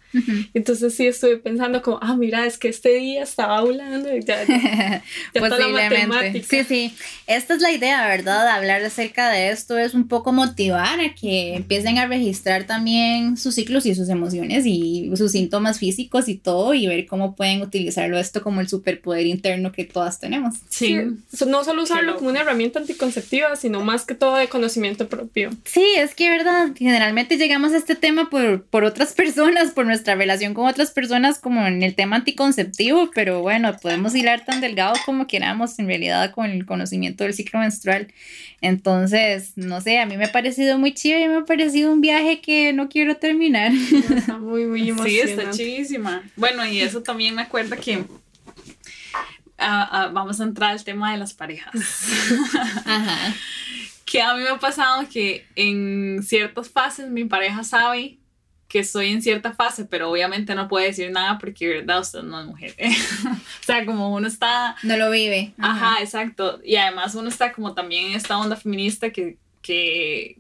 Entonces 0.54 0.94
sí 0.96 1.08
estuve 1.08 1.38
pensando 1.38 1.82
como, 1.82 2.00
ah, 2.02 2.16
mira, 2.16 2.46
es 2.46 2.58
que 2.58 2.70
este 2.70 2.96
día 2.96 3.24
estaba 3.24 3.58
hablando 3.58 4.16
y 4.16 4.24
ya, 4.24 4.44
ya, 4.44 5.04
Posiblemente. 5.40 6.44
Sí, 6.44 6.64
sí. 6.64 6.96
Esta 7.28 7.56
es 7.56 7.62
la 7.62 7.72
idea, 7.72 8.08
¿verdad? 8.08 8.48
Hablar 8.48 8.84
acerca 8.84 9.30
de 9.30 9.50
esto 9.50 9.78
es 9.78 9.94
un 9.94 10.08
poco 10.08 10.32
motivar 10.32 11.00
a 11.00 11.14
que 11.16 11.56
empiecen 11.56 11.98
a 11.98 12.08
registrar 12.08 12.66
también 12.66 13.38
sus 13.38 13.56
ciclos 13.56 13.86
y 13.86 13.96
sus 13.96 14.10
emociones 14.10 14.66
y 14.66 15.12
sus 15.16 15.32
síntomas 15.32 15.80
físicos 15.80 16.28
y 16.28 16.36
todo 16.36 16.74
y 16.74 16.88
ver 16.88 17.06
cómo 17.06 17.36
pueden 17.36 17.62
utilizarlo 17.62 18.18
esto 18.18 18.42
como 18.42 18.62
el 18.62 18.68
superpoder 18.68 19.26
interno 19.26 19.72
que 19.72 19.86
todas 19.86 20.20
tenemos. 20.20 20.56
Sí. 20.70 20.96
no 21.48 21.64
solo 21.64 21.84
usarlo 21.84 22.16
como 22.18 22.30
una 22.30 22.42
herramienta 22.42 22.80
anticonceptiva, 22.80 23.56
sino 23.56 23.82
más 23.82 24.06
que 24.06 24.16
todo 24.16 24.36
de 24.36 24.48
conocimiento 24.48 25.08
propio. 25.08 25.50
Sí, 25.66 25.86
es 25.98 26.14
que, 26.16 26.30
¿verdad? 26.30 26.70
Generalmente 26.76 27.38
llegamos 27.38 27.74
a 27.74 27.78
este 27.78 27.96
tema 27.96 28.30
por, 28.30 28.64
por 28.64 28.84
otras 28.84 29.14
personas, 29.14 29.72
por 29.72 29.86
nuestra 29.86 30.03
relación 30.06 30.54
con 30.54 30.68
otras 30.68 30.92
personas 30.92 31.40
como 31.40 31.66
en 31.66 31.84
el 31.84 31.96
tema 31.96 32.18
anticonceptivo, 32.18 33.10
pero 33.14 33.42
bueno, 33.42 33.76
podemos 33.82 34.14
hilar 34.16 34.46
tan 34.46 34.62
delgado 34.62 34.96
como 35.06 35.28
queramos 35.28 35.80
en 35.80 35.88
realidad 35.88 36.32
con 36.32 36.46
el 36.50 36.66
conocimiento 36.66 37.24
del 37.24 37.34
ciclo 37.34 37.60
menstrual. 37.60 38.14
Entonces, 38.62 39.54
no 39.56 39.82
sé, 39.82 40.00
a 40.00 40.06
mí 40.06 40.18
me 40.18 40.26
ha 40.26 40.32
parecido 40.32 40.78
muy 40.78 40.94
chido 40.94 41.20
y 41.20 41.28
me 41.28 41.38
ha 41.38 41.46
parecido 41.46 41.92
un 41.92 42.02
viaje 42.02 42.42
que 42.42 42.74
no 42.74 42.90
quiero 42.90 43.18
terminar. 43.18 43.72
Está 44.16 44.38
muy, 44.38 44.66
muy 44.66 44.90
emocionante. 44.90 45.26
Sí, 45.26 45.32
está 45.32 45.52
chidísima. 45.52 46.24
Bueno, 46.36 46.66
y 46.66 46.80
eso 46.80 47.02
también 47.02 47.36
me 47.36 47.42
acuerda 47.42 47.76
que 47.78 48.06
ah, 49.58 49.90
ah, 49.92 50.10
vamos 50.14 50.40
a 50.40 50.44
entrar 50.44 50.72
al 50.72 50.84
tema 50.84 51.12
de 51.12 51.18
las 51.18 51.34
parejas. 51.34 51.74
Ajá. 52.86 53.34
que 54.06 54.22
a 54.22 54.34
mí 54.36 54.44
me 54.44 54.50
ha 54.50 54.60
pasado 54.60 55.08
que 55.10 55.46
en 55.56 56.22
ciertas 56.24 56.70
fases 56.70 57.10
mi 57.10 57.26
pareja 57.26 57.64
sabe 57.64 58.18
que 58.74 58.80
estoy 58.80 59.12
en 59.12 59.22
cierta 59.22 59.54
fase, 59.54 59.86
pero 59.86 60.10
obviamente 60.10 60.56
no 60.56 60.68
puede 60.68 60.88
decir 60.88 61.12
nada 61.12 61.38
porque, 61.38 61.68
¿verdad? 61.68 62.00
Usted 62.00 62.24
no 62.24 62.42
es 62.42 62.48
mujer. 62.48 62.74
o 62.82 63.64
sea, 63.64 63.86
como 63.86 64.12
uno 64.12 64.28
está... 64.28 64.76
No 64.82 64.98
lo 64.98 65.12
vive. 65.12 65.54
Ajá. 65.60 66.02
exacto. 66.02 66.60
Y 66.64 66.78
además 66.78 67.14
uno 67.14 67.30
está 67.30 67.54
como 67.54 67.76
también 67.76 68.08
en 68.08 68.16
esta 68.16 68.36
onda 68.36 68.56
feminista 68.56 69.12
que, 69.12 69.38
que, 69.62 70.40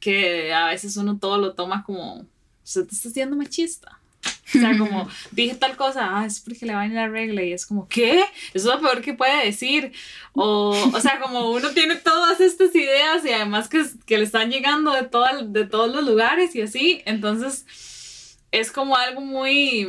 que 0.00 0.52
a 0.52 0.66
veces 0.66 0.96
uno 0.96 1.18
todo 1.18 1.38
lo 1.38 1.54
toma 1.54 1.84
como, 1.84 2.26
usted 2.64 2.88
te 2.88 2.96
está 2.96 3.08
haciendo 3.08 3.36
machista. 3.36 3.99
O 4.54 4.58
sea, 4.58 4.76
como 4.76 5.08
dije 5.30 5.54
tal 5.54 5.76
cosa, 5.76 6.08
ah, 6.10 6.26
es 6.26 6.40
porque 6.40 6.66
le 6.66 6.74
va 6.74 6.84
ir 6.84 6.92
la 6.92 7.08
regla 7.08 7.42
y 7.42 7.52
es 7.52 7.66
como, 7.66 7.86
¿qué? 7.88 8.24
Eso 8.52 8.54
es 8.54 8.64
lo 8.64 8.80
peor 8.80 9.00
que 9.00 9.14
puede 9.14 9.44
decir. 9.44 9.92
O, 10.32 10.70
o 10.92 11.00
sea, 11.00 11.20
como 11.20 11.50
uno 11.52 11.70
tiene 11.70 11.94
todas 11.96 12.40
estas 12.40 12.74
ideas 12.74 13.24
y 13.24 13.30
además 13.30 13.68
que, 13.68 13.84
que 14.06 14.18
le 14.18 14.24
están 14.24 14.50
llegando 14.50 14.92
de, 14.92 15.04
todo, 15.04 15.26
de 15.44 15.66
todos 15.66 15.94
los 15.94 16.04
lugares 16.04 16.54
y 16.56 16.62
así, 16.62 17.00
entonces 17.04 17.64
es 18.50 18.72
como 18.72 18.96
algo 18.96 19.20
muy, 19.20 19.86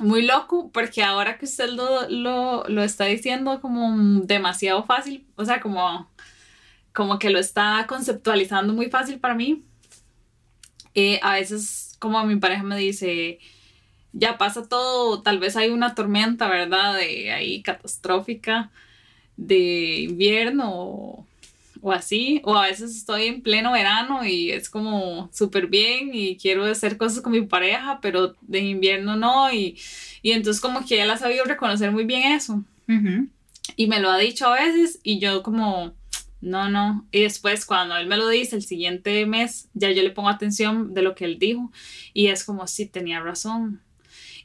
muy 0.00 0.22
loco 0.22 0.70
porque 0.72 1.02
ahora 1.04 1.38
que 1.38 1.44
usted 1.44 1.70
lo, 1.70 2.08
lo, 2.08 2.64
lo 2.68 2.82
está 2.82 3.04
diciendo 3.04 3.60
como 3.60 4.22
demasiado 4.22 4.84
fácil, 4.84 5.24
o 5.36 5.44
sea, 5.44 5.60
como, 5.60 6.10
como 6.92 7.18
que 7.18 7.30
lo 7.30 7.38
está 7.38 7.84
conceptualizando 7.88 8.72
muy 8.72 8.90
fácil 8.90 9.20
para 9.20 9.34
mí. 9.34 9.62
Eh, 10.94 11.20
a 11.22 11.34
veces 11.34 11.85
como 11.98 12.24
mi 12.24 12.36
pareja 12.36 12.62
me 12.62 12.76
dice, 12.76 13.38
ya 14.12 14.38
pasa 14.38 14.68
todo, 14.68 15.22
tal 15.22 15.38
vez 15.38 15.56
hay 15.56 15.70
una 15.70 15.94
tormenta, 15.94 16.48
¿verdad? 16.48 16.96
De 16.96 17.32
ahí 17.32 17.62
catastrófica 17.62 18.70
de 19.36 20.00
invierno 20.00 20.72
o, 21.82 21.92
así, 21.92 22.40
o 22.44 22.56
a 22.56 22.66
veces 22.66 22.96
estoy 22.96 23.26
en 23.26 23.42
pleno 23.42 23.72
verano 23.72 24.24
y 24.24 24.50
es 24.50 24.68
como 24.68 25.30
súper 25.32 25.68
bien 25.68 26.10
y 26.12 26.36
quiero 26.36 26.64
hacer 26.64 26.96
cosas 26.96 27.20
con 27.20 27.32
mi 27.32 27.42
pareja, 27.42 28.00
pero 28.00 28.34
de 28.40 28.60
invierno 28.60 29.16
no, 29.16 29.52
y, 29.52 29.78
entonces 30.22 30.60
como 30.60 30.84
que 30.84 31.02
él 31.02 31.10
ha 31.10 31.18
sabido 31.18 31.44
reconocer 31.44 31.92
muy 31.92 32.04
bien 32.04 32.32
eso. 32.32 32.64
Y 33.76 33.88
me 33.88 34.00
lo 34.00 34.10
ha 34.10 34.18
dicho 34.18 34.46
a 34.46 34.54
veces 34.54 34.98
y 35.02 35.18
yo 35.18 35.42
como 35.42 35.92
no, 36.40 36.68
no. 36.68 37.06
Y 37.10 37.22
después 37.22 37.64
cuando 37.64 37.96
él 37.96 38.06
me 38.06 38.16
lo 38.16 38.28
dice 38.28 38.56
el 38.56 38.62
siguiente 38.62 39.26
mes, 39.26 39.68
ya 39.74 39.90
yo 39.90 40.02
le 40.02 40.10
pongo 40.10 40.28
atención 40.28 40.94
de 40.94 41.02
lo 41.02 41.14
que 41.14 41.24
él 41.24 41.38
dijo 41.38 41.72
y 42.12 42.28
es 42.28 42.44
como 42.44 42.66
si 42.66 42.86
tenía 42.86 43.20
razón. 43.20 43.82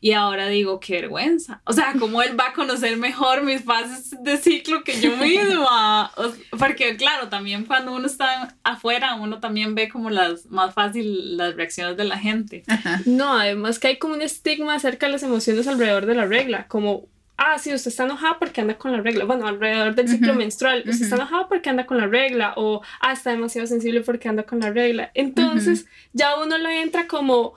Y 0.03 0.13
ahora 0.13 0.47
digo, 0.47 0.79
qué 0.79 0.93
vergüenza. 0.93 1.61
O 1.63 1.73
sea, 1.73 1.93
como 1.99 2.23
él 2.23 2.37
va 2.37 2.47
a 2.47 2.53
conocer 2.53 2.97
mejor 2.97 3.43
mis 3.43 3.63
fases 3.63 4.15
de 4.23 4.37
ciclo 4.37 4.83
que 4.83 4.99
yo 4.99 5.15
misma. 5.15 6.11
Porque 6.57 6.97
claro, 6.97 7.29
también 7.29 7.65
cuando 7.65 7.93
uno 7.93 8.07
está 8.07 8.57
afuera, 8.63 9.13
uno 9.13 9.39
también 9.39 9.75
ve 9.75 9.89
como 9.89 10.09
las 10.09 10.47
más 10.47 10.73
fácil 10.73 11.37
las 11.37 11.55
reacciones 11.55 11.97
de 11.97 12.05
la 12.05 12.17
gente. 12.17 12.63
No, 13.05 13.33
además 13.33 13.77
que 13.77 13.89
hay 13.89 13.99
como 13.99 14.15
un 14.15 14.23
estigma 14.23 14.73
acerca 14.73 15.05
de 15.05 15.11
las 15.11 15.23
emociones 15.23 15.67
alrededor 15.67 16.07
de 16.07 16.15
la 16.15 16.25
regla, 16.25 16.67
como 16.67 17.05
ah, 17.41 17.57
sí, 17.57 17.73
usted 17.73 17.89
está 17.89 18.03
enojada 18.03 18.37
porque 18.37 18.61
anda 18.61 18.77
con 18.77 18.91
la 18.91 19.01
regla. 19.01 19.25
Bueno, 19.25 19.47
alrededor 19.47 19.95
del 19.95 20.07
ciclo 20.07 20.35
menstrual, 20.35 20.83
usted 20.87 21.03
está 21.03 21.15
enojada 21.15 21.47
porque 21.47 21.69
anda 21.69 21.85
con 21.85 21.97
la 21.97 22.07
regla 22.07 22.53
o, 22.55 22.81
ah, 22.99 23.13
está 23.13 23.31
demasiado 23.31 23.67
sensible 23.67 24.01
porque 24.01 24.29
anda 24.29 24.43
con 24.43 24.59
la 24.59 24.71
regla. 24.71 25.11
Entonces, 25.15 25.87
ya 26.13 26.39
uno 26.39 26.57
le 26.57 26.81
entra 26.81 27.07
como, 27.07 27.55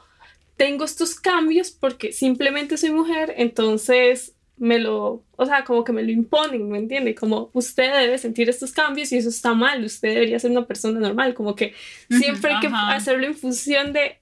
tengo 0.56 0.84
estos 0.84 1.14
cambios 1.14 1.70
porque 1.70 2.12
simplemente 2.12 2.76
soy 2.78 2.90
mujer, 2.90 3.34
entonces 3.36 4.34
me 4.56 4.78
lo, 4.78 5.22
o 5.36 5.46
sea, 5.46 5.64
como 5.64 5.84
que 5.84 5.92
me 5.92 6.02
lo 6.02 6.12
imponen, 6.12 6.70
¿me 6.70 6.78
entiende? 6.78 7.14
Como 7.14 7.50
usted 7.52 7.92
debe 7.92 8.18
sentir 8.18 8.48
estos 8.48 8.72
cambios 8.72 9.12
y 9.12 9.18
eso 9.18 9.28
está 9.28 9.52
mal, 9.52 9.84
usted 9.84 10.14
debería 10.14 10.38
ser 10.38 10.52
una 10.52 10.66
persona 10.66 11.00
normal, 11.00 11.34
como 11.34 11.56
que 11.56 11.74
siempre 12.08 12.54
hay 12.54 12.60
que 12.60 12.70
hacerlo 12.72 13.26
en 13.26 13.34
función 13.34 13.92
de 13.92 14.20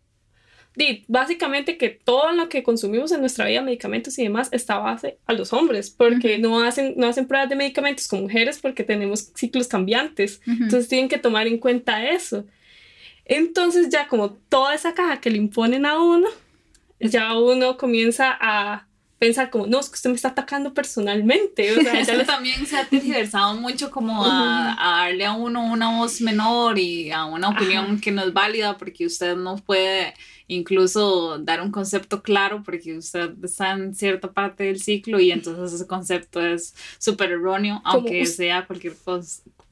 básicamente 1.06 1.76
que 1.76 1.90
todo 1.90 2.32
lo 2.32 2.48
que 2.48 2.62
consumimos 2.62 3.12
en 3.12 3.20
nuestra 3.20 3.46
vida, 3.46 3.62
medicamentos 3.62 4.18
y 4.18 4.22
demás, 4.22 4.48
está 4.52 4.78
base 4.78 5.18
a 5.26 5.32
los 5.32 5.52
hombres, 5.52 5.90
porque 5.90 6.38
no, 6.38 6.62
hacen, 6.62 6.94
no 6.96 7.06
hacen 7.06 7.26
pruebas 7.26 7.48
de 7.48 7.56
medicamentos 7.56 8.08
con 8.08 8.22
mujeres 8.22 8.58
porque 8.58 8.84
tenemos 8.84 9.30
ciclos 9.34 9.68
cambiantes. 9.68 10.40
Entonces 10.46 10.88
tienen 10.88 11.08
que 11.08 11.18
tomar 11.18 11.46
en 11.46 11.58
cuenta 11.58 12.08
eso. 12.08 12.46
Entonces 13.24 13.88
ya 13.90 14.08
como 14.08 14.32
toda 14.32 14.74
esa 14.74 14.94
caja 14.94 15.20
que 15.20 15.30
le 15.30 15.38
imponen 15.38 15.86
a 15.86 16.00
uno, 16.02 16.28
ya 17.00 17.36
uno 17.38 17.76
comienza 17.76 18.36
a 18.40 18.86
pensar 19.22 19.50
como, 19.50 19.68
no, 19.68 19.78
es 19.78 19.88
que 19.88 19.94
usted 19.94 20.10
me 20.10 20.16
está 20.16 20.30
atacando 20.30 20.74
personalmente. 20.74 21.78
O 21.78 21.80
sea, 21.80 21.92
Eso 22.00 22.24
también 22.24 22.66
se 22.66 22.76
ha 22.76 22.84
tergiversado 22.84 23.54
mucho 23.54 23.88
como 23.88 24.24
a, 24.24 24.74
darle 24.76 25.24
a 25.24 25.32
uno 25.32 25.64
una 25.64 25.96
voz 25.96 26.20
menor 26.20 26.76
y 26.76 27.12
a 27.12 27.24
una 27.26 27.50
opinión 27.50 28.00
que 28.00 28.10
no 28.10 28.24
es 28.24 28.32
válida 28.32 28.76
porque 28.76 29.06
usted 29.06 29.36
no 29.36 29.58
puede 29.58 30.14
incluso 30.48 31.38
dar 31.38 31.62
un 31.62 31.70
concepto 31.70 32.20
claro 32.20 32.64
porque 32.64 32.98
usted 32.98 33.30
está 33.44 33.74
en 33.74 33.94
cierta 33.94 34.32
parte 34.32 34.64
del 34.64 34.80
ciclo 34.80 35.20
y 35.20 35.30
entonces 35.30 35.72
ese 35.72 35.86
concepto 35.86 36.44
es 36.44 36.74
súper 36.98 37.30
erróneo, 37.30 37.80
aunque 37.84 38.26
sea 38.26 38.66
cualquier 38.66 38.96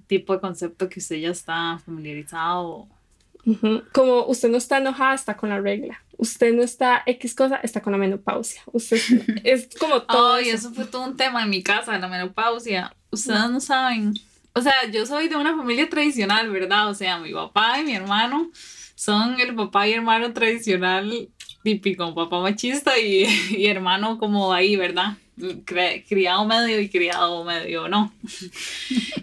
tipo 0.07 0.33
de 0.33 0.41
concepto 0.41 0.89
que 0.89 1.01
usted 1.01 1.17
ya 1.17 1.31
está 1.31 1.81
familiarizado. 1.85 2.87
Como 3.93 4.27
usted 4.27 4.49
no 4.51 4.59
está 4.59 4.79
enojada, 4.79 5.15
está 5.15 5.37
con 5.37 5.49
la 5.49 5.61
regla. 5.61 6.03
Usted 6.17 6.53
no 6.53 6.63
está 6.63 7.03
X 7.07 7.35
cosa, 7.35 7.57
está 7.63 7.81
con 7.81 7.93
la 7.93 7.99
menopausia. 7.99 8.63
Usted 8.73 9.01
es 9.45 9.69
como 9.81 10.03
todo. 10.03 10.35
Ay, 10.35 10.51
eso. 10.51 10.73
fue 10.73 10.85
todo 10.85 11.05
un 11.05 11.17
tema 11.17 11.43
en 11.43 11.51
mi 11.51 11.63
casa, 11.63 11.99
la 11.99 12.09
menopausia. 12.09 12.95
Ustedes 13.11 13.51
no 13.51 13.61
saben. 13.61 14.15
O 14.53 14.61
sea, 14.61 14.75
yo 14.93 15.07
soy 15.07 15.29
de 15.29 15.37
una 15.37 15.57
familia 15.57 15.89
tradicional, 15.89 16.51
¿verdad? 16.51 16.91
O 16.91 16.95
sea, 16.95 17.19
mi 17.19 17.33
papá 17.33 17.81
y 17.81 17.85
mi 17.85 17.95
hermano 17.95 18.51
son 18.95 19.41
el 19.41 19.55
papá 19.55 19.89
y 19.89 19.95
hermano 19.95 20.33
tradicional 20.33 21.29
típico, 21.63 22.15
papá 22.15 22.41
machista 22.41 22.99
y, 22.99 23.25
y 23.57 23.67
hermano 23.67 24.19
como 24.19 24.53
ahí, 24.53 24.77
¿verdad? 24.77 25.17
Criado 26.09 26.45
medio 26.45 26.81
y 26.81 26.89
criado 26.89 27.45
medio 27.45 27.89
no. 27.89 28.13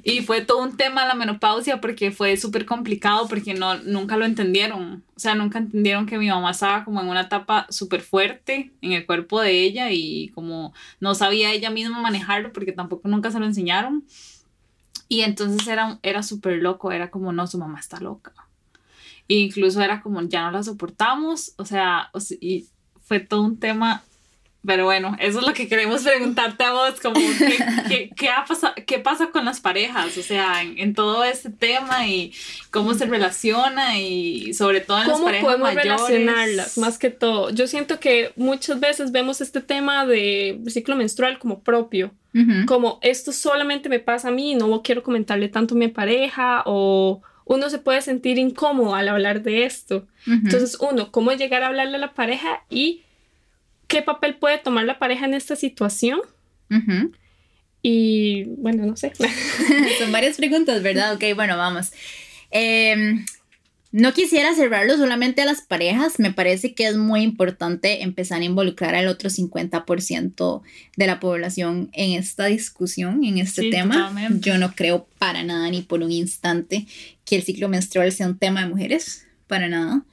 y 0.03 0.22
fue 0.22 0.41
todo 0.41 0.60
un 0.60 0.77
tema 0.77 1.06
la 1.06 1.15
menopausia 1.15 1.80
porque 1.81 2.11
fue 2.11 2.38
súper 2.38 2.65
complicado 2.65 3.27
porque 3.27 3.53
no, 3.53 3.77
nunca 3.80 4.18
lo 4.18 4.26
entendieron. 4.26 5.03
O 5.15 5.19
sea, 5.19 5.35
nunca 5.35 5.60
entendieron 5.60 6.06
que 6.06 6.18
mi 6.18 6.27
mamá 6.27 6.52
estaba 6.52 6.84
como 6.84 7.02
en 7.02 7.07
una 7.07 7.22
etapa 7.22 7.65
súper 7.69 8.02
fuerte 8.02 8.72
en 8.81 8.91
el 8.91 9.06
cuerpo 9.06 9.41
de 9.41 9.64
ella 9.64 9.91
y 9.91 10.30
como 10.30 10.73
no 10.99 11.15
sabía 11.15 11.53
ella 11.53 11.69
misma 11.69 12.02
manejarlo 12.02 12.53
porque 12.53 12.72
tampoco 12.72 13.07
nunca 13.07 13.31
se 13.31 13.39
lo 13.39 13.45
enseñaron. 13.45 14.03
Y 15.10 15.22
entonces 15.22 15.68
era, 15.68 15.99
era 16.03 16.22
súper 16.22 16.57
loco, 16.61 16.91
era 16.91 17.10
como, 17.10 17.31
no, 17.31 17.48
su 17.48 17.57
mamá 17.57 17.80
está 17.80 17.99
loca 17.99 18.34
incluso 19.27 19.81
era 19.81 20.02
como, 20.02 20.22
ya 20.23 20.44
no 20.44 20.52
la 20.52 20.64
soportamos, 20.64 21.53
o 21.57 21.65
sea, 21.65 22.10
y 22.39 22.65
fue 23.02 23.19
todo 23.19 23.41
un 23.41 23.60
tema. 23.60 24.03
Pero 24.66 24.86
bueno, 24.86 25.16
eso 25.20 25.40
es 25.40 25.48
lo 25.48 25.54
que 25.54 25.68
queremos 25.68 26.04
preguntarte 26.04 26.64
a 26.64 26.74
vos, 26.74 27.00
como 27.00 27.16
qué, 27.88 28.10
qué, 28.16 28.30
ha 28.30 28.44
pasado, 28.44 28.74
qué 28.86 29.00
pasa 29.00 29.28
con 29.28 29.46
las 29.46 29.62
parejas, 29.62 30.18
o 30.18 30.22
sea, 30.22 30.62
en, 30.62 30.94
todo 30.94 31.24
este 31.24 31.50
tema 31.50 32.08
y 32.08 32.34
cómo 32.70 32.94
se 32.94 33.06
relaciona 33.06 33.98
y 33.98 34.54
sobre 34.54 34.82
todo 34.82 35.02
en 35.02 35.08
las 35.08 35.22
parejas 35.22 35.46
podemos 35.46 35.74
relacionarlas, 35.74 36.78
más 36.78 36.98
que 36.98 37.10
todo. 37.10 37.50
Yo 37.52 37.68
siento 37.68 38.00
que 38.00 38.34
muchas 38.36 38.80
veces 38.80 39.12
vemos 39.12 39.40
este 39.40 39.62
tema 39.62 40.06
de 40.06 40.60
ciclo 40.68 40.96
menstrual 40.96 41.40
como 41.40 41.62
propio, 41.62 42.12
como 42.68 43.00
esto 43.02 43.32
solamente 43.32 43.90
me 43.90 44.00
pasa 44.00 44.28
a 44.28 44.32
mí, 44.32 44.54
no 44.54 44.84
quiero 44.84 45.02
comentarle 45.02 45.48
tanto 45.50 45.74
a 45.74 45.78
mi 45.78 45.88
pareja 45.88 46.62
o 46.66 47.22
uno 47.46 47.70
se 47.70 47.80
puede 47.80 48.02
sentir 48.02 48.38
incómodo 48.38 48.94
al 48.94 49.10
hablar 49.10 49.42
de 49.42 49.66
esto. 49.66 50.06
Entonces, 50.28 50.78
uno, 50.80 51.12
¿cómo 51.12 51.32
llegar 51.32 51.64
a 51.64 51.68
hablarle 51.68 51.96
a 51.96 52.00
la 52.00 52.14
pareja 52.14 52.64
y 52.70 53.04
qué 53.88 54.02
papel 54.02 54.36
puede 54.36 54.58
tomar 54.58 54.86
la 54.86 55.00
pareja 55.00 55.26
en 55.26 55.34
esta 55.34 55.56
situación? 55.56 56.20
Y 57.82 58.44
bueno, 58.58 58.86
no 58.86 58.98
sé. 58.98 59.14
Son 60.00 60.12
varias 60.12 60.38
preguntas, 60.38 60.84
¿verdad? 60.84 61.14
Ok, 61.14 61.24
bueno, 61.36 61.58
vamos. 61.58 61.92
Eh, 62.52 63.26
no 63.92 64.14
quisiera 64.14 64.54
cerrarlo 64.54 64.98
solamente 64.98 65.42
a 65.42 65.46
las 65.46 65.62
parejas, 65.62 66.20
me 66.20 66.34
parece 66.34 66.74
que 66.74 66.86
es 66.86 66.98
muy 66.98 67.22
importante 67.22 68.04
empezar 68.04 68.42
a 68.42 68.46
involucrar 68.46 68.96
al 68.96 69.08
otro 69.08 69.30
50% 69.30 70.62
de 70.98 71.08
la 71.08 71.20
población 71.20 71.90
en 71.94 72.12
esta 72.12 72.46
discusión, 72.46 73.24
en 73.24 73.38
este 73.38 73.70
tema. 73.70 74.14
Yo 74.40 74.58
no 74.58 74.76
creo 74.76 75.08
para 75.18 75.44
nada 75.44 75.70
ni 75.70 75.82
por 75.82 76.04
un 76.04 76.12
instante 76.12 76.86
que 77.24 77.38
el 77.38 77.44
ciclo 77.44 77.70
menstrual 77.70 78.12
sea 78.12 78.28
un 78.28 78.38
tema 78.38 78.62
de 78.62 78.70
mujeres, 78.70 79.26
para 79.48 79.70
nada. 79.70 80.04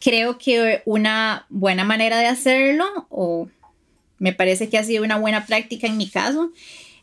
Creo 0.00 0.38
que 0.38 0.82
una 0.84 1.46
buena 1.48 1.84
manera 1.84 2.18
de 2.18 2.26
hacerlo, 2.26 3.06
o 3.10 3.48
me 4.18 4.32
parece 4.32 4.68
que 4.68 4.78
ha 4.78 4.84
sido 4.84 5.04
una 5.04 5.16
buena 5.16 5.46
práctica 5.46 5.86
en 5.86 5.96
mi 5.96 6.08
caso, 6.08 6.52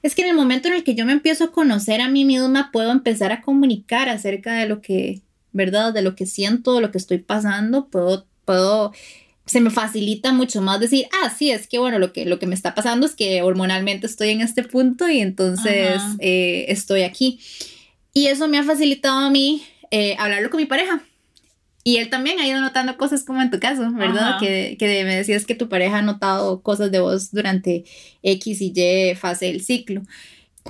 es 0.01 0.15
que 0.15 0.21
en 0.21 0.29
el 0.29 0.35
momento 0.35 0.67
en 0.67 0.75
el 0.75 0.83
que 0.83 0.95
yo 0.95 1.05
me 1.05 1.13
empiezo 1.13 1.45
a 1.45 1.51
conocer 1.51 2.01
a 2.01 2.09
mí 2.09 2.25
misma, 2.25 2.69
puedo 2.71 2.91
empezar 2.91 3.31
a 3.31 3.41
comunicar 3.41 4.07
acerca 4.07 4.53
de 4.53 4.67
lo 4.67 4.81
que 4.81 5.21
¿verdad? 5.55 5.93
De 5.93 6.01
lo 6.01 6.15
que 6.15 6.25
siento, 6.25 6.75
de 6.75 6.81
lo 6.81 6.91
que 6.91 6.97
estoy 6.97 7.19
pasando, 7.19 7.87
puedo, 7.87 8.27
puedo, 8.43 8.91
se 9.45 9.61
me 9.61 9.69
facilita 9.69 10.33
mucho 10.33 10.61
más 10.61 10.81
decir, 10.81 11.07
ah, 11.23 11.33
sí, 11.35 11.49
es 11.49 11.67
que 11.67 11.79
bueno, 11.79 11.97
lo 11.97 12.11
que, 12.11 12.25
lo 12.25 12.39
que 12.39 12.45
me 12.45 12.55
está 12.55 12.75
pasando 12.75 13.05
es 13.05 13.15
que 13.15 13.41
hormonalmente 13.41 14.05
estoy 14.05 14.31
en 14.31 14.41
este 14.41 14.63
punto 14.63 15.07
y 15.07 15.21
entonces 15.21 16.01
eh, 16.19 16.65
estoy 16.67 17.03
aquí. 17.03 17.39
Y 18.13 18.27
eso 18.27 18.49
me 18.49 18.57
ha 18.57 18.63
facilitado 18.63 19.17
a 19.17 19.29
mí 19.29 19.63
eh, 19.91 20.17
hablarlo 20.19 20.49
con 20.49 20.59
mi 20.59 20.65
pareja. 20.65 21.01
Y 21.87 21.97
él 21.97 22.09
también 22.09 22.39
ha 22.39 22.47
ido 22.47 22.59
notando 22.61 22.97
cosas 22.97 23.23
como 23.23 23.43
en 23.43 23.51
tu 23.51 23.59
caso, 23.59 23.91
¿verdad? 23.93 24.39
Que, 24.39 24.75
que, 24.79 25.03
me 25.03 25.15
decías 25.15 25.45
que 25.45 25.53
tu 25.53 25.69
pareja 25.69 25.99
ha 25.99 26.01
notado 26.01 26.63
cosas 26.63 26.91
de 26.91 26.99
vos 26.99 27.31
durante 27.31 27.85
X 28.23 28.59
y 28.59 28.73
Y 28.75 29.13
fase 29.13 29.45
del 29.45 29.61
ciclo. 29.61 30.01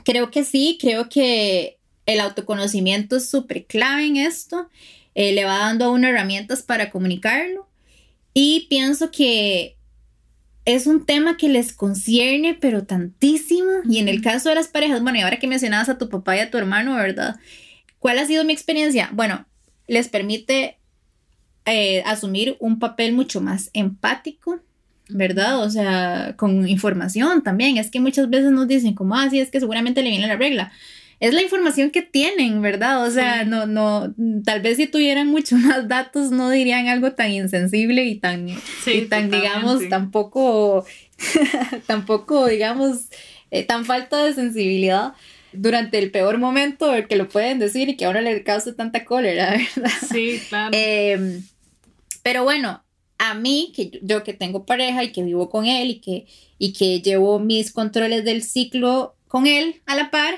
Creo 0.03 0.29
que 0.29 0.43
sí, 0.43 0.77
creo 0.79 1.07
que 1.07 1.77
el 2.05 2.19
autoconocimiento 2.19 3.15
es 3.15 3.29
súper 3.29 3.65
clave 3.65 4.07
en 4.07 4.17
esto. 4.17 4.69
Eh, 5.15 5.31
le 5.31 5.45
va 5.45 5.59
dando 5.59 5.85
a 5.85 5.91
uno 5.91 6.05
herramientas 6.05 6.63
para 6.63 6.91
comunicarlo. 6.91 7.65
Y 8.33 8.67
pienso 8.69 9.09
que 9.09 9.77
es 10.65 10.85
un 10.85 11.05
tema 11.05 11.37
que 11.37 11.47
les 11.47 11.71
concierne, 11.71 12.55
pero 12.55 12.83
tantísimo. 12.83 13.71
Y 13.89 13.99
en 13.99 14.09
el 14.09 14.21
caso 14.21 14.49
de 14.49 14.55
las 14.55 14.67
parejas, 14.67 15.01
bueno, 15.01 15.17
y 15.17 15.21
ahora 15.21 15.39
que 15.39 15.47
mencionabas 15.47 15.87
a 15.87 15.97
tu 15.97 16.09
papá 16.09 16.35
y 16.35 16.41
a 16.41 16.51
tu 16.51 16.57
hermano, 16.57 16.95
¿verdad? 16.95 17.37
¿Cuál 17.99 18.19
ha 18.19 18.25
sido 18.25 18.43
mi 18.43 18.51
experiencia? 18.51 19.09
Bueno, 19.13 19.45
les 19.87 20.09
permite 20.09 20.77
eh, 21.65 22.03
asumir 22.05 22.57
un 22.59 22.79
papel 22.79 23.13
mucho 23.13 23.41
más 23.41 23.69
empático, 23.73 24.59
¿verdad? 25.09 25.63
O 25.63 25.69
sea, 25.69 26.35
con 26.37 26.67
información 26.67 27.43
también. 27.43 27.77
Es 27.77 27.89
que 27.89 27.99
muchas 27.99 28.29
veces 28.29 28.51
nos 28.51 28.67
dicen 28.67 28.93
como, 28.93 29.15
ah, 29.15 29.29
sí, 29.29 29.39
es 29.39 29.51
que 29.51 29.59
seguramente 29.59 30.03
le 30.03 30.09
viene 30.09 30.27
la 30.27 30.35
regla. 30.35 30.71
Es 31.19 31.33
la 31.33 31.41
información 31.41 31.91
que 31.91 32.01
tienen, 32.01 32.61
¿verdad? 32.61 33.03
O 33.05 33.09
sea, 33.09 33.45
no, 33.45 33.65
no, 33.65 34.13
tal 34.43 34.61
vez 34.61 34.77
si 34.77 34.87
tuvieran 34.87 35.27
mucho 35.27 35.55
más 35.57 35.87
datos 35.87 36.31
no 36.31 36.49
dirían 36.49 36.87
algo 36.87 37.13
tan 37.13 37.31
insensible 37.31 38.03
y 38.05 38.15
tan, 38.15 38.49
y 38.49 39.01
tan 39.09 39.31
digamos, 39.31 39.87
tampoco, 39.89 40.85
tampoco, 41.87 42.47
digamos, 42.47 43.09
eh, 43.51 43.63
tan 43.63 43.85
falta 43.85 44.23
de 44.23 44.33
sensibilidad 44.33 45.13
durante 45.53 45.97
el 45.97 46.11
peor 46.11 46.37
momento 46.37 46.93
el 46.93 47.07
que 47.07 47.15
lo 47.15 47.29
pueden 47.29 47.59
decir 47.59 47.89
y 47.89 47.95
que 47.95 48.05
ahora 48.05 48.21
le 48.21 48.43
causa 48.43 48.75
tanta 48.75 49.05
cólera, 49.05 49.51
¿verdad? 49.75 49.91
Sí, 50.11 50.41
claro. 50.49 50.71
Eh, 50.73 51.41
pero 52.26 52.43
bueno, 52.43 52.84
a 53.19 53.35
mí, 53.35 53.72
que 53.76 53.99
yo 54.02 54.23
que 54.23 54.34
tengo 54.34 54.65
pareja 54.65 55.03
y 55.03 55.11
que 55.11 55.22
vivo 55.22 55.47
con 55.47 55.68
él 55.68 55.91
y 55.91 55.99
que, 55.99 56.26
y 56.57 56.73
que 56.73 56.99
llevo 56.99 57.38
mis 57.38 57.72
controles 57.72 58.26
del 58.26 58.41
ciclo 58.41 59.15
con 59.27 59.45
él 59.45 59.84
a 59.85 59.95
la 59.95 60.10
par, 60.10 60.34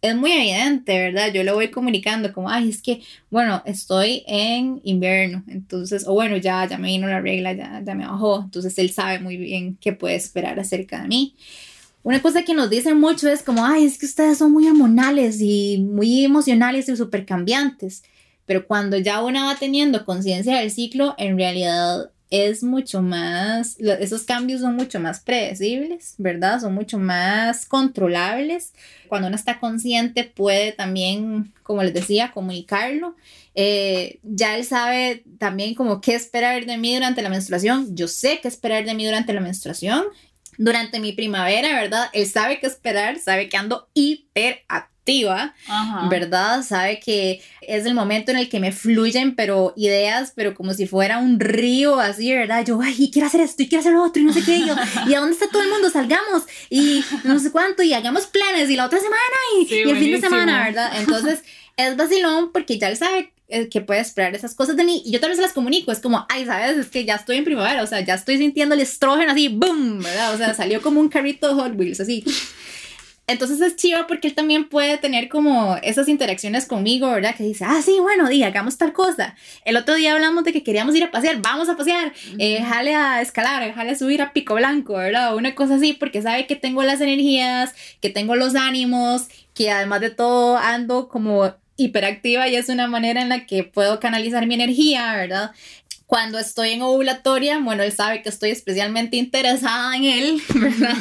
es 0.00 0.16
muy 0.16 0.32
evidente, 0.32 0.96
¿verdad? 0.96 1.30
Yo 1.30 1.44
le 1.44 1.52
voy 1.52 1.70
comunicando 1.70 2.32
como, 2.32 2.48
ay, 2.48 2.70
es 2.70 2.80
que, 2.80 3.02
bueno, 3.28 3.62
estoy 3.66 4.24
en 4.26 4.80
invierno, 4.84 5.44
entonces, 5.48 6.06
o 6.08 6.14
bueno, 6.14 6.38
ya, 6.38 6.66
ya 6.66 6.78
me 6.78 6.88
vino 6.88 7.06
la 7.08 7.20
regla, 7.20 7.52
ya, 7.52 7.82
ya 7.84 7.94
me 7.94 8.06
bajó, 8.06 8.44
entonces 8.44 8.78
él 8.78 8.90
sabe 8.90 9.18
muy 9.18 9.36
bien 9.36 9.76
qué 9.82 9.92
puede 9.92 10.14
esperar 10.14 10.58
acerca 10.58 11.02
de 11.02 11.08
mí. 11.08 11.36
Una 12.04 12.22
cosa 12.22 12.42
que 12.42 12.54
nos 12.54 12.70
dicen 12.70 12.98
mucho 12.98 13.28
es 13.28 13.42
como, 13.42 13.66
ay, 13.66 13.84
es 13.84 13.98
que 13.98 14.06
ustedes 14.06 14.38
son 14.38 14.50
muy 14.50 14.66
hormonales 14.66 15.42
y 15.42 15.76
muy 15.76 16.24
emocionales 16.24 16.88
y 16.88 16.96
súper 16.96 17.26
cambiantes. 17.26 18.02
Pero 18.46 18.66
cuando 18.66 18.98
ya 18.98 19.22
una 19.22 19.44
va 19.44 19.56
teniendo 19.56 20.04
conciencia 20.04 20.58
del 20.58 20.70
ciclo, 20.70 21.14
en 21.18 21.36
realidad 21.36 22.10
es 22.32 22.62
mucho 22.62 23.02
más, 23.02 23.76
esos 23.78 24.22
cambios 24.22 24.62
son 24.62 24.74
mucho 24.74 24.98
más 24.98 25.20
predecibles, 25.20 26.14
¿verdad? 26.16 26.60
Son 26.60 26.72
mucho 26.72 26.98
más 26.98 27.66
controlables. 27.66 28.72
Cuando 29.06 29.28
uno 29.28 29.36
está 29.36 29.60
consciente 29.60 30.24
puede 30.24 30.72
también, 30.72 31.52
como 31.62 31.82
les 31.82 31.92
decía, 31.92 32.32
comunicarlo. 32.32 33.16
Eh, 33.54 34.18
ya 34.22 34.56
él 34.56 34.64
sabe 34.64 35.24
también 35.38 35.74
como 35.74 36.00
qué 36.00 36.14
esperar 36.14 36.64
de 36.64 36.78
mí 36.78 36.94
durante 36.94 37.20
la 37.20 37.28
menstruación. 37.28 37.94
Yo 37.94 38.08
sé 38.08 38.40
qué 38.40 38.48
esperar 38.48 38.86
de 38.86 38.94
mí 38.94 39.04
durante 39.04 39.34
la 39.34 39.40
menstruación. 39.40 40.04
Durante 40.56 41.00
mi 41.00 41.12
primavera, 41.12 41.78
¿verdad? 41.78 42.08
Él 42.14 42.26
sabe 42.26 42.60
qué 42.60 42.66
esperar, 42.66 43.18
sabe 43.18 43.50
que 43.50 43.58
ando 43.58 43.90
hiper 43.92 44.62
activa, 45.02 45.52
¿verdad? 46.08 46.62
Sabe 46.62 47.00
que 47.00 47.42
es 47.60 47.86
el 47.86 47.94
momento 47.94 48.30
en 48.30 48.38
el 48.38 48.48
que 48.48 48.60
me 48.60 48.70
fluyen, 48.70 49.34
pero 49.34 49.72
ideas, 49.76 50.32
pero 50.34 50.54
como 50.54 50.74
si 50.74 50.86
fuera 50.86 51.18
un 51.18 51.40
río 51.40 51.98
así, 51.98 52.32
¿verdad? 52.32 52.64
Yo, 52.64 52.80
ay, 52.80 53.10
quiero 53.12 53.26
hacer 53.26 53.40
esto 53.40 53.64
y 53.64 53.68
quiero 53.68 53.80
hacer 53.80 53.92
lo 53.92 54.04
otro 54.04 54.22
y 54.22 54.26
no 54.26 54.32
sé 54.32 54.42
qué, 54.44 54.58
y, 54.58 54.66
yo, 54.66 54.74
¿y 55.08 55.14
a 55.14 55.18
dónde 55.18 55.34
está 55.34 55.48
todo 55.48 55.62
el 55.62 55.70
mundo? 55.70 55.90
Salgamos 55.90 56.44
y 56.70 57.02
no 57.24 57.38
sé 57.40 57.50
cuánto 57.50 57.82
y 57.82 57.92
hagamos 57.92 58.26
planes 58.26 58.70
y 58.70 58.76
la 58.76 58.86
otra 58.86 59.00
semana 59.00 59.36
y, 59.58 59.74
y 59.74 59.80
el 59.80 59.98
fin 59.98 60.12
de 60.12 60.20
semana, 60.20 60.64
¿verdad? 60.64 60.92
Entonces 61.00 61.42
es 61.76 61.96
vacilón 61.96 62.52
porque 62.52 62.78
ya 62.78 62.88
él 62.88 62.96
sabe 62.96 63.32
eh, 63.48 63.68
que 63.68 63.80
puede 63.80 64.00
esperar 64.00 64.36
esas 64.36 64.54
cosas 64.54 64.76
de 64.76 64.84
mí 64.84 65.02
y 65.04 65.10
yo 65.10 65.18
también 65.18 65.36
se 65.36 65.42
las 65.42 65.52
comunico, 65.52 65.90
es 65.90 65.98
como, 65.98 66.24
ay, 66.28 66.46
sabes, 66.46 66.78
es 66.78 66.86
que 66.86 67.04
ya 67.04 67.16
estoy 67.16 67.38
en 67.38 67.44
primavera, 67.44 67.82
o 67.82 67.86
sea, 67.88 68.00
ya 68.02 68.14
estoy 68.14 68.38
sintiendo 68.38 68.76
el 68.76 68.80
estrógeno 68.80 69.32
así, 69.32 69.48
boom, 69.48 69.98
¿verdad? 69.98 70.32
O 70.32 70.38
sea, 70.38 70.54
salió 70.54 70.80
como 70.80 71.00
un 71.00 71.08
carrito 71.08 71.48
de 71.48 71.54
Hot 71.54 71.76
Wheels, 71.76 72.00
así. 72.00 72.24
Entonces 73.32 73.60
es 73.60 73.76
chiva 73.76 74.06
porque 74.06 74.28
él 74.28 74.34
también 74.34 74.68
puede 74.68 74.98
tener 74.98 75.28
como 75.28 75.76
esas 75.82 76.08
interacciones 76.08 76.66
conmigo, 76.66 77.10
¿verdad? 77.10 77.34
Que 77.34 77.44
dice, 77.44 77.64
ah, 77.64 77.80
sí, 77.82 77.98
bueno, 78.00 78.28
di, 78.28 78.42
hagamos 78.42 78.78
tal 78.78 78.92
cosa. 78.92 79.34
El 79.64 79.76
otro 79.76 79.94
día 79.94 80.12
hablamos 80.12 80.44
de 80.44 80.52
que 80.52 80.62
queríamos 80.62 80.94
ir 80.94 81.04
a 81.04 81.10
pasear, 81.10 81.40
vamos 81.42 81.68
a 81.68 81.76
pasear, 81.76 82.12
eh, 82.38 82.62
jale 82.62 82.94
a 82.94 83.20
escalar, 83.20 83.72
jale 83.74 83.90
a 83.90 83.96
subir 83.96 84.22
a 84.22 84.32
Pico 84.32 84.54
Blanco, 84.54 84.94
¿verdad? 84.94 85.34
Una 85.34 85.54
cosa 85.54 85.76
así, 85.76 85.92
porque 85.92 86.22
sabe 86.22 86.46
que 86.46 86.56
tengo 86.56 86.82
las 86.82 87.00
energías, 87.00 87.74
que 88.00 88.10
tengo 88.10 88.36
los 88.36 88.54
ánimos, 88.54 89.28
que 89.54 89.70
además 89.70 90.00
de 90.00 90.10
todo 90.10 90.56
ando 90.56 91.08
como 91.08 91.54
hiperactiva 91.76 92.48
y 92.48 92.56
es 92.56 92.68
una 92.68 92.86
manera 92.86 93.22
en 93.22 93.28
la 93.28 93.46
que 93.46 93.64
puedo 93.64 93.98
canalizar 94.00 94.46
mi 94.46 94.54
energía, 94.54 95.14
¿verdad? 95.14 95.52
Cuando 96.12 96.38
estoy 96.38 96.72
en 96.72 96.82
ovulatoria, 96.82 97.58
bueno, 97.58 97.82
él 97.82 97.90
sabe 97.90 98.20
que 98.20 98.28
estoy 98.28 98.50
especialmente 98.50 99.16
interesada 99.16 99.96
en 99.96 100.04
él, 100.04 100.42
¿verdad? 100.54 100.94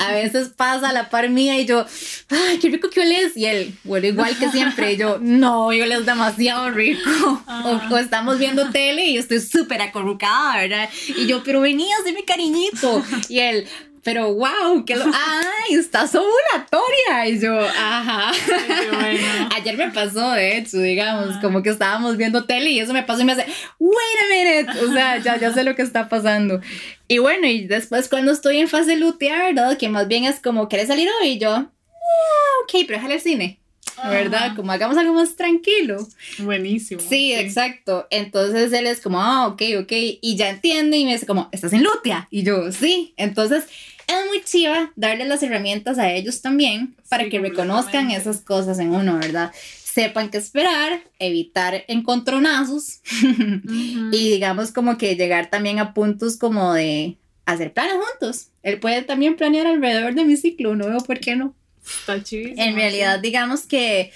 A 0.00 0.12
veces 0.12 0.50
pasa 0.54 0.90
a 0.90 0.92
la 0.92 1.08
par 1.08 1.30
mía 1.30 1.58
y 1.58 1.64
yo, 1.64 1.86
ay, 2.28 2.58
qué 2.58 2.68
rico 2.68 2.90
que 2.90 3.00
oles. 3.00 3.34
Y 3.38 3.46
él, 3.46 3.72
bueno, 3.84 4.08
igual 4.08 4.36
que 4.36 4.50
siempre, 4.50 4.92
y 4.92 4.96
yo, 4.98 5.16
no, 5.18 5.72
yo 5.72 5.86
es 5.86 6.04
demasiado 6.04 6.68
rico. 6.72 7.00
O, 7.90 7.96
estamos 7.96 8.38
viendo 8.38 8.70
tele 8.70 9.06
y 9.06 9.14
yo 9.14 9.20
estoy 9.20 9.40
súper 9.40 9.80
acurrucada, 9.80 10.58
¿verdad? 10.58 10.90
Y 11.08 11.26
yo, 11.26 11.42
pero 11.42 11.62
venía, 11.62 11.94
mi 12.14 12.22
cariñito. 12.24 13.02
Y 13.28 13.38
él, 13.38 13.66
pero 14.02 14.34
wow, 14.34 14.84
que 14.84 14.96
lo, 14.96 15.04
ay, 15.14 15.74
estás 15.74 16.14
ovulatoria. 16.14 17.28
Y 17.28 17.40
yo, 17.40 17.58
ajá. 17.58 18.32
Ayer 19.54 19.76
me 19.76 19.90
pasó, 19.90 20.32
de 20.32 20.58
hecho, 20.58 20.78
digamos, 20.78 21.36
como 21.38 21.62
que 21.62 21.70
estábamos 21.70 22.16
viendo 22.16 22.44
tele 22.44 22.70
y 22.70 22.80
eso 22.80 22.92
me 22.92 23.02
pasó 23.02 23.22
y 23.22 23.24
me 23.24 23.32
hace, 23.32 23.46
wait 23.78 23.96
a 24.24 24.28
minute. 24.28 24.84
O 24.84 24.92
sea, 24.92 25.18
ya, 25.18 25.36
ya 25.38 25.52
sé 25.52 25.64
lo 25.64 25.74
que 25.74 25.82
está 25.82 26.08
pasando. 26.08 26.60
Y 27.08 27.18
bueno, 27.18 27.46
y 27.46 27.66
después 27.66 28.08
cuando 28.08 28.32
estoy 28.32 28.58
en 28.58 28.68
fase 28.68 28.96
lutear, 28.96 29.54
¿verdad? 29.54 29.76
Que 29.76 29.88
más 29.88 30.08
bien 30.08 30.24
es 30.24 30.40
como, 30.40 30.68
¿quieres 30.68 30.88
salir 30.88 31.08
hoy? 31.20 31.30
Y 31.30 31.38
yo, 31.38 31.50
yeah, 31.50 31.66
ok, 32.64 32.86
pero 32.86 32.98
déjale 32.98 33.14
el 33.14 33.20
cine. 33.20 33.59
¿Verdad? 34.08 34.54
Como 34.56 34.72
hagamos 34.72 34.96
algo 34.96 35.14
más 35.14 35.36
tranquilo. 35.36 36.06
Buenísimo. 36.38 37.00
Sí, 37.00 37.32
exacto. 37.32 38.06
Entonces 38.10 38.72
él 38.72 38.86
es 38.86 39.00
como, 39.00 39.20
ah, 39.20 39.46
ok, 39.48 39.62
ok. 39.80 39.92
Y 40.20 40.36
ya 40.36 40.50
entiende 40.50 40.96
y 40.96 41.04
me 41.04 41.12
dice 41.12 41.26
como, 41.26 41.48
¿estás 41.52 41.72
en 41.72 41.82
lutea? 41.82 42.28
Y 42.30 42.42
yo, 42.42 42.72
sí. 42.72 43.14
Entonces 43.16 43.64
es 44.06 44.26
muy 44.26 44.42
chiva 44.42 44.92
darle 44.96 45.24
las 45.24 45.42
herramientas 45.42 45.98
a 45.98 46.12
ellos 46.12 46.42
también 46.42 46.96
para 47.08 47.28
que 47.28 47.38
reconozcan 47.38 48.10
esas 48.10 48.40
cosas 48.40 48.78
en 48.78 48.92
uno, 48.92 49.18
¿verdad? 49.18 49.52
Sepan 49.54 50.30
qué 50.30 50.38
esperar, 50.38 51.02
evitar 51.18 51.84
encontronazos 51.88 53.00
y 54.12 54.30
digamos 54.30 54.72
como 54.72 54.98
que 54.98 55.16
llegar 55.16 55.50
también 55.50 55.78
a 55.78 55.94
puntos 55.94 56.36
como 56.36 56.72
de 56.74 57.18
hacer 57.46 57.72
planes 57.72 57.94
juntos. 57.94 58.48
Él 58.62 58.78
puede 58.80 59.02
también 59.02 59.36
planear 59.36 59.66
alrededor 59.66 60.14
de 60.14 60.24
mi 60.24 60.36
ciclo, 60.36 60.76
no 60.76 60.86
veo 60.86 60.98
por 61.00 61.20
qué 61.20 61.36
no. 61.36 61.54
Está. 61.84 62.20
En 62.32 62.74
realidad, 62.74 63.20
digamos 63.20 63.66
que 63.66 64.12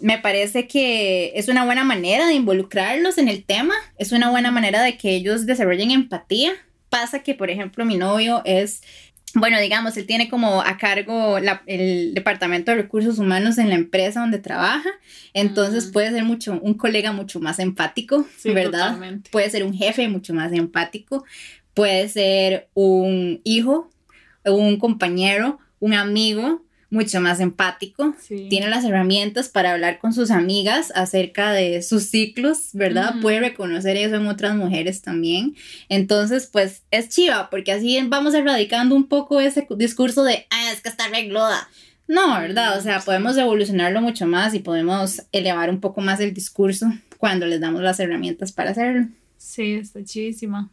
me 0.00 0.18
parece 0.18 0.66
que 0.66 1.32
es 1.34 1.48
una 1.48 1.64
buena 1.64 1.84
manera 1.84 2.26
de 2.26 2.34
involucrarlos 2.34 3.18
en 3.18 3.28
el 3.28 3.44
tema, 3.44 3.74
es 3.98 4.12
una 4.12 4.30
buena 4.30 4.50
manera 4.50 4.82
de 4.82 4.98
que 4.98 5.14
ellos 5.14 5.46
desarrollen 5.46 5.90
empatía. 5.90 6.52
Pasa 6.90 7.22
que, 7.22 7.34
por 7.34 7.50
ejemplo, 7.50 7.84
mi 7.84 7.96
novio 7.96 8.42
es 8.44 8.82
bueno, 9.34 9.60
digamos, 9.60 9.96
él 9.98 10.06
tiene 10.06 10.30
como 10.30 10.62
a 10.62 10.78
cargo 10.78 11.36
el 11.66 12.14
departamento 12.14 12.70
de 12.70 12.78
recursos 12.78 13.18
humanos 13.18 13.58
en 13.58 13.68
la 13.68 13.74
empresa 13.74 14.20
donde 14.20 14.38
trabaja, 14.38 14.88
entonces 15.34 15.86
puede 15.86 16.10
ser 16.10 16.24
mucho 16.24 16.58
un 16.62 16.72
colega 16.74 17.12
mucho 17.12 17.38
más 17.38 17.58
empático, 17.58 18.26
¿verdad? 18.44 18.98
Puede 19.30 19.50
ser 19.50 19.64
un 19.64 19.74
jefe 19.74 20.08
mucho 20.08 20.32
más 20.32 20.52
empático, 20.52 21.24
puede 21.74 22.08
ser 22.08 22.68
un 22.72 23.42
hijo, 23.44 23.90
un 24.44 24.78
compañero, 24.78 25.58
un 25.80 25.92
amigo 25.92 26.64
mucho 26.90 27.20
más 27.20 27.40
empático, 27.40 28.14
tiene 28.28 28.68
las 28.68 28.84
herramientas 28.84 29.48
para 29.48 29.72
hablar 29.72 29.98
con 29.98 30.12
sus 30.12 30.30
amigas 30.30 30.92
acerca 30.94 31.52
de 31.52 31.82
sus 31.82 32.04
ciclos, 32.04 32.70
¿verdad? 32.72 33.16
Puede 33.20 33.40
reconocer 33.40 33.96
eso 33.96 34.16
en 34.16 34.26
otras 34.26 34.54
mujeres 34.54 35.02
también. 35.02 35.56
Entonces, 35.88 36.48
pues 36.50 36.82
es 36.90 37.08
chiva, 37.08 37.50
porque 37.50 37.72
así 37.72 37.98
vamos 38.06 38.34
erradicando 38.34 38.94
un 38.94 39.08
poco 39.08 39.40
ese 39.40 39.66
discurso 39.76 40.22
de, 40.22 40.46
ah, 40.50 40.72
es 40.72 40.80
que 40.80 40.88
está 40.88 41.08
regloda. 41.08 41.68
No, 42.08 42.38
¿verdad? 42.40 42.78
O 42.78 42.82
sea, 42.82 43.00
podemos 43.00 43.36
evolucionarlo 43.36 44.00
mucho 44.00 44.26
más 44.26 44.54
y 44.54 44.60
podemos 44.60 45.22
elevar 45.32 45.70
un 45.70 45.80
poco 45.80 46.00
más 46.00 46.20
el 46.20 46.32
discurso 46.32 46.86
cuando 47.18 47.46
les 47.46 47.60
damos 47.60 47.82
las 47.82 47.98
herramientas 47.98 48.52
para 48.52 48.70
hacerlo. 48.70 49.08
Sí, 49.36 49.74
está 49.74 50.04
chidísima. 50.04 50.70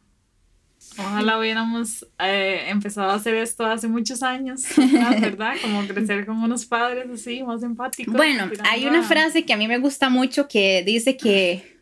Ojalá 0.97 1.39
hubiéramos 1.39 2.05
eh, 2.19 2.65
empezado 2.67 3.11
a 3.11 3.15
hacer 3.15 3.35
esto 3.35 3.65
hace 3.65 3.87
muchos 3.87 4.23
años, 4.23 4.63
¿verdad? 5.21 5.55
Como 5.61 5.85
crecer 5.87 6.25
como 6.25 6.45
unos 6.45 6.65
padres 6.65 7.05
así, 7.13 7.43
más 7.43 7.63
empáticos. 7.63 8.13
Bueno, 8.13 8.49
hay 8.69 8.85
una 8.85 9.03
frase 9.03 9.45
que 9.45 9.53
a 9.53 9.57
mí 9.57 9.67
me 9.67 9.77
gusta 9.77 10.09
mucho 10.09 10.47
que 10.47 10.83
dice 10.85 11.17
que 11.17 11.77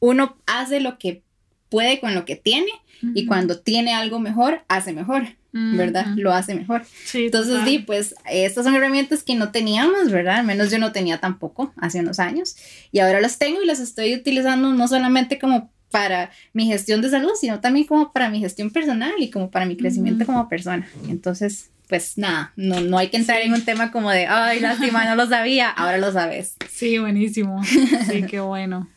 uno 0.00 0.36
hace 0.46 0.80
lo 0.80 0.98
que 0.98 1.22
puede 1.68 2.00
con 2.00 2.14
lo 2.14 2.24
que 2.24 2.36
tiene 2.36 2.70
y 3.14 3.26
cuando 3.26 3.58
tiene 3.58 3.94
algo 3.94 4.18
mejor, 4.18 4.62
hace 4.68 4.92
mejor, 4.92 5.22
¿verdad? 5.52 6.06
Lo 6.16 6.32
hace 6.32 6.54
mejor. 6.54 6.82
Entonces, 7.14 7.62
sí, 7.64 7.78
pues 7.78 8.14
estas 8.30 8.64
son 8.64 8.74
herramientas 8.74 9.22
que 9.22 9.34
no 9.34 9.50
teníamos, 9.50 10.10
¿verdad? 10.10 10.40
Al 10.40 10.46
menos 10.46 10.70
yo 10.70 10.78
no 10.78 10.92
tenía 10.92 11.18
tampoco 11.18 11.72
hace 11.78 12.00
unos 12.00 12.18
años 12.18 12.56
y 12.92 12.98
ahora 12.98 13.20
las 13.20 13.38
tengo 13.38 13.62
y 13.62 13.66
las 13.66 13.80
estoy 13.80 14.14
utilizando 14.14 14.72
no 14.74 14.86
solamente 14.88 15.38
como 15.38 15.70
para 15.90 16.30
mi 16.52 16.66
gestión 16.66 17.02
de 17.02 17.10
salud, 17.10 17.32
sino 17.38 17.60
también 17.60 17.86
como 17.86 18.12
para 18.12 18.30
mi 18.30 18.40
gestión 18.40 18.70
personal 18.70 19.12
y 19.18 19.30
como 19.30 19.50
para 19.50 19.66
mi 19.66 19.76
crecimiento 19.76 20.24
como 20.24 20.48
persona. 20.48 20.88
Entonces, 21.08 21.70
pues 21.88 22.16
nada, 22.16 22.52
no, 22.54 22.80
no 22.80 22.98
hay 22.98 23.08
que 23.08 23.16
entrar 23.16 23.40
en 23.40 23.52
un 23.52 23.64
tema 23.64 23.90
como 23.90 24.10
de, 24.10 24.26
ay, 24.26 24.60
lástima, 24.60 25.04
no 25.04 25.16
lo 25.16 25.28
sabía, 25.28 25.68
ahora 25.68 25.98
lo 25.98 26.12
sabes. 26.12 26.54
Sí, 26.70 26.98
buenísimo. 26.98 27.62
Sí, 27.64 28.24
qué 28.30 28.38
bueno. 28.38 28.88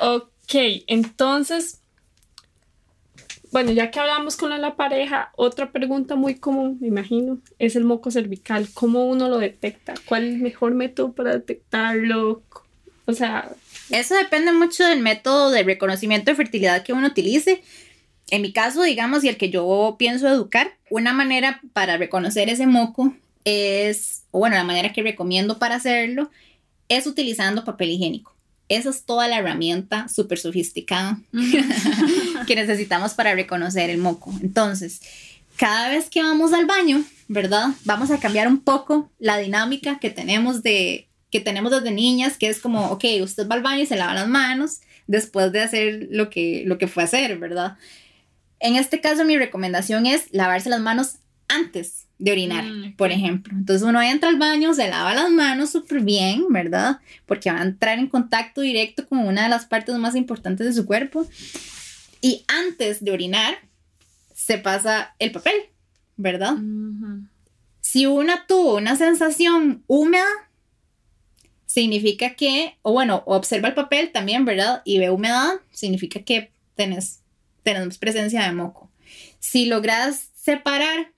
ok, 0.00 0.54
entonces, 0.86 1.82
bueno, 3.52 3.70
ya 3.72 3.90
que 3.90 4.00
hablamos 4.00 4.36
con 4.36 4.58
la 4.58 4.76
pareja, 4.76 5.30
otra 5.36 5.72
pregunta 5.72 6.16
muy 6.16 6.36
común, 6.36 6.78
me 6.80 6.88
imagino, 6.88 7.38
es 7.58 7.76
el 7.76 7.84
moco 7.84 8.10
cervical. 8.10 8.68
¿Cómo 8.72 9.04
uno 9.04 9.28
lo 9.28 9.38
detecta? 9.38 9.92
¿Cuál 10.06 10.24
es 10.24 10.34
el 10.34 10.40
mejor 10.40 10.74
método 10.74 11.12
para 11.12 11.32
detectarlo? 11.32 12.42
O 13.04 13.12
sea... 13.12 13.50
Eso 13.90 14.14
depende 14.14 14.52
mucho 14.52 14.84
del 14.84 15.00
método 15.00 15.50
de 15.50 15.62
reconocimiento 15.62 16.30
de 16.30 16.36
fertilidad 16.36 16.82
que 16.82 16.92
uno 16.92 17.06
utilice 17.06 17.62
en 18.30 18.42
mi 18.42 18.52
caso, 18.52 18.82
digamos, 18.82 19.24
y 19.24 19.28
el 19.28 19.36
que 19.36 19.50
yo 19.50 19.96
pienso 19.98 20.28
educar, 20.28 20.76
una 20.88 21.12
manera 21.12 21.60
para 21.72 21.96
reconocer 21.96 22.48
ese 22.48 22.66
moco 22.66 23.14
es, 23.44 24.22
o 24.30 24.38
bueno, 24.38 24.56
la 24.56 24.64
manera 24.64 24.92
que 24.92 25.02
recomiendo 25.02 25.58
para 25.58 25.76
hacerlo 25.76 26.30
es 26.88 27.06
utilizando 27.06 27.64
papel 27.64 27.90
higiénico. 27.90 28.34
Esa 28.68 28.90
es 28.90 29.04
toda 29.04 29.26
la 29.26 29.38
herramienta 29.38 30.08
súper 30.08 30.38
sofisticada 30.38 31.20
que 32.46 32.54
necesitamos 32.54 33.14
para 33.14 33.34
reconocer 33.34 33.90
el 33.90 33.98
moco. 33.98 34.32
Entonces, 34.42 35.00
cada 35.56 35.88
vez 35.88 36.08
que 36.08 36.22
vamos 36.22 36.52
al 36.52 36.66
baño, 36.66 37.02
¿verdad? 37.26 37.70
Vamos 37.84 38.12
a 38.12 38.20
cambiar 38.20 38.46
un 38.46 38.60
poco 38.60 39.10
la 39.18 39.38
dinámica 39.38 39.98
que 39.98 40.10
tenemos 40.10 40.62
de 40.62 41.08
que 41.30 41.40
tenemos 41.40 41.70
desde 41.70 41.90
niñas, 41.90 42.36
que 42.36 42.48
es 42.48 42.60
como, 42.60 42.90
ok, 42.90 43.04
usted 43.22 43.48
va 43.48 43.54
al 43.54 43.62
baño 43.62 43.82
y 43.82 43.86
se 43.86 43.96
lava 43.96 44.14
las 44.14 44.28
manos 44.28 44.80
después 45.06 45.52
de 45.52 45.60
hacer 45.62 46.08
lo 46.10 46.30
que, 46.30 46.64
lo 46.66 46.78
que 46.78 46.88
fue 46.88 47.02
a 47.02 47.06
hacer, 47.06 47.38
¿verdad? 47.38 47.76
En 48.58 48.76
este 48.76 49.00
caso, 49.00 49.24
mi 49.24 49.38
recomendación 49.38 50.06
es 50.06 50.32
lavarse 50.32 50.68
las 50.68 50.80
manos 50.80 51.16
antes 51.48 52.06
de 52.18 52.32
orinar, 52.32 52.64
mm, 52.64 52.96
por 52.96 53.10
ejemplo. 53.10 53.52
Entonces 53.56 53.86
uno 53.86 54.00
entra 54.02 54.28
al 54.28 54.36
baño, 54.36 54.74
se 54.74 54.88
lava 54.88 55.14
las 55.14 55.30
manos 55.30 55.70
súper 55.70 56.00
bien, 56.00 56.44
¿verdad? 56.50 57.00
Porque 57.26 57.50
va 57.50 57.60
a 57.60 57.64
entrar 57.64 57.98
en 57.98 58.08
contacto 58.08 58.60
directo 58.60 59.08
con 59.08 59.20
una 59.20 59.44
de 59.44 59.48
las 59.48 59.64
partes 59.64 59.96
más 59.96 60.14
importantes 60.14 60.66
de 60.66 60.72
su 60.74 60.84
cuerpo. 60.84 61.26
Y 62.20 62.44
antes 62.46 63.02
de 63.02 63.12
orinar, 63.12 63.54
se 64.34 64.58
pasa 64.58 65.14
el 65.18 65.32
papel, 65.32 65.54
¿verdad? 66.16 66.56
Si 67.80 68.04
una 68.04 68.46
tuvo 68.46 68.76
una 68.76 68.96
sensación 68.96 69.82
húmeda, 69.86 70.26
significa 71.70 72.34
que, 72.34 72.76
o 72.82 72.92
bueno, 72.92 73.22
observa 73.26 73.68
el 73.68 73.74
papel 73.74 74.10
también, 74.10 74.44
¿verdad? 74.44 74.82
Y 74.84 74.98
ve 74.98 75.08
humedad, 75.08 75.52
significa 75.70 76.20
que 76.20 76.50
tenés 76.74 77.20
tenemos 77.62 77.96
presencia 77.96 78.42
de 78.42 78.52
moco. 78.52 78.90
Si 79.38 79.66
logras 79.66 80.30
separar 80.34 81.12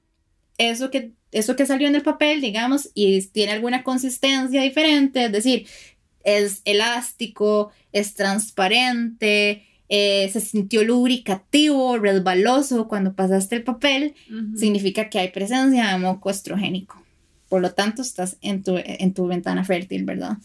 eso 0.59 0.91
que, 0.91 1.13
eso 1.31 1.57
que 1.57 1.65
salió 1.65 1.89
en 1.89 1.95
el 1.95 2.03
papel, 2.03 2.43
digamos, 2.43 2.91
y 2.93 3.23
tiene 3.29 3.53
alguna 3.53 3.83
consistencia 3.83 4.61
diferente, 4.61 5.25
es 5.25 5.33
decir, 5.33 5.67
es 6.23 6.61
elástico, 6.67 7.71
es 7.93 8.13
transparente, 8.13 9.65
eh, 9.89 10.29
se 10.31 10.41
sintió 10.41 10.85
lubricativo, 10.85 11.97
resbaloso 11.97 12.89
cuando 12.89 13.15
pasaste 13.15 13.57
el 13.57 13.65
papel, 13.65 14.15
significa 14.55 15.09
que 15.09 15.19
hay 15.19 15.29
presencia 15.29 15.89
de 15.89 15.99
moco 15.99 16.29
estrogénico. 16.29 17.02
Por 17.53 17.61
lo 17.61 17.75
tanto, 17.75 18.01
estás 18.01 18.39
en 18.41 18.63
tu, 18.63 18.81
en 18.83 19.13
tu 19.13 19.27
ventana 19.27 19.63
fértil, 19.63 20.07
¿verdad? 20.07 20.39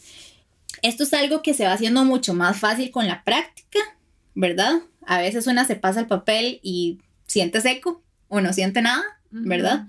Esto 0.81 1.03
es 1.03 1.13
algo 1.13 1.41
que 1.41 1.53
se 1.53 1.63
va 1.63 1.71
haciendo 1.71 2.03
mucho 2.03 2.33
más 2.33 2.59
fácil 2.59 2.91
con 2.91 3.07
la 3.07 3.23
práctica, 3.23 3.79
¿verdad? 4.35 4.81
A 5.05 5.19
veces 5.19 5.47
una 5.47 5.63
se 5.63 5.77
pasa 5.77 6.01
el 6.01 6.07
papel 6.07 6.59
y 6.63 6.99
siente 7.25 7.61
seco 7.61 8.03
o 8.27 8.41
no 8.41 8.51
siente 8.51 8.81
nada, 8.81 9.05
¿verdad? 9.31 9.87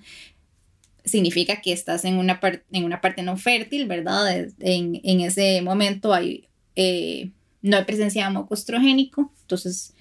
Significa 1.05 1.61
que 1.61 1.73
estás 1.73 2.05
en 2.05 2.19
una, 2.19 2.39
en 2.71 2.85
una 2.85 3.01
parte 3.01 3.25
no 3.25 3.37
fértil, 3.37 3.87
¿verdad? 3.87 4.47
En, 4.61 5.21
ese 5.21 5.61
momento 5.61 6.15
hay, 6.15 6.47
eh, 6.77 7.33
no 7.63 7.79
hay 7.79 7.85
presencia 7.85 8.27
de 8.27 8.31
moco 8.31 8.55
estrogénico, 8.55 9.33
entonces 9.41 9.93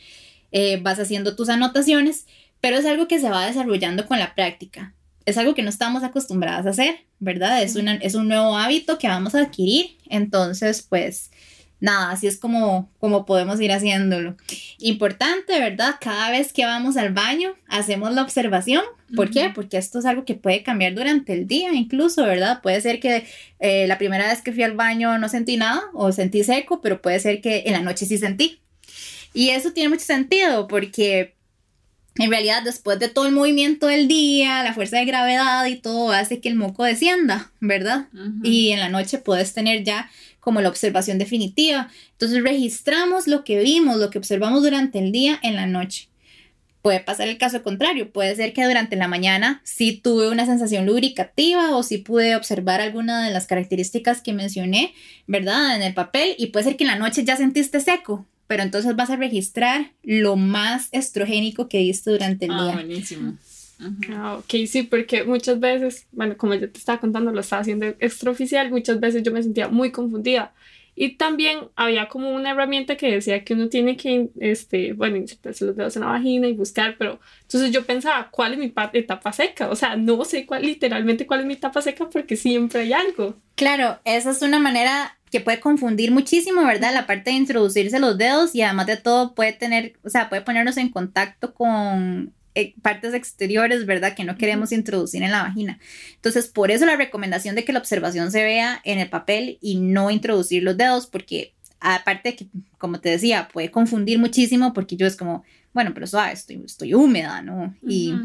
eh, 0.51 0.77
vas 0.83 0.99
haciendo 0.99 1.35
tus 1.35 1.49
anotaciones, 1.49 2.27
pero 2.61 2.77
es 2.77 2.85
algo 2.85 3.07
que 3.07 3.19
se 3.19 3.31
va 3.31 3.47
desarrollando 3.47 4.05
con 4.05 4.19
la 4.19 4.35
práctica. 4.35 4.93
Es 5.27 5.37
algo 5.37 5.53
que 5.53 5.61
no 5.61 5.69
estamos 5.69 6.03
acostumbradas 6.03 6.65
a 6.65 6.69
hacer, 6.69 7.01
¿verdad? 7.19 7.61
Es, 7.61 7.75
una, 7.75 7.95
es 7.95 8.15
un 8.15 8.27
nuevo 8.27 8.57
hábito 8.57 8.97
que 8.97 9.07
vamos 9.07 9.35
a 9.35 9.41
adquirir, 9.41 9.97
entonces 10.09 10.81
pues 10.81 11.29
nada, 11.79 12.11
así 12.11 12.27
es 12.27 12.37
como, 12.37 12.89
como 12.99 13.25
podemos 13.25 13.59
ir 13.61 13.71
haciéndolo. 13.71 14.35
Importante, 14.79 15.59
¿verdad? 15.59 15.95
Cada 16.01 16.31
vez 16.31 16.53
que 16.53 16.65
vamos 16.65 16.97
al 16.97 17.13
baño, 17.13 17.53
hacemos 17.67 18.13
la 18.13 18.23
observación. 18.23 18.83
¿Por 19.15 19.29
qué? 19.29 19.51
Porque 19.53 19.77
esto 19.77 19.99
es 19.99 20.05
algo 20.05 20.25
que 20.25 20.35
puede 20.35 20.63
cambiar 20.63 20.93
durante 20.93 21.33
el 21.33 21.47
día, 21.47 21.73
incluso, 21.73 22.23
¿verdad? 22.23 22.61
Puede 22.61 22.81
ser 22.81 22.99
que 22.99 23.25
eh, 23.59 23.85
la 23.87 23.97
primera 23.97 24.27
vez 24.27 24.41
que 24.41 24.51
fui 24.51 24.63
al 24.63 24.75
baño 24.75 25.17
no 25.17 25.29
sentí 25.29 25.57
nada 25.57 25.81
o 25.93 26.11
sentí 26.11 26.43
seco, 26.43 26.81
pero 26.81 27.01
puede 27.01 27.19
ser 27.19 27.41
que 27.41 27.63
en 27.65 27.73
la 27.73 27.81
noche 27.81 28.05
sí 28.05 28.17
sentí. 28.17 28.59
Y 29.33 29.49
eso 29.49 29.71
tiene 29.71 29.89
mucho 29.89 30.05
sentido 30.05 30.67
porque 30.67 31.36
en 32.19 32.29
realidad 32.29 32.63
después 32.63 32.99
de 32.99 33.09
todo 33.09 33.25
el 33.25 33.33
movimiento 33.33 33.87
del 33.87 34.07
día, 34.07 34.63
la 34.63 34.73
fuerza 34.73 34.97
de 34.97 35.05
gravedad 35.05 35.65
y 35.65 35.75
todo 35.75 36.11
hace 36.11 36.39
que 36.39 36.49
el 36.49 36.55
moco 36.55 36.83
descienda, 36.83 37.51
¿verdad? 37.59 38.07
Y 38.43 38.69
en 38.69 38.79
la 38.79 38.89
noche 38.89 39.17
puedes 39.17 39.53
tener 39.53 39.83
ya 39.83 40.09
como 40.39 40.61
la 40.61 40.69
observación 40.69 41.17
definitiva. 41.17 41.89
Entonces 42.13 42.41
registramos 42.41 43.27
lo 43.27 43.43
que 43.43 43.59
vimos, 43.59 43.97
lo 43.97 44.09
que 44.09 44.17
observamos 44.17 44.63
durante 44.63 44.99
el 44.99 45.11
día 45.11 45.39
en 45.43 45.55
la 45.55 45.67
noche. 45.67 46.09
Puede 46.81 47.01
pasar 47.01 47.27
el 47.27 47.37
caso 47.37 47.63
contrario, 47.63 48.11
puede 48.13 48.33
ser 48.35 48.53
que 48.53 48.63
durante 48.63 48.95
la 48.95 49.09
mañana 49.09 49.59
sí 49.65 49.99
tuve 50.01 50.29
una 50.29 50.45
sensación 50.45 50.85
lubricativa 50.85 51.75
o 51.75 51.83
sí 51.83 51.97
pude 51.97 52.35
observar 52.35 52.79
alguna 52.79 53.25
de 53.25 53.33
las 53.33 53.45
características 53.45 54.21
que 54.21 54.31
mencioné, 54.31 54.93
¿verdad? 55.25 55.75
En 55.75 55.81
el 55.81 55.93
papel 55.93 56.33
y 56.37 56.47
puede 56.47 56.63
ser 56.63 56.77
que 56.77 56.85
en 56.85 56.91
la 56.91 56.95
noche 56.95 57.25
ya 57.25 57.35
sentiste 57.35 57.81
seco, 57.81 58.25
pero 58.47 58.63
entonces 58.63 58.95
vas 58.95 59.09
a 59.09 59.17
registrar 59.17 59.91
lo 60.03 60.35
más 60.35 60.89
estrogénico 60.91 61.67
que 61.67 61.79
viste 61.79 62.11
durante 62.11 62.45
el 62.45 62.51
ah, 62.51 62.63
día. 62.63 62.73
Buenísimo. 62.73 63.37
Ah, 64.09 64.37
ok, 64.39 64.65
sí, 64.65 64.83
porque 64.83 65.23
muchas 65.23 65.59
veces, 65.59 66.07
bueno, 66.11 66.35
como 66.37 66.55
yo 66.55 66.71
te 66.71 66.79
estaba 66.79 66.99
contando, 66.99 67.31
lo 67.31 67.41
estaba 67.41 67.61
haciendo 67.61 67.85
extraoficial, 67.85 68.71
muchas 68.71 68.99
veces 68.99 69.21
yo 69.23 69.31
me 69.31 69.43
sentía 69.43 69.67
muy 69.67 69.91
confundida. 69.91 70.53
Y 70.99 71.09
también 71.09 71.59
había 71.75 72.07
como 72.07 72.31
una 72.31 72.49
herramienta 72.49 72.97
que 72.97 73.11
decía 73.11 73.43
que 73.43 73.53
uno 73.53 73.69
tiene 73.69 73.95
que, 73.97 74.29
este, 74.39 74.93
bueno, 74.93 75.17
insertarse 75.17 75.63
los 75.63 75.75
dedos 75.75 75.95
en 75.95 76.01
la 76.01 76.07
vagina 76.07 76.47
y 76.47 76.53
buscar, 76.53 76.95
pero 76.97 77.19
entonces 77.43 77.69
yo 77.69 77.85
pensaba, 77.85 78.29
¿cuál 78.31 78.53
es 78.53 78.57
mi 78.57 78.73
etapa 78.93 79.31
seca? 79.31 79.69
O 79.69 79.75
sea, 79.75 79.95
no 79.95 80.25
sé 80.25 80.47
cuál, 80.47 80.63
literalmente 80.63 81.27
cuál 81.27 81.41
es 81.41 81.45
mi 81.45 81.53
etapa 81.53 81.83
seca 81.83 82.09
porque 82.09 82.35
siempre 82.35 82.81
hay 82.81 82.93
algo. 82.93 83.35
Claro, 83.53 83.99
esa 84.05 84.31
es 84.31 84.41
una 84.41 84.57
manera 84.57 85.16
que 85.31 85.41
puede 85.41 85.59
confundir 85.59 86.11
muchísimo, 86.11 86.63
¿verdad? 86.65 86.93
La 86.93 87.05
parte 87.05 87.31
de 87.31 87.37
introducirse 87.37 87.99
los 87.99 88.17
dedos 88.17 88.55
y 88.55 88.61
además 88.61 88.87
de 88.87 88.97
todo 88.97 89.35
puede 89.35 89.53
tener, 89.53 89.93
o 90.03 90.09
sea, 90.09 90.29
puede 90.29 90.41
ponernos 90.41 90.77
en 90.77 90.89
contacto 90.89 91.53
con 91.53 92.33
eh, 92.55 92.73
partes 92.81 93.13
exteriores, 93.13 93.85
¿verdad? 93.85 94.15
Que 94.15 94.23
no 94.23 94.37
queremos 94.37 94.71
introducir 94.71 95.21
en 95.21 95.31
la 95.31 95.43
vagina. 95.43 95.79
Entonces, 96.15 96.47
por 96.47 96.71
eso 96.71 96.85
la 96.85 96.95
recomendación 96.95 97.55
de 97.55 97.63
que 97.63 97.71
la 97.71 97.77
observación 97.77 98.31
se 98.31 98.43
vea 98.43 98.81
en 98.83 98.97
el 98.97 99.09
papel 99.09 99.59
y 99.61 99.75
no 99.75 100.09
introducir 100.09 100.63
los 100.63 100.75
dedos, 100.75 101.05
porque 101.07 101.53
aparte 101.79 102.35
que, 102.35 102.47
como 102.79 102.99
te 102.99 103.09
decía, 103.09 103.47
puede 103.51 103.69
confundir 103.69 104.17
muchísimo 104.17 104.73
porque 104.73 104.95
yo 104.95 105.05
es 105.05 105.15
como, 105.15 105.43
bueno, 105.73 105.91
pero 105.93 106.07
suave, 106.07 106.31
estoy, 106.31 106.59
estoy 106.65 106.95
húmeda, 106.95 107.43
¿no? 107.43 107.75
Y, 107.87 108.15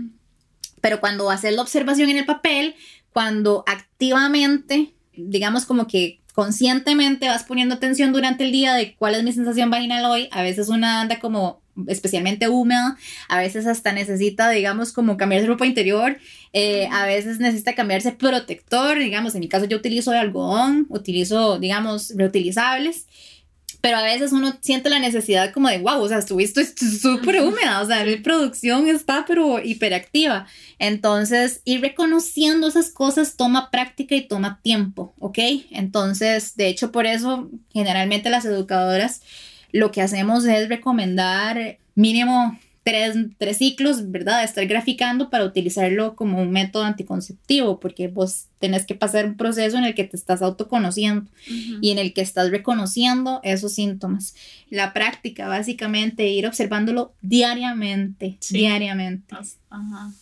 Pero 0.81 0.99
cuando 0.99 1.31
haces 1.31 1.55
la 1.55 1.61
observación 1.61 2.09
en 2.09 2.17
el 2.17 2.25
papel, 2.25 2.75
cuando 3.13 3.65
activamente, 3.67 4.95
digamos 5.15 5.67
como 5.67 5.87
que 5.87 6.22
conscientemente 6.33 7.29
vas 7.29 7.45
poniendo 7.45 7.75
atención 7.75 8.13
durante 8.13 8.45
el 8.45 8.53
día 8.53 8.75
de 8.75 8.95
cuál 8.97 9.15
es 9.15 9.23
mi 9.23 9.33
sensación 9.33 9.71
vaginal 9.71 10.05
hoy, 10.05 10.29
a 10.33 10.43
veces 10.43 10.69
una 10.69 11.01
anda 11.01 11.21
como 11.21 11.61
especialmente 11.87 12.49
húmeda, 12.49 12.97
a 13.29 13.39
veces 13.39 13.67
hasta 13.67 13.93
necesita, 13.93 14.51
digamos, 14.51 14.93
como 14.93 15.17
cambiarse 15.17 15.47
ropa 15.47 15.67
interior, 15.67 16.19
eh, 16.53 16.87
a 16.93 17.07
veces 17.07 17.39
necesita 17.39 17.75
cambiarse 17.75 18.13
protector, 18.13 18.99
digamos, 18.99 19.35
en 19.35 19.41
mi 19.41 19.49
caso 19.49 19.65
yo 19.65 19.79
utilizo 19.79 20.11
algodón, 20.11 20.87
utilizo, 20.91 21.59
digamos, 21.59 22.13
reutilizables, 22.17 23.07
pero 23.83 23.99
a 23.99 24.03
veces 24.03 24.31
uno 24.33 24.57
siente 24.61 24.89
la 24.89 25.01
necesidad 25.01 25.53
como 25.53 25.69
de, 25.69 25.79
wow, 25.79 26.01
o 26.01 26.09
sea, 26.09 26.19
estuviste 26.19 26.65
súper 26.65 27.43
húmeda, 27.43 27.83
o 27.83 27.87
sea, 27.87 28.07
la 28.07 28.23
producción 28.23 28.87
está 28.87 29.25
pero 29.27 29.59
hiperactiva. 29.63 30.47
Entonces, 30.79 31.61
ir 31.65 31.81
reconociendo 31.81 32.69
esas 32.69 32.91
cosas 32.91 33.37
toma 33.37 33.71
práctica 33.71 34.15
y 34.15 34.23
toma 34.23 34.61
tiempo, 34.63 35.15
¿ok? 35.19 35.39
Entonces, 35.73 36.57
de 36.57 36.69
hecho, 36.69 36.93
por 36.93 37.07
eso 37.07 37.51
generalmente 37.73 38.31
las 38.31 38.45
educadoras 38.45 39.21
lo 39.73 39.91
que 39.91 40.01
hacemos 40.01 40.45
es 40.45 40.69
recomendar 40.69 41.79
mínimo 41.97 42.57
tres, 42.83 43.17
tres, 43.39 43.59
ciclos, 43.59 44.11
¿verdad? 44.11 44.41
De 44.41 44.45
estar 44.45 44.67
graficando 44.67 45.31
para 45.31 45.45
utilizarlo 45.45 46.17
como 46.17 46.41
un 46.41 46.51
método 46.51 46.85
anticonceptivo, 46.85 47.79
porque 47.79 48.09
vos 48.09 48.47
tenés 48.59 48.85
que 48.87 48.95
pasar 48.95 49.27
un 49.27 49.37
proceso 49.37 49.79
en 49.79 49.85
el 49.85 49.95
que 49.95 50.05
te 50.05 50.17
estás 50.17 50.43
autoconociendo 50.43 51.31
y 51.81 51.91
en 51.91 51.99
el 51.99 52.13
que 52.13 52.21
estás 52.21 52.51
reconociendo 52.51 53.41
esos 53.43 53.75
síntomas. 53.75 54.35
La 54.71 54.93
práctica, 54.93 55.49
básicamente, 55.49 56.29
ir 56.29 56.47
observándolo 56.47 57.13
diariamente, 57.21 58.39
diariamente. 58.51 59.35
Ajá. 59.71 60.13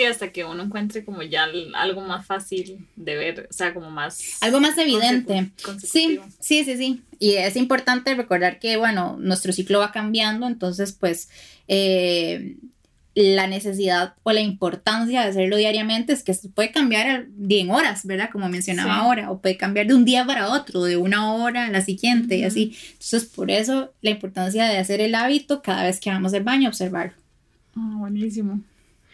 Sí, 0.00 0.06
hasta 0.06 0.32
que 0.32 0.46
uno 0.46 0.62
encuentre 0.62 1.04
como 1.04 1.20
ya 1.20 1.46
algo 1.74 2.00
más 2.00 2.24
fácil 2.24 2.88
de 2.96 3.16
ver, 3.16 3.48
o 3.50 3.52
sea, 3.52 3.74
como 3.74 3.90
más... 3.90 4.38
Algo 4.40 4.58
más 4.58 4.78
evidente. 4.78 5.50
Sí, 5.84 6.18
sí, 6.38 6.64
sí, 6.64 6.76
sí. 6.78 7.02
Y 7.18 7.32
es 7.32 7.54
importante 7.54 8.14
recordar 8.14 8.58
que, 8.60 8.78
bueno, 8.78 9.18
nuestro 9.20 9.52
ciclo 9.52 9.80
va 9.80 9.92
cambiando, 9.92 10.46
entonces, 10.46 10.92
pues, 10.92 11.28
eh, 11.68 12.56
la 13.14 13.46
necesidad 13.46 14.14
o 14.22 14.32
la 14.32 14.40
importancia 14.40 15.20
de 15.20 15.28
hacerlo 15.28 15.58
diariamente 15.58 16.14
es 16.14 16.22
que 16.22 16.32
puede 16.54 16.72
cambiar 16.72 17.26
en 17.50 17.70
horas, 17.70 18.06
¿verdad? 18.06 18.30
Como 18.32 18.48
mencionaba 18.48 18.96
ahora, 18.96 19.30
o 19.30 19.42
puede 19.42 19.58
cambiar 19.58 19.86
de 19.86 19.92
un 19.92 20.06
día 20.06 20.24
para 20.24 20.48
otro, 20.48 20.82
de 20.82 20.96
una 20.96 21.34
hora 21.34 21.66
a 21.66 21.70
la 21.70 21.82
siguiente 21.82 22.38
y 22.38 22.44
así. 22.44 22.74
Entonces, 22.92 23.26
por 23.26 23.50
eso 23.50 23.92
la 24.00 24.08
importancia 24.08 24.64
de 24.64 24.78
hacer 24.78 25.02
el 25.02 25.14
hábito 25.14 25.60
cada 25.60 25.84
vez 25.84 26.00
que 26.00 26.08
vamos 26.08 26.32
al 26.32 26.42
baño, 26.42 26.70
observarlo. 26.70 27.12
Ah, 27.76 27.96
buenísimo. 27.98 28.60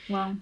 Wow. 0.08 0.36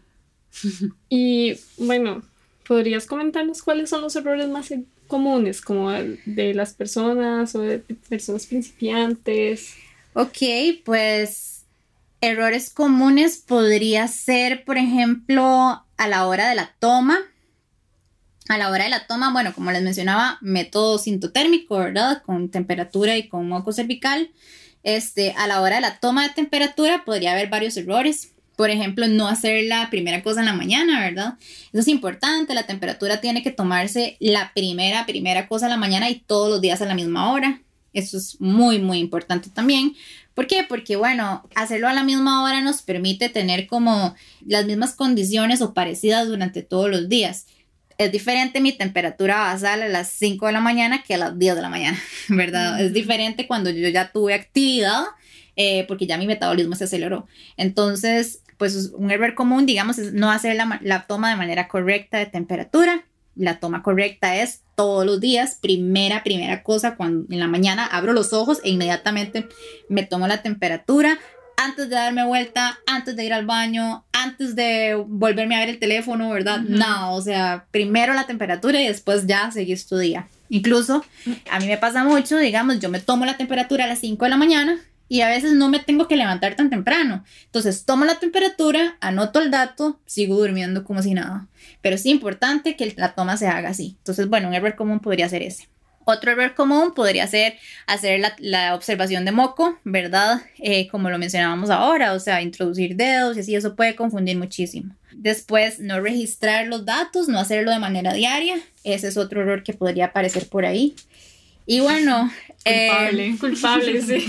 y 1.08 1.58
bueno, 1.78 2.22
¿podrías 2.66 3.06
comentarnos 3.06 3.62
cuáles 3.62 3.90
son 3.90 4.02
los 4.02 4.16
errores 4.16 4.48
más 4.48 4.72
comunes, 5.06 5.60
como 5.60 5.90
de 5.92 6.54
las 6.54 6.74
personas 6.74 7.54
o 7.54 7.60
de 7.60 7.78
personas 8.08 8.46
principiantes? 8.46 9.74
Ok, 10.14 10.38
pues 10.84 11.64
errores 12.20 12.70
comunes 12.70 13.38
podría 13.38 14.08
ser, 14.08 14.64
por 14.64 14.78
ejemplo, 14.78 15.84
a 15.96 16.08
la 16.08 16.26
hora 16.26 16.48
de 16.48 16.54
la 16.54 16.74
toma. 16.78 17.18
A 18.48 18.58
la 18.58 18.70
hora 18.70 18.84
de 18.84 18.90
la 18.90 19.06
toma, 19.06 19.32
bueno, 19.32 19.54
como 19.54 19.72
les 19.72 19.82
mencionaba, 19.82 20.38
método 20.40 20.98
sintotérmico, 20.98 21.78
¿verdad? 21.78 22.22
Con 22.24 22.50
temperatura 22.50 23.16
y 23.16 23.28
con 23.28 23.48
moco 23.48 23.72
cervical. 23.72 24.30
Este, 24.82 25.32
a 25.32 25.46
la 25.46 25.62
hora 25.62 25.76
de 25.76 25.80
la 25.80 25.98
toma 25.98 26.28
de 26.28 26.34
temperatura 26.34 27.04
podría 27.04 27.32
haber 27.32 27.48
varios 27.48 27.76
errores. 27.76 28.33
Por 28.56 28.70
ejemplo, 28.70 29.08
no 29.08 29.26
hacer 29.26 29.64
la 29.64 29.90
primera 29.90 30.22
cosa 30.22 30.40
en 30.40 30.46
la 30.46 30.52
mañana, 30.52 31.00
¿verdad? 31.00 31.34
Eso 31.72 31.80
es 31.80 31.88
importante, 31.88 32.54
la 32.54 32.66
temperatura 32.66 33.20
tiene 33.20 33.42
que 33.42 33.50
tomarse 33.50 34.16
la 34.20 34.52
primera, 34.54 35.06
primera 35.06 35.48
cosa 35.48 35.66
en 35.66 35.70
la 35.70 35.76
mañana 35.76 36.08
y 36.08 36.20
todos 36.20 36.48
los 36.48 36.60
días 36.60 36.80
a 36.80 36.86
la 36.86 36.94
misma 36.94 37.32
hora. 37.32 37.60
Eso 37.92 38.18
es 38.18 38.40
muy, 38.40 38.78
muy 38.80 38.98
importante 38.98 39.50
también. 39.50 39.94
¿Por 40.34 40.48
qué? 40.48 40.64
Porque, 40.68 40.96
bueno, 40.96 41.48
hacerlo 41.54 41.88
a 41.88 41.92
la 41.92 42.02
misma 42.02 42.42
hora 42.42 42.60
nos 42.60 42.82
permite 42.82 43.28
tener 43.28 43.68
como 43.68 44.14
las 44.44 44.66
mismas 44.66 44.92
condiciones 44.94 45.62
o 45.62 45.74
parecidas 45.74 46.26
durante 46.26 46.62
todos 46.62 46.90
los 46.90 47.08
días. 47.08 47.46
Es 47.96 48.10
diferente 48.10 48.60
mi 48.60 48.72
temperatura 48.72 49.38
basal 49.38 49.82
a 49.82 49.88
las 49.88 50.10
5 50.10 50.46
de 50.46 50.52
la 50.52 50.60
mañana 50.60 51.04
que 51.04 51.14
a 51.14 51.18
las 51.18 51.38
10 51.38 51.54
de 51.54 51.62
la 51.62 51.68
mañana, 51.68 51.98
¿verdad? 52.28 52.80
Es 52.80 52.92
diferente 52.92 53.46
cuando 53.46 53.70
yo 53.70 53.88
ya 53.88 54.10
tuve 54.10 54.34
actividad, 54.34 55.04
eh, 55.54 55.84
porque 55.86 56.06
ya 56.06 56.18
mi 56.18 56.26
metabolismo 56.26 56.74
se 56.74 56.84
aceleró. 56.84 57.28
Entonces, 57.56 58.42
pues 58.56 58.92
un 58.94 59.10
error 59.10 59.34
común, 59.34 59.66
digamos, 59.66 59.98
es 59.98 60.12
no 60.12 60.30
hacer 60.30 60.56
la, 60.56 61.06
toma 61.06 61.30
de 61.30 61.36
manera 61.36 61.68
correcta 61.68 62.18
de 62.18 62.26
temperatura. 62.26 63.04
La 63.36 63.58
toma 63.58 63.82
correcta 63.82 64.36
es 64.36 64.62
todos 64.76 65.04
los 65.04 65.20
días, 65.20 65.58
primera, 65.60 66.22
primera 66.22 66.62
cosa, 66.62 66.96
cuando 66.96 67.32
en 67.32 67.40
la 67.40 67.48
mañana 67.48 67.86
abro 67.86 68.12
los 68.12 68.32
ojos 68.32 68.60
e 68.62 68.70
inmediatamente 68.70 69.48
me 69.88 70.04
tomo 70.04 70.28
la 70.28 70.42
temperatura 70.42 71.18
antes 71.56 71.88
de 71.88 71.94
darme 71.94 72.24
vuelta, 72.24 72.78
antes 72.86 73.16
de 73.16 73.24
ir 73.24 73.32
al 73.32 73.46
baño, 73.46 74.04
antes 74.12 74.54
de 74.54 74.94
volverme 75.06 75.56
a 75.56 75.60
ver 75.60 75.68
el 75.68 75.78
teléfono, 75.78 76.30
¿verdad? 76.30 76.60
No, 76.60 77.14
o 77.14 77.20
sea, 77.20 77.66
primero 77.70 78.12
la 78.12 78.26
temperatura 78.26 78.80
y 78.80 78.86
después 78.86 79.26
ya 79.26 79.50
seguís 79.50 79.86
tu 79.86 79.96
día. 79.96 80.28
Incluso 80.48 81.04
a 81.50 81.58
mí 81.58 81.66
me 81.66 81.78
pasa 81.78 82.04
mucho, 82.04 82.38
digamos, 82.38 82.80
yo 82.80 82.88
me 82.88 83.00
tomo 83.00 83.24
la 83.24 83.36
temperatura 83.36 83.84
a 83.84 83.88
las 83.88 84.00
5 84.00 84.24
de 84.24 84.30
la 84.30 84.36
mañana 84.36 84.78
y 85.08 85.20
a 85.20 85.28
veces 85.28 85.52
no 85.52 85.68
me 85.68 85.78
tengo 85.78 86.08
que 86.08 86.16
levantar 86.16 86.56
tan 86.56 86.70
temprano. 86.70 87.24
Entonces 87.46 87.84
tomo 87.84 88.04
la 88.04 88.18
temperatura, 88.18 88.96
anoto 89.00 89.40
el 89.40 89.50
dato, 89.50 90.00
sigo 90.06 90.36
durmiendo 90.36 90.84
como 90.84 91.02
si 91.02 91.14
nada. 91.14 91.46
Pero 91.82 91.96
es 91.96 92.06
importante 92.06 92.76
que 92.76 92.94
la 92.96 93.14
toma 93.14 93.36
se 93.36 93.46
haga 93.46 93.70
así. 93.70 93.96
Entonces, 93.98 94.28
bueno, 94.28 94.48
un 94.48 94.54
error 94.54 94.74
común 94.76 95.00
podría 95.00 95.28
ser 95.28 95.42
ese. 95.42 95.68
Otro 96.06 96.32
error 96.32 96.54
común 96.54 96.92
podría 96.94 97.26
ser 97.26 97.54
hacer 97.86 98.20
la, 98.38 98.74
observación 98.74 99.24
de 99.24 99.32
moco, 99.32 99.78
¿verdad? 99.84 100.42
Eh, 100.58 100.88
como 100.88 101.08
lo 101.08 101.18
mencionábamos 101.18 101.70
ahora, 101.70 102.12
o 102.12 102.20
sea, 102.20 102.42
introducir 102.42 102.96
dedos 102.96 103.36
y 103.36 103.40
así, 103.40 103.54
eso 103.54 103.74
puede 103.74 103.96
confundir 103.96 104.36
muchísimo. 104.36 104.94
Después, 105.12 105.78
no 105.78 106.00
registrar 106.00 106.66
los 106.66 106.84
datos, 106.84 107.28
no 107.28 107.38
hacerlo 107.38 107.70
de 107.70 107.78
manera 107.78 108.12
diaria, 108.12 108.56
ese 108.82 109.08
es 109.08 109.16
otro 109.16 109.40
error 109.40 109.62
que 109.62 109.72
podría 109.72 110.06
aparecer 110.06 110.46
por 110.46 110.66
ahí. 110.66 110.94
Y 111.66 111.80
bueno, 111.80 112.30
culpable, 112.64 113.26
eh, 113.26 113.36
culpable, 113.40 114.02
sí. 114.06 114.26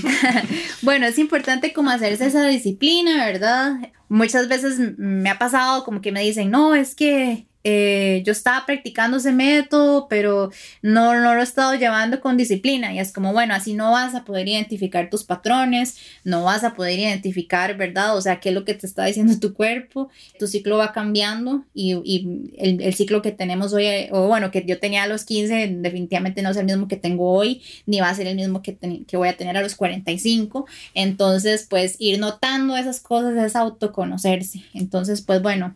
bueno, 0.81 1.05
es 1.05 1.17
importante 1.19 1.73
como 1.73 1.89
hacerse 1.89 2.27
esa 2.27 2.45
disciplina, 2.47 3.25
¿verdad? 3.25 3.91
Muchas 4.09 4.47
veces 4.47 4.79
me 4.97 5.29
ha 5.29 5.39
pasado 5.39 5.83
como 5.83 6.01
que 6.01 6.11
me 6.11 6.21
dicen, 6.21 6.51
no, 6.51 6.75
es 6.75 6.95
que 6.95 7.47
eh, 7.67 8.21
yo 8.23 8.31
estaba 8.31 8.63
practicando 8.67 9.17
ese 9.17 9.31
método, 9.31 10.07
pero 10.07 10.51
no, 10.83 11.19
no 11.19 11.33
lo 11.33 11.39
he 11.39 11.43
estado 11.43 11.73
llevando 11.73 12.21
con 12.21 12.37
disciplina. 12.37 12.93
Y 12.93 12.99
es 12.99 13.11
como, 13.11 13.33
bueno, 13.33 13.55
así 13.55 13.73
no 13.73 13.91
vas 13.91 14.13
a 14.13 14.23
poder 14.23 14.47
identificar 14.47 15.09
tus 15.09 15.23
patrones, 15.23 15.97
no 16.23 16.43
vas 16.43 16.63
a 16.63 16.75
poder 16.75 16.99
identificar, 16.99 17.75
¿verdad? 17.75 18.15
O 18.15 18.21
sea, 18.21 18.39
qué 18.39 18.49
es 18.49 18.55
lo 18.55 18.65
que 18.65 18.75
te 18.75 18.85
está 18.85 19.05
diciendo 19.05 19.39
tu 19.39 19.55
cuerpo. 19.55 20.09
Tu 20.37 20.45
ciclo 20.45 20.77
va 20.77 20.93
cambiando 20.93 21.65
y, 21.73 21.95
y 22.05 22.53
el, 22.59 22.81
el, 22.83 22.93
ciclo 22.93 23.23
que 23.23 23.31
tenemos 23.31 23.73
hoy, 23.73 23.87
o 24.11 24.27
bueno, 24.27 24.51
que 24.51 24.63
yo 24.63 24.79
tenía 24.79 25.01
a 25.01 25.07
los 25.07 25.25
15, 25.25 25.77
definitivamente 25.79 26.43
no 26.43 26.51
es 26.51 26.57
el 26.57 26.65
mismo 26.65 26.87
que 26.87 26.97
tengo 26.97 27.31
hoy, 27.31 27.63
ni 27.87 27.99
va 27.99 28.09
a 28.09 28.15
ser 28.15 28.27
el 28.27 28.35
mismo 28.35 28.61
que, 28.61 28.77
que 29.07 29.17
voy 29.17 29.27
a 29.27 29.37
tener 29.37 29.57
a 29.57 29.63
los 29.63 29.73
45. 29.73 30.67
Entonces, 30.93 31.65
pues 31.67 31.95
ir 31.97 32.19
notando 32.19 32.77
esas 32.77 32.99
cosas 32.99 33.35
es 33.43 33.55
autoconocerse. 33.55 34.61
Entonces, 34.75 35.23
pues 35.23 35.41
bueno, 35.41 35.75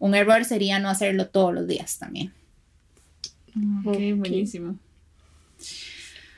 un 0.00 0.14
error 0.14 0.44
sería 0.44 0.80
no 0.80 0.88
hacerlo 0.88 1.28
todos 1.28 1.54
los 1.54 1.68
días 1.68 1.98
también. 1.98 2.32
Ok, 3.84 3.96
buenísimo. 4.16 4.76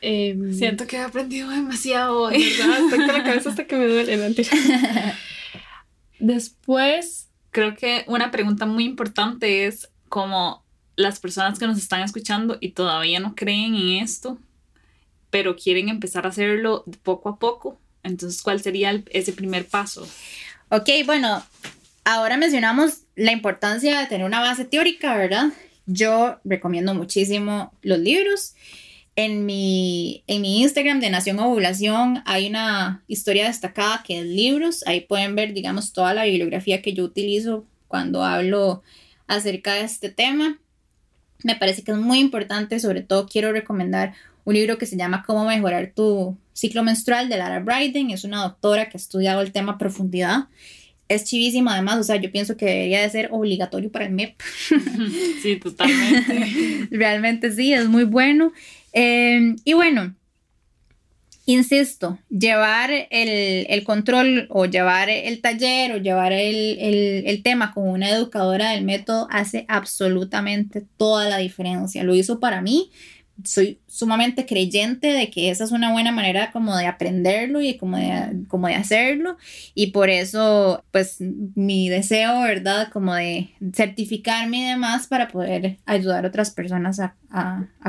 Em, 0.01 0.53
Siento 0.53 0.87
que 0.87 0.97
he 0.97 1.01
aprendido 1.01 1.49
demasiado 1.49 2.23
hoy, 2.23 2.45
¿verdad? 2.59 2.81
Estoy 2.85 3.07
con 3.07 3.17
la 3.17 3.25
cabeza 3.25 3.51
hasta 3.51 3.67
que 3.67 3.77
me 3.77 3.87
duele. 3.87 4.35
Después, 6.19 7.29
creo 7.53 7.77
que 7.77 8.05
una 8.09 8.33
pregunta 8.33 8.67
muy 8.67 8.85
importante 8.85 9.67
es 9.67 9.89
como 10.09 10.65
las 10.97 11.21
personas 11.21 11.59
que 11.59 11.67
nos 11.69 11.79
están 11.79 12.03
escuchando 12.03 12.59
y 12.61 12.71
todavía 12.71 13.21
no 13.21 13.37
creen 13.37 13.77
en 13.77 14.03
esto, 14.03 14.39
pero 15.31 15.55
quieren 15.55 15.89
empezar 15.89 16.27
a 16.27 16.31
hacerlo 16.31 16.85
poco 17.05 17.29
a 17.29 17.39
poco. 17.39 17.79
Entonces, 18.03 18.43
¿cuál 18.43 18.61
sería 18.61 19.03
ese 19.11 19.33
primer 19.33 19.67
paso? 19.69 20.07
Ok, 20.69 20.89
bueno, 21.07 21.45
ahora 22.05 22.37
mencionamos 22.37 23.03
la 23.17 23.33
importancia 23.33 24.01
de 24.01 24.07
tener 24.07 24.27
una 24.27 24.41
base 24.41 24.65
teórica, 24.65 25.17
¿verdad? 25.17 25.51
Yo 25.87 26.39
recomiendo 26.45 26.95
muchísimo 26.95 27.73
los 27.83 27.99
libros. 27.99 28.55
En 29.15 29.45
mi, 29.45 30.25
en 30.27 30.41
mi 30.41 30.63
Instagram 30.63 31.01
de 31.01 31.11
Nación 31.11 31.39
Ovulación 31.39 32.23
hay 32.25 32.49
una 32.49 33.03
historia 33.09 33.47
destacada 33.47 34.03
que 34.07 34.21
es 34.21 34.27
libros. 34.27 34.87
Ahí 34.87 35.03
pueden 35.03 35.35
ver, 35.35 35.53
digamos, 35.53 35.93
toda 35.93 36.15
la 36.15 36.25
bibliografía 36.25 36.81
que 36.81 36.95
yo 36.95 37.05
utilizo 37.05 37.67
cuando 37.89 38.25
hablo 38.25 38.83
acerca 39.27 39.75
de 39.75 39.83
este 39.83 40.09
tema. 40.09 40.59
Me 41.45 41.57
parece 41.57 41.83
que 41.83 41.93
es 41.93 41.99
muy 41.99 42.21
importante, 42.21 42.81
sobre 42.81 43.03
todo 43.03 43.27
quiero 43.27 43.53
recomendar 43.53 44.15
un 44.45 44.55
libro 44.55 44.79
que 44.79 44.87
se 44.87 44.97
llama 44.97 45.25
Cómo 45.27 45.45
mejorar 45.45 45.93
tu 45.95 46.37
ciclo 46.53 46.83
menstrual 46.83 47.29
de 47.29 47.37
Lara 47.37 47.61
Bryden. 47.61 48.11
Es 48.11 48.25
una 48.25 48.43
doctora 48.43 48.89
que 48.89 48.97
ha 48.97 49.01
estudiado 49.01 49.43
el 49.43 49.53
tema 49.53 49.77
profundidad 49.77 50.49
es 51.15 51.25
chivísimo 51.25 51.71
además, 51.71 51.99
o 51.99 52.05
sea, 52.05 52.17
yo 52.17 52.31
pienso 52.31 52.57
que 52.57 52.67
debería 52.67 53.03
de 53.03 53.11
ser 53.11 53.29
obligatorio 53.33 53.91
para 53.91 54.07
el 54.07 54.13
MEP. 54.13 54.41
Sí, 55.43 55.57
totalmente. 55.57 56.89
Realmente 56.91 57.51
sí, 57.53 57.73
es 57.73 57.89
muy 57.89 58.05
bueno. 58.05 58.53
Em, 58.93 59.57
y 59.65 59.73
bueno, 59.73 60.15
insisto, 61.47 62.19
llevar 62.29 62.91
el, 63.11 63.85
control 63.85 64.47
o 64.51 64.67
llevar 64.67 65.11
el 65.11 65.41
taller 65.41 65.93
o 65.93 65.97
llevar 65.97 66.33
el, 66.33 67.25
el, 67.27 67.43
tema 67.43 67.73
con 67.73 67.89
una 67.89 68.11
educadora 68.11 68.71
del 68.71 68.85
método 68.85 69.27
hace 69.31 69.65
absolutamente 69.69 70.85
toda 70.97 71.29
la 71.29 71.39
diferencia. 71.39 72.05
Lo 72.05 72.15
hizo 72.15 72.39
para 72.39 72.63
mí, 72.63 72.91
soy 73.45 73.81
sumamente 73.87 74.47
creyente 74.47 75.09
de 75.09 75.31
que 75.31 75.51
esa 75.51 75.65
es 75.65 75.73
una 75.73 75.93
buena 75.93 76.13
manera 76.13 76.51
como 76.53 76.77
de 76.77 76.87
aprenderlo 76.87 77.61
y 77.61 77.77
como 77.77 77.97
de, 77.97 78.45
como 78.49 78.69
de 78.69 78.75
hacerlo 78.75 79.37
y 79.75 79.89
por 79.89 80.11
eso 80.11 80.85
pues 80.91 81.19
mi 81.21 81.89
deseo, 81.89 82.41
¿verdad? 82.43 82.89
Como 82.93 83.15
de 83.15 83.51
certificarme 83.75 84.59
y 84.59 84.69
demás 84.71 85.07
para 85.07 85.29
poder 85.29 85.79
ayudar 85.87 86.25
a 86.25 86.29
otras 86.29 86.51
personas 86.51 87.01
a, 87.01 87.15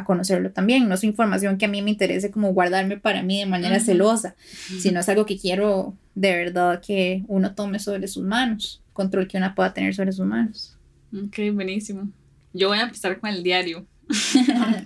conocerlo 0.05 0.51
también. 0.51 0.87
No 0.87 0.95
es 0.95 1.03
información 1.03 1.57
que 1.57 1.65
a 1.65 1.67
mí 1.67 1.81
me 1.81 1.91
interese 1.91 2.31
como 2.31 2.53
guardarme 2.53 2.97
para 2.97 3.23
mí 3.23 3.39
de 3.39 3.45
manera 3.45 3.79
celosa, 3.79 4.35
sino 4.79 4.99
es 4.99 5.09
algo 5.09 5.25
que 5.25 5.37
quiero 5.37 5.95
de 6.15 6.35
verdad 6.35 6.81
que 6.81 7.23
uno 7.27 7.55
tome 7.55 7.79
sobre 7.79 8.07
sus 8.07 8.23
manos, 8.23 8.81
control 8.93 9.27
que 9.27 9.37
uno 9.37 9.53
pueda 9.55 9.73
tener 9.73 9.93
sobre 9.95 10.11
sus 10.11 10.25
manos. 10.25 10.77
Ok, 11.13 11.37
buenísimo. 11.53 12.09
Yo 12.53 12.69
voy 12.69 12.77
a 12.77 12.83
empezar 12.83 13.19
con 13.19 13.29
el 13.29 13.43
diario. 13.43 13.85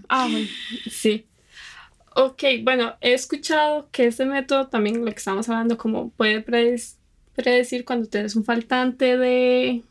Ah, 0.10 0.28
bueno, 0.30 0.48
sí. 0.90 1.26
Ok, 2.16 2.44
bueno, 2.64 2.96
he 3.02 3.14
escuchado 3.14 3.90
que 3.92 4.08
este 4.08 4.26
método 4.26 4.68
también, 4.68 5.06
lo 5.06 5.12
que 5.12 5.18
estamos 5.18 5.48
hablando, 5.50 5.78
como 5.78 6.10
puede 6.10 6.42
predecir 6.42 7.86
cuando 7.86 8.08
tienes 8.08 8.36
un 8.36 8.44
faltante 8.44 9.18
de 9.18 9.84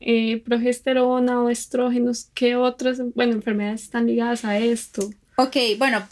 eh, 0.00 0.42
progesterona 0.44 1.42
o 1.42 1.50
estrógenos, 1.50 2.30
¿qué 2.34 2.56
otras, 2.56 3.00
bueno, 3.14 3.32
enfermedades 3.32 3.82
están 3.82 4.06
ligadas 4.06 4.44
a 4.44 4.58
esto? 4.58 5.10
Ok, 5.36 5.56
bueno, 5.78 6.06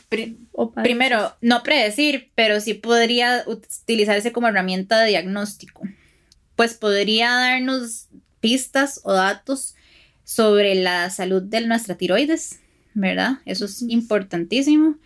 primero, 0.82 1.35
no 1.41 1.62
predecir, 1.62 2.31
pero 2.35 2.61
sí 2.61 2.74
podría 2.74 3.45
utilizarse 3.47 4.32
como 4.32 4.49
herramienta 4.49 5.01
de 5.01 5.09
diagnóstico. 5.09 5.82
Pues 6.57 6.74
podría 6.74 7.31
darnos 7.31 8.09
pistas 8.41 9.01
o 9.03 9.15
datos 9.15 9.74
sobre 10.24 10.74
la 10.74 11.10
salud 11.10 11.42
de 11.42 11.60
nuestra 11.66 11.96
tiroides, 11.96 12.60
¿verdad? 12.94 13.38
Eso 13.44 13.66
es 13.66 13.82
importantísimo. 13.82 14.96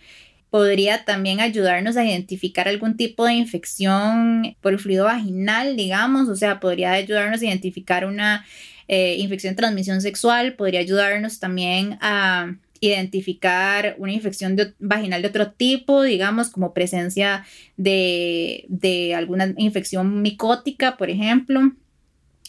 Podría 0.50 1.04
también 1.04 1.40
ayudarnos 1.40 1.96
a 1.96 2.06
identificar 2.06 2.68
algún 2.68 2.96
tipo 2.96 3.26
de 3.26 3.34
infección 3.34 4.56
por 4.62 4.72
el 4.72 4.78
fluido 4.78 5.04
vaginal, 5.04 5.76
digamos, 5.76 6.28
o 6.28 6.36
sea, 6.36 6.60
podría 6.60 6.92
ayudarnos 6.92 7.42
a 7.42 7.44
identificar 7.44 8.06
una 8.06 8.46
eh, 8.86 9.16
infección 9.18 9.52
de 9.52 9.58
transmisión 9.58 10.00
sexual, 10.00 10.54
podría 10.54 10.80
ayudarnos 10.80 11.38
también 11.38 11.98
a 12.00 12.54
identificar 12.80 13.96
una 13.98 14.12
infección 14.12 14.56
vaginal 14.78 15.20
de 15.20 15.28
otro 15.28 15.50
tipo, 15.50 16.02
digamos, 16.02 16.48
como 16.48 16.72
presencia 16.72 17.44
de, 17.76 18.64
de 18.68 19.14
alguna 19.14 19.52
infección 19.58 20.22
micótica, 20.22 20.96
por 20.96 21.10
ejemplo 21.10 21.72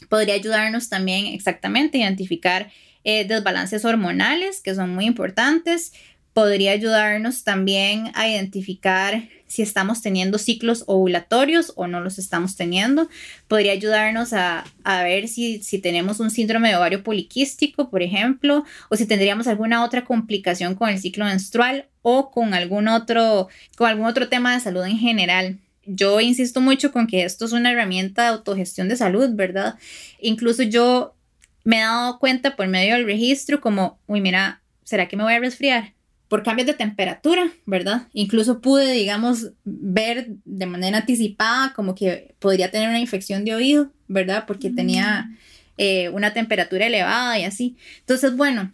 podría 0.08 0.36
ayudarnos 0.36 0.90
también 0.90 1.28
exactamente 1.28 1.98
a 1.98 2.08
identificar 2.08 2.72
eh, 3.04 3.26
desbalances 3.26 3.86
hormonales 3.86 4.62
que 4.62 4.76
son 4.76 4.94
muy 4.94 5.06
importantes. 5.06 5.94
Podría 6.34 6.72
ayudarnos 6.72 7.44
también 7.44 8.12
a 8.14 8.28
identificar 8.30 9.28
si 9.48 9.64
estamos 9.64 10.02
teniendo 10.02 10.38
ciclos 10.38 10.84
ovulatorios 10.86 11.74
o 11.76 11.88
no 11.88 12.02
los 12.02 12.20
estamos 12.20 12.56
teniendo. 12.56 13.10
Podría 13.48 13.72
ayudarnos 13.72 14.32
a, 14.34 14.64
ver 14.86 15.28
si, 15.28 15.62
si, 15.64 15.80
tenemos 15.80 16.20
un 16.20 16.30
síndrome 16.30 16.70
de 16.70 16.76
ovario 16.76 17.04
poliquístico, 17.04 17.90
por 17.90 18.04
ejemplo, 18.04 18.64
o 18.90 18.96
si 18.96 19.06
tendríamos 19.08 19.48
alguna 19.48 19.84
otra 19.84 20.06
complicación 20.06 20.76
con 20.76 20.90
el 20.90 21.00
ciclo 21.00 21.26
menstrual 21.26 21.88
o 22.04 22.30
con 22.30 22.54
algún 22.54 22.88
otro, 22.88 23.50
con 23.76 23.90
algún 23.90 24.06
otro 24.06 24.30
tema 24.30 24.54
de 24.54 24.60
salud 24.60 24.86
en 24.86 25.00
general 25.00 25.60
yo 25.90 26.20
insisto 26.22 26.62
mucho 26.62 26.92
con 26.92 27.08
que 27.08 27.24
esto 27.24 27.46
es 27.46 27.52
una 27.52 27.72
herramienta 27.72 28.24
de 28.24 28.30
autogestión 28.30 28.90
de 28.90 28.96
salud, 28.96 29.30
¿verdad? 29.34 29.76
Incluso 30.22 30.64
yo 30.64 31.16
me 31.64 31.78
he 31.78 31.82
dado 31.82 32.20
cuenta 32.20 32.56
por 32.56 32.68
medio 32.68 32.96
del 32.96 33.06
registro 33.06 33.60
como, 33.62 34.00
uy, 34.08 34.22
mira, 34.22 34.62
¿será 34.84 35.08
que 35.08 35.18
me 35.18 35.24
voy 35.24 35.34
a 35.34 35.40
resfriar? 35.40 35.94
Por 36.28 36.44
cambios 36.44 36.68
de 36.68 36.74
temperatura, 36.74 37.52
¿verdad? 37.66 38.08
Incluso 38.14 38.62
pude, 38.62 38.92
digamos, 38.92 39.52
ver 39.64 40.28
de 40.46 40.66
manera 40.68 41.00
anticipada 41.00 41.74
como 41.74 41.96
que 41.96 42.36
podría 42.40 42.70
tener 42.70 42.88
una 42.88 43.00
infección 43.00 43.46
de 43.46 43.56
oído, 43.56 43.92
¿verdad? 44.08 44.46
Porque 44.46 44.70
tenía 44.70 45.24
mm. 45.24 45.38
eh, 45.78 46.10
una 46.10 46.34
temperatura 46.34 46.86
elevada 46.86 47.40
y 47.40 47.46
así. 47.46 47.78
Entonces, 48.02 48.36
bueno, 48.36 48.72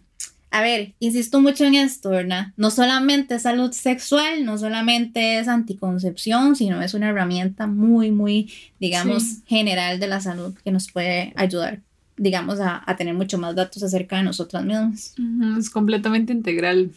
a 0.56 0.62
ver, 0.62 0.94
insisto 1.00 1.38
mucho 1.38 1.64
en 1.64 1.74
esto, 1.74 2.08
¿verdad? 2.08 2.54
No 2.56 2.70
solamente 2.70 3.34
es 3.34 3.42
salud 3.42 3.72
sexual, 3.72 4.42
no 4.46 4.56
solamente 4.56 5.38
es 5.38 5.48
anticoncepción, 5.48 6.56
sino 6.56 6.80
es 6.80 6.94
una 6.94 7.10
herramienta 7.10 7.66
muy, 7.66 8.10
muy, 8.10 8.50
digamos, 8.80 9.42
general 9.44 10.00
de 10.00 10.06
la 10.06 10.22
salud 10.22 10.54
que 10.64 10.72
nos 10.72 10.90
puede 10.90 11.34
ayudar, 11.36 11.82
digamos, 12.16 12.58
a, 12.58 12.82
tener 12.96 13.12
mucho 13.12 13.36
más 13.36 13.54
datos 13.54 13.82
acerca 13.82 14.16
de 14.16 14.22
nosotras 14.22 14.64
mismas. 14.64 15.14
es 15.58 15.68
completamente 15.68 16.32
integral. 16.32 16.90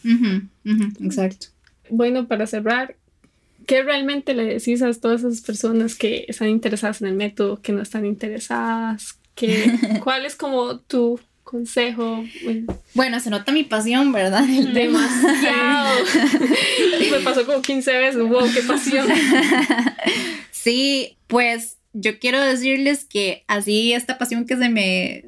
exacto. 0.98 1.48
Bueno, 1.90 2.28
para 2.28 2.46
cerrar, 2.46 2.96
¿qué 3.66 3.82
realmente 3.82 4.32
le 4.32 4.44
decís 4.44 4.80
a 4.80 4.90
todas 4.94 5.20
esas 5.20 5.42
personas 5.42 5.96
que 5.96 6.24
están 6.28 6.48
interesadas 6.48 7.02
en 7.02 7.08
el 7.08 7.14
método, 7.14 7.60
que 7.60 7.72
no 7.72 7.82
están 7.82 8.06
interesadas? 8.06 9.18
¿Cuál 10.02 10.24
es 10.24 10.36
como 10.36 10.78
tu 10.78 11.20
consejo. 11.50 12.24
Bueno. 12.94 13.20
se 13.20 13.28
nota 13.28 13.50
mi 13.50 13.64
pasión, 13.64 14.12
¿verdad? 14.12 14.44
Demasiado. 14.44 16.04
Me 17.10 17.20
pasó 17.20 17.44
como 17.44 17.60
15 17.60 17.98
veces. 17.98 18.22
Wow, 18.22 18.48
qué 18.54 18.62
pasión. 18.62 19.08
sí, 20.52 21.16
pues 21.26 21.78
yo 21.92 22.20
quiero 22.20 22.40
decirles 22.40 23.04
que 23.04 23.44
así 23.48 23.92
esta 23.92 24.16
pasión 24.16 24.46
que 24.46 24.56
se 24.56 24.68
me 24.68 25.24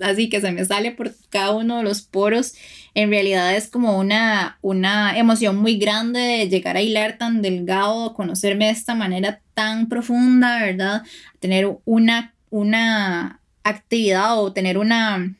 así 0.00 0.28
que 0.28 0.40
se 0.40 0.50
me 0.50 0.64
sale 0.64 0.90
por 0.90 1.14
cada 1.30 1.52
uno 1.52 1.78
de 1.78 1.84
los 1.84 2.02
poros, 2.02 2.54
en 2.94 3.10
realidad 3.10 3.54
es 3.54 3.68
como 3.68 3.98
una, 3.98 4.58
una 4.62 5.16
emoción 5.16 5.56
muy 5.56 5.76
grande 5.78 6.18
de 6.18 6.48
llegar 6.48 6.76
a 6.76 6.82
hilar 6.82 7.18
tan 7.18 7.40
delgado, 7.40 8.14
conocerme 8.14 8.66
de 8.66 8.72
esta 8.72 8.94
manera 8.94 9.40
tan 9.54 9.88
profunda, 9.88 10.60
¿verdad? 10.60 11.02
Tener 11.38 11.76
una, 11.84 12.34
una 12.50 13.40
actividad 13.64 14.40
o 14.40 14.52
tener 14.52 14.78
una, 14.78 15.34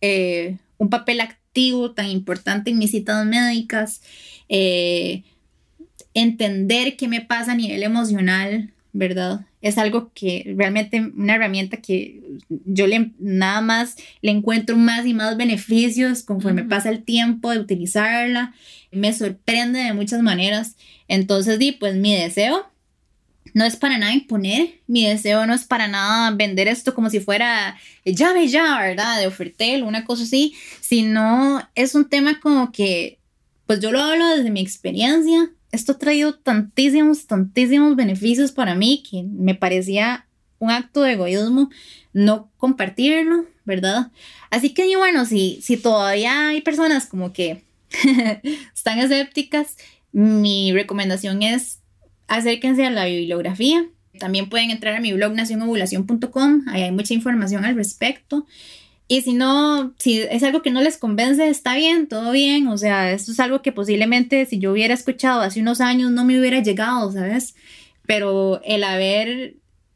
eh, 0.00 0.56
un 0.78 0.90
papel 0.90 1.20
activo 1.20 1.92
tan 1.92 2.06
importante 2.06 2.70
en 2.70 2.78
mis 2.78 2.90
citas 2.90 3.24
médicas, 3.24 4.02
eh, 4.48 5.22
entender 6.14 6.96
qué 6.96 7.06
me 7.06 7.20
pasa 7.20 7.52
a 7.52 7.56
nivel 7.56 7.82
emocional, 7.82 8.72
¿verdad? 8.92 9.46
Es 9.60 9.76
algo 9.76 10.10
que 10.14 10.54
realmente, 10.56 11.12
una 11.16 11.34
herramienta 11.34 11.76
que 11.76 12.20
yo 12.48 12.86
le, 12.86 13.12
nada 13.18 13.60
más 13.60 13.96
le 14.22 14.30
encuentro 14.30 14.76
más 14.76 15.06
y 15.06 15.14
más 15.14 15.36
beneficios 15.36 16.22
conforme 16.22 16.64
pasa 16.64 16.90
el 16.90 17.04
tiempo 17.04 17.50
de 17.50 17.58
utilizarla. 17.58 18.54
Me 18.90 19.12
sorprende 19.12 19.80
de 19.80 19.92
muchas 19.92 20.22
maneras. 20.22 20.76
Entonces, 21.08 21.58
di, 21.58 21.72
pues 21.72 21.96
mi 21.96 22.14
deseo 22.14 22.66
no 23.54 23.64
es 23.64 23.76
para 23.76 23.98
nada 23.98 24.12
imponer, 24.12 24.80
mi 24.86 25.06
deseo 25.06 25.46
no 25.46 25.54
es 25.54 25.64
para 25.64 25.88
nada 25.88 26.30
vender 26.32 26.68
esto 26.68 26.94
como 26.94 27.10
si 27.10 27.20
fuera 27.20 27.76
llave 28.04 28.48
ya, 28.48 28.78
¿verdad? 28.78 29.18
De 29.18 29.26
ofertel, 29.26 29.82
una 29.82 30.04
cosa 30.04 30.24
así, 30.24 30.54
sino 30.80 31.60
es 31.74 31.94
un 31.94 32.08
tema 32.08 32.40
como 32.40 32.72
que, 32.72 33.18
pues 33.66 33.80
yo 33.80 33.92
lo 33.92 34.00
hablo 34.00 34.28
desde 34.28 34.50
mi 34.50 34.60
experiencia, 34.60 35.50
esto 35.72 35.92
ha 35.92 35.98
traído 35.98 36.34
tantísimos, 36.34 37.26
tantísimos 37.26 37.94
beneficios 37.96 38.52
para 38.52 38.74
mí 38.74 39.02
que 39.08 39.22
me 39.22 39.54
parecía 39.54 40.26
un 40.58 40.70
acto 40.70 41.02
de 41.02 41.12
egoísmo 41.12 41.70
no 42.12 42.50
compartirlo, 42.56 43.44
¿verdad? 43.64 44.10
Así 44.50 44.70
que 44.70 44.96
bueno, 44.96 45.24
si, 45.24 45.60
si 45.62 45.76
todavía 45.76 46.48
hay 46.48 46.62
personas 46.62 47.06
como 47.06 47.32
que 47.32 47.62
están 48.74 48.98
escépticas, 48.98 49.76
mi 50.12 50.72
recomendación 50.72 51.42
es 51.42 51.80
acérquense 52.28 52.86
a 52.86 52.90
la 52.90 53.06
bibliografía. 53.06 53.86
También 54.18 54.48
pueden 54.48 54.70
entrar 54.70 54.94
a 54.94 55.00
mi 55.00 55.12
blog 55.12 55.32
nacionovulación.com, 55.32 56.62
ahí 56.68 56.82
hay 56.82 56.92
mucha 56.92 57.14
información 57.14 57.64
al 57.64 57.74
respecto. 57.74 58.46
Y 59.10 59.22
si 59.22 59.32
no, 59.32 59.94
si 59.98 60.20
es 60.20 60.42
algo 60.42 60.60
que 60.60 60.70
no 60.70 60.82
les 60.82 60.98
convence, 60.98 61.48
está 61.48 61.74
bien, 61.74 62.08
todo 62.08 62.30
bien. 62.30 62.68
O 62.68 62.76
sea, 62.76 63.10
esto 63.10 63.32
es 63.32 63.40
algo 63.40 63.62
que 63.62 63.72
posiblemente 63.72 64.44
si 64.44 64.58
yo 64.58 64.72
hubiera 64.72 64.92
escuchado 64.92 65.40
hace 65.40 65.60
unos 65.60 65.80
años 65.80 66.10
no 66.10 66.24
me 66.24 66.38
hubiera 66.38 66.62
llegado, 66.62 67.10
¿sabes? 67.10 67.54
Pero 68.06 68.60
el 68.64 68.84
haber 68.84 69.54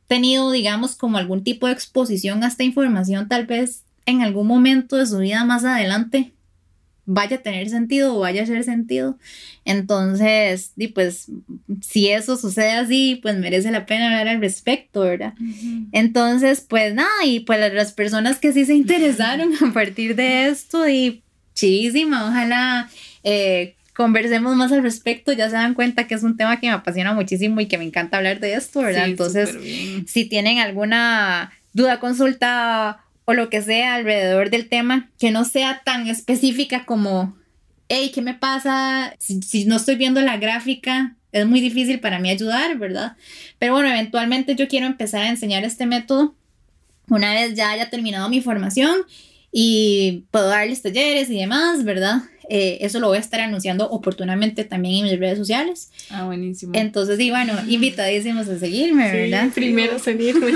tenido, 0.08 0.50
digamos, 0.50 0.94
como 0.94 1.18
algún 1.18 1.44
tipo 1.44 1.66
de 1.66 1.74
exposición 1.74 2.42
a 2.42 2.48
esta 2.48 2.64
información, 2.64 3.28
tal 3.28 3.46
vez 3.46 3.84
en 4.06 4.22
algún 4.22 4.46
momento 4.46 4.96
de 4.96 5.06
su 5.06 5.18
vida 5.18 5.44
más 5.44 5.64
adelante 5.64 6.32
vaya 7.04 7.36
a 7.36 7.42
tener 7.42 7.68
sentido 7.68 8.16
o 8.16 8.20
vaya 8.20 8.42
a 8.42 8.46
ser 8.46 8.62
sentido. 8.64 9.18
Entonces, 9.64 10.72
y 10.76 10.88
pues, 10.88 11.28
si 11.80 12.08
eso 12.08 12.36
sucede 12.36 12.72
así, 12.72 13.18
pues 13.22 13.36
merece 13.36 13.70
la 13.70 13.86
pena 13.86 14.06
hablar 14.06 14.28
al 14.28 14.40
respecto, 14.40 15.00
¿verdad? 15.00 15.34
Entonces, 15.92 16.60
pues 16.60 16.94
nada, 16.94 17.10
y 17.24 17.40
pues 17.40 17.58
las 17.72 17.92
personas 17.92 18.38
que 18.38 18.52
sí 18.52 18.64
se 18.64 18.74
interesaron 18.74 19.52
a 19.64 19.72
partir 19.72 20.14
de 20.16 20.48
esto, 20.48 20.88
y 20.88 21.22
chidísima, 21.54 22.26
ojalá 22.26 22.88
eh, 23.24 23.74
conversemos 23.94 24.56
más 24.56 24.72
al 24.72 24.82
respecto, 24.82 25.32
ya 25.32 25.50
se 25.50 25.56
dan 25.56 25.74
cuenta 25.74 26.06
que 26.06 26.14
es 26.14 26.22
un 26.22 26.36
tema 26.36 26.60
que 26.60 26.68
me 26.68 26.72
apasiona 26.72 27.12
muchísimo 27.12 27.60
y 27.60 27.66
que 27.66 27.78
me 27.78 27.84
encanta 27.84 28.18
hablar 28.18 28.40
de 28.40 28.54
esto, 28.54 28.80
¿verdad? 28.80 29.06
Entonces, 29.06 29.56
si 30.06 30.24
tienen 30.24 30.58
alguna 30.58 31.52
duda, 31.72 32.00
consulta 32.00 33.00
o 33.24 33.34
lo 33.34 33.50
que 33.50 33.62
sea 33.62 33.94
alrededor 33.94 34.50
del 34.50 34.68
tema, 34.68 35.10
que 35.18 35.30
no 35.30 35.44
sea 35.44 35.82
tan 35.84 36.06
específica 36.08 36.84
como 36.84 37.36
hey, 37.92 38.10
¿qué 38.14 38.22
me 38.22 38.32
pasa? 38.32 39.14
Si, 39.18 39.66
no 39.66 39.76
estoy 39.76 39.96
viendo 39.96 40.22
la 40.22 40.38
gráfica, 40.38 41.14
es 41.30 41.46
muy 41.46 41.60
difícil 41.60 42.00
para 42.00 42.18
mí 42.18 42.30
ayudar, 42.30 42.78
¿verdad? 42.78 43.16
Pero 43.58 43.74
bueno, 43.74 43.90
eventualmente 43.90 44.54
yo 44.54 44.66
quiero 44.66 44.86
empezar 44.86 45.22
a 45.22 45.28
enseñar 45.28 45.64
este 45.64 45.84
método 45.84 46.34
una 47.08 47.34
vez 47.34 47.54
ya 47.54 47.70
haya 47.70 47.90
terminado 47.90 48.30
mi 48.30 48.40
formación 48.40 49.00
y 49.50 50.24
puedo 50.30 50.48
darles 50.48 50.80
talleres 50.80 51.28
y 51.28 51.38
demás, 51.38 51.84
¿verdad? 51.84 52.22
Eh, 52.54 52.84
eso 52.84 53.00
lo 53.00 53.08
voy 53.08 53.16
a 53.16 53.20
estar 53.20 53.40
anunciando 53.40 53.88
oportunamente 53.88 54.64
también 54.64 54.96
en 54.96 55.10
mis 55.10 55.18
redes 55.18 55.38
sociales. 55.38 55.90
Ah, 56.10 56.24
buenísimo. 56.24 56.72
Entonces, 56.74 57.16
sí, 57.16 57.30
bueno, 57.30 57.54
invitadísimos 57.66 58.46
a 58.46 58.58
seguirme, 58.58 59.10
¿verdad? 59.10 59.48
primero 59.54 59.98
seguirme. 59.98 60.52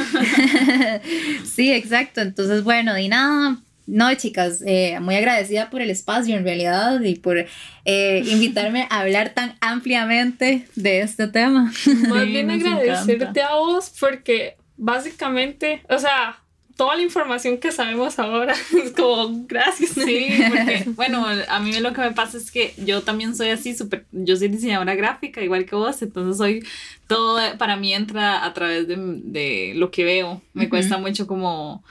sí, 1.55 1.73
exacto. 1.73 2.21
Entonces, 2.21 2.65
bueno, 2.65 2.99
y 2.99 3.09
nada, 3.09 3.57
no, 3.87 4.15
chicas, 4.15 4.63
eh, 4.67 5.01
muy 5.01 5.15
agradecida 5.15 5.71
por 5.71 5.81
el 5.81 5.89
espacio 5.89 6.37
en 6.37 6.45
realidad 6.45 7.01
y 7.01 7.15
por 7.15 7.47
eh, 7.87 8.23
invitarme 8.31 8.87
a 8.91 9.01
hablar 9.01 9.31
tan 9.31 9.57
ampliamente 9.63 10.69
de 10.75 11.01
este 11.01 11.29
tema. 11.29 11.73
Más 12.11 12.27
bien 12.27 12.51
agradecerte 12.51 13.41
a 13.41 13.55
vos 13.55 13.91
porque 13.99 14.59
básicamente, 14.77 15.81
o 15.89 15.99
sea, 15.99 16.43
toda 16.77 16.95
la 16.95 17.03
información 17.03 17.59
que 17.59 17.73
sabemos 17.73 18.19
ahora. 18.19 18.55
Es 18.85 18.93
como, 18.93 19.47
gracias. 19.47 19.91
Sí, 19.91 20.29
porque, 20.49 20.85
bueno, 20.95 21.27
a 21.49 21.61
mí 21.61 21.79
lo 21.81 21.93
que 21.93 22.03
me 22.03 22.13
pasa 22.13 22.37
es 22.37 22.51
que 22.51 22.75
yo 22.79 23.03
también 23.03 23.35
soy 23.35 23.49
así, 23.49 23.75
súper, 23.75 24.07
yo 24.13 24.37
soy 24.37 24.49
diseñadora 24.49 24.95
gráfica, 24.95 25.43
igual 25.43 25.65
que 25.65 25.75
vos, 25.75 26.01
entonces 26.03 26.37
soy, 26.37 26.65
todo 27.07 27.41
para 27.59 27.77
mí 27.77 27.95
entra 27.95 28.45
a 28.45 28.53
través 28.53 28.87
de, 28.87 28.97
de 28.97 29.73
lo 29.75 29.91
que 29.91 30.05
veo. 30.05 30.43
Me 30.53 30.69
cuesta 30.69 30.99
mucho 30.99 31.27
como 31.27 31.83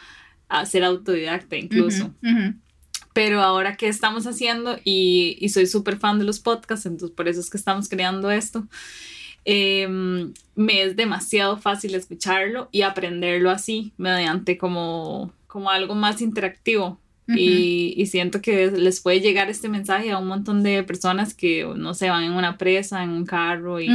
hacer 0.47 0.83
autodidacta 0.83 1.57
incluso. 1.57 2.13
Pero 3.13 3.41
ahora 3.41 3.77
que 3.77 3.87
estamos 3.87 4.27
haciendo, 4.27 4.77
y, 4.83 5.37
y 5.39 5.49
soy 5.49 5.67
súper 5.67 5.97
fan 5.97 6.19
de 6.19 6.25
los 6.25 6.39
podcasts, 6.39 6.85
entonces 6.85 7.15
por 7.15 7.29
eso 7.29 7.39
es 7.39 7.49
que 7.49 7.57
estamos 7.57 7.87
creando 7.87 8.29
esto. 8.29 8.67
Em, 9.45 10.33
me 10.55 10.81
es 10.81 10.95
demasiado 10.95 11.57
fácil 11.57 11.93
escucharlo 11.93 12.67
y 12.71 12.81
aprenderlo 12.81 13.51
así, 13.51 13.93
mediante 13.97 14.57
como, 14.57 15.31
como 15.47 15.69
algo 15.69 15.93
más 15.95 16.21
interactivo. 16.21 16.99
y, 17.27 17.95
y, 17.97 18.05
siento 18.05 18.39
que 18.39 18.69
les 18.69 19.01
puede 19.01 19.19
llegar 19.19 19.49
este 19.49 19.67
mensaje 19.67 20.11
a 20.11 20.19
un 20.19 20.27
montón 20.27 20.61
de 20.61 20.83
personas 20.83 21.33
que, 21.33 21.65
no 21.75 21.95
sé, 21.95 22.11
van 22.11 22.23
en 22.23 22.33
una 22.33 22.55
presa, 22.59 23.03
en 23.03 23.09
un 23.09 23.25
carro 23.25 23.81
y 23.81 23.89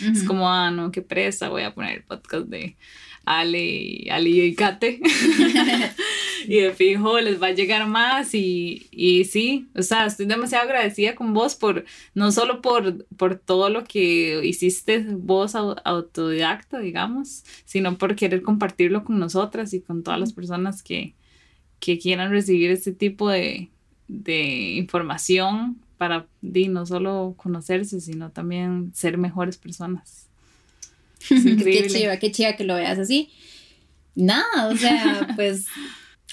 es 0.00 0.22
como, 0.22 0.48
ah, 0.48 0.70
no, 0.70 0.92
qué 0.92 1.02
presa, 1.02 1.48
voy 1.48 1.62
a 1.62 1.74
poner 1.74 1.96
el 1.96 2.02
podcast 2.04 2.46
de 2.46 2.76
Ale, 3.26 4.06
Ale 4.10 4.30
y 4.30 4.54
Kate. 4.54 5.00
y 6.48 6.60
de 6.60 6.72
fijo 6.72 7.20
les 7.20 7.42
va 7.42 7.48
a 7.48 7.52
llegar 7.52 7.86
más 7.88 8.34
y, 8.34 8.86
y, 8.92 9.24
sí, 9.24 9.68
o 9.74 9.82
sea, 9.82 10.06
estoy 10.06 10.26
demasiado 10.26 10.64
agradecida 10.64 11.14
con 11.16 11.34
vos 11.34 11.56
por, 11.56 11.84
no 12.14 12.30
solo 12.32 12.62
por, 12.62 13.04
por 13.16 13.36
todo 13.36 13.68
lo 13.68 13.84
que 13.84 14.40
hiciste 14.44 15.04
vos 15.10 15.54
autodidacta, 15.56 16.78
digamos, 16.78 17.44
sino 17.64 17.98
por 17.98 18.14
querer 18.14 18.42
compartirlo 18.42 19.04
con 19.04 19.18
nosotras 19.18 19.74
y 19.74 19.80
con 19.80 20.02
todas 20.02 20.20
las 20.20 20.32
personas 20.32 20.82
que, 20.82 21.14
que 21.80 21.98
quieran 21.98 22.30
recibir 22.30 22.70
este 22.70 22.92
tipo 22.92 23.28
de, 23.28 23.70
de 24.08 24.76
información 24.76 25.78
para 25.98 26.26
no 26.42 26.86
solo 26.86 27.34
conocerse, 27.36 28.00
sino 28.00 28.30
también 28.30 28.92
ser 28.94 29.18
mejores 29.18 29.56
personas. 29.56 30.25
qué 31.28 31.86
chiva, 31.88 32.16
qué 32.18 32.32
chiva 32.32 32.54
que 32.54 32.64
lo 32.64 32.74
veas 32.74 32.98
así. 32.98 33.30
Nada, 34.14 34.68
o 34.68 34.76
sea, 34.76 35.28
pues 35.36 35.66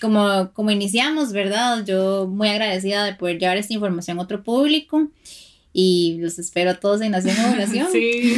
como, 0.01 0.51
como 0.53 0.71
iniciamos, 0.71 1.31
¿verdad? 1.33 1.85
Yo 1.85 2.27
muy 2.27 2.49
agradecida 2.49 3.05
de 3.05 3.13
poder 3.13 3.39
llevar 3.39 3.57
esta 3.57 3.73
información 3.73 4.19
a 4.19 4.23
otro 4.23 4.43
público 4.43 5.09
y 5.71 6.17
los 6.19 6.39
espero 6.39 6.71
a 6.71 6.79
todos 6.79 7.01
en 7.01 7.11
Nación 7.11 7.35
Oración. 7.53 7.87
Sí. 7.91 8.37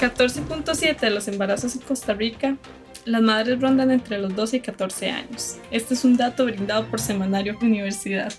14.7 0.00 1.00
de 1.00 1.10
los 1.10 1.28
embarazos 1.28 1.76
en 1.76 1.80
Costa 1.82 2.12
Rica, 2.12 2.58
las 3.06 3.22
madres 3.22 3.58
rondan 3.60 3.90
entre 3.90 4.18
los 4.18 4.36
12 4.36 4.58
y 4.58 4.60
14 4.60 5.10
años. 5.10 5.56
Este 5.70 5.94
es 5.94 6.04
un 6.04 6.16
dato 6.16 6.44
brindado 6.44 6.86
por 6.88 7.00
Semanario 7.00 7.56
Universidad. 7.60 8.32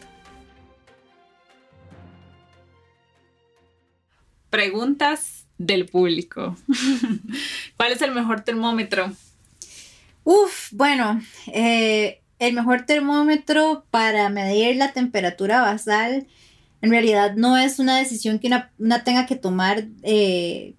Preguntas 4.56 5.46
del 5.58 5.86
público. 5.86 6.56
¿Cuál 7.76 7.92
es 7.92 8.02
el 8.02 8.14
mejor 8.14 8.40
termómetro? 8.46 9.12
Uf, 10.24 10.70
bueno, 10.72 11.22
eh, 11.48 12.22
el 12.40 12.54
mejor 12.54 12.86
termómetro 12.86 13.84
para 13.92 14.30
medir 14.30 14.78
la 14.78 14.94
temperatura 14.94 15.60
basal 15.60 16.26
en 16.82 16.90
realidad 16.90 17.36
no 17.36 17.58
es 17.58 17.80
una 17.80 17.98
decisión 17.98 18.40
que 18.40 18.48
una, 18.78 19.04
tenga 19.04 19.26
que 19.26 19.36
tomar 19.36 19.88
eh, 20.04 20.76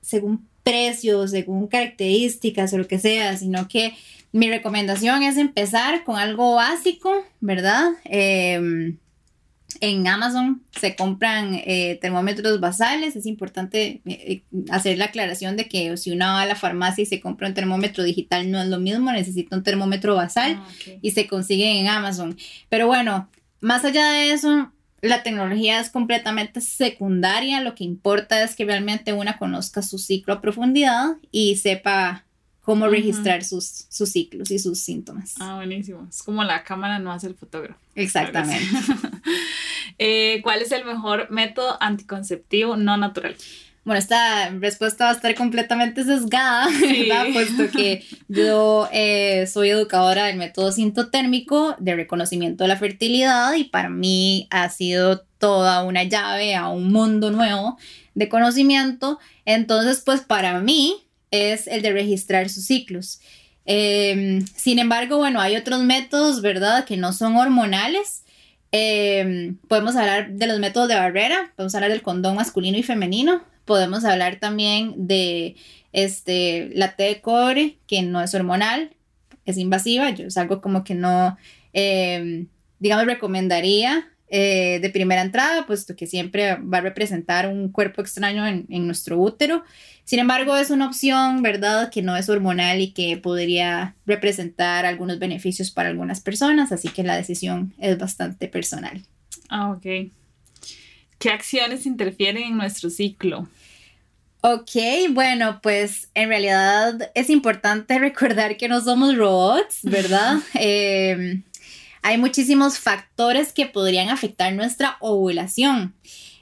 según 0.00 0.48
precios, 0.64 1.30
según 1.30 1.68
características 1.68 2.72
o 2.72 2.78
lo 2.78 2.88
que 2.88 2.98
sea, 2.98 3.36
sino 3.36 3.68
que 3.68 3.94
mi 4.32 4.50
recomendación 4.50 5.22
es 5.22 5.36
empezar 5.36 6.02
con 6.02 6.16
algo 6.16 6.56
básico, 6.56 7.12
¿verdad? 7.38 7.90
Em, 8.02 8.98
en 9.80 10.06
Amazon 10.06 10.62
se 10.70 10.94
compran 10.94 11.54
eh, 11.54 11.98
termómetros 12.00 12.60
basales. 12.60 13.16
Es 13.16 13.26
importante 13.26 14.02
eh, 14.04 14.42
hacer 14.70 14.98
la 14.98 15.06
aclaración 15.06 15.56
de 15.56 15.68
que 15.68 15.96
si 15.96 16.10
uno 16.10 16.26
va 16.26 16.42
a 16.42 16.46
la 16.46 16.54
farmacia 16.54 17.02
y 17.02 17.06
se 17.06 17.20
compra 17.20 17.48
un 17.48 17.54
termómetro 17.54 18.04
digital 18.04 18.50
no 18.50 18.60
es 18.60 18.68
lo 18.68 18.78
mismo, 18.78 19.10
necesita 19.12 19.56
un 19.56 19.62
termómetro 19.62 20.14
basal 20.14 20.58
ah, 20.58 20.68
y 21.00 21.10
se 21.12 21.26
consigue 21.26 21.78
en 21.80 21.88
Amazon. 21.88 22.36
Pero 22.68 22.86
bueno, 22.86 23.28
más 23.60 23.84
allá 23.84 24.10
de 24.12 24.32
eso, 24.32 24.72
la 25.00 25.22
tecnología 25.22 25.80
es 25.80 25.90
completamente 25.90 26.60
secundaria. 26.60 27.60
Lo 27.60 27.74
que 27.74 27.84
importa 27.84 28.42
es 28.42 28.54
que 28.54 28.64
realmente 28.64 29.12
una 29.12 29.38
conozca 29.38 29.82
su 29.82 29.98
ciclo 29.98 30.34
a 30.34 30.40
profundidad 30.40 31.16
y 31.30 31.56
sepa 31.56 32.26
cómo 32.70 32.86
registrar 32.86 33.42
sus, 33.42 33.86
sus 33.88 34.10
ciclos 34.10 34.48
y 34.52 34.60
sus 34.60 34.78
síntomas. 34.78 35.34
Ah, 35.40 35.56
buenísimo. 35.56 36.06
Es 36.08 36.22
como 36.22 36.44
la 36.44 36.62
cámara 36.62 37.00
no 37.00 37.10
hace 37.10 37.26
el 37.26 37.34
fotógrafo. 37.34 37.80
Exactamente. 37.96 38.64
Eh, 40.02 40.40
¿Cuál 40.42 40.62
es 40.62 40.72
el 40.72 40.86
mejor 40.86 41.30
método 41.30 41.76
anticonceptivo 41.82 42.74
no 42.74 42.96
natural? 42.96 43.36
Bueno, 43.84 43.98
esta 43.98 44.48
respuesta 44.48 45.04
va 45.04 45.10
a 45.10 45.14
estar 45.14 45.34
completamente 45.34 46.04
sesgada, 46.04 46.68
¿verdad? 46.80 47.26
Puesto 47.34 47.68
que 47.68 48.02
yo 48.28 48.88
eh, 48.92 49.46
soy 49.46 49.68
educadora 49.68 50.24
del 50.26 50.38
método 50.38 50.72
sintotérmico 50.72 51.76
de 51.78 51.96
reconocimiento 51.96 52.64
de 52.64 52.68
la 52.68 52.78
fertilidad 52.78 53.52
y 53.54 53.64
para 53.64 53.90
mí 53.90 54.46
ha 54.50 54.70
sido 54.70 55.26
toda 55.36 55.82
una 55.82 56.04
llave 56.04 56.54
a 56.54 56.68
un 56.68 56.90
mundo 56.90 57.30
nuevo 57.30 57.76
de 58.14 58.30
conocimiento. 58.30 59.18
Entonces, 59.44 60.02
pues 60.02 60.22
para 60.22 60.60
mí, 60.60 61.04
es 61.30 61.66
el 61.66 61.82
de 61.82 61.92
registrar 61.92 62.48
sus 62.48 62.64
ciclos. 62.66 63.20
Em, 63.66 64.44
sin 64.46 64.78
embargo, 64.78 65.18
bueno, 65.18 65.40
hay 65.40 65.56
otros 65.56 65.82
métodos, 65.82 66.42
¿verdad?, 66.42 66.84
que 66.84 66.96
no 66.96 67.12
son 67.12 67.36
hormonales. 67.36 68.24
Em, 68.72 69.56
podemos 69.68 69.96
hablar 69.96 70.32
de 70.32 70.46
los 70.46 70.58
métodos 70.58 70.88
de 70.88 70.94
barrera, 70.94 71.52
podemos 71.56 71.74
hablar 71.74 71.90
del 71.90 72.02
condón 72.02 72.36
masculino 72.36 72.78
y 72.78 72.82
femenino, 72.82 73.44
podemos 73.64 74.04
hablar 74.04 74.36
también 74.40 74.94
de 75.08 75.56
este, 75.92 76.70
la 76.74 76.96
T 76.96 77.02
de 77.04 77.20
cobre, 77.20 77.78
que 77.86 78.02
no 78.02 78.22
es 78.22 78.34
hormonal, 78.34 78.90
es 79.44 79.56
invasiva, 79.58 80.10
yo 80.10 80.26
es 80.26 80.36
algo 80.36 80.60
como 80.60 80.84
que 80.84 80.94
no, 80.94 81.36
em, 81.72 82.48
digamos, 82.78 83.06
recomendaría 83.06 84.09
eh, 84.30 84.78
de 84.80 84.90
primera 84.90 85.22
entrada, 85.22 85.66
puesto 85.66 85.96
que 85.96 86.06
siempre 86.06 86.56
va 86.56 86.78
a 86.78 86.82
representar 86.82 87.48
un 87.48 87.70
cuerpo 87.70 88.00
extraño 88.00 88.46
en, 88.46 88.66
en, 88.68 88.86
nuestro 88.86 89.18
útero. 89.18 89.64
Sin 90.04 90.20
embargo, 90.20 90.56
es 90.56 90.70
una 90.70 90.86
opción, 90.86 91.42
¿verdad?, 91.42 91.90
que 91.90 92.00
no 92.00 92.16
es 92.16 92.28
hormonal 92.28 92.80
y 92.80 92.92
que 92.92 93.16
podría 93.16 93.96
representar 94.06 94.86
algunos 94.86 95.18
beneficios 95.18 95.70
para 95.70 95.88
algunas 95.88 96.20
personas, 96.20 96.70
así 96.70 96.88
que 96.88 97.02
la 97.02 97.16
decisión 97.16 97.74
es 97.78 97.98
bastante 97.98 98.46
personal. 98.46 99.02
Ah, 99.48 99.70
ok. 99.70 100.12
¿Qué 101.18 101.30
acciones 101.30 101.84
interfieren 101.84 102.44
en 102.44 102.56
nuestro 102.56 102.88
ciclo? 102.88 103.48
Ok, 104.42 104.70
bueno, 105.10 105.60
pues 105.62 106.08
en 106.14 106.30
realidad 106.30 107.10
es 107.14 107.28
importante 107.28 107.98
recordar 107.98 108.56
que 108.56 108.68
no 108.68 108.80
somos 108.80 109.16
robots, 109.16 109.80
¿verdad? 109.82 110.38
eh, 110.54 111.42
hay 112.02 112.18
muchísimos 112.18 112.78
factores 112.78 113.52
que 113.52 113.66
podrían 113.66 114.08
afectar 114.08 114.52
nuestra 114.54 114.96
ovulación. 115.00 115.94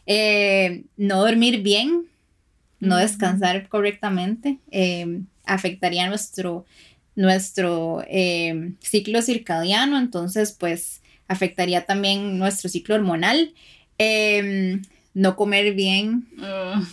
Eh, 0.07 0.85
no 0.97 1.21
dormir 1.21 1.63
bien, 1.63 2.07
no 2.81 2.97
descansar 2.97 3.69
correctamente, 3.69 4.59
eh, 4.71 5.21
afectaría 5.45 6.09
nuestro, 6.09 6.65
nuestro 7.17 8.05
eh, 8.09 8.73
ciclo 8.81 9.21
circadiano, 9.23 9.99
entonces 9.99 10.53
pues 10.53 11.03
afectaría 11.27 11.85
también 11.85 12.39
nuestro 12.39 12.71
ciclo 12.71 12.95
hormonal. 12.95 13.53
No 15.15 15.37
comer 15.37 15.75
bien, 15.75 16.29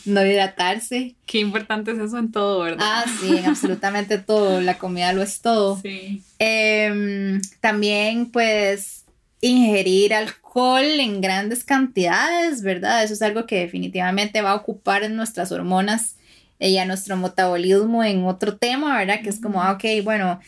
no 0.05 0.25
hidratarse. 0.25 1.15
Qué 1.25 1.39
importante 1.39 1.91
es 1.91 1.99
eso 1.99 2.17
en 2.17 2.31
todo, 2.31 2.61
¿verdad? 2.61 2.79
Ah, 2.81 3.05
sí, 3.19 3.37
en 3.37 3.45
absolutamente 3.45 4.17
todo. 4.19 4.61
La 4.61 4.77
comida 4.77 5.13
lo 5.13 5.21
es 5.21 5.41
todo. 5.41 5.79
Sí. 5.81 6.23
Em, 6.39 7.41
también, 7.61 8.31
pues, 8.31 9.05
ingerir 9.41 10.13
alcohol 10.13 10.83
en 10.83 11.21
grandes 11.21 11.63
cantidades, 11.63 12.63
¿verdad? 12.63 13.03
Eso 13.03 13.13
es 13.13 13.21
algo 13.21 13.45
que 13.45 13.59
definitivamente 13.59 14.41
va 14.41 14.51
a 14.51 14.55
ocupar 14.55 15.03
en 15.03 15.15
nuestras 15.15 15.51
hormonas 15.51 16.15
y 16.59 16.77
a 16.77 16.85
nuestro 16.85 17.17
metabolismo 17.17 18.03
en 18.03 18.25
otro 18.25 18.57
tema, 18.57 18.97
¿verdad? 18.97 19.21
Que 19.21 19.29
es 19.29 19.39
como, 19.39 19.61
ah, 19.61 19.73
ok, 19.73 19.83
bueno, 20.03 20.39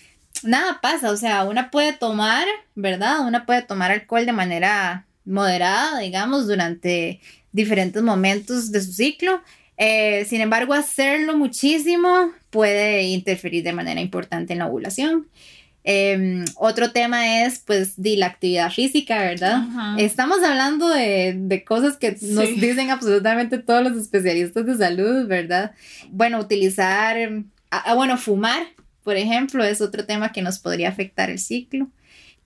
nada 0.43 0.79
pasa, 0.81 1.11
o 1.11 1.17
sea, 1.17 1.43
una 1.43 1.69
puede 1.69 1.93
tomar, 1.93 2.45
¿verdad? 2.75 3.27
Una 3.27 3.45
puede 3.45 3.61
tomar 3.61 3.91
alcohol 3.91 4.25
de 4.25 4.33
manera 4.33 5.05
moderada, 5.25 5.99
digamos, 5.99 6.47
durante 6.47 7.19
diferentes 7.57 8.01
momentos 8.01 8.71
de 8.71 8.79
su 8.81 8.93
ciclo. 8.93 9.41
Eh, 9.75 10.25
sin 10.25 10.41
embargo, 10.41 10.73
hacerlo 10.73 11.37
muchísimo 11.37 12.31
puede 12.49 13.03
interferir 13.03 13.63
de 13.63 13.73
manera 13.73 13.99
importante 13.99 14.53
en 14.53 14.59
la 14.59 14.67
ovulación. 14.67 15.27
Em, 15.83 16.43
otro 16.55 16.91
tema 16.91 17.43
es, 17.45 17.59
pues, 17.59 17.93
de 17.95 18.17
la 18.17 18.27
actividad 18.27 18.71
física, 18.71 19.19
¿verdad? 19.19 19.63
Estamos 19.97 20.43
hablando 20.43 20.89
de, 20.89 21.35
de 21.37 21.63
cosas 21.63 21.95
que 21.97 22.17
nos 22.21 22.47
dicen 22.59 22.89
absolutamente 22.89 23.57
todos 23.57 23.83
los 23.83 23.97
especialistas 23.97 24.65
de 24.65 24.77
salud, 24.77 25.27
¿verdad? 25.27 25.71
Bueno, 26.09 26.39
utilizar, 26.39 27.15
ah, 27.71 27.93
bueno, 27.95 28.17
fumar, 28.17 28.63
por 29.03 29.15
ejemplo, 29.15 29.63
es 29.63 29.79
otro 29.79 30.05
tema 30.05 30.33
que 30.33 30.41
nos 30.41 30.59
podría 30.59 30.89
afectar 30.89 31.29
el 31.29 31.39
ciclo. 31.39 31.87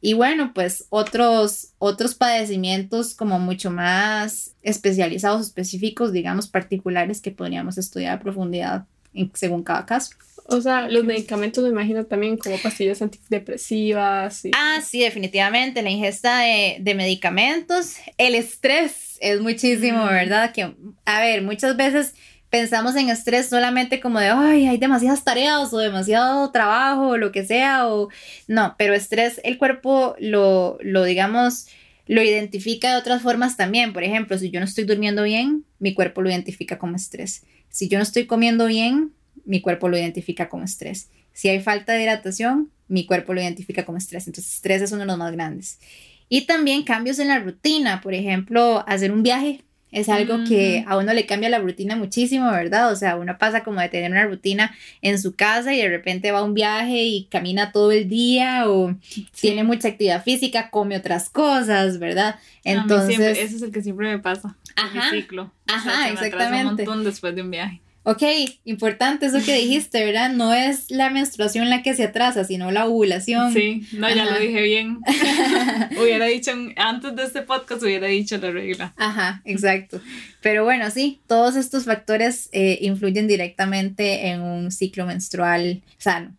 Y 0.02 0.14
bueno, 0.14 0.52
pues 0.54 0.88
otros, 0.90 1.74
otros 1.78 2.16
padecimientos 2.16 3.14
como 3.14 3.38
mucho 3.40 3.70
más 3.70 4.56
especializados, 4.64 5.46
específicos, 5.46 6.12
digamos, 6.12 6.48
particulares 6.48 7.22
que 7.22 7.32
podríamos 7.32 7.78
estudiar 7.78 8.18
a 8.18 8.20
profundidad 8.20 8.86
según 9.34 9.64
cada 9.64 9.86
caso. 9.86 10.16
O 10.46 10.60
sea, 10.60 10.90
los 10.90 11.04
medicamentos 11.04 11.64
me 11.64 11.70
imagino 11.70 12.06
también 12.06 12.38
como 12.38 12.58
pastillas 12.58 13.02
antidepresivas. 13.02 14.44
Ah, 14.56 14.82
sí, 14.84 15.02
definitivamente, 15.02 15.82
la 15.82 15.92
ingesta 15.92 16.40
de, 16.40 16.78
de, 16.80 16.96
medicamentos, 16.96 17.96
el 18.18 18.36
estrés 18.36 19.18
es 19.22 19.40
muchísimo, 19.40 20.06
¿verdad? 20.06 20.52
Que, 20.52 20.74
a 21.06 21.22
ver, 21.22 21.44
muchas 21.44 21.78
veces 21.78 22.16
pensamos 22.52 22.96
en 22.98 23.10
estrés 23.10 23.50
solamente 23.50 24.00
como 24.00 24.20
de, 24.20 24.28
ay, 24.28 24.68
hay 24.68 24.78
demasiadas 24.78 25.24
tareas 25.24 25.74
o 25.74 25.78
demasiado 25.80 26.52
trabajo 26.52 27.08
o 27.08 27.18
lo 27.18 27.32
que 27.32 27.46
sea, 27.46 27.88
o 27.88 28.10
no, 28.48 28.76
pero 28.78 28.94
estrés 28.94 29.42
el 29.44 29.58
cuerpo 29.58 30.16
lo, 30.20 30.78
lo 30.82 31.04
digamos, 31.06 31.68
lo 32.08 32.22
identifica 32.22 32.92
de 32.92 32.98
otras 32.98 33.22
formas 33.22 33.56
también. 33.56 33.94
Por 33.94 34.04
ejemplo, 34.04 34.38
si 34.38 34.52
yo 34.52 34.60
no 34.60 34.66
estoy 34.66 34.84
durmiendo 34.84 35.24
bien, 35.24 35.64
mi 35.80 35.94
cuerpo 35.94 36.22
lo 36.22 36.30
identifica 36.30 36.78
como 36.78 36.98
estrés. 36.98 37.44
Si 37.70 37.88
yo 37.88 37.98
no 37.98 38.04
estoy 38.04 38.26
comiendo 38.26 38.68
bien, 38.68 39.14
mi 39.46 39.62
cuerpo 39.62 39.88
lo 39.88 39.98
identifica 39.98 40.50
como 40.50 40.66
estrés. 40.66 41.10
Si 41.32 41.48
hay 41.48 41.62
falta 41.62 41.94
de 41.94 42.04
hidratación, 42.04 42.70
mi 42.90 43.06
cuerpo 43.06 43.34
lo 43.34 43.42
identifica 43.42 43.86
como 43.86 43.98
estrés. 43.98 44.28
Entonces, 44.28 44.56
estrés 44.56 44.82
es 44.82 44.92
uno 44.92 45.02
de 45.02 45.08
los 45.08 45.18
más 45.18 45.32
grandes. 45.32 45.80
Y 46.28 46.42
también 46.42 46.84
cambios 46.84 47.18
en 47.20 47.30
la 47.30 47.40
rutina, 47.40 48.02
por 48.02 48.14
ejemplo, 48.14 48.84
hacer 48.88 49.14
un 49.14 49.24
viaje 49.24 49.64
es 49.92 50.08
algo 50.08 50.44
que 50.48 50.86
a 50.88 50.98
uno 50.98 51.14
le 51.14 51.26
cambia 51.26 51.50
la 51.50 51.60
rutina 51.60 51.96
muchísimo, 51.96 52.50
¿verdad? 52.50 52.92
O 52.92 52.96
sea, 52.96 53.18
uno 53.18 53.38
pasa 53.38 53.64
como 53.64 53.82
de 53.82 53.90
tener 53.90 54.10
una 54.10 54.26
rutina 54.26 54.74
en 55.02 55.20
su 55.20 55.36
casa 55.36 55.74
y 55.74 55.82
de 55.82 55.90
repente 55.90 56.32
va 56.32 56.40
a 56.40 56.44
un 56.44 56.54
viaje 56.54 57.04
y 57.04 57.26
camina 57.26 57.72
todo 57.74 57.92
el 57.92 58.08
día 58.08 58.70
o 58.70 58.96
tiene 59.40 59.64
mucha 59.64 59.90
actividad 59.90 60.24
física, 60.24 60.70
come 60.70 60.96
otras 60.96 61.30
cosas, 61.30 62.00
¿verdad? 62.00 62.40
Entonces, 62.64 63.20
ese 63.20 63.56
es 63.56 63.62
el 63.62 63.72
que 63.72 63.82
siempre 63.82 64.10
me 64.10 64.20
pasa. 64.20 64.56
Ajá. 64.78 65.12
Mi 65.12 65.22
ciclo. 65.22 65.52
Ajá, 65.68 66.10
exactamente. 66.10 66.84
un 66.84 66.88
montón 66.88 67.04
después 67.04 67.36
de 67.36 67.42
un 67.42 67.52
viaje. 67.52 67.82
Ok, 68.04 68.24
importante 68.66 69.28
eso 69.28 69.38
que 69.46 69.56
dijiste, 69.56 70.04
¿verdad? 70.04 70.32
No 70.32 70.54
es 70.54 70.90
la 70.90 71.12
menstruación 71.12 71.70
la 71.70 71.84
que 71.84 71.94
se 71.94 72.06
atrasa, 72.06 72.44
sino 72.44 72.72
la 72.72 72.88
ovulación. 72.88 73.54
Sí, 73.54 73.86
no, 73.94 74.10
ya 74.10 74.26
lo 74.26 74.40
dije 74.40 74.60
bien. 74.64 75.00
hubiera 76.02 76.26
dicho, 76.26 76.52
antes 76.78 77.16
de 77.16 77.24
este 77.24 77.44
podcast 77.44 77.84
hubiera 77.84 78.08
dicho 78.08 78.38
la 78.40 78.50
regla. 78.50 78.94
Ajá, 78.98 79.44
exacto. 79.46 80.02
Pero 80.42 80.64
bueno, 80.64 80.90
sí, 80.90 81.22
todos 81.28 81.56
estos 81.56 81.86
factores 81.86 82.50
eh, 82.54 82.80
influyen 82.82 83.28
directamente 83.28 84.30
en 84.30 84.42
un 84.42 84.72
ciclo 84.72 85.06
menstrual 85.06 85.84
sano. 86.00 86.36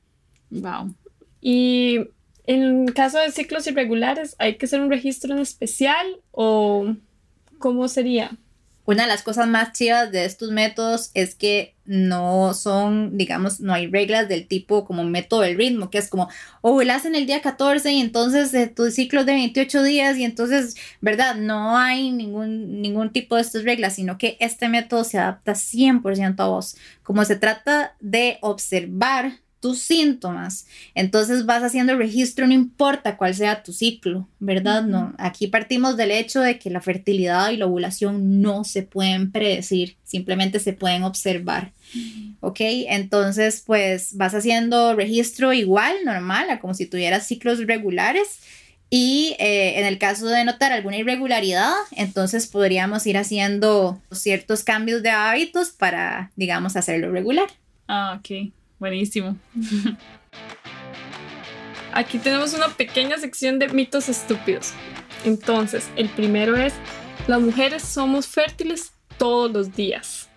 Wow. 0.50 0.92
Y 1.40 2.00
en 2.46 2.88
caso 2.88 3.18
de 3.18 3.30
ciclos 3.30 3.68
irregulares, 3.68 4.34
¿hay 4.38 4.56
que 4.56 4.66
hacer 4.66 4.80
un 4.80 4.90
registro 4.90 5.32
en 5.32 5.40
especial 5.40 6.18
o 6.32 6.96
cómo 7.58 7.86
sería? 7.86 8.32
Una 8.84 9.04
de 9.04 9.08
las 9.08 9.22
cosas 9.22 9.46
más 9.46 9.72
chivas 9.72 10.10
de 10.10 10.24
estos 10.24 10.50
métodos 10.50 11.10
es 11.14 11.36
que 11.36 11.74
no 11.84 12.52
son, 12.54 13.16
digamos, 13.16 13.60
no 13.60 13.72
hay 13.72 13.86
reglas 13.86 14.28
del 14.28 14.46
tipo 14.46 14.84
como 14.84 15.04
método 15.04 15.42
del 15.42 15.56
ritmo, 15.56 15.90
que 15.90 15.98
es 15.98 16.08
como, 16.08 16.28
oh, 16.62 16.82
lo 16.82 16.92
en 16.92 17.14
el 17.14 17.26
día 17.26 17.40
14 17.42 17.92
y 17.92 18.00
entonces 18.00 18.52
eh, 18.54 18.66
tu 18.66 18.90
ciclo 18.90 19.20
es 19.20 19.26
de 19.26 19.34
28 19.34 19.82
días 19.82 20.16
y 20.16 20.24
entonces, 20.24 20.76
¿verdad? 21.00 21.36
No 21.36 21.76
hay 21.76 22.10
ningún, 22.10 22.82
ningún 22.82 23.10
tipo 23.10 23.36
de 23.36 23.42
estas 23.42 23.64
reglas, 23.64 23.94
sino 23.94 24.18
que 24.18 24.36
este 24.40 24.68
método 24.68 25.04
se 25.04 25.18
adapta 25.18 25.52
100% 25.52 26.40
a 26.40 26.46
vos. 26.46 26.76
Como 27.02 27.24
se 27.24 27.36
trata 27.36 27.94
de 28.00 28.38
observar 28.40 29.40
tus 29.62 29.78
síntomas. 29.78 30.66
Entonces 30.94 31.46
vas 31.46 31.62
haciendo 31.62 31.96
registro, 31.96 32.46
no 32.46 32.52
importa 32.52 33.16
cuál 33.16 33.34
sea 33.34 33.62
tu 33.62 33.72
ciclo, 33.72 34.28
¿verdad? 34.40 34.82
No, 34.82 35.14
aquí 35.18 35.46
partimos 35.46 35.96
del 35.96 36.10
hecho 36.10 36.40
de 36.40 36.58
que 36.58 36.68
la 36.68 36.82
fertilidad 36.82 37.50
y 37.50 37.56
la 37.56 37.66
ovulación 37.66 38.42
no 38.42 38.64
se 38.64 38.82
pueden 38.82 39.30
predecir, 39.30 39.96
simplemente 40.02 40.58
se 40.58 40.74
pueden 40.74 41.04
observar. 41.04 41.72
¿Ok? 42.40 42.58
Entonces, 42.60 43.62
pues 43.64 44.16
vas 44.16 44.34
haciendo 44.34 44.96
registro 44.96 45.52
igual, 45.52 45.94
normal, 46.04 46.58
como 46.60 46.74
si 46.74 46.86
tuvieras 46.86 47.26
ciclos 47.26 47.64
regulares. 47.64 48.40
Y 48.90 49.36
eh, 49.38 49.78
en 49.78 49.86
el 49.86 49.98
caso 49.98 50.26
de 50.26 50.44
notar 50.44 50.72
alguna 50.72 50.98
irregularidad, 50.98 51.72
entonces 51.92 52.46
podríamos 52.46 53.06
ir 53.06 53.16
haciendo 53.16 54.02
ciertos 54.10 54.64
cambios 54.64 55.02
de 55.02 55.10
hábitos 55.10 55.70
para, 55.70 56.32
digamos, 56.36 56.76
hacerlo 56.76 57.10
regular. 57.10 57.46
Ah, 57.86 58.18
ok. 58.18 58.52
Buenísimo. 58.82 59.38
Aquí 61.92 62.18
tenemos 62.18 62.52
una 62.52 62.68
pequeña 62.68 63.16
sección 63.16 63.60
de 63.60 63.68
mitos 63.68 64.08
estúpidos. 64.08 64.72
Entonces, 65.24 65.88
el 65.94 66.08
primero 66.08 66.56
es, 66.56 66.74
las 67.28 67.40
mujeres 67.40 67.84
somos 67.84 68.26
fértiles 68.26 68.90
todos 69.18 69.52
los 69.52 69.76
días. 69.76 70.28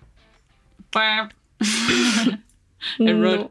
Error. 2.99 3.49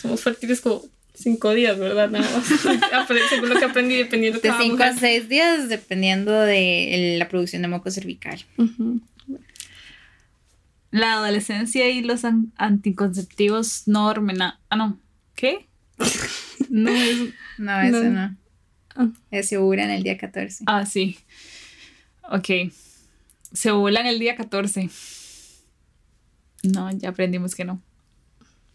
Somos 0.00 0.22
fértiles 0.22 0.60
como 0.60 0.82
cinco 1.12 1.52
días, 1.52 1.76
¿verdad? 1.76 2.08
Nada 2.08 2.30
más. 2.30 2.46
Según 3.30 3.48
lo 3.48 3.56
que 3.56 3.64
aprendí, 3.64 3.96
dependiendo 3.96 4.38
de 4.38 4.52
cinco 4.60 4.84
a 4.84 4.92
seis 4.92 5.28
días, 5.28 5.68
dependiendo 5.68 6.30
de 6.32 7.16
la 7.18 7.28
producción 7.28 7.62
de 7.62 7.68
moco 7.68 7.90
cervical 7.90 8.44
la 10.92 11.14
adolescencia 11.14 11.90
y 11.90 12.02
los 12.02 12.22
anticonceptivos 12.56 13.88
no 13.88 14.06
hormonales. 14.06 14.58
Ah, 14.68 14.76
no. 14.76 15.00
¿Qué? 15.34 15.66
no, 16.68 16.90
es, 16.90 17.34
no, 17.58 17.80
eso 17.80 18.04
no. 18.04 18.36
Ah. 18.94 19.08
Se 19.42 19.56
ovulan 19.56 19.90
el 19.90 20.02
día 20.02 20.18
14. 20.18 20.64
Ah, 20.66 20.84
sí. 20.84 21.18
Ok. 22.30 22.70
Se 23.52 23.70
ovulan 23.70 24.06
el 24.06 24.18
día 24.18 24.36
14. 24.36 24.90
No, 26.62 26.90
ya 26.92 27.08
aprendimos 27.08 27.54
que 27.54 27.64
no. 27.64 27.82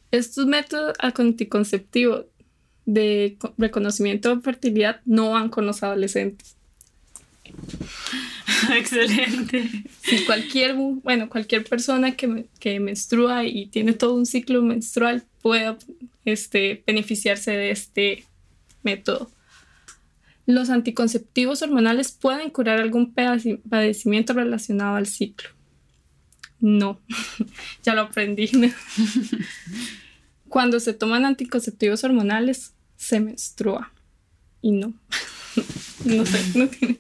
Estos 0.10 0.48
métodos 0.48 0.98
anticonceptivos 1.00 2.26
de 2.86 3.38
reconocimiento 3.58 4.36
de 4.36 4.42
fertilidad 4.42 5.02
no 5.06 5.32
van 5.32 5.50
con 5.50 5.68
los 5.68 5.84
adolescentes. 5.84 6.56
Excelente. 8.76 9.70
Si 10.02 10.26
cualquier, 10.26 10.76
bueno, 10.76 11.30
cualquier 11.30 11.66
persona 11.66 12.16
que, 12.16 12.46
que, 12.60 12.80
menstrua 12.80 13.46
y 13.46 13.66
tiene 13.68 13.94
todo 13.94 14.14
un 14.16 14.26
ciclo 14.26 14.62
menstrual 14.62 15.24
puede 15.42 15.76
este, 16.26 16.84
beneficiarse 16.88 17.52
de 17.52 17.72
este 17.72 18.26
método. 18.84 19.30
Los 20.46 20.70
anticonceptivos 20.70 21.62
hormonales 21.62 22.12
pueden 22.12 22.50
curar 22.50 22.80
algún 22.80 23.14
padecimiento 23.14 24.34
relacionado 24.34 24.96
al 24.96 25.08
ciclo. 25.08 25.50
No, 26.60 27.00
ya 27.84 27.96
lo 27.96 28.02
aprendí. 28.02 28.50
Cuando 30.48 30.80
se 30.80 30.94
toman 30.94 31.26
anticonceptivos 31.26 32.04
hormonales, 32.06 32.74
se 32.96 33.20
menstrua. 33.20 33.92
Y 34.62 34.72
no, 34.72 34.94
no 36.06 36.26
sé, 36.26 36.58
no 36.58 36.68
tiene. 36.70 37.00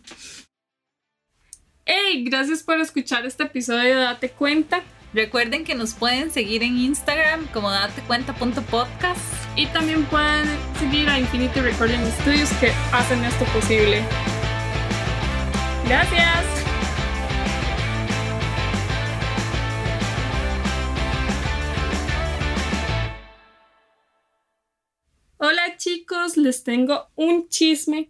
Hey, 1.89 2.25
gracias 2.25 2.63
por 2.63 2.81
escuchar 2.81 3.25
este 3.25 3.43
episodio 3.43 3.95
de 3.95 4.01
Date 4.01 4.29
Cuenta. 4.31 4.83
Recuerden 5.13 5.63
que 5.63 5.73
nos 5.73 5.93
pueden 5.93 6.31
seguir 6.31 6.61
en 6.61 6.77
Instagram 6.77 7.47
como 7.53 7.71
datecuenta.podcast 7.71 9.21
y 9.55 9.67
también 9.67 10.03
pueden 10.03 10.49
seguir 10.79 11.07
a 11.07 11.17
Infinity 11.17 11.61
Recording 11.61 11.99
Studios 12.19 12.49
que 12.59 12.73
hacen 12.91 13.23
esto 13.23 13.45
posible. 13.45 14.03
Gracias. 15.87 16.45
Hola 25.37 25.77
chicos, 25.77 26.35
les 26.35 26.65
tengo 26.65 27.07
un 27.15 27.47
chisme 27.47 28.09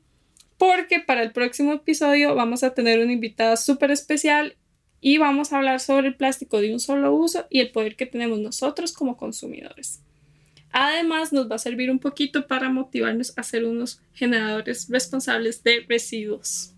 porque 0.57 0.99
para 0.99 1.23
el 1.23 1.31
próximo 1.31 1.73
episodio 1.73 2.35
vamos 2.35 2.63
a 2.63 2.73
tener 2.73 2.99
una 2.99 3.13
invitada 3.13 3.57
súper 3.57 3.91
especial 3.91 4.55
y 4.99 5.17
vamos 5.19 5.53
a 5.53 5.57
hablar 5.57 5.79
sobre 5.79 6.07
el 6.07 6.15
plástico 6.15 6.59
de 6.59 6.73
un 6.73 6.79
solo 6.79 7.13
uso 7.13 7.45
y 7.49 7.59
el 7.59 7.71
poder 7.71 7.95
que 7.95 8.05
tenemos 8.05 8.39
nosotros 8.39 8.93
como 8.93 9.17
consumidores. 9.17 10.01
Además, 10.71 11.31
nos 11.31 11.49
va 11.49 11.55
a 11.55 11.59
servir 11.59 11.89
un 11.89 11.99
poquito 11.99 12.47
para 12.47 12.69
motivarnos 12.69 13.33
a 13.37 13.43
ser 13.43 13.65
unos 13.65 14.01
generadores 14.13 14.87
responsables 14.89 15.63
de 15.63 15.85
residuos. 15.87 16.73